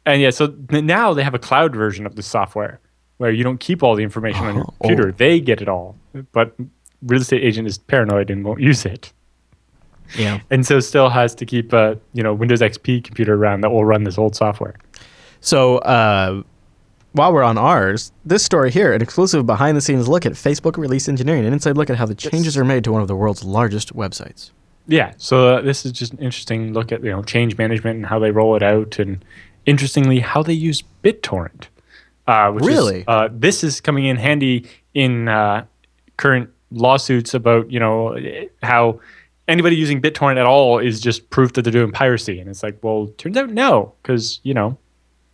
and 0.05 0.21
yeah, 0.21 0.29
so 0.29 0.53
now 0.71 1.13
they 1.13 1.23
have 1.23 1.33
a 1.33 1.39
cloud 1.39 1.75
version 1.75 2.05
of 2.05 2.15
the 2.15 2.23
software 2.23 2.79
where 3.17 3.31
you 3.31 3.43
don't 3.43 3.59
keep 3.59 3.83
all 3.83 3.95
the 3.95 4.03
information 4.03 4.45
on 4.45 4.55
your 4.55 4.63
Oh. 4.65 4.73
computer; 4.81 5.11
they 5.11 5.39
get 5.41 5.61
it 5.61 5.67
all. 5.67 5.97
But 6.31 6.55
real 7.05 7.21
estate 7.21 7.43
agent 7.43 7.67
is 7.67 7.77
paranoid 7.77 8.29
and 8.29 8.45
won't 8.45 8.61
use 8.61 8.85
it, 8.85 9.11
yeah. 10.17 10.39
and 10.49 10.65
so 10.65 10.79
still 10.79 11.09
has 11.09 11.35
to 11.35 11.45
keep 11.45 11.73
a 11.73 11.99
you 12.13 12.23
know 12.23 12.33
Windows 12.33 12.61
XP 12.61 13.03
computer 13.03 13.33
around 13.35 13.61
that 13.61 13.71
will 13.71 13.83
run 13.85 14.03
this 14.05 14.17
old 14.17 14.35
software. 14.35 14.75
So 15.41 15.79
uh, 15.79 16.43
while 17.17 17.33
we're 17.33 17.43
on 17.43 17.57
ours, 17.57 18.11
this 18.25 18.43
story 18.43 18.71
here, 18.71 18.93
an 18.93 19.01
exclusive 19.01 19.45
behind-the-scenes 19.45 20.07
look 20.07 20.25
at 20.25 20.33
Facebook 20.33 20.77
release 20.77 21.09
engineering, 21.09 21.45
an 21.45 21.53
inside 21.53 21.75
look 21.77 21.89
at 21.89 21.97
how 21.97 22.05
the 22.05 22.15
changes 22.15 22.55
are 22.57 22.63
made 22.63 22.83
to 22.85 22.91
one 22.91 23.01
of 23.01 23.07
the 23.07 23.15
world's 23.15 23.43
largest 23.43 23.93
websites. 23.95 24.51
Yeah, 24.87 25.13
so 25.17 25.55
uh, 25.57 25.61
this 25.61 25.85
is 25.85 25.91
just 25.91 26.13
an 26.13 26.19
interesting 26.19 26.71
look 26.73 26.91
at 26.93 27.03
you 27.03 27.11
know 27.11 27.21
change 27.23 27.57
management 27.57 27.97
and 27.97 28.05
how 28.05 28.19
they 28.19 28.31
roll 28.31 28.55
it 28.55 28.63
out, 28.63 28.99
and 28.99 29.23
interestingly 29.65 30.19
how 30.19 30.41
they 30.43 30.53
use 30.53 30.81
BitTorrent. 31.03 31.65
Uh, 32.25 32.51
which 32.51 32.63
is- 32.63 32.67
Really? 32.69 33.03
uh, 33.07 33.27
this 33.31 33.63
is 33.63 33.81
coming 33.81 34.05
in 34.05 34.15
handy 34.17 34.65
in 34.93 35.27
uh, 35.27 35.65
current 36.17 36.49
lawsuits 36.71 37.33
about 37.33 37.69
you 37.71 37.79
know 37.79 38.17
how 38.63 38.99
anybody 39.49 39.75
using 39.75 40.01
BitTorrent 40.01 40.37
at 40.37 40.45
all 40.45 40.79
is 40.79 40.99
just 41.01 41.29
proof 41.31 41.53
that 41.53 41.63
they're 41.63 41.71
doing 41.71 41.91
piracy, 41.91 42.39
and 42.39 42.49
it's 42.49 42.63
like, 42.63 42.77
well, 42.81 43.07
turns 43.17 43.35
out 43.37 43.49
no, 43.49 43.93
because 44.03 44.39
you 44.43 44.53
know. 44.53 44.77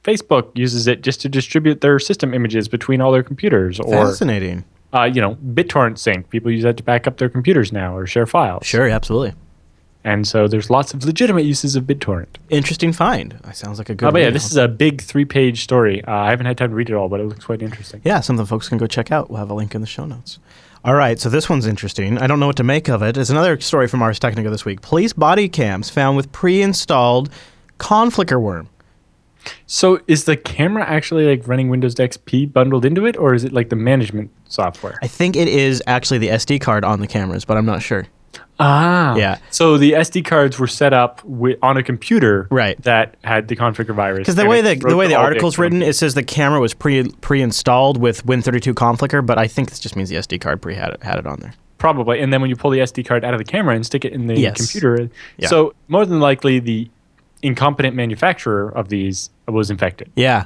Facebook 0.03 0.51
uses 0.55 0.87
it 0.87 1.01
just 1.01 1.21
to 1.21 1.29
distribute 1.29 1.81
their 1.81 1.99
system 1.99 2.33
images 2.33 2.67
between 2.67 3.01
all 3.01 3.11
their 3.11 3.23
computers, 3.23 3.79
or 3.79 4.05
Fascinating. 4.05 4.65
Uh, 4.93 5.03
you 5.05 5.21
know, 5.21 5.35
BitTorrent 5.35 5.97
sync. 5.97 6.29
People 6.29 6.51
use 6.51 6.63
that 6.63 6.77
to 6.77 6.83
back 6.83 7.07
up 7.07 7.17
their 7.17 7.29
computers 7.29 7.71
now 7.71 7.95
or 7.95 8.05
share 8.05 8.27
files. 8.27 8.65
Sure, 8.65 8.87
absolutely. 8.87 9.33
And 10.03 10.27
so 10.27 10.47
there's 10.47 10.69
lots 10.69 10.93
of 10.93 11.05
legitimate 11.05 11.45
uses 11.45 11.75
of 11.75 11.85
BitTorrent. 11.85 12.27
Interesting 12.49 12.91
find. 12.91 13.31
That 13.43 13.55
sounds 13.55 13.77
like 13.79 13.89
a 13.89 13.95
good. 13.95 14.07
Oh, 14.09 14.11
but 14.11 14.21
yeah, 14.21 14.29
this 14.29 14.45
is 14.45 14.57
a 14.57 14.67
big 14.67 15.01
three-page 15.01 15.63
story. 15.63 16.03
Uh, 16.03 16.11
I 16.13 16.29
haven't 16.29 16.45
had 16.45 16.57
time 16.57 16.69
to 16.69 16.75
read 16.75 16.89
it 16.89 16.93
all, 16.93 17.07
but 17.07 17.21
it 17.21 17.23
looks 17.23 17.45
quite 17.45 17.61
interesting. 17.61 18.01
yeah, 18.03 18.19
something 18.19 18.45
folks 18.45 18.67
can 18.67 18.77
go 18.77 18.85
check 18.85 19.11
out. 19.11 19.29
We'll 19.29 19.39
have 19.39 19.49
a 19.49 19.53
link 19.53 19.73
in 19.73 19.81
the 19.81 19.87
show 19.87 20.05
notes. 20.05 20.39
All 20.85 20.95
right, 20.95 21.17
so 21.17 21.29
this 21.29 21.49
one's 21.49 21.65
interesting. 21.65 22.17
I 22.17 22.27
don't 22.27 22.41
know 22.41 22.47
what 22.47 22.57
to 22.57 22.63
make 22.63 22.89
of 22.89 23.01
it. 23.01 23.15
It's 23.15 23.29
another 23.29 23.57
story 23.61 23.87
from 23.87 24.01
Ars 24.01 24.19
Technica 24.19 24.49
this 24.49 24.65
week. 24.65 24.81
Police 24.81 25.13
body 25.13 25.47
cams 25.47 25.89
found 25.89 26.17
with 26.17 26.29
pre-installed 26.33 27.29
Conficker 27.79 28.41
worm. 28.41 28.67
So 29.65 29.99
is 30.07 30.25
the 30.25 30.35
camera 30.37 30.83
actually 30.85 31.25
like 31.25 31.47
running 31.47 31.69
Windows 31.69 31.95
XP 31.95 32.51
bundled 32.53 32.85
into 32.85 33.05
it, 33.05 33.17
or 33.17 33.33
is 33.33 33.43
it 33.43 33.51
like 33.53 33.69
the 33.69 33.75
management 33.75 34.31
software? 34.47 34.97
I 35.01 35.07
think 35.07 35.35
it 35.35 35.47
is 35.47 35.81
actually 35.87 36.19
the 36.19 36.29
SD 36.29 36.61
card 36.61 36.83
on 36.83 36.99
the 36.99 37.07
cameras, 37.07 37.45
but 37.45 37.57
I'm 37.57 37.65
not 37.65 37.81
sure. 37.81 38.05
Ah, 38.59 39.15
Yeah. 39.15 39.37
So 39.49 39.77
the 39.77 39.93
SD 39.93 40.23
cards 40.23 40.59
were 40.59 40.67
set 40.67 40.93
up 40.93 41.21
wi- 41.23 41.57
on 41.61 41.75
a 41.77 41.83
computer, 41.83 42.47
Right. 42.51 42.81
that 42.83 43.15
had 43.23 43.47
the 43.47 43.55
Conficker 43.55 43.93
virus. 43.95 44.19
Because 44.19 44.35
the 44.35 44.45
way 44.45 44.61
the 44.61 44.75
the 44.75 44.95
way 44.95 45.07
the 45.07 45.15
article's 45.15 45.57
written, 45.57 45.81
it 45.81 45.93
says 45.95 46.13
the 46.13 46.23
camera 46.23 46.59
was 46.59 46.73
pre 46.73 47.03
pre-installed 47.21 47.97
with 47.99 48.25
Win32 48.25 48.73
Conficker, 48.73 49.25
but 49.25 49.37
I 49.37 49.47
think 49.47 49.69
this 49.69 49.79
just 49.79 49.95
means 49.95 50.09
the 50.09 50.17
SD 50.17 50.39
card 50.39 50.61
pre 50.61 50.75
had 50.75 50.91
it, 50.93 51.03
had 51.03 51.17
it 51.19 51.25
on 51.25 51.39
there. 51.39 51.53
probably, 51.79 52.21
and 52.21 52.31
then 52.31 52.39
when 52.39 52.49
you 52.49 52.55
pull 52.55 52.71
the 52.71 52.79
SD 52.79 53.03
card 53.05 53.25
out 53.25 53.33
of 53.33 53.39
the 53.39 53.43
camera 53.43 53.75
and 53.75 53.85
stick 53.85 54.05
it 54.05 54.13
in 54.13 54.27
the 54.27 54.39
Yes. 54.39 54.55
computer, 54.55 55.09
Yeah. 55.37 55.49
so 55.49 55.73
more 55.89 56.05
than 56.05 56.21
likely 56.21 56.59
the 56.59 56.89
incompetent 57.43 57.95
manufacturer 57.95 58.69
of 58.69 58.89
these 58.89 59.29
was 59.47 59.69
infected. 59.69 60.09
Yeah. 60.15 60.45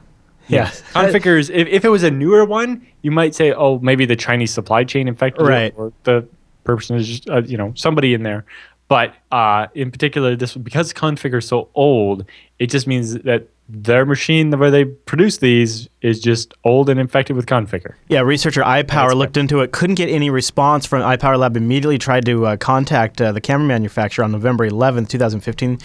Yeah. 0.50 0.70
Conficker's, 0.94 1.50
if, 1.50 1.68
if 1.68 1.86
it 1.86 1.90
was 1.90 2.04
a 2.04 2.12
newer 2.12 2.46
one, 2.46 2.86
you 3.02 3.12
might 3.12 3.36
say, 3.36 3.52
oh, 3.54 3.80
maybe 3.80 4.06
the 4.06 4.16
Chinese 4.16 4.52
supply 4.54 4.84
chain 4.84 5.08
infected 5.08 5.46
it, 5.46 5.50
Right. 5.50 5.74
or 5.78 5.92
the 6.04 6.28
person 6.64 6.96
is 6.98 7.08
just, 7.08 7.30
uh, 7.30 7.42
you 7.44 7.58
know, 7.58 7.74
somebody 7.76 8.14
in 8.14 8.24
there. 8.24 8.46
But 8.88 9.14
uh, 9.32 9.68
in 9.76 9.92
particular, 9.92 10.36
this 10.38 10.56
because 10.56 10.94
Conficker 10.94 11.40
is 11.40 11.48
so 11.48 11.68
old, 11.76 12.24
it 12.60 12.68
just 12.68 12.88
means 12.88 13.16
that 13.16 13.48
their 13.68 14.06
machine, 14.06 14.50
the 14.52 14.58
way 14.58 14.70
they 14.70 14.86
produce 14.86 15.40
these, 15.40 15.90
is 16.02 16.22
just 16.22 16.54
old 16.64 16.90
and 16.90 16.98
infected 16.98 17.36
with 17.36 17.46
Conficker. 17.48 17.96
Yeah, 18.08 18.22
researcher 18.22 18.62
iPower 18.62 19.14
looked 19.14 19.36
into 19.36 19.60
it, 19.60 19.74
couldn't 19.74 19.96
get 19.96 20.08
any 20.08 20.30
response 20.30 20.86
from 20.86 21.02
iPower 21.02 21.38
Lab. 21.38 21.58
Immediately 21.58 21.98
tried 21.98 22.26
to 22.28 22.46
uh, 22.46 22.56
contact 22.56 23.20
uh, 23.20 23.34
the 23.34 23.42
camera 23.42 23.68
manufacturer 23.68 24.24
on 24.24 24.32
November 24.32 24.70
11th, 24.70 25.10
2015. 25.10 25.80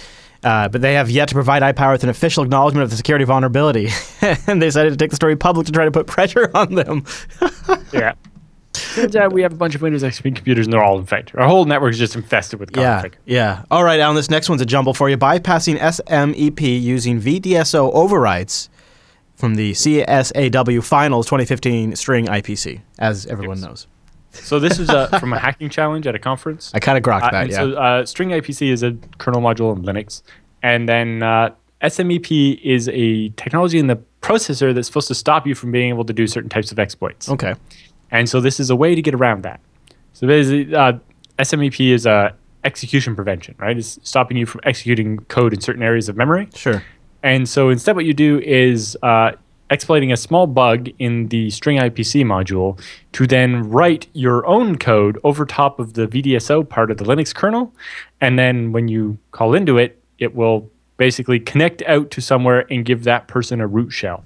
Uh, 0.45 0.69
but 0.69 0.81
they 0.81 0.95
have 0.95 1.09
yet 1.09 1.29
to 1.29 1.35
provide 1.35 1.63
iPower 1.63 1.93
with 1.93 2.03
an 2.03 2.09
official 2.09 2.43
acknowledgement 2.43 2.83
of 2.83 2.91
the 2.91 2.97
security 2.97 3.25
vulnerability. 3.25 3.89
and 4.21 4.61
they 4.61 4.67
decided 4.67 4.91
to 4.91 4.97
take 4.97 5.11
the 5.11 5.17
story 5.17 5.37
public 5.37 5.67
to 5.67 5.73
try 5.73 5.85
to 5.85 5.93
put 5.93 6.07
pressure 6.07 6.51
on 6.55 6.75
them. 6.75 7.05
Yeah. 7.93 8.15
Turns 8.73 9.15
out 9.17 9.33
we 9.33 9.43
have 9.43 9.53
a 9.53 9.57
bunch 9.57 9.75
of 9.75 9.83
Windows 9.83 10.03
XP 10.03 10.35
computers 10.35 10.67
and 10.67 10.73
they're 10.73 10.83
all 10.83 10.99
infected. 10.99 11.37
Our 11.39 11.47
whole 11.47 11.67
network 11.67 11.93
is 11.93 11.99
just 11.99 12.17
infested 12.17 12.59
with 12.59 12.71
Yeah, 12.75 13.03
yeah. 13.27 13.65
All 13.71 13.85
right, 13.85 14.01
Allan, 14.01 14.17
this 14.17 14.31
next 14.31 14.49
one's 14.49 14.63
a 14.63 14.67
jumble 14.67 14.95
for 14.95 15.11
you. 15.11 15.19
Bypassing 15.19 15.79
SMEP 15.79 16.81
using 16.81 17.21
VDSO 17.21 17.93
overrides 17.93 18.71
from 19.35 19.57
the 19.57 19.73
CSAW 19.73 20.83
Finals 20.83 21.27
2015 21.27 21.97
string 21.97 22.27
IPC, 22.27 22.81
as 22.99 23.27
everyone 23.27 23.61
knows. 23.61 23.87
So 24.33 24.59
this 24.59 24.79
is 24.79 24.89
uh, 24.91 25.07
from 25.21 25.33
a 25.33 25.39
hacking 25.39 25.71
challenge 25.71 26.07
at 26.07 26.15
a 26.15 26.19
conference. 26.19 26.71
I 26.75 26.81
kind 26.81 26.99
of 26.99 27.05
grokked 27.05 27.23
Uh, 27.23 27.31
that, 27.31 27.51
yeah. 27.51 27.57
So 27.57 27.73
uh, 27.75 28.07
String 28.07 28.31
IPC 28.31 28.71
is 28.71 28.83
a 28.83 28.97
kernel 29.19 29.41
module 29.41 29.77
in 29.77 29.83
Linux, 29.83 30.23
and 30.63 30.89
then 30.89 31.23
uh, 31.23 31.51
SMEP 31.83 32.61
is 32.63 32.89
a 32.89 33.29
technology 33.31 33.79
in 33.79 33.89
the 33.89 33.97
processor 34.21 34.75
that's 34.75 34.87
supposed 34.87 35.09
to 35.09 35.15
stop 35.15 35.47
you 35.47 35.55
from 35.55 35.73
being 35.73 35.89
able 35.89 36.05
to 36.05 36.13
do 36.13 36.27
certain 36.27 36.49
types 36.49 36.73
of 36.73 36.79
exploits. 36.79 37.29
okay. 37.29 37.55
And 38.11 38.29
so 38.29 38.41
this 38.41 38.61
is 38.61 38.69
a 38.69 38.77
way 38.77 38.95
to 38.95 39.01
get 39.01 39.15
around 39.15 39.43
that. 39.43 39.59
So 40.13 40.27
basically, 40.27 40.75
uh, 40.75 40.99
SMEP 41.39 41.93
is 41.93 42.07
uh, 42.07 42.33
execution 42.63 43.17
prevention, 43.17 43.55
right? 43.59 43.77
It's 43.77 43.99
stopping 44.03 44.37
you 44.37 44.45
from 44.45 44.61
executing 44.65 45.19
code 45.29 45.55
in 45.55 45.61
certain 45.63 45.83
areas 45.83 46.11
of 46.11 46.17
memory. 46.17 46.49
Sure. 46.55 46.83
And 47.23 47.49
so 47.49 47.71
instead, 47.71 47.97
what 47.97 48.05
you 48.05 48.13
do 48.13 48.39
is 48.41 48.97
uh, 49.03 49.33
exploiting 49.73 50.13
a 50.13 50.17
small 50.17 50.47
bug 50.47 50.89
in 50.99 51.29
the 51.29 51.51
string 51.51 51.79
IPC 51.79 52.25
module 52.25 52.79
to 53.13 53.27
then 53.27 53.69
write 53.71 54.07
your 54.13 54.47
own 54.47 54.77
code 54.77 55.19
over 55.25 55.45
top 55.47 55.81
of 55.81 55.95
the 55.95 56.07
VDSO 56.07 56.69
part 56.69 56.91
of 56.91 56.99
the 56.99 57.05
Linux 57.05 57.35
kernel. 57.35 57.75
And 58.21 58.39
then 58.39 58.73
when 58.73 58.89
you 58.89 59.19
call 59.33 59.55
into 59.55 59.79
it, 59.79 59.99
it 60.19 60.35
will 60.35 60.71
basically 60.99 61.41
connect 61.41 61.83
out 61.83 62.11
to 62.13 62.21
somewhere 62.21 62.67
and 62.71 62.85
give 62.85 63.05
that 63.05 63.27
person 63.29 63.61
a 63.61 63.67
root 63.67 63.91
shell. 63.91 64.23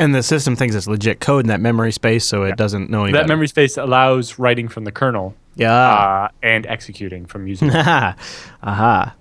And 0.00 0.14
the 0.14 0.22
system 0.22 0.56
thinks 0.56 0.74
it's 0.74 0.88
legit 0.88 1.20
code 1.20 1.44
in 1.44 1.48
that 1.48 1.60
memory 1.60 1.92
space, 1.92 2.24
so 2.26 2.42
it 2.42 2.56
doesn't 2.56 2.90
know 2.90 3.04
any 3.04 3.12
That 3.12 3.28
memory 3.28 3.46
space 3.46 3.76
allows 3.76 4.36
writing 4.38 4.66
from 4.68 4.82
the 4.84 4.90
kernel 4.90 5.34
Yeah. 5.54 5.72
uh, 5.72 6.28
and 6.42 6.66
executing 6.66 7.24
from 7.24 7.46
using. 7.46 7.68
it. 7.68 7.76
Aha. 7.76 8.16
Aha. 8.64 9.14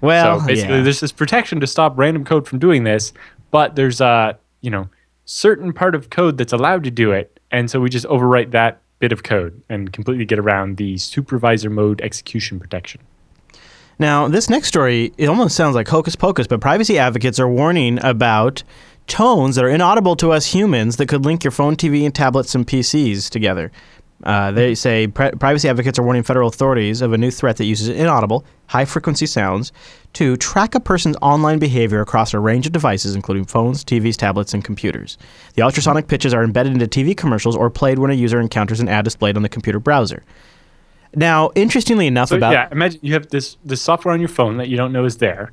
Well, 0.00 0.40
so 0.40 0.46
basically, 0.46 0.78
yeah. 0.78 0.82
there's 0.82 0.98
this 0.98 1.12
protection 1.12 1.60
to 1.60 1.66
stop 1.68 1.96
random 1.96 2.24
code 2.24 2.48
from 2.48 2.58
doing 2.58 2.82
this, 2.82 3.12
but 3.52 3.76
there's 3.76 4.00
a 4.00 4.36
you 4.62 4.70
know 4.70 4.88
certain 5.24 5.72
part 5.72 5.94
of 5.94 6.10
code 6.10 6.38
that's 6.38 6.52
allowed 6.52 6.82
to 6.84 6.90
do 6.90 7.12
it, 7.12 7.38
and 7.50 7.70
so 7.70 7.80
we 7.80 7.90
just 7.90 8.06
overwrite 8.06 8.50
that 8.52 8.80
bit 8.98 9.12
of 9.12 9.22
code 9.22 9.62
and 9.68 9.92
completely 9.92 10.24
get 10.24 10.38
around 10.38 10.76
the 10.76 10.96
supervisor 10.96 11.68
mode 11.68 12.00
execution 12.00 12.58
protection. 12.58 13.00
Now, 13.98 14.26
this 14.26 14.48
next 14.48 14.68
story, 14.68 15.12
it 15.18 15.28
almost 15.28 15.54
sounds 15.54 15.74
like 15.74 15.88
hocus 15.88 16.16
pocus, 16.16 16.46
but 16.46 16.60
privacy 16.60 16.98
advocates 16.98 17.38
are 17.38 17.48
warning 17.48 18.02
about 18.02 18.62
tones 19.06 19.56
that 19.56 19.64
are 19.64 19.68
inaudible 19.68 20.16
to 20.16 20.32
us 20.32 20.46
humans 20.46 20.96
that 20.96 21.08
could 21.08 21.24
link 21.24 21.44
your 21.44 21.50
phone, 21.50 21.76
TV, 21.76 22.04
and 22.04 22.14
tablets 22.14 22.54
and 22.54 22.66
PCs 22.66 23.28
together. 23.28 23.70
Uh, 24.22 24.52
they 24.52 24.74
say 24.74 25.06
pri- 25.08 25.32
privacy 25.32 25.68
advocates 25.68 25.98
are 25.98 26.02
warning 26.02 26.22
federal 26.22 26.48
authorities 26.48 27.02
of 27.02 27.12
a 27.12 27.18
new 27.18 27.30
threat 27.30 27.56
that 27.56 27.64
uses 27.64 27.88
inaudible, 27.88 28.44
high 28.66 28.84
frequency 28.84 29.26
sounds 29.26 29.72
to 30.12 30.36
track 30.36 30.74
a 30.74 30.80
person's 30.80 31.16
online 31.22 31.58
behavior 31.58 32.00
across 32.00 32.32
a 32.32 32.38
range 32.38 32.66
of 32.66 32.72
devices, 32.72 33.14
including 33.16 33.44
phones, 33.44 33.84
TVs, 33.84 34.16
tablets, 34.16 34.54
and 34.54 34.62
computers. 34.64 35.18
The 35.54 35.62
ultrasonic 35.62 36.06
pitches 36.06 36.32
are 36.34 36.44
embedded 36.44 36.72
into 36.72 36.86
TV 36.86 37.16
commercials 37.16 37.56
or 37.56 37.70
played 37.70 37.98
when 37.98 38.10
a 38.10 38.14
user 38.14 38.40
encounters 38.40 38.80
an 38.80 38.88
ad 38.88 39.04
displayed 39.04 39.36
on 39.36 39.42
the 39.42 39.48
computer 39.48 39.80
browser. 39.80 40.22
Now, 41.14 41.50
interestingly 41.54 42.06
enough, 42.06 42.28
So 42.28 42.36
about 42.36 42.52
yeah, 42.52 42.68
imagine 42.72 43.00
you 43.02 43.12
have 43.14 43.28
this 43.28 43.56
this 43.64 43.82
software 43.82 44.14
on 44.14 44.20
your 44.20 44.28
phone 44.28 44.56
that 44.56 44.68
you 44.68 44.76
don't 44.76 44.92
know 44.92 45.04
is 45.04 45.18
there, 45.18 45.52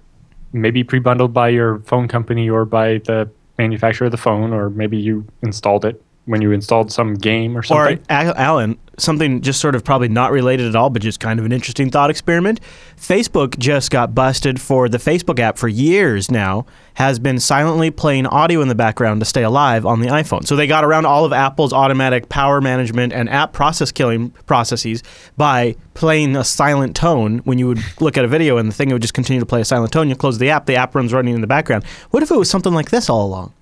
maybe 0.54 0.84
pre-bundled 0.84 1.34
by 1.34 1.50
your 1.50 1.80
phone 1.80 2.08
company 2.08 2.50
or 2.50 2.66
by 2.66 3.00
the 3.00 3.30
manufacturer 3.58 4.06
of 4.06 4.12
the 4.12 4.18
phone, 4.18 4.54
or 4.54 4.70
maybe 4.70 4.98
you 4.98 5.26
installed 5.42 5.84
it 5.84 6.02
when 6.30 6.42
you 6.42 6.52
installed 6.52 6.92
some 6.92 7.16
game 7.16 7.58
or 7.58 7.60
Or 7.60 7.64
something. 7.64 8.00
Al- 8.10 8.36
Allan, 8.36 8.78
something 8.98 9.42
just 9.42 9.60
sort 9.60 9.74
of 9.74 9.84
probably 9.84 10.08
not 10.10 10.32
related 10.32 10.68
at 10.68 10.76
all, 10.76 10.92
but 10.92 11.02
just 11.02 11.20
kind 11.20 11.40
of 11.40 11.46
an 11.46 11.52
interesting 11.52 11.90
thought 11.90 12.12
experiment. 12.12 12.60
Facebook 12.96 13.58
just 13.58 13.90
got 13.90 14.14
busted 14.14 14.62
for 14.62 14.88
the 14.88 15.00
Facebook 15.00 15.40
app 15.40 15.58
for 15.58 15.68
years 15.68 16.30
now, 16.30 16.68
has 16.94 17.18
been 17.18 17.40
silently 17.40 17.90
playing 17.90 18.28
audio 18.28 18.62
in 18.62 18.68
the 18.68 18.76
background 18.76 19.22
to 19.22 19.26
stay 19.26 19.42
alive 19.42 19.86
on 19.88 20.02
the 20.02 20.08
iPhone. 20.08 20.46
So 20.46 20.56
they 20.56 20.68
got 20.68 20.84
around 20.84 21.06
all 21.06 21.26
of 21.26 21.34
Apple's 21.34 21.74
automatic 21.74 22.30
power 22.30 22.62
management 22.62 23.12
and 23.12 23.28
app 23.28 23.52
process 23.52 23.92
killing 23.92 24.30
processes 24.46 25.02
by 25.36 25.76
playing 25.96 26.36
a 26.36 26.44
silent 26.44 26.96
tone 26.96 27.40
when 27.40 27.58
you 27.58 27.68
would 27.68 27.80
look 28.00 28.18
at 28.18 28.24
a 28.24 28.28
video 28.28 28.58
and 28.58 28.70
the 28.70 28.76
thing 28.76 28.92
would 28.92 29.02
just 29.02 29.16
continue 29.16 29.40
to 29.40 29.46
play 29.48 29.62
a 29.62 29.66
silent 29.66 29.92
tone. 29.92 30.10
You 30.10 30.16
close 30.16 30.38
the 30.38 30.52
app, 30.52 30.68
the 30.68 30.76
app 30.76 30.94
runs 30.94 31.12
running 31.12 31.34
in 31.34 31.42
the 31.42 31.48
background. 31.48 31.86
What 32.12 32.22
if 32.22 32.30
it 32.30 32.38
was 32.38 32.50
something 32.50 32.74
like 32.74 32.92
this 32.92 33.10
all 33.10 33.26
along? 33.26 33.54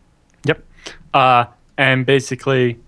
Yep. 0.46 0.64
Uh, 1.14 1.46
and 1.78 2.06
basically, 2.06 2.80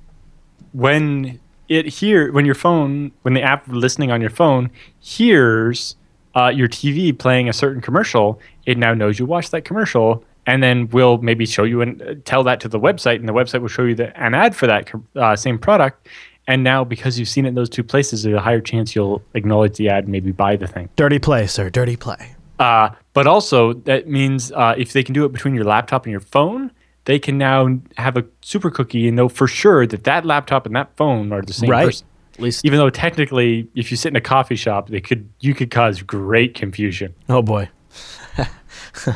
when 0.74 1.40
it 1.68 1.86
hear 1.86 2.32
when 2.32 2.46
your 2.46 2.56
phone 2.56 3.12
when 3.22 3.34
the 3.34 3.42
app 3.42 3.68
listening 3.68 4.12
on 4.12 4.22
your 4.22 4.30
phone 4.30 4.70
hears 5.00 5.96
uh, 6.36 6.48
your 6.48 6.68
TV 6.68 7.18
playing 7.18 7.50
a 7.50 7.54
certain 7.54 7.82
commercial, 7.82 8.40
it 8.66 8.78
now 8.78 8.94
knows 8.94 9.20
you 9.20 9.26
watched 9.26 9.52
that 9.52 9.66
commercial, 9.66 10.24
and 10.46 10.64
then 10.64 10.90
will 10.90 11.18
maybe 11.20 11.46
show 11.46 11.64
you 11.64 11.82
and 11.82 12.02
uh, 12.02 12.16
tell 12.26 12.44
that 12.44 12.60
to 12.62 12.68
the 12.68 12.80
website, 12.80 13.16
and 13.16 13.28
the 13.28 13.34
website 13.34 13.62
will 13.62 13.68
show 13.68 13.84
you 13.84 13.96
the, 13.96 14.18
an 14.22 14.34
ad 14.34 14.56
for 14.56 14.68
that 14.68 14.92
uh, 15.16 15.36
same 15.36 15.58
product. 15.58 16.08
And 16.48 16.64
now, 16.64 16.84
because 16.84 17.20
you've 17.20 17.30
seen 17.30 17.46
it 17.46 17.50
in 17.50 17.56
those 17.56 17.70
two 17.70 17.84
places, 17.84 18.24
there's 18.24 18.36
a 18.36 18.42
higher 18.42 18.62
chance 18.62 18.96
you'll 18.96 19.22
acknowledge 19.36 19.78
the 19.78 19.90
ad, 19.90 20.06
and 20.06 20.12
maybe 20.12 20.32
buy 20.32 20.56
the 20.56 20.66
thing. 20.66 20.90
Dirty 20.96 21.20
play, 21.20 21.46
sir. 21.46 21.70
Dirty 21.70 21.96
play. 21.96 22.36
Uh, 22.58 22.90
but 23.14 23.28
also, 23.28 23.74
that 23.74 24.08
means 24.08 24.52
uh, 24.52 24.74
if 24.78 24.94
they 24.94 25.04
can 25.04 25.14
do 25.14 25.26
it 25.26 25.32
between 25.32 25.54
your 25.54 25.64
laptop 25.64 26.06
and 26.06 26.12
your 26.12 26.20
phone, 26.20 26.72
they 27.10 27.18
can 27.18 27.40
now 27.40 27.68
have 27.98 28.16
a 28.18 28.24
super 28.42 28.70
cookie 28.70 29.08
and 29.08 29.18
know 29.18 29.28
for 29.28 29.48
sure 29.48 29.88
that 29.88 30.04
that 30.04 30.26
laptop 30.26 30.68
and 30.68 30.76
that 30.76 30.96
phone 30.96 31.32
are 31.34 31.42
the 31.42 31.54
same 31.54 31.72
Right. 31.72 31.88
person. 31.88 32.06
At 32.36 32.40
least. 32.44 32.64
Even 32.64 32.78
though 32.78 32.92
technically, 32.92 33.68
if 33.74 33.90
you 33.90 33.98
sit 33.98 34.10
in 34.10 34.16
a 34.16 34.22
coffee 34.22 34.56
shop, 34.56 34.90
they 34.90 35.02
could 35.02 35.28
you 35.40 35.56
could 35.56 35.72
cause 35.72 36.04
great 36.04 36.54
confusion. 36.54 37.16
Oh 37.28 37.42
boy. 37.42 37.68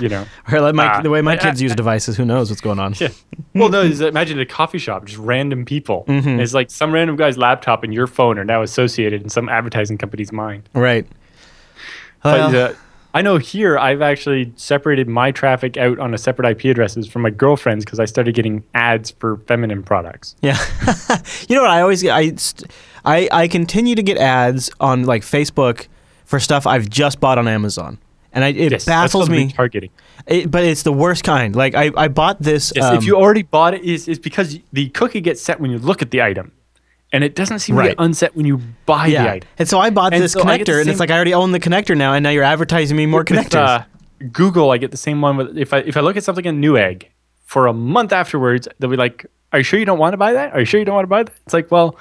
You 0.02 0.10
know. 0.10 0.26
Or 0.52 0.60
like 0.62 0.76
my, 0.76 0.88
Uh, 0.88 1.02
the 1.02 1.10
way 1.12 1.22
my 1.22 1.36
uh, 1.38 1.42
kids 1.42 1.62
use 1.68 1.76
devices, 1.76 2.18
who 2.18 2.26
knows 2.26 2.50
what's 2.50 2.62
going 2.62 2.80
on? 2.80 2.96
Yeah. 3.00 3.10
Well, 3.54 3.70
no, 3.70 3.82
imagine 3.82 4.40
a 4.40 4.46
coffee 4.46 4.78
shop, 4.80 5.06
just 5.06 5.20
random 5.20 5.64
people. 5.66 6.06
Mm-hmm. 6.08 6.40
It's 6.40 6.54
like 6.56 6.72
some 6.72 6.92
random 6.94 7.16
guy's 7.16 7.38
laptop 7.38 7.84
and 7.84 7.94
your 7.94 8.08
phone 8.08 8.40
are 8.40 8.44
now 8.46 8.62
associated 8.64 9.22
in 9.22 9.30
some 9.30 9.50
advertising 9.50 9.98
company's 10.00 10.32
mind. 10.32 10.68
Right. 10.74 11.06
But 12.24 12.54
Well, 12.54 12.66
uh, 12.72 12.74
I 13.16 13.22
know 13.22 13.38
here 13.38 13.78
I've 13.78 14.02
actually 14.02 14.52
separated 14.56 15.08
my 15.08 15.32
traffic 15.32 15.78
out 15.78 16.00
on 16.00 16.14
a 16.14 16.18
separate 16.18 16.50
IP 16.50 16.66
addresses 16.72 17.06
from 17.08 17.22
my 17.22 17.30
girlfriend's 17.30 17.86
because 17.86 18.00
I 18.00 18.06
started 18.06 18.34
getting 18.34 18.64
ads 18.74 19.12
for 19.12 19.38
feminine 19.48 19.84
products. 19.84 20.36
yeah. 20.42 20.58
you 21.48 21.56
know 21.56 21.62
what? 21.62 21.70
I 21.72 21.82
always 21.82 22.02
get. 22.02 22.12
I, 22.16 22.36
st- 22.36 22.72
I 23.06 23.28
I 23.32 23.48
continue 23.48 23.94
to 23.96 24.04
get 24.04 24.18
ads 24.18 24.72
on 24.80 25.04
like 25.04 25.22
Facebook 25.22 25.88
for 26.26 26.40
stuff 26.40 26.66
I've 26.66 26.90
just 26.90 27.20
bought 27.20 27.38
on 27.38 27.48
Amazon, 27.48 28.00
and 28.32 28.44
I, 28.44 28.48
it 28.48 28.72
Yes, 28.72 28.86
baffles 28.86 29.30
me. 29.30 29.50
retargeting. 29.52 29.90
It, 30.26 30.50
but 30.50 30.64
it's 30.64 30.84
the 30.84 30.94
worst 30.94 31.24
kind. 31.24 31.56
Like 31.56 31.76
I, 31.76 31.92
I 31.96 32.08
bought 32.08 32.42
this. 32.42 32.72
Yes, 32.76 32.86
um, 32.86 32.96
if 32.98 33.04
you 33.06 33.16
already 33.18 33.44
bought 33.44 33.74
it, 33.76 33.84
is 33.84 34.08
it's 34.08 34.20
because 34.20 34.58
the 34.72 34.90
cookie 34.90 35.22
gets 35.22 35.42
set 35.42 35.60
when 35.60 35.70
you 35.70 35.78
look 35.78 36.02
at 36.02 36.10
the 36.12 36.22
item, 36.24 36.52
and 37.14 37.24
it 37.24 37.36
doesn't 37.36 37.60
seem 37.60 37.76
to 37.76 37.80
Right. 37.80 37.88
get 37.98 38.04
unset 38.04 38.36
when 38.36 38.46
you 38.46 38.60
buy 38.86 39.06
the 39.08 39.14
yeah, 39.14 39.32
item. 39.34 39.48
and 39.58 39.70
so 39.70 39.80
I 39.80 39.90
bought 39.92 40.14
And 40.14 40.22
this 40.22 40.34
so 40.34 40.42
I 40.42 40.58
get 40.58 40.66
the 40.66 40.72
connector, 40.74 40.82
and 40.82 40.90
it's 40.90 41.00
like 41.00 41.12
I 41.12 41.16
already 41.16 41.34
own 41.34 41.52
the 41.54 41.60
connector 41.60 41.96
now, 41.96 42.14
and 42.14 42.24
now 42.24 42.30
you're 42.32 42.44
advertising 42.44 42.98
me 42.98 43.06
more 43.06 43.22
With, 43.22 43.28
connectors. 43.30 43.56
uh, 43.56 43.84
Google, 44.32 44.72
I 44.72 44.78
get 44.78 44.92
the 44.92 44.98
same 44.98 45.22
one. 45.22 45.38
With, 45.38 45.58
if 45.58 45.72
I 45.74 45.78
if 45.80 45.96
I 45.96 46.02
look 46.02 46.18
at 46.18 46.24
something 46.26 46.44
in 46.46 46.60
Newegg 46.60 47.06
for 47.46 47.68
a 47.68 47.74
month 47.74 48.12
afterwards, 48.12 48.68
they'll 48.80 48.90
be 48.90 48.98
like, 48.98 49.26
"Are 49.54 49.60
you 49.60 49.64
sure 49.64 49.80
you 49.80 49.86
don't 49.86 50.00
want 50.00 50.14
to 50.14 50.18
buy 50.18 50.34
that? 50.34 50.54
Are 50.54 50.60
you 50.60 50.66
sure 50.66 50.80
you 50.80 50.86
don't 50.86 50.96
want 50.96 51.04
to 51.06 51.10
buy 51.10 51.24
that?" 51.24 51.34
It's 51.46 51.54
like, 51.54 51.70
well, 51.72 51.98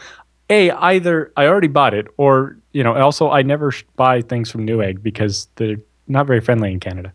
a 0.50 0.70
either 0.70 1.32
I 1.36 1.46
already 1.46 1.68
bought 1.68 1.94
it, 1.94 2.06
or 2.16 2.56
you 2.72 2.82
know, 2.84 2.94
also 2.94 3.30
I 3.30 3.42
never 3.42 3.72
buy 3.96 4.22
things 4.22 4.50
from 4.50 4.66
Newegg 4.66 5.02
because 5.02 5.48
they're 5.56 5.76
not 6.08 6.26
very 6.26 6.40
friendly 6.40 6.72
in 6.72 6.80
Canada. 6.80 7.12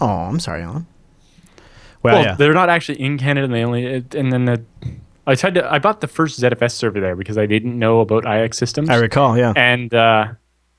oh, 0.00 0.06
I'm 0.08 0.40
sorry, 0.40 0.62
Allan. 0.62 0.86
Well, 2.02 2.14
well, 2.16 2.24
yeah. 2.24 2.34
they're 2.34 2.52
not 2.54 2.68
actually 2.68 3.00
in 3.00 3.16
Canada. 3.18 3.44
And 3.44 3.54
they 3.54 3.64
only 3.64 3.86
and 4.14 4.32
then 4.32 4.44
the. 4.46 4.64
I 5.26 5.34
tried 5.34 5.54
to. 5.54 5.72
I 5.72 5.78
bought 5.78 6.00
the 6.00 6.06
first 6.08 6.40
ZFS 6.40 6.72
server 6.72 7.00
there 7.00 7.16
because 7.16 7.38
I 7.38 7.46
didn't 7.46 7.78
know 7.78 8.00
about 8.00 8.24
iXsystems. 8.24 8.90
I 8.90 8.96
recall. 8.96 9.38
Yeah. 9.38 9.52
And 9.56 9.92
uh, 9.94 10.28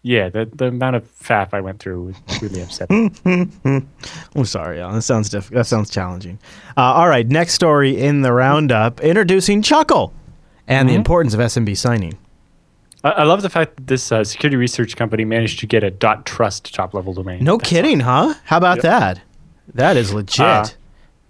yeah, 0.03 0.30
the 0.30 0.45
the 0.53 0.67
amount 0.67 0.95
of 0.97 1.03
faff 1.19 1.49
I 1.53 1.61
went 1.61 1.80
through 1.80 2.13
was 2.27 2.41
really 2.41 2.61
upsetting. 2.61 3.15
I'm 3.65 4.45
sorry, 4.45 4.80
Allan. 4.81 4.95
That 4.95 5.01
sounds 5.01 5.30
diff- 5.30 5.49
That 5.49 5.65
sounds 5.65 5.89
challenging. 5.89 6.38
Uh, 6.77 6.81
all 6.81 7.07
right, 7.09 7.27
next 7.27 7.53
story 7.53 7.97
in 7.99 8.22
the 8.22 8.31
roundup: 8.34 9.01
introducing 9.01 9.61
Chuckle 9.61 10.13
and 10.67 10.88
the 10.88 10.93
Mm-hmm. 10.93 10.97
importance 10.99 11.34
of 11.34 11.39
SMB 11.39 11.76
signing. 11.77 12.17
I, 13.03 13.09
I 13.09 13.23
love 13.23 13.41
the 13.41 13.49
fact 13.49 13.77
that 13.77 13.88
this 13.88 14.11
uh, 14.11 14.23
security 14.23 14.57
research 14.57 14.95
company 14.95 15.26
managed 15.26 15.59
to 15.59 15.67
get 15.67 15.84
a 15.84 15.89
dot 15.91 16.26
.trust 16.26 16.73
top 16.73 16.93
level 16.93 17.13
domain. 17.13 17.43
No 17.43 17.57
kidding, 17.57 17.99
huh? 18.01 18.35
How 18.45 18.57
about 18.57 18.81
that? 18.84 19.22
That 19.73 19.97
is 19.97 20.13
legit. 20.13 20.39
Uh, 20.45 20.65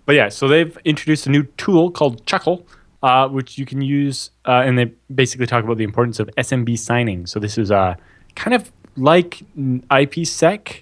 But 0.06 0.16
yeah, 0.16 0.30
so 0.30 0.48
they've 0.48 0.78
introduced 0.86 1.26
a 1.28 1.30
new 1.30 1.44
tool 1.58 1.90
called 1.92 2.26
Chuckle, 2.26 2.66
uh, 3.06 3.28
which 3.28 3.60
you 3.60 3.68
can 3.68 3.82
use, 3.82 4.32
uh, 4.46 4.64
and 4.66 4.80
they 4.80 4.92
basically 5.14 5.46
talk 5.46 5.64
about 5.64 5.78
the 5.78 5.84
importance 5.84 6.20
of 6.20 6.28
SMB 6.40 6.76
signing. 6.80 7.28
So 7.28 7.40
this 7.40 7.56
is 7.56 7.70
uh, 7.70 7.94
kind 8.36 8.56
of 8.56 8.72
like 8.98 9.44
mm, 9.56 9.82
IPsec, 9.92 10.82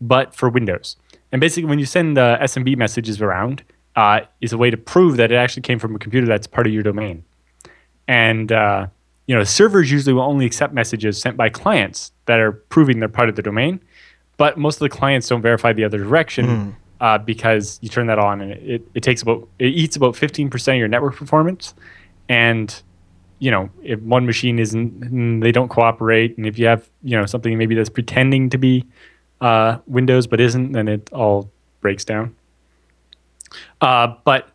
but 0.00 0.34
for 0.34 0.48
Windows. 0.48 0.96
And 1.30 1.42
basically, 1.42 1.68
when 1.68 1.78
you 1.78 1.84
send 1.84 2.16
uh, 2.16 2.38
SMB 2.38 2.78
messages 2.78 3.20
around, 3.20 3.64
uh, 3.96 4.20
is 4.40 4.54
a 4.54 4.56
way 4.56 4.70
to 4.70 4.78
prove 4.78 5.18
that 5.18 5.30
it 5.30 5.34
actually 5.34 5.60
came 5.60 5.78
from 5.78 5.94
a 5.94 5.98
computer 5.98 6.26
that's 6.26 6.46
part 6.46 6.66
of 6.66 6.72
your 6.72 6.82
domain. 6.82 7.22
And 8.08 8.50
uh, 8.50 8.86
you 9.26 9.34
know, 9.34 9.44
servers 9.44 9.92
usually 9.92 10.14
will 10.14 10.22
only 10.22 10.46
accept 10.46 10.72
messages 10.72 11.20
sent 11.20 11.36
by 11.36 11.50
clients 11.50 12.12
that 12.24 12.40
are 12.40 12.52
proving 12.52 12.98
they're 12.98 13.10
part 13.10 13.28
of 13.28 13.36
the 13.36 13.42
domain. 13.42 13.78
But 14.38 14.56
most 14.56 14.76
of 14.76 14.80
the 14.80 14.88
clients 14.88 15.28
don't 15.28 15.42
verify 15.42 15.74
the 15.74 15.84
other 15.84 15.98
direction 15.98 16.74
uh, 17.02 17.18
because 17.18 17.80
you 17.82 17.88
turn 17.88 18.06
that 18.06 18.18
on 18.18 18.40
and 18.40 18.52
it, 18.52 18.82
it, 18.94 19.02
takes 19.02 19.22
about 19.22 19.46
it 19.58 19.66
eats 19.66 19.96
about 19.96 20.16
fifteen 20.16 20.48
percent 20.48 20.76
of 20.76 20.78
your 20.78 20.88
network 20.88 21.16
performance. 21.16 21.74
And 22.28 22.74
you 23.40 23.50
know, 23.50 23.68
if 23.82 24.00
one 24.00 24.24
machine 24.24 24.60
isn't, 24.60 25.40
they 25.40 25.50
don't 25.50 25.68
cooperate, 25.68 26.38
and 26.38 26.46
if 26.46 26.58
you 26.60 26.66
have 26.66 26.88
you 27.02 27.18
know 27.18 27.26
something 27.26 27.58
maybe 27.58 27.74
that's 27.74 27.90
pretending 27.90 28.48
to 28.50 28.56
be 28.56 28.86
uh, 29.40 29.78
Windows 29.86 30.28
but 30.28 30.40
isn't, 30.40 30.72
then 30.72 30.86
it 30.86 31.12
all 31.12 31.50
breaks 31.80 32.04
down. 32.04 32.34
Uh, 33.80 34.14
but 34.24 34.48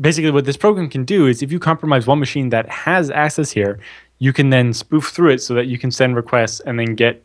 basically 0.00 0.30
what 0.30 0.44
this 0.44 0.56
program 0.56 0.88
can 0.88 1.04
do 1.04 1.26
is 1.26 1.42
if 1.42 1.52
you 1.52 1.58
compromise 1.58 2.06
one 2.06 2.18
machine 2.18 2.48
that 2.48 2.66
has 2.70 3.10
access 3.10 3.50
here 3.50 3.78
you 4.18 4.32
can 4.32 4.48
then 4.48 4.72
spoof 4.72 5.08
through 5.08 5.28
it 5.28 5.42
so 5.42 5.52
that 5.52 5.66
you 5.66 5.76
can 5.76 5.90
send 5.90 6.16
requests 6.16 6.60
and 6.60 6.78
then 6.78 6.94
get 6.94 7.22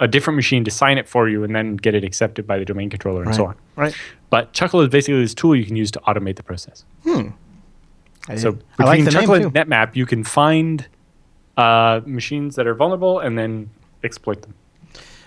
a 0.00 0.08
different 0.08 0.36
machine 0.36 0.64
to 0.64 0.70
sign 0.70 0.98
it 0.98 1.08
for 1.08 1.28
you 1.28 1.44
and 1.44 1.54
then 1.54 1.76
get 1.76 1.94
it 1.94 2.02
accepted 2.04 2.46
by 2.46 2.58
the 2.58 2.64
domain 2.64 2.90
controller 2.90 3.22
and 3.22 3.34
so 3.34 3.46
on 3.46 3.56
Right. 3.76 3.94
but 4.30 4.52
chuckle 4.52 4.80
is 4.80 4.88
basically 4.88 5.20
this 5.20 5.34
tool 5.34 5.54
you 5.54 5.64
can 5.64 5.76
use 5.76 5.90
to 5.92 6.00
automate 6.00 6.36
the 6.36 6.42
process 6.42 6.84
I 8.28 8.36
so 8.36 8.52
between 8.52 8.62
I 8.78 8.84
like 8.84 9.04
the 9.04 9.10
chuckle 9.10 9.34
and 9.34 9.52
netmap 9.54 9.94
you 9.96 10.06
can 10.06 10.24
find 10.24 10.86
uh, 11.56 12.00
machines 12.06 12.56
that 12.56 12.66
are 12.66 12.74
vulnerable 12.74 13.20
and 13.20 13.38
then 13.38 13.70
exploit 14.02 14.42
them 14.42 14.54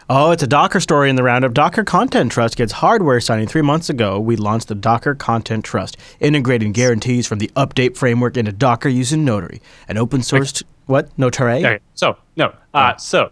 Oh, 0.10 0.32
it's 0.32 0.42
a 0.42 0.48
Docker 0.48 0.80
story 0.80 1.10
in 1.10 1.18
the 1.18 1.24
roundup. 1.24 1.54
Docker 1.54 1.84
Content 1.84 2.32
Trust 2.32 2.56
gets 2.56 2.72
hardware 2.72 3.20
signing. 3.20 3.46
Three 3.46 3.62
months 3.62 3.90
ago, 3.90 4.18
we 4.22 4.38
launched 4.38 4.70
the 4.70 4.74
Docker 4.76 5.14
Content 5.16 5.66
Trust, 5.66 5.98
integrating 6.22 6.72
guarantees 6.72 7.28
from 7.28 7.40
the 7.40 7.52
update 7.58 7.98
framework 7.98 8.38
into 8.38 8.54
Docker 8.54 8.88
using 8.88 9.26
Notary, 9.26 9.62
an 9.90 9.98
open 9.98 10.22
source. 10.24 10.54
T- 10.54 10.66
what? 10.86 11.10
Notary? 11.20 11.56
okay 11.58 11.80
so 11.94 12.16
no 12.38 12.56
uh, 12.74 12.96
so 12.96 13.32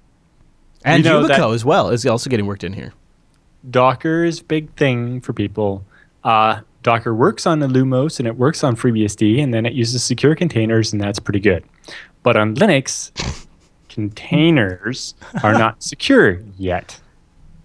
and 0.86 1.04
we 1.04 1.10
know 1.10 1.24
Yubico 1.24 1.54
as 1.54 1.66
well 1.66 1.90
is 1.90 2.06
also 2.06 2.30
getting 2.30 2.46
worked 2.46 2.64
in 2.64 2.74
here. 2.74 2.94
Docker 3.70 4.24
is 4.24 4.42
a 4.42 4.44
big 4.44 4.72
thing 4.76 5.20
for 5.22 5.34
people. 5.34 5.84
Uh, 6.24 6.62
Docker 6.84 7.16
works 7.16 7.48
on 7.48 7.60
Illumos 7.62 8.20
and 8.20 8.28
it 8.28 8.38
works 8.38 8.64
on 8.64 8.76
FreeBSD, 8.76 9.42
and 9.42 9.54
then 9.54 9.66
it 9.66 9.74
uses 9.74 10.04
secure 10.04 10.36
containers, 10.36 10.94
and 10.94 11.02
that's 11.02 11.20
pretty 11.20 11.40
good. 11.40 11.66
But 12.22 12.38
on 12.38 12.56
Linux, 12.56 13.12
containers 13.90 15.16
are 15.44 15.54
not 15.54 15.82
secure 15.84 16.42
yet, 16.58 17.00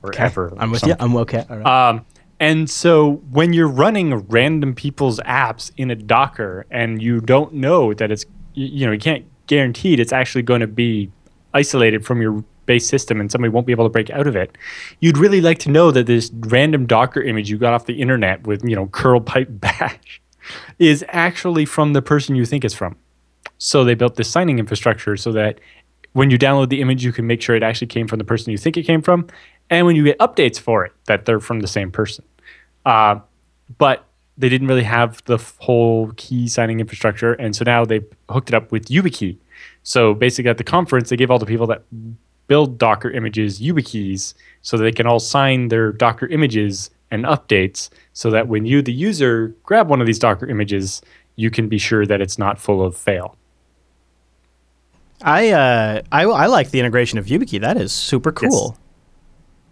or 0.02 0.14
ever. 0.16 0.52
I'm 0.56 0.70
with 0.70 0.86
you. 0.86 0.94
I'm 0.98 1.14
okay. 1.16 1.44
All 1.50 1.58
right. 1.58 1.90
Um, 1.90 2.06
and 2.40 2.70
so 2.70 3.16
when 3.30 3.52
you're 3.52 3.68
running 3.68 4.14
random 4.28 4.74
people's 4.74 5.20
apps 5.20 5.70
in 5.76 5.90
a 5.90 5.94
Docker 5.94 6.64
and 6.70 7.02
you 7.02 7.20
don't 7.20 7.52
know 7.52 7.92
that 7.92 8.10
it's, 8.10 8.24
you, 8.54 8.66
you 8.66 8.86
know, 8.86 8.92
you 8.92 8.98
can't 8.98 9.26
guarantee 9.46 9.92
it's 9.94 10.12
actually 10.12 10.42
going 10.42 10.62
to 10.62 10.66
be 10.66 11.10
isolated 11.52 12.06
from 12.06 12.22
your 12.22 12.42
base 12.70 12.86
system 12.86 13.20
and 13.20 13.32
somebody 13.32 13.50
won't 13.50 13.66
be 13.66 13.72
able 13.72 13.84
to 13.84 13.90
break 13.90 14.10
out 14.10 14.28
of 14.28 14.36
it, 14.36 14.56
you'd 15.00 15.18
really 15.18 15.40
like 15.40 15.58
to 15.58 15.68
know 15.68 15.90
that 15.90 16.06
this 16.06 16.30
random 16.32 16.86
Docker 16.86 17.20
image 17.20 17.50
you 17.50 17.58
got 17.58 17.72
off 17.74 17.86
the 17.86 18.00
internet 18.00 18.46
with, 18.46 18.62
you 18.62 18.76
know, 18.76 18.86
curl 18.86 19.20
pipe 19.20 19.48
bash 19.64 20.22
is 20.78 21.04
actually 21.08 21.64
from 21.64 21.94
the 21.94 22.00
person 22.00 22.36
you 22.36 22.46
think 22.46 22.64
it's 22.64 22.72
from. 22.72 22.94
So 23.58 23.82
they 23.82 23.94
built 23.94 24.14
this 24.14 24.30
signing 24.30 24.60
infrastructure 24.60 25.16
so 25.16 25.32
that 25.32 25.58
when 26.12 26.30
you 26.30 26.38
download 26.38 26.68
the 26.68 26.80
image, 26.80 27.04
you 27.04 27.12
can 27.12 27.26
make 27.26 27.42
sure 27.42 27.56
it 27.56 27.64
actually 27.64 27.88
came 27.88 28.06
from 28.06 28.18
the 28.18 28.24
person 28.24 28.52
you 28.52 28.58
think 28.58 28.76
it 28.76 28.84
came 28.84 29.02
from, 29.02 29.26
and 29.68 29.84
when 29.84 29.96
you 29.96 30.04
get 30.04 30.18
updates 30.18 30.60
for 30.60 30.84
it, 30.84 30.92
that 31.06 31.24
they're 31.24 31.40
from 31.40 31.58
the 31.58 31.68
same 31.68 31.90
person. 31.90 32.24
Uh, 32.86 33.18
but 33.78 34.06
they 34.38 34.48
didn't 34.48 34.68
really 34.68 34.84
have 34.84 35.22
the 35.24 35.38
whole 35.58 36.12
key 36.16 36.46
signing 36.46 36.78
infrastructure, 36.78 37.32
and 37.34 37.54
so 37.56 37.64
now 37.64 37.84
they 37.84 38.00
hooked 38.28 38.48
it 38.48 38.54
up 38.54 38.70
with 38.70 38.86
YubiKey. 38.86 39.38
So 39.82 40.14
basically, 40.14 40.50
at 40.50 40.58
the 40.58 40.64
conference, 40.64 41.08
they 41.10 41.16
gave 41.16 41.30
all 41.30 41.38
the 41.38 41.46
people 41.46 41.66
that 41.66 41.82
build 42.50 42.76
Docker 42.78 43.10
images 43.12 43.60
YubiKeys 43.60 44.34
so 44.62 44.76
that 44.76 44.82
they 44.82 44.90
can 44.92 45.06
all 45.06 45.20
sign 45.20 45.68
their 45.68 45.92
Docker 45.92 46.26
images 46.26 46.90
and 47.12 47.24
updates, 47.24 47.90
so 48.12 48.28
that 48.30 48.48
when 48.48 48.66
you, 48.66 48.82
the 48.82 48.92
user, 48.92 49.54
grab 49.62 49.88
one 49.88 50.00
of 50.00 50.06
these 50.08 50.18
Docker 50.18 50.46
images, 50.48 51.00
you 51.36 51.50
can 51.50 51.68
be 51.68 51.78
sure 51.78 52.04
that 52.06 52.20
it's 52.20 52.38
not 52.38 52.58
full 52.58 52.84
of 52.84 52.96
fail. 52.96 53.36
I, 55.22 55.50
uh, 55.50 56.02
I 56.12 56.22
I 56.24 56.46
like 56.46 56.70
the 56.70 56.78
integration 56.80 57.18
of 57.18 57.26
YubiKey. 57.26 57.60
That 57.60 57.76
is 57.76 57.92
super 57.92 58.32
cool. 58.32 58.76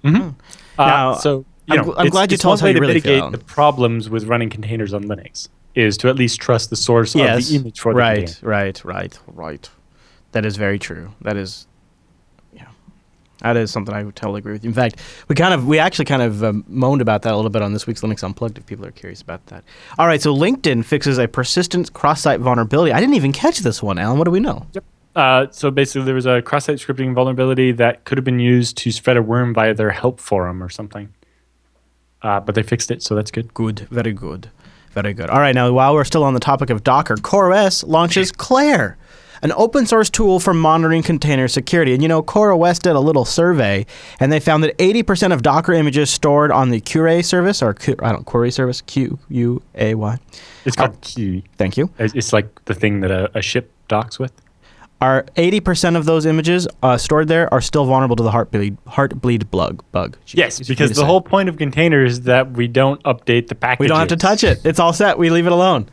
Uh, 0.05 0.33
Now, 0.79 1.15
so 1.15 1.45
you 1.67 1.75
I'm 1.75 1.77
know, 1.77 1.85
gl- 1.93 1.95
I'm 1.99 2.09
glad 2.11 2.31
you 2.33 2.39
told 2.39 2.53
one 2.53 2.55
us 2.55 2.61
how 2.61 2.67
you 2.69 2.75
to 2.75 2.81
really 2.81 2.95
mitigate 2.95 3.21
feel. 3.23 3.31
the 3.31 3.39
problems 3.39 4.09
with 4.11 4.25
running 4.25 4.51
containers 4.51 4.93
on 4.93 5.05
Linux 5.05 5.49
is 5.75 5.97
to 5.99 6.09
at 6.09 6.17
least 6.17 6.41
trust 6.41 6.71
the 6.71 6.77
source 6.77 7.15
of 7.15 7.21
the 7.49 7.57
image 7.57 7.81
for 7.81 7.93
the 7.93 7.99
right, 7.99 8.27
container. 8.27 8.51
right, 8.51 8.85
right, 8.85 9.19
right. 9.27 9.71
That 10.33 10.45
is 10.45 10.57
very 10.57 10.79
true. 10.79 11.15
That 11.23 11.37
is, 11.37 11.67
yeah, 11.67 11.68
that 13.40 13.56
is 13.56 13.70
something 13.70 13.94
I 13.94 14.02
would 14.02 14.16
totally 14.16 14.39
agree 14.39 14.52
with. 14.52 14.65
you. 14.65 14.69
In 14.69 14.74
fact, 14.74 14.97
we 15.28 15.35
kind 15.35 15.55
of, 15.55 15.66
we 15.66 15.78
actually 15.78 16.05
kind 16.06 16.23
of 16.23 16.43
um, 16.43 16.65
moaned 16.69 17.01
about 17.01 17.23
that 17.23 17.32
a 17.32 17.36
little 17.36 17.51
bit 17.51 17.62
on 17.62 17.73
this 17.73 17.86
week's 17.86 18.01
Linux 18.01 18.23
Unplugged. 18.23 18.59
If 18.59 18.66
people 18.66 18.85
are 18.85 18.90
curious 18.90 19.23
about 19.23 19.47
that. 19.47 19.65
All 19.98 20.06
right, 20.06 20.20
so 20.20 20.35
LinkedIn 20.35 20.85
fixes 20.85 21.19
a 21.19 21.28
persistent 21.28 21.93
cross-site 21.93 22.40
vulnerability. 22.40 22.93
I 22.93 23.01
didn't 23.01 23.15
even 23.15 23.32
catch 23.32 23.60
this 23.60 23.82
one, 23.82 23.98
Allan. 23.98 24.19
What 24.19 24.24
do 24.24 24.31
we 24.31 24.40
know? 24.40 24.66
Uh, 25.15 25.47
so 25.51 25.70
basically, 25.70 26.05
there 26.05 26.15
was 26.15 26.27
a 26.27 26.43
cross-site 26.43 26.78
scripting 26.78 27.15
vulnerability 27.15 27.73
that 27.73 28.05
could 28.05 28.19
have 28.19 28.24
been 28.24 28.40
used 28.40 28.77
to 28.78 28.93
spread 28.93 29.16
a 29.16 29.23
worm 29.23 29.55
via 29.55 29.74
their 29.74 29.90
help 29.90 30.20
forum 30.20 30.62
or 30.62 30.69
something. 30.69 31.12
Uh, 32.23 32.40
but 32.40 32.55
they 32.55 32.62
fixed 32.62 32.90
it, 32.90 33.02
so 33.02 33.15
that's 33.15 33.31
good. 33.31 33.55
Good, 33.55 33.81
very 33.90 34.12
good, 34.12 34.51
very 34.90 35.15
good. 35.15 35.31
All 35.31 35.39
right, 35.39 35.55
now 35.55 35.70
while 35.73 35.94
we're 35.94 36.05
still 36.05 36.24
on 36.24 36.35
the 36.35 36.40
topic 36.40 36.70
of 36.70 36.82
Docker, 36.82 37.15
CoreOS 37.15 37.86
launches 37.86 38.32
Clair, 38.32 38.97
an 39.43 39.52
open 39.52 39.86
source 39.86 40.10
tool 40.10 40.40
for 40.40 40.55
monitoring 40.55 41.02
container 41.02 41.48
security. 41.48 41.93
And 41.94 42.02
you 42.02 42.09
know, 42.09 42.23
CoreOS 42.23 42.81
did 42.81 42.97
a 42.97 43.01
little 43.01 43.24
survey, 43.24 43.86
and 44.20 44.32
they 44.32 44.40
found 44.40 44.62
that 44.65 44.77
80% 44.78 45.32
of 45.32 45.43
Docker 45.43 45.73
images 45.73 46.10
stored 46.10 46.51
on 46.51 46.70
the 46.70 46.81
Cure 46.81 47.23
service, 47.23 47.62
or 47.62 47.77
I 48.01 48.12
don't 48.12 48.24
Query 48.24 48.51
service, 48.51 48.81
Q 48.82 49.19
U 49.28 49.62
A 49.74 49.94
Y. 49.94 50.19
It's 50.65 50.77
called 50.77 51.01
Quay. 51.01 51.44
Thank 51.56 51.77
you. 51.77 51.90
It's, 51.98 52.32
like 52.32 52.65
the 52.66 52.74
thing 52.74 53.01
that 53.01 53.10
a, 53.10 53.39
a 53.39 53.43
ship 53.43 53.73
docks 53.89 54.19
with. 54.19 54.32
Are 55.01 55.23
80% 55.36 55.97
of 55.97 56.06
those 56.06 56.27
images 56.27 56.66
uh, 56.82 56.97
stored 56.98 57.28
there 57.28 57.52
are 57.55 57.60
still 57.60 57.85
vulnerable 57.85 58.16
to 58.16 58.23
the 58.24 58.32
heartbleed 58.32 58.77
heartbleed 58.89 59.48
bug 59.48 59.85
bug? 59.93 60.19
Yes, 60.27 60.60
easy 60.60 60.65
for 60.65 60.73
me 60.73 60.74
because 60.74 60.90
the 60.90 61.02
say. 61.02 61.06
whole 61.06 61.20
point 61.20 61.48
of 61.48 61.56
containers 61.56 62.15
is 62.15 62.20
that 62.23 62.51
we 62.51 62.66
don't 62.66 63.01
update 63.05 63.47
the 63.47 63.55
package. 63.55 63.78
We 63.78 63.86
don't 63.86 64.01
have 64.01 64.09
to 64.09 64.16
touch 64.16 64.43
it. 64.43 64.60
It's 64.65 64.81
all 64.81 64.93
set. 64.93 65.16
We 65.16 65.31
leave 65.31 65.47
it 65.47 65.52
alone. 65.52 65.89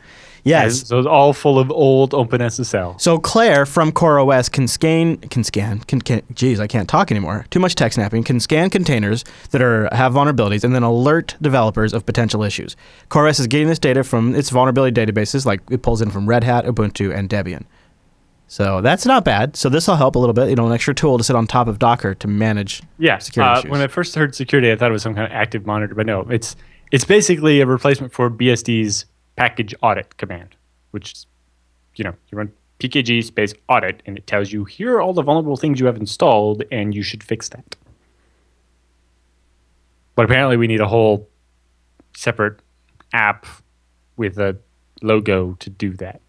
Yes. 0.46 0.86
So 0.86 0.98
it's 0.98 1.06
all 1.06 1.32
full 1.32 1.58
of 1.58 1.70
old 1.70 2.12
OpenSSL. 2.12 3.00
So 3.00 3.18
Clair 3.18 3.66
from 3.66 3.90
CoreOS 3.92 4.50
can 4.50 4.68
scan, 4.68 5.16
can 5.16 5.42
scan, 5.42 5.80
can, 5.80 6.00
can 6.00 6.22
geez, 6.34 6.60
I 6.60 6.66
can't 6.66 6.88
talk 6.88 7.10
anymore. 7.10 7.46
Too 7.50 7.58
much 7.58 7.74
tech 7.74 7.92
snapping. 7.92 8.22
Can 8.22 8.38
scan 8.40 8.70
containers 8.70 9.24
that 9.50 9.60
are 9.60 9.88
have 9.92 10.12
vulnerabilities 10.12 10.62
and 10.62 10.74
then 10.74 10.82
alert 10.84 11.34
developers 11.40 11.92
of 11.92 12.06
potential 12.06 12.42
issues. 12.42 12.76
CoreOS 13.10 13.40
is 13.40 13.46
getting 13.48 13.66
this 13.68 13.78
data 13.80 14.04
from 14.04 14.34
its 14.34 14.50
vulnerability 14.50 14.94
databases, 14.94 15.44
like 15.46 15.60
it 15.70 15.82
pulls 15.82 16.00
in 16.00 16.10
from 16.10 16.26
Red 16.28 16.44
Hat, 16.44 16.64
Ubuntu, 16.64 17.12
and 17.14 17.28
Debian. 17.28 17.64
So 18.48 18.80
that's 18.80 19.04
not 19.04 19.24
bad. 19.24 19.56
So 19.56 19.68
this 19.68 19.88
will 19.88 19.96
help 19.96 20.14
a 20.14 20.20
little 20.20 20.32
bit. 20.32 20.48
You 20.48 20.54
know, 20.54 20.66
an 20.66 20.72
extra 20.72 20.94
tool 20.94 21.18
to 21.18 21.24
sit 21.24 21.34
on 21.34 21.48
top 21.48 21.66
of 21.66 21.80
Docker 21.80 22.14
to 22.14 22.28
manage 22.28 22.82
Yeah. 22.98 23.18
security 23.18 23.50
uh, 23.52 23.58
issues. 23.58 23.70
when 23.72 23.80
I 23.80 23.88
first 23.88 24.14
heard 24.14 24.34
security, 24.36 24.70
I 24.70 24.76
thought 24.76 24.90
it 24.90 24.92
was 24.92 25.02
some 25.02 25.14
kind 25.16 25.26
of 25.26 25.32
active 25.32 25.66
monitor, 25.66 25.94
but 25.96 26.06
no, 26.06 26.20
it's 26.30 26.54
it's 26.92 27.04
basically 27.04 27.60
a 27.60 27.66
replacement 27.66 28.12
for 28.12 28.30
BSD's 28.30 29.06
package 29.36 29.74
audit 29.82 30.16
command, 30.16 30.56
which 30.90 31.12
is, 31.12 31.26
you 31.94 32.04
know, 32.04 32.14
you 32.30 32.38
run 32.38 32.52
pkg 32.80 33.24
space 33.24 33.54
audit, 33.68 34.02
and 34.06 34.18
it 34.18 34.26
tells 34.26 34.52
you 34.52 34.64
here 34.64 34.96
are 34.96 35.00
all 35.00 35.12
the 35.12 35.22
vulnerable 35.22 35.56
things 35.56 35.80
you 35.80 35.86
have 35.86 35.96
installed, 35.96 36.62
and 36.70 36.94
you 36.94 37.02
should 37.02 37.22
fix 37.22 37.48
that. 37.50 37.76
But 40.14 40.24
apparently, 40.24 40.56
we 40.56 40.66
need 40.66 40.80
a 40.80 40.88
whole 40.88 41.28
separate 42.14 42.60
app 43.12 43.46
with 44.16 44.38
a 44.38 44.56
logo 45.02 45.54
to 45.60 45.70
do 45.70 45.92
that. 45.94 46.20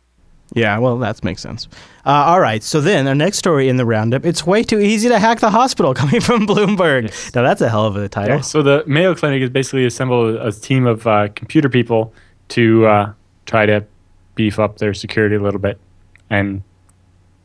Yeah, 0.54 0.78
well, 0.80 0.98
that 1.00 1.24
makes 1.24 1.42
sense. 1.42 1.68
Uh, 2.06 2.12
all 2.12 2.40
right, 2.40 2.64
so 2.64 2.80
then 2.80 3.08
our 3.08 3.16
next 3.16 3.38
story 3.38 3.68
in 3.68 3.76
the 3.76 3.86
roundup 3.86 4.26
it's 4.26 4.46
way 4.46 4.64
too 4.64 4.80
easy 4.80 5.10
to 5.10 5.20
hack 5.20 5.40
the 5.40 5.50
hospital 5.50 5.94
coming 6.02 6.22
from 6.22 6.48
Bloomberg. 6.48 7.36
Now, 7.36 7.44
that's 7.44 7.62
a 7.62 7.70
hell 7.70 7.86
of 7.86 7.96
a 7.98 8.08
title. 8.08 8.38
Yeah, 8.38 8.42
so 8.42 8.62
the 8.62 8.84
Mayo 8.88 9.14
Clinic 9.14 9.42
has 9.42 9.50
basically 9.50 9.86
assembled 9.86 10.36
a 10.36 10.52
team 10.52 10.86
of 10.86 11.06
uh, 11.06 11.28
computer 11.36 11.70
people 11.70 12.14
to 12.50 12.86
uh, 12.86 13.14
try 13.46 13.66
to 13.66 13.86
beef 14.36 14.60
up 14.60 14.78
their 14.78 14.94
security 14.94 15.36
a 15.36 15.42
little 15.42 15.60
bit, 15.60 15.80
and 16.30 16.64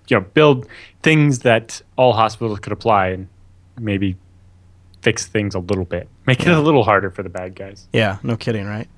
you 0.09 0.19
know, 0.19 0.27
build 0.35 0.66
things 1.03 1.41
that 1.41 1.81
all 1.97 2.12
hospitals 2.12 2.59
could 2.61 2.73
apply, 2.73 3.09
and 3.09 3.29
maybe 3.79 4.16
fix 5.01 5.27
things 5.27 5.55
a 5.55 5.59
little 5.59 5.85
bit, 5.85 6.09
make 6.27 6.41
it 6.41 6.49
a 6.49 6.61
little 6.61 6.85
harder 6.85 7.11
for 7.11 7.23
the 7.23 7.29
bad 7.29 7.55
guys. 7.55 7.89
Yeah, 7.93 8.19
no 8.23 8.37
kidding, 8.37 8.66
right? 8.66 8.89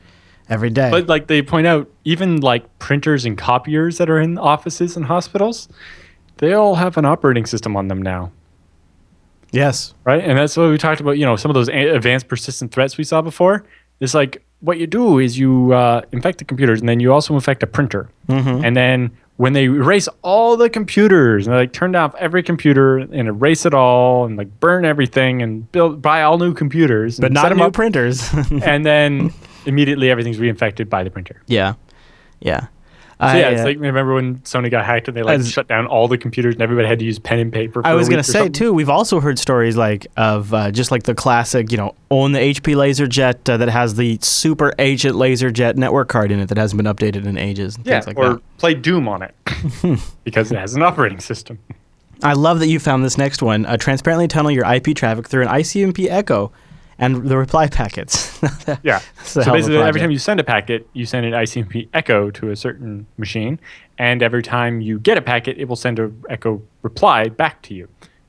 Every 0.48 0.68
day. 0.70 0.90
But 0.90 1.06
like 1.06 1.26
they 1.26 1.40
point 1.40 1.66
out, 1.66 1.90
even 2.04 2.40
like 2.40 2.78
printers 2.78 3.24
and 3.24 3.38
copiers 3.38 3.96
that 3.98 4.10
are 4.10 4.20
in 4.20 4.36
offices 4.36 4.94
and 4.96 5.06
hospitals, 5.06 5.68
they 6.36 6.52
all 6.52 6.74
have 6.74 6.98
an 6.98 7.06
operating 7.06 7.46
system 7.46 7.76
on 7.76 7.88
them 7.88 8.02
now. 8.02 8.30
yes. 9.52 9.94
right? 10.04 10.22
And 10.22 10.38
that's 10.38 10.54
what 10.56 10.68
we 10.68 10.76
talked 10.76 11.00
about. 11.00 11.12
You 11.12 11.24
know, 11.24 11.36
some 11.36 11.50
of 11.50 11.54
those 11.54 11.68
advanced 11.68 12.28
persistent 12.28 12.72
threats 12.72 12.98
we 12.98 13.04
saw 13.04 13.22
before. 13.22 13.64
It's 14.00 14.12
like 14.12 14.43
what 14.64 14.78
you 14.78 14.86
do 14.86 15.18
is 15.18 15.38
you 15.38 15.72
uh, 15.72 16.02
infect 16.12 16.38
the 16.38 16.44
computers, 16.44 16.80
and 16.80 16.88
then 16.88 17.00
you 17.00 17.12
also 17.12 17.34
infect 17.34 17.62
a 17.62 17.66
printer. 17.66 18.08
Mm-hmm. 18.28 18.64
And 18.64 18.76
then 18.76 19.10
when 19.36 19.52
they 19.52 19.64
erase 19.64 20.08
all 20.22 20.56
the 20.56 20.70
computers, 20.70 21.46
and 21.46 21.54
they 21.54 21.58
like 21.58 21.72
turn 21.72 21.94
off 21.94 22.14
every 22.16 22.42
computer 22.42 22.98
and 22.98 23.28
erase 23.28 23.66
it 23.66 23.74
all, 23.74 24.24
and 24.24 24.36
like 24.36 24.48
burn 24.60 24.84
everything 24.84 25.42
and 25.42 25.70
build 25.72 26.00
buy 26.00 26.22
all 26.22 26.38
new 26.38 26.54
computers, 26.54 27.18
But 27.18 27.26
and 27.26 27.34
not 27.34 27.54
new 27.56 27.64
up, 27.64 27.72
printers. 27.72 28.32
and 28.50 28.84
then 28.86 29.32
immediately 29.66 30.10
everything's 30.10 30.38
reinfected 30.38 30.88
by 30.88 31.04
the 31.04 31.10
printer. 31.10 31.42
yeah. 31.46 31.74
Yeah. 32.40 32.66
So 33.20 33.26
I, 33.26 33.38
yeah, 33.38 33.48
it's 33.50 33.60
uh, 33.60 33.64
like 33.64 33.78
remember 33.78 34.14
when 34.14 34.38
Sony 34.40 34.70
got 34.70 34.84
hacked 34.84 35.06
and 35.08 35.16
they 35.16 35.22
like 35.22 35.38
As- 35.38 35.50
shut 35.50 35.68
down 35.68 35.86
all 35.86 36.08
the 36.08 36.18
computers 36.18 36.54
and 36.54 36.62
everybody 36.62 36.88
had 36.88 36.98
to 36.98 37.04
use 37.04 37.18
pen 37.18 37.38
and 37.38 37.52
paper. 37.52 37.80
For 37.82 37.86
I 37.86 37.94
was 37.94 38.08
gonna 38.08 38.22
say 38.24 38.32
something? 38.32 38.52
too. 38.52 38.72
We've 38.72 38.90
also 38.90 39.20
heard 39.20 39.38
stories 39.38 39.76
like 39.76 40.06
of 40.16 40.52
uh, 40.52 40.70
just 40.72 40.90
like 40.90 41.04
the 41.04 41.14
classic, 41.14 41.70
you 41.70 41.78
know, 41.78 41.94
own 42.10 42.32
the 42.32 42.40
HP 42.40 42.74
LaserJet 42.74 43.48
uh, 43.52 43.56
that 43.56 43.68
has 43.68 43.94
the 43.94 44.18
super 44.20 44.72
agent 44.78 45.14
LaserJet 45.14 45.76
network 45.76 46.08
card 46.08 46.32
in 46.32 46.40
it 46.40 46.48
that 46.48 46.58
hasn't 46.58 46.82
been 46.82 46.92
updated 46.92 47.24
in 47.26 47.38
ages. 47.38 47.76
And 47.76 47.86
Yeah, 47.86 48.00
things 48.00 48.06
like 48.08 48.18
or 48.18 48.34
that. 48.34 48.58
play 48.58 48.74
Doom 48.74 49.06
on 49.08 49.22
it 49.22 49.34
because 50.24 50.50
it 50.50 50.58
has 50.58 50.74
an 50.74 50.82
operating 50.82 51.20
system. 51.20 51.58
I 52.22 52.32
love 52.32 52.58
that 52.60 52.68
you 52.68 52.78
found 52.80 53.04
this 53.04 53.18
next 53.18 53.42
one. 53.42 53.66
Uh, 53.66 53.76
transparently 53.76 54.28
tunnel 54.28 54.50
your 54.50 54.64
IP 54.72 54.96
traffic 54.96 55.28
through 55.28 55.42
an 55.42 55.48
ICMP 55.48 56.08
echo 56.08 56.52
and 56.98 57.28
the 57.28 57.36
reply 57.36 57.68
packets. 57.68 58.32
Yeah. 58.82 59.00
So 59.24 59.40
hell 59.42 59.54
of 59.54 59.54
a 59.54 59.58
basically, 59.58 59.78
every 59.78 60.00
time 60.00 60.10
you 60.10 60.18
send 60.18 60.38
a 60.38 60.44
packet, 60.44 60.86
you 60.92 61.06
send 61.06 61.26
an 61.26 61.32
ICMP 61.32 61.88
echo 61.94 62.30
to 62.30 62.50
a 62.50 62.56
certain 62.56 63.06
machine, 63.16 63.58
and 63.98 64.22
every 64.22 64.42
time 64.42 64.80
you 64.80 64.98
get 65.00 65.16
a 65.18 65.22
packet, 65.22 65.58
it 65.58 65.66
will 65.66 65.76
send 65.76 65.98
a 65.98 66.12
echo 66.28 66.62
reply 66.82 67.28
back 67.28 67.62
to 67.62 67.74
you. 67.74 67.88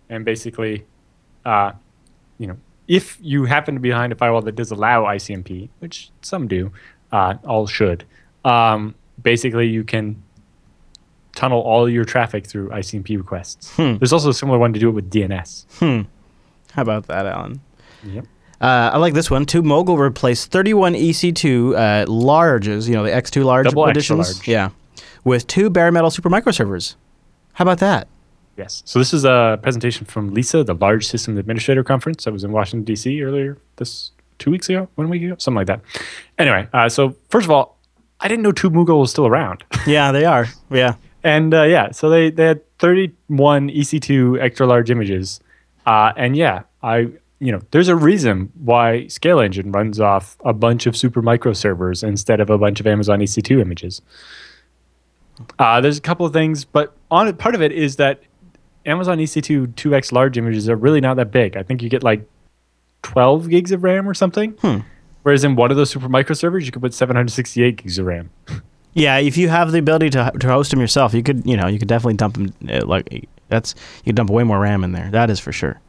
And 0.09 0.23
basically, 0.23 0.85
uh, 1.45 1.73
you 2.37 2.47
know, 2.47 2.57
if 2.87 3.17
you 3.21 3.45
happen 3.45 3.75
to 3.75 3.81
be 3.81 3.89
behind 3.89 4.13
a 4.13 4.15
firewall 4.15 4.41
that 4.41 4.55
does 4.55 4.71
allow 4.71 5.03
ICMP, 5.03 5.69
which 5.79 6.11
some 6.21 6.47
do, 6.47 6.71
uh, 7.11 7.35
all 7.45 7.67
should, 7.67 8.05
um, 8.45 8.95
basically 9.21 9.67
you 9.67 9.83
can 9.83 10.21
tunnel 11.35 11.59
all 11.61 11.89
your 11.89 12.05
traffic 12.05 12.47
through 12.47 12.69
ICMP 12.69 13.17
requests. 13.17 13.71
Hmm. 13.75 13.97
There's 13.97 14.13
also 14.13 14.29
a 14.29 14.33
similar 14.33 14.57
one 14.57 14.73
to 14.73 14.79
do 14.79 14.89
it 14.89 14.93
with 14.93 15.11
DNS. 15.11 15.65
How 16.71 16.81
about 16.81 17.07
that, 17.07 17.25
Allan? 17.25 17.61
Yep. 18.03 18.25
Uh, 18.61 18.91
I 18.93 18.97
like 18.97 19.13
this 19.13 19.29
one. 19.29 19.45
TubeMogul 19.45 19.97
replaced 19.99 20.51
31 20.51 20.93
EC2 20.93 21.73
uh, 21.75 22.05
larges, 22.05 22.87
you 22.87 22.93
know, 22.95 23.03
the 23.03 23.09
X2 23.11 23.43
large 23.43 23.65
Double 23.65 23.87
editions. 23.87 24.35
large. 24.37 24.47
Yeah. 24.47 24.69
With 25.23 25.47
two 25.47 25.69
bare 25.69 25.91
metal 25.91 26.09
Supermicro 26.09 26.53
servers. 26.53 26.95
How 27.53 27.63
about 27.63 27.79
that? 27.79 28.07
Yes. 28.57 28.81
So 28.85 28.99
this 28.99 29.13
is 29.13 29.25
a 29.25 29.59
presentation 29.61 30.05
from 30.05 30.33
LISA, 30.33 30.63
the 30.63 30.75
Large 30.75 31.05
System 31.07 31.37
Administrator 31.37 31.83
Conference 31.83 32.23
that 32.23 32.31
was 32.31 32.43
in 32.43 32.51
Washington 32.53 32.85
D.C. 32.85 33.21
earlier 33.21 33.57
this 33.75 34.11
two 34.39 34.51
weeks 34.51 34.69
ago, 34.69 34.87
one 34.95 35.09
week 35.09 35.23
ago, 35.23 35.35
something 35.37 35.57
like 35.57 35.67
that. 35.67 35.81
Anyway, 36.37 36.67
uh, 36.73 36.87
so 36.87 37.15
first 37.29 37.45
of 37.45 37.51
all, 37.51 37.77
I 38.21 38.27
didn't 38.29 38.43
know 38.43 38.51
TubeMogul 38.53 38.99
was 38.99 39.11
still 39.11 39.27
around, 39.27 39.63
Yeah, 39.87 40.11
they 40.13 40.23
are. 40.25 40.47
Yeah. 40.69 40.95
and 41.23 41.53
uh, 41.53 41.63
yeah, 41.63 41.91
so 41.91 42.09
they 42.09 42.29
they 42.31 42.45
had 42.45 42.61
31 42.79 43.69
EC2 43.71 44.39
extra 44.41 44.65
large 44.65 44.89
images, 44.89 45.41
uh, 45.85 46.13
and 46.15 46.35
yeah, 46.37 46.63
I 46.81 47.09
you 47.39 47.51
know 47.51 47.61
there's 47.71 47.87
a 47.87 47.95
reason 47.95 48.51
why 48.55 49.05
ScaleEngine 49.07 49.73
runs 49.73 49.99
off 49.99 50.37
a 50.45 50.53
bunch 50.53 50.85
of 50.85 50.93
Supermicro 50.93 51.55
servers 51.55 52.03
instead 52.03 52.39
of 52.39 52.49
a 52.49 52.57
bunch 52.57 52.79
of 52.79 52.87
Amazon 52.87 53.19
EC2 53.19 53.61
images. 53.61 54.01
Uh, 55.59 55.81
there's 55.81 55.97
a 55.97 56.01
couple 56.01 56.25
of 56.25 56.31
things, 56.31 56.63
but 56.63 56.95
on 57.11 57.27
it, 57.27 57.37
part 57.37 57.55
of 57.55 57.61
it 57.61 57.71
is 57.71 57.97
that 57.97 58.21
Amazon 58.85 59.19
E 59.19 59.25
EC2 59.25 59.73
2x 59.73 60.11
large 60.11 60.37
images 60.37 60.69
are 60.69 60.75
really 60.75 61.01
not 61.01 61.17
that 61.17 61.31
big. 61.31 61.57
I 61.57 61.63
think 61.63 61.81
you 61.81 61.89
get 61.89 62.03
like 62.03 62.27
12 63.01 63.49
gigs 63.49 63.71
of 63.71 63.83
RAM 63.83 64.07
or 64.07 64.13
something. 64.13 64.55
Whereas 65.23 65.43
in 65.43 65.55
one 65.55 65.71
of 65.71 65.77
those 65.77 65.93
Supermicro 65.93 66.37
servers, 66.37 66.65
you 66.65 66.71
could 66.71 66.81
put 66.81 66.93
768 66.93 67.77
gigs 67.77 67.97
of 67.97 68.05
RAM. 68.05 68.29
Yeah, 68.93 69.17
if 69.17 69.37
you 69.37 69.49
have 69.49 69.71
the 69.71 69.79
ability 69.79 70.11
to, 70.11 70.31
to 70.39 70.47
host 70.47 70.71
them 70.71 70.79
yourself, 70.79 71.13
you 71.13 71.21
could, 71.23 71.45
you 71.45 71.57
know, 71.57 71.67
you 71.67 71.79
could 71.79 71.87
definitely 71.87 72.13
dump 72.13 72.35
them. 72.35 72.53
Uh, 72.69 72.85
like 72.85 73.27
that's 73.49 73.75
you 73.99 74.09
could 74.09 74.15
dump 74.15 74.29
way 74.29 74.43
more 74.43 74.59
RAM 74.59 74.83
in 74.83 74.93
there. 74.93 75.09
That 75.11 75.29
is 75.29 75.39
for 75.39 75.51
sure. 75.51 75.81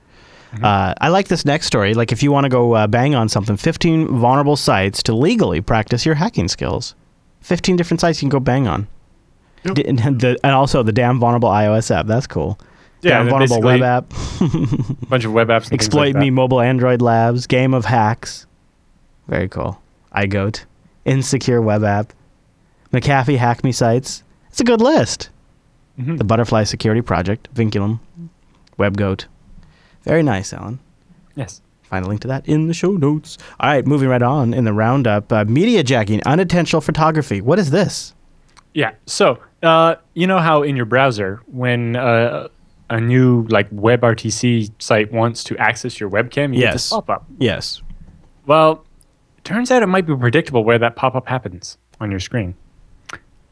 Uh, 0.62 0.94
I 1.00 1.08
like 1.08 1.28
this 1.28 1.44
next 1.44 1.66
story. 1.66 1.94
Like, 1.94 2.12
if 2.12 2.22
you 2.22 2.32
want 2.32 2.44
to 2.44 2.48
go 2.48 2.74
uh, 2.74 2.86
bang 2.86 3.14
on 3.14 3.28
something, 3.28 3.56
15 3.56 4.08
vulnerable 4.18 4.56
sites 4.56 5.02
to 5.04 5.14
legally 5.14 5.60
practice 5.60 6.04
your 6.06 6.14
hacking 6.16 6.48
skills. 6.48 6.94
15 7.42 7.76
different 7.76 8.00
sites 8.00 8.20
you 8.22 8.26
can 8.26 8.30
go 8.30 8.40
bang 8.40 8.66
on. 8.66 8.88
D- 9.74 9.84
and, 9.84 9.98
the, 10.20 10.38
and 10.44 10.52
also 10.54 10.82
the 10.82 10.92
damn 10.92 11.18
vulnerable 11.18 11.48
iOS 11.48 11.90
app. 11.94 12.06
That's 12.06 12.26
cool. 12.26 12.58
Yeah, 13.02 13.18
damn 13.22 13.28
vulnerable 13.28 13.60
web 13.60 13.82
app. 13.82 14.12
A 14.40 15.06
bunch 15.06 15.24
of 15.24 15.32
web 15.32 15.48
apps. 15.48 15.70
Exploit 15.72 16.14
like 16.14 16.16
Me. 16.16 16.30
Mobile 16.30 16.60
Android 16.60 17.02
Labs, 17.02 17.46
Game 17.46 17.74
of 17.74 17.84
Hacks. 17.84 18.46
Very 19.28 19.48
cool. 19.48 19.80
iGoat, 20.14 20.64
Insecure 21.04 21.60
Web 21.60 21.84
App, 21.84 22.12
McAfee 22.92 23.36
Hack 23.38 23.62
Me 23.64 23.72
Sites. 23.72 24.22
It's 24.48 24.60
a 24.60 24.64
good 24.64 24.80
list. 24.80 25.28
Mhm. 26.00 26.16
The 26.18 26.24
Butterfly 26.24 26.64
Security 26.64 27.02
Project, 27.02 27.48
Vinculum, 27.54 27.98
WebGoat. 28.78 29.26
Very 30.06 30.22
nice, 30.22 30.52
Allan. 30.52 30.78
Yes. 31.34 31.60
Find 31.82 32.04
a 32.04 32.08
link 32.08 32.20
to 32.22 32.28
that 32.28 32.48
in 32.48 32.66
the 32.68 32.74
show 32.74 32.92
notes. 32.92 33.38
All 33.60 33.68
right, 33.70 33.86
moving 33.86 34.08
right 34.08 34.22
on 34.22 34.54
in 34.54 34.64
the 34.64 34.72
roundup. 34.72 35.32
Uh, 35.32 35.44
media 35.44 35.82
jacking, 35.82 36.22
unintentional 36.24 36.80
photography. 36.80 37.40
What 37.40 37.58
is 37.58 37.70
this? 37.70 38.14
Yeah. 38.74 38.92
So, 39.06 39.38
uh, 39.62 39.96
you 40.14 40.26
know 40.26 40.38
how 40.38 40.62
in 40.62 40.74
your 40.76 40.84
browser, 40.84 41.42
when 41.46 41.94
uh, 41.96 42.48
a 42.90 43.00
new 43.00 43.46
like 43.50 43.70
WebRTC 43.70 44.70
site 44.80 45.12
wants 45.12 45.44
to 45.44 45.56
access 45.58 46.00
your 46.00 46.10
webcam, 46.10 46.54
you 46.54 46.60
get 46.62 46.72
this 46.72 46.84
Yes. 46.84 46.90
pop 46.90 47.10
up. 47.10 47.24
Yes. 47.38 47.82
Well, 48.46 48.84
it 49.38 49.44
turns 49.44 49.70
out 49.70 49.82
it 49.82 49.86
might 49.86 50.06
be 50.06 50.14
predictable 50.16 50.64
where 50.64 50.78
that 50.78 50.96
pop 50.96 51.14
up 51.14 51.26
happens 51.28 51.78
on 52.00 52.10
your 52.10 52.20
screen. 52.20 52.54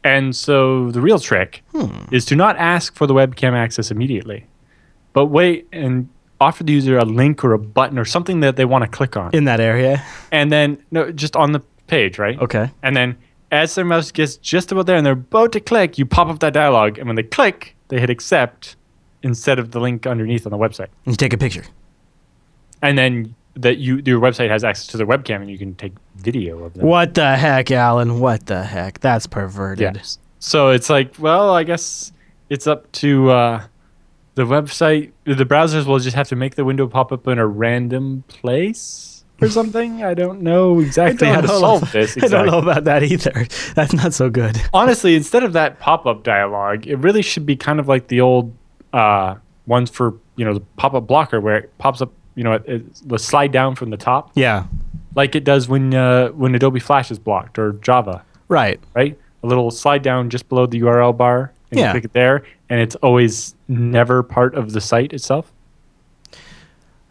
And 0.03 0.35
so 0.35 0.91
the 0.91 1.01
real 1.01 1.19
trick 1.19 1.63
is 2.11 2.25
to 2.25 2.35
not 2.35 2.57
ask 2.57 2.95
for 2.95 3.07
the 3.07 3.13
webcam 3.13 3.53
access 3.53 3.89
immediately, 3.91 4.45
but 5.13 5.25
wait 5.27 5.67
and 5.73 6.07
offer 6.39 6.63
the 6.63 6.73
user 6.73 6.97
a 6.97 7.05
link 7.05 7.43
or 7.43 7.53
a 7.53 7.59
button 7.59 7.97
or 7.97 8.05
something 8.05 8.41
that 8.41 8.55
they 8.55 8.65
want 8.65 8.83
to 8.83 8.89
click 8.89 9.15
on. 9.17 9.31
In 9.33 9.45
that 9.45 9.59
area. 9.59 10.03
and 10.31 10.51
then, 10.51 10.83
no, 10.91 11.11
just 11.11 11.35
on 11.35 11.51
the 11.51 11.61
page, 11.87 12.19
right? 12.19 12.39
Okay. 12.39 12.69
And 12.83 12.95
then 12.95 13.17
as 13.51 13.75
their 13.75 13.85
mouse 13.85 14.11
gets 14.11 14.37
just 14.37 14.71
about 14.71 14.85
there 14.85 14.95
and 14.95 15.05
they're 15.05 15.13
about 15.13 15.51
to 15.53 15.59
click, 15.59 15.97
you 15.97 16.05
pop 16.05 16.27
up 16.27 16.39
that 16.39 16.53
dialog. 16.53 16.97
And 16.97 17.07
when 17.07 17.15
they 17.15 17.23
click, 17.23 17.75
they 17.87 17.99
hit 17.99 18.09
accept 18.09 18.75
instead 19.23 19.59
of 19.59 19.71
the 19.71 19.79
link 19.79 20.05
underneath 20.05 20.45
on 20.45 20.51
the 20.51 20.57
website. 20.57 20.89
And 21.05 21.13
you 21.13 21.15
take 21.15 21.33
a 21.33 21.37
picture. 21.37 21.63
And 22.81 22.97
then 22.97 23.35
that 23.55 23.77
you 23.77 24.01
your 24.05 24.19
website 24.19 24.49
has 24.49 24.63
access 24.63 24.87
to 24.87 24.97
their 24.97 25.07
webcam 25.07 25.37
and 25.37 25.49
you 25.49 25.57
can 25.57 25.75
take 25.75 25.93
video 26.17 26.63
of 26.63 26.73
them. 26.73 26.85
What 26.85 27.13
the 27.13 27.37
heck, 27.37 27.71
Allan? 27.71 28.19
What 28.19 28.45
the 28.47 28.63
heck? 28.63 28.99
That's 28.99 29.27
perverted. 29.27 29.95
Yes. 29.95 30.19
So 30.39 30.69
it's 30.69 30.89
like, 30.89 31.15
well, 31.17 31.51
I 31.51 31.63
guess 31.63 32.11
it's 32.49 32.67
up 32.67 32.91
to 32.93 33.31
uh, 33.31 33.63
the 34.35 34.43
website. 34.43 35.11
The 35.25 35.45
browsers 35.45 35.85
will 35.85 35.99
just 35.99 36.15
have 36.15 36.27
to 36.29 36.35
make 36.35 36.55
the 36.55 36.63
window 36.65 36.87
pop 36.87 37.11
up 37.11 37.27
in 37.27 37.39
a 37.39 37.47
random 37.47 38.23
place 38.27 39.23
or 39.41 39.49
something. 39.49 40.03
I 40.03 40.13
don't 40.13 40.41
know 40.41 40.79
exactly 40.79 41.27
how 41.27 41.41
to 41.41 41.47
know. 41.47 41.59
solve 41.59 41.91
this. 41.91 42.17
I 42.21 42.27
don't 42.27 42.45
know 42.45 42.59
about 42.59 42.83
that 42.85 43.03
either. 43.03 43.47
That's 43.75 43.93
not 43.93 44.13
so 44.13 44.29
good. 44.29 44.61
Honestly, 44.73 45.15
instead 45.15 45.43
of 45.43 45.53
that 45.53 45.79
pop-up 45.79 46.23
dialogue, 46.23 46.87
it 46.87 46.97
really 46.97 47.21
should 47.21 47.45
be 47.45 47.55
kind 47.55 47.79
of 47.79 47.87
like 47.87 48.07
the 48.07 48.21
old 48.21 48.53
uh, 48.93 49.35
ones 49.67 49.89
for 49.89 50.13
you 50.35 50.45
know 50.45 50.53
the 50.53 50.61
pop-up 50.77 51.07
blocker, 51.07 51.39
where 51.41 51.57
it 51.57 51.77
pops 51.77 52.01
up. 52.01 52.11
You 52.35 52.43
know, 52.43 52.53
it, 52.53 52.63
it, 52.67 53.09
the 53.09 53.17
slide 53.17 53.53
down 53.53 53.75
from 53.75 53.89
the 53.91 53.97
top, 53.97 54.31
Yeah. 54.35 54.65
like 55.15 55.35
it 55.35 55.45
does 55.45 55.69
when 55.69 55.93
uh, 55.93 56.27
when 56.29 56.53
Adobe 56.53 56.81
Flash 56.81 57.09
is 57.09 57.17
blocked 57.17 57.57
or 57.57 57.73
Java. 57.73 58.23
Right. 58.49 58.79
right? 58.93 59.17
A 59.41 59.47
little 59.47 59.71
slide 59.71 60.03
down 60.03 60.29
just 60.29 60.49
below 60.49 60.65
the 60.65 60.81
URL 60.81 61.15
bar, 61.15 61.53
and 61.71 61.79
Yeah. 61.79 61.85
you 61.87 61.91
click 61.93 62.03
it 62.05 62.13
there, 62.13 62.43
and 62.69 62.81
it's 62.81 62.95
always 62.95 63.54
never 63.67 64.23
part 64.23 64.55
of 64.55 64.73
the 64.73 64.81
site 64.81 65.13
itself. 65.13 65.51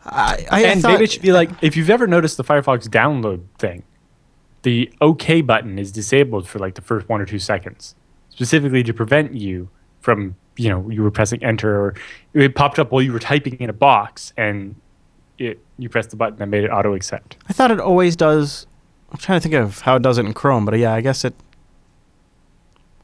I, 0.07 0.47
I, 0.51 0.65
I 0.65 0.67
and 0.67 0.83
thought, 0.83 0.93
maybe 0.93 1.05
it 1.05 1.13
should 1.13 1.23
be 1.23 1.33
like 1.33 1.51
if 1.63 1.77
you've 1.77 1.91
ever 1.91 2.07
noticed 2.07 2.37
the 2.37 2.45
Firefox 2.45 2.89
download 2.89 3.45
thing, 3.59 3.85
the 4.63 4.93
OK 5.01 5.41
button 5.41 5.79
is 5.79 5.93
disabled 5.93 6.47
for 6.47 6.59
like 6.59 6.75
the 6.75 6.83
first 6.83 7.09
one 7.09 7.21
or 7.21 7.27
two 7.27 7.39
seconds, 7.39 7.95
specifically 8.29 8.83
to 8.83 8.93
prevent 8.93 9.35
you 9.35 9.71
from 10.01 10.37
you 10.57 10.69
know 10.69 10.89
you 10.91 11.03
were 11.03 11.11
pressing 11.11 11.43
enter 11.43 11.75
or 11.75 11.95
it 12.35 12.55
popped 12.55 12.79
up 12.79 12.93
while 12.93 13.03
you 13.03 13.13
were 13.13 13.19
typing 13.19 13.55
in 13.55 13.71
a 13.71 13.75
box 13.75 14.33
and 14.37 14.75
it 15.39 15.59
you 15.79 15.89
pressed 15.89 16.11
the 16.11 16.17
button 16.17 16.39
that 16.39 16.47
made 16.47 16.65
it 16.65 16.69
auto 16.71 16.95
accept. 16.95 17.37
I 17.49 17.53
thought 17.53 17.71
it 17.71 17.81
always 17.81 18.17
does. 18.17 18.67
I'm 19.11 19.19
trying 19.19 19.41
to 19.41 19.43
think 19.43 19.55
of 19.55 19.81
how 19.81 19.97
it 19.97 20.03
does 20.03 20.19
it 20.19 20.27
in 20.27 20.35
Chrome, 20.35 20.65
but 20.65 20.79
yeah, 20.79 20.93
I 20.93 21.01
guess 21.01 21.25
it. 21.25 21.35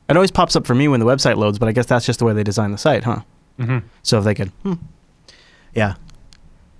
It 0.09 0.17
always 0.17 0.33
pops 0.33 0.57
up 0.57 0.67
for 0.67 0.75
me 0.75 0.89
when 0.89 0.99
the 0.99 1.07
website 1.07 1.37
loads, 1.37 1.59
but 1.59 1.69
I 1.69 1.73
guess 1.73 1.87
that's 1.87 2.05
just 2.05 2.19
the 2.19 2.25
way 2.25 2.33
they 2.33 2.43
design 2.43 2.73
the 2.73 2.79
site, 2.79 3.05
huh? 3.05 3.21
Mhm. 3.61 3.83
So 4.03 4.19
if 4.19 4.25
they 4.25 4.35
could, 4.35 4.49
hmm. 4.63 4.75
yeah, 5.75 5.95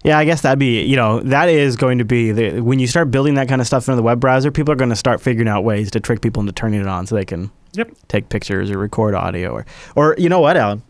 yeah, 0.03 0.19
I 0.19 0.25
guess 0.25 0.41
that'd 0.41 0.59
be 0.59 0.83
you 0.83 0.97
know 0.97 1.21
that 1.21 1.49
is 1.49 1.77
going 1.77 1.99
to 1.99 2.05
be 2.05 2.33
the, 2.33 2.61
when 2.61 2.79
you 2.79 2.87
start 2.87 3.11
building 3.11 3.35
that 3.35 3.49
kind 3.49 3.61
of 3.61 3.67
stuff 3.67 3.87
into 3.87 3.97
the 3.97 4.03
web 4.03 4.19
browser, 4.21 4.51
people 4.51 4.73
are 4.73 4.77
going 4.77 4.91
to 4.91 4.97
start 4.97 5.21
figuring 5.21 5.49
out 5.49 5.63
ways 5.63 5.91
to 5.93 6.01
trick 6.01 6.21
people 6.23 6.41
into 6.41 6.53
turning 6.53 6.81
it 6.81 6.87
on 6.87 7.07
so 7.07 7.15
they 7.15 7.25
can 7.25 7.51
Yep. 7.75 7.93
take 8.09 8.29
pictures 8.31 8.71
or 8.71 8.79
record 8.79 9.15
audio 9.15 9.51
or 9.53 9.67
or 9.95 10.15
you 10.19 10.29
know 10.29 10.41
what, 10.41 10.57
Allan. 10.57 10.83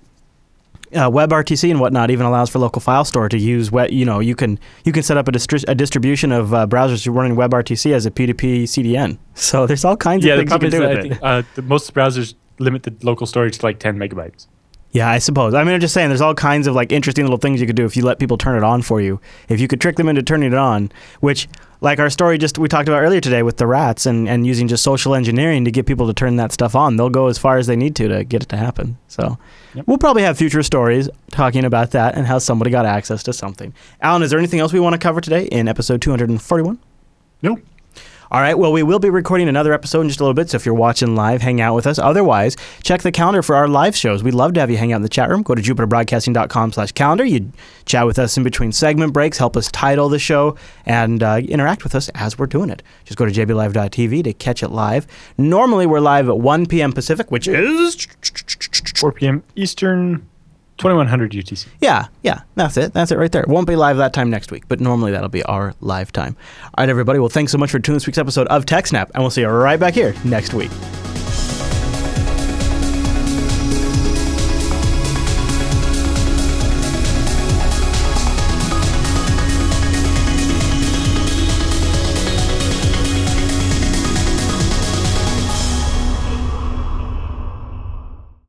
Uh, 0.93 1.09
WebRTC 1.09 1.71
and 1.71 1.79
whatnot 1.79 2.11
even 2.11 2.27
allows 2.27 2.51
for 2.51 2.59
local 2.59 2.81
file 2.81 3.05
store 3.05 3.29
to 3.29 3.39
use. 3.39 3.71
Web, 3.71 3.93
you 3.93 4.05
know, 4.05 4.19
you 4.19 4.35
can 4.35 4.59
you 4.85 4.91
can 4.91 5.05
set 5.05 5.17
up 5.17 5.29
a, 5.29 5.31
distri- 5.33 5.65
a 5.69 5.75
distribution 5.75 6.33
of 6.33 6.53
uh, 6.53 6.67
browsers 6.67 7.07
running 7.15 7.37
WebRTC 7.37 7.93
as 7.93 8.07
a 8.07 8.11
P2P 8.11 8.65
CDN. 8.65 9.17
So 9.35 9.67
there's 9.69 9.85
all 9.85 9.97
kinds 9.97 10.25
Yeah, 10.25 10.35
of 10.35 10.39
things 10.49 10.53
you 10.53 10.59
can 10.59 10.71
do 10.71 10.79
that 10.81 10.89
with 10.89 10.99
I 10.99 11.01
it. 11.01 11.03
think 11.03 11.21
uh, 11.23 11.43
the, 11.55 11.63
most 11.63 11.95
browsers 11.95 12.35
limit 12.59 12.83
the 12.83 12.93
local 13.03 13.27
storage 13.29 13.59
to 13.59 13.67
like 13.67 13.79
10 13.79 13.99
megabytes. 13.99 14.49
Yeah, 14.93 15.09
I 15.09 15.19
suppose. 15.19 15.55
I 15.55 15.63
mean, 15.63 15.75
I'm 15.75 15.81
just 15.81 15.95
saying, 15.95 16.09
there's 16.09 16.21
all 16.21 16.35
kinds 16.35 16.67
of 16.67 16.75
like 16.75 16.91
interesting 16.91 17.25
little 17.25 17.39
things 17.39 17.61
you 17.61 17.67
could 17.67 17.77
do 17.77 17.85
if 17.85 17.97
you 17.97 18.05
let 18.05 18.19
people 18.19 18.37
turn 18.37 18.57
it 18.57 18.65
on 18.65 18.83
for 18.83 19.01
you. 19.01 19.21
If 19.49 19.61
you 19.61 19.69
could 19.69 19.81
trick 19.81 19.97
them 19.97 20.09
into 20.09 20.23
turning 20.23 20.53
it 20.53 20.59
on, 20.59 20.91
which, 21.21 21.49
like 21.81 22.01
our 22.01 22.11
story 22.11 22.39
just 22.39 22.59
we 22.59 22.69
talked 22.69 22.89
about 22.89 23.01
earlier 23.01 23.21
today 23.21 23.43
with 23.43 23.57
the 23.57 23.67
rats 23.67 24.05
and, 24.05 24.29
and 24.29 24.47
using 24.47 24.67
just 24.69 24.83
social 24.83 25.15
engineering 25.15 25.65
to 25.65 25.71
get 25.71 25.87
people 25.87 26.09
to 26.09 26.13
turn 26.13 26.37
that 26.37 26.51
stuff 26.53 26.75
on, 26.75 26.97
they'll 26.97 27.09
go 27.09 27.29
as 27.29 27.39
far 27.39 27.57
as 27.57 27.69
they 27.69 27.77
need 27.77 27.95
to 27.97 28.09
to 28.09 28.25
get 28.25 28.43
it 28.43 28.49
to 28.49 28.57
happen. 28.57 28.99
So 29.07 29.39
we'll 29.87 29.99
probably 29.99 30.23
have 30.23 30.37
future 30.37 30.63
stories 30.63 31.09
talking 31.31 31.65
about 31.65 31.93
that 31.93 32.17
and 32.17 32.27
how 32.27 32.39
somebody 32.39 32.71
got 32.71 32.85
access 32.85 33.23
to 33.23 33.33
something. 33.33 33.73
Allan, 34.03 34.23
is 34.23 34.31
there 34.31 34.39
anything 34.39 34.61
else 34.61 34.73
we 34.73 34.81
want 34.81 34.95
to 34.95 34.99
cover 34.99 35.21
today 35.21 35.45
in 35.47 35.69
episode 35.69 36.03
241? 36.03 36.79
No. 37.43 37.59
All 38.33 38.41
right. 38.41 38.57
Well, 38.57 38.71
we 38.71 38.85
will 38.85 39.01
be 39.01 39.11
recording 39.11 39.49
another 39.49 39.73
episode 39.73 40.03
in 40.03 40.09
just 40.09 40.21
a 40.21 40.23
little 40.23 40.35
bit. 40.35 40.51
So 40.51 40.57
if 40.57 40.65
you're 40.65 40.73
watching 40.73 41.17
live, 41.17 41.43
hang 41.43 41.61
out 41.61 41.75
with 41.75 41.85
us. 41.85 41.99
Otherwise, 41.99 42.57
check 42.81 43.03
the 43.03 43.11
calendar 43.11 43.43
for 43.43 43.57
our 43.57 43.67
live 43.67 43.97
shows. 43.97 44.23
We'd 44.23 44.35
love 44.35 44.53
to 44.53 44.61
have 44.61 44.71
you 44.71 44.77
hang 44.77 44.93
out 44.93 44.97
in 44.97 45.03
the 45.03 45.09
chat 45.09 45.31
room. 45.31 45.43
Go 45.43 45.57
to 45.57 45.61
jupiterbroadcasting.com 45.61 46.73
slash 46.73 46.93
calendar. 46.93 47.25
You 47.25 47.51
chat 47.87 48.07
with 48.07 48.21
us 48.21 48.37
in 48.37 48.45
between 48.45 48.71
segment 48.71 49.13
breaks, 49.13 49.39
help 49.39 49.57
us 49.57 49.69
title 49.73 50.09
the 50.09 50.21
show, 50.21 50.57
and 50.87 51.25
uh, 51.25 51.41
interact 51.49 51.83
with 51.83 51.97
us 51.97 52.09
as 52.11 52.39
we're 52.39 52.47
doing 52.47 52.71
it. 52.71 52.85
Just 53.05 53.19
go 53.19 53.27
to 53.27 53.33
jblive.tv 53.33 54.23
to 54.23 54.33
catch 54.33 54.63
it 54.63 54.69
live. 54.69 55.09
Normally, 55.37 55.87
we're 55.87 55.99
live 55.99 56.29
at 56.29 56.39
1 56.39 56.67
p.m. 56.67 56.93
Pacific, 56.93 57.33
which 57.33 57.49
is 57.49 58.07
4 58.95 59.11
p.m. 59.11 59.43
Eastern, 59.57 60.30
2100 60.81 61.33
UTC. 61.33 61.69
Yeah, 61.81 62.07
yeah, 62.23 62.41
that's 62.55 62.77
it. 62.77 62.95
That's 62.95 63.13
it 63.13 63.19
right 63.19 63.31
there. 63.31 63.45
Won't 63.47 63.67
be 63.67 63.77
live 63.77 63.99
that 63.99 64.13
time 64.13 64.31
next 64.31 64.51
week, 64.51 64.65
but 64.67 64.81
normally 64.81 65.13
that'll 65.13 65.29
be 65.29 65.43
our 65.45 65.75
live 65.81 66.11
time. 66.11 66.37
All 66.65 66.71
right, 66.79 66.89
everybody. 66.89 67.19
Well, 67.19 67.29
thanks 67.29 67.53
so 67.53 67.59
much 67.59 67.71
for 67.71 67.79
tuning 67.79 67.97
this 67.97 68.07
week's 68.07 68.19
episode 68.19 68.47
of 68.49 68.65
TechSnap, 68.65 69.11
and 69.15 69.23
we'll 69.23 69.31
see 69.31 69.43
you 69.43 69.49
right 69.49 69.79
back 69.79 69.95
here 69.95 70.15
next 70.25 70.55
week. 70.55 70.71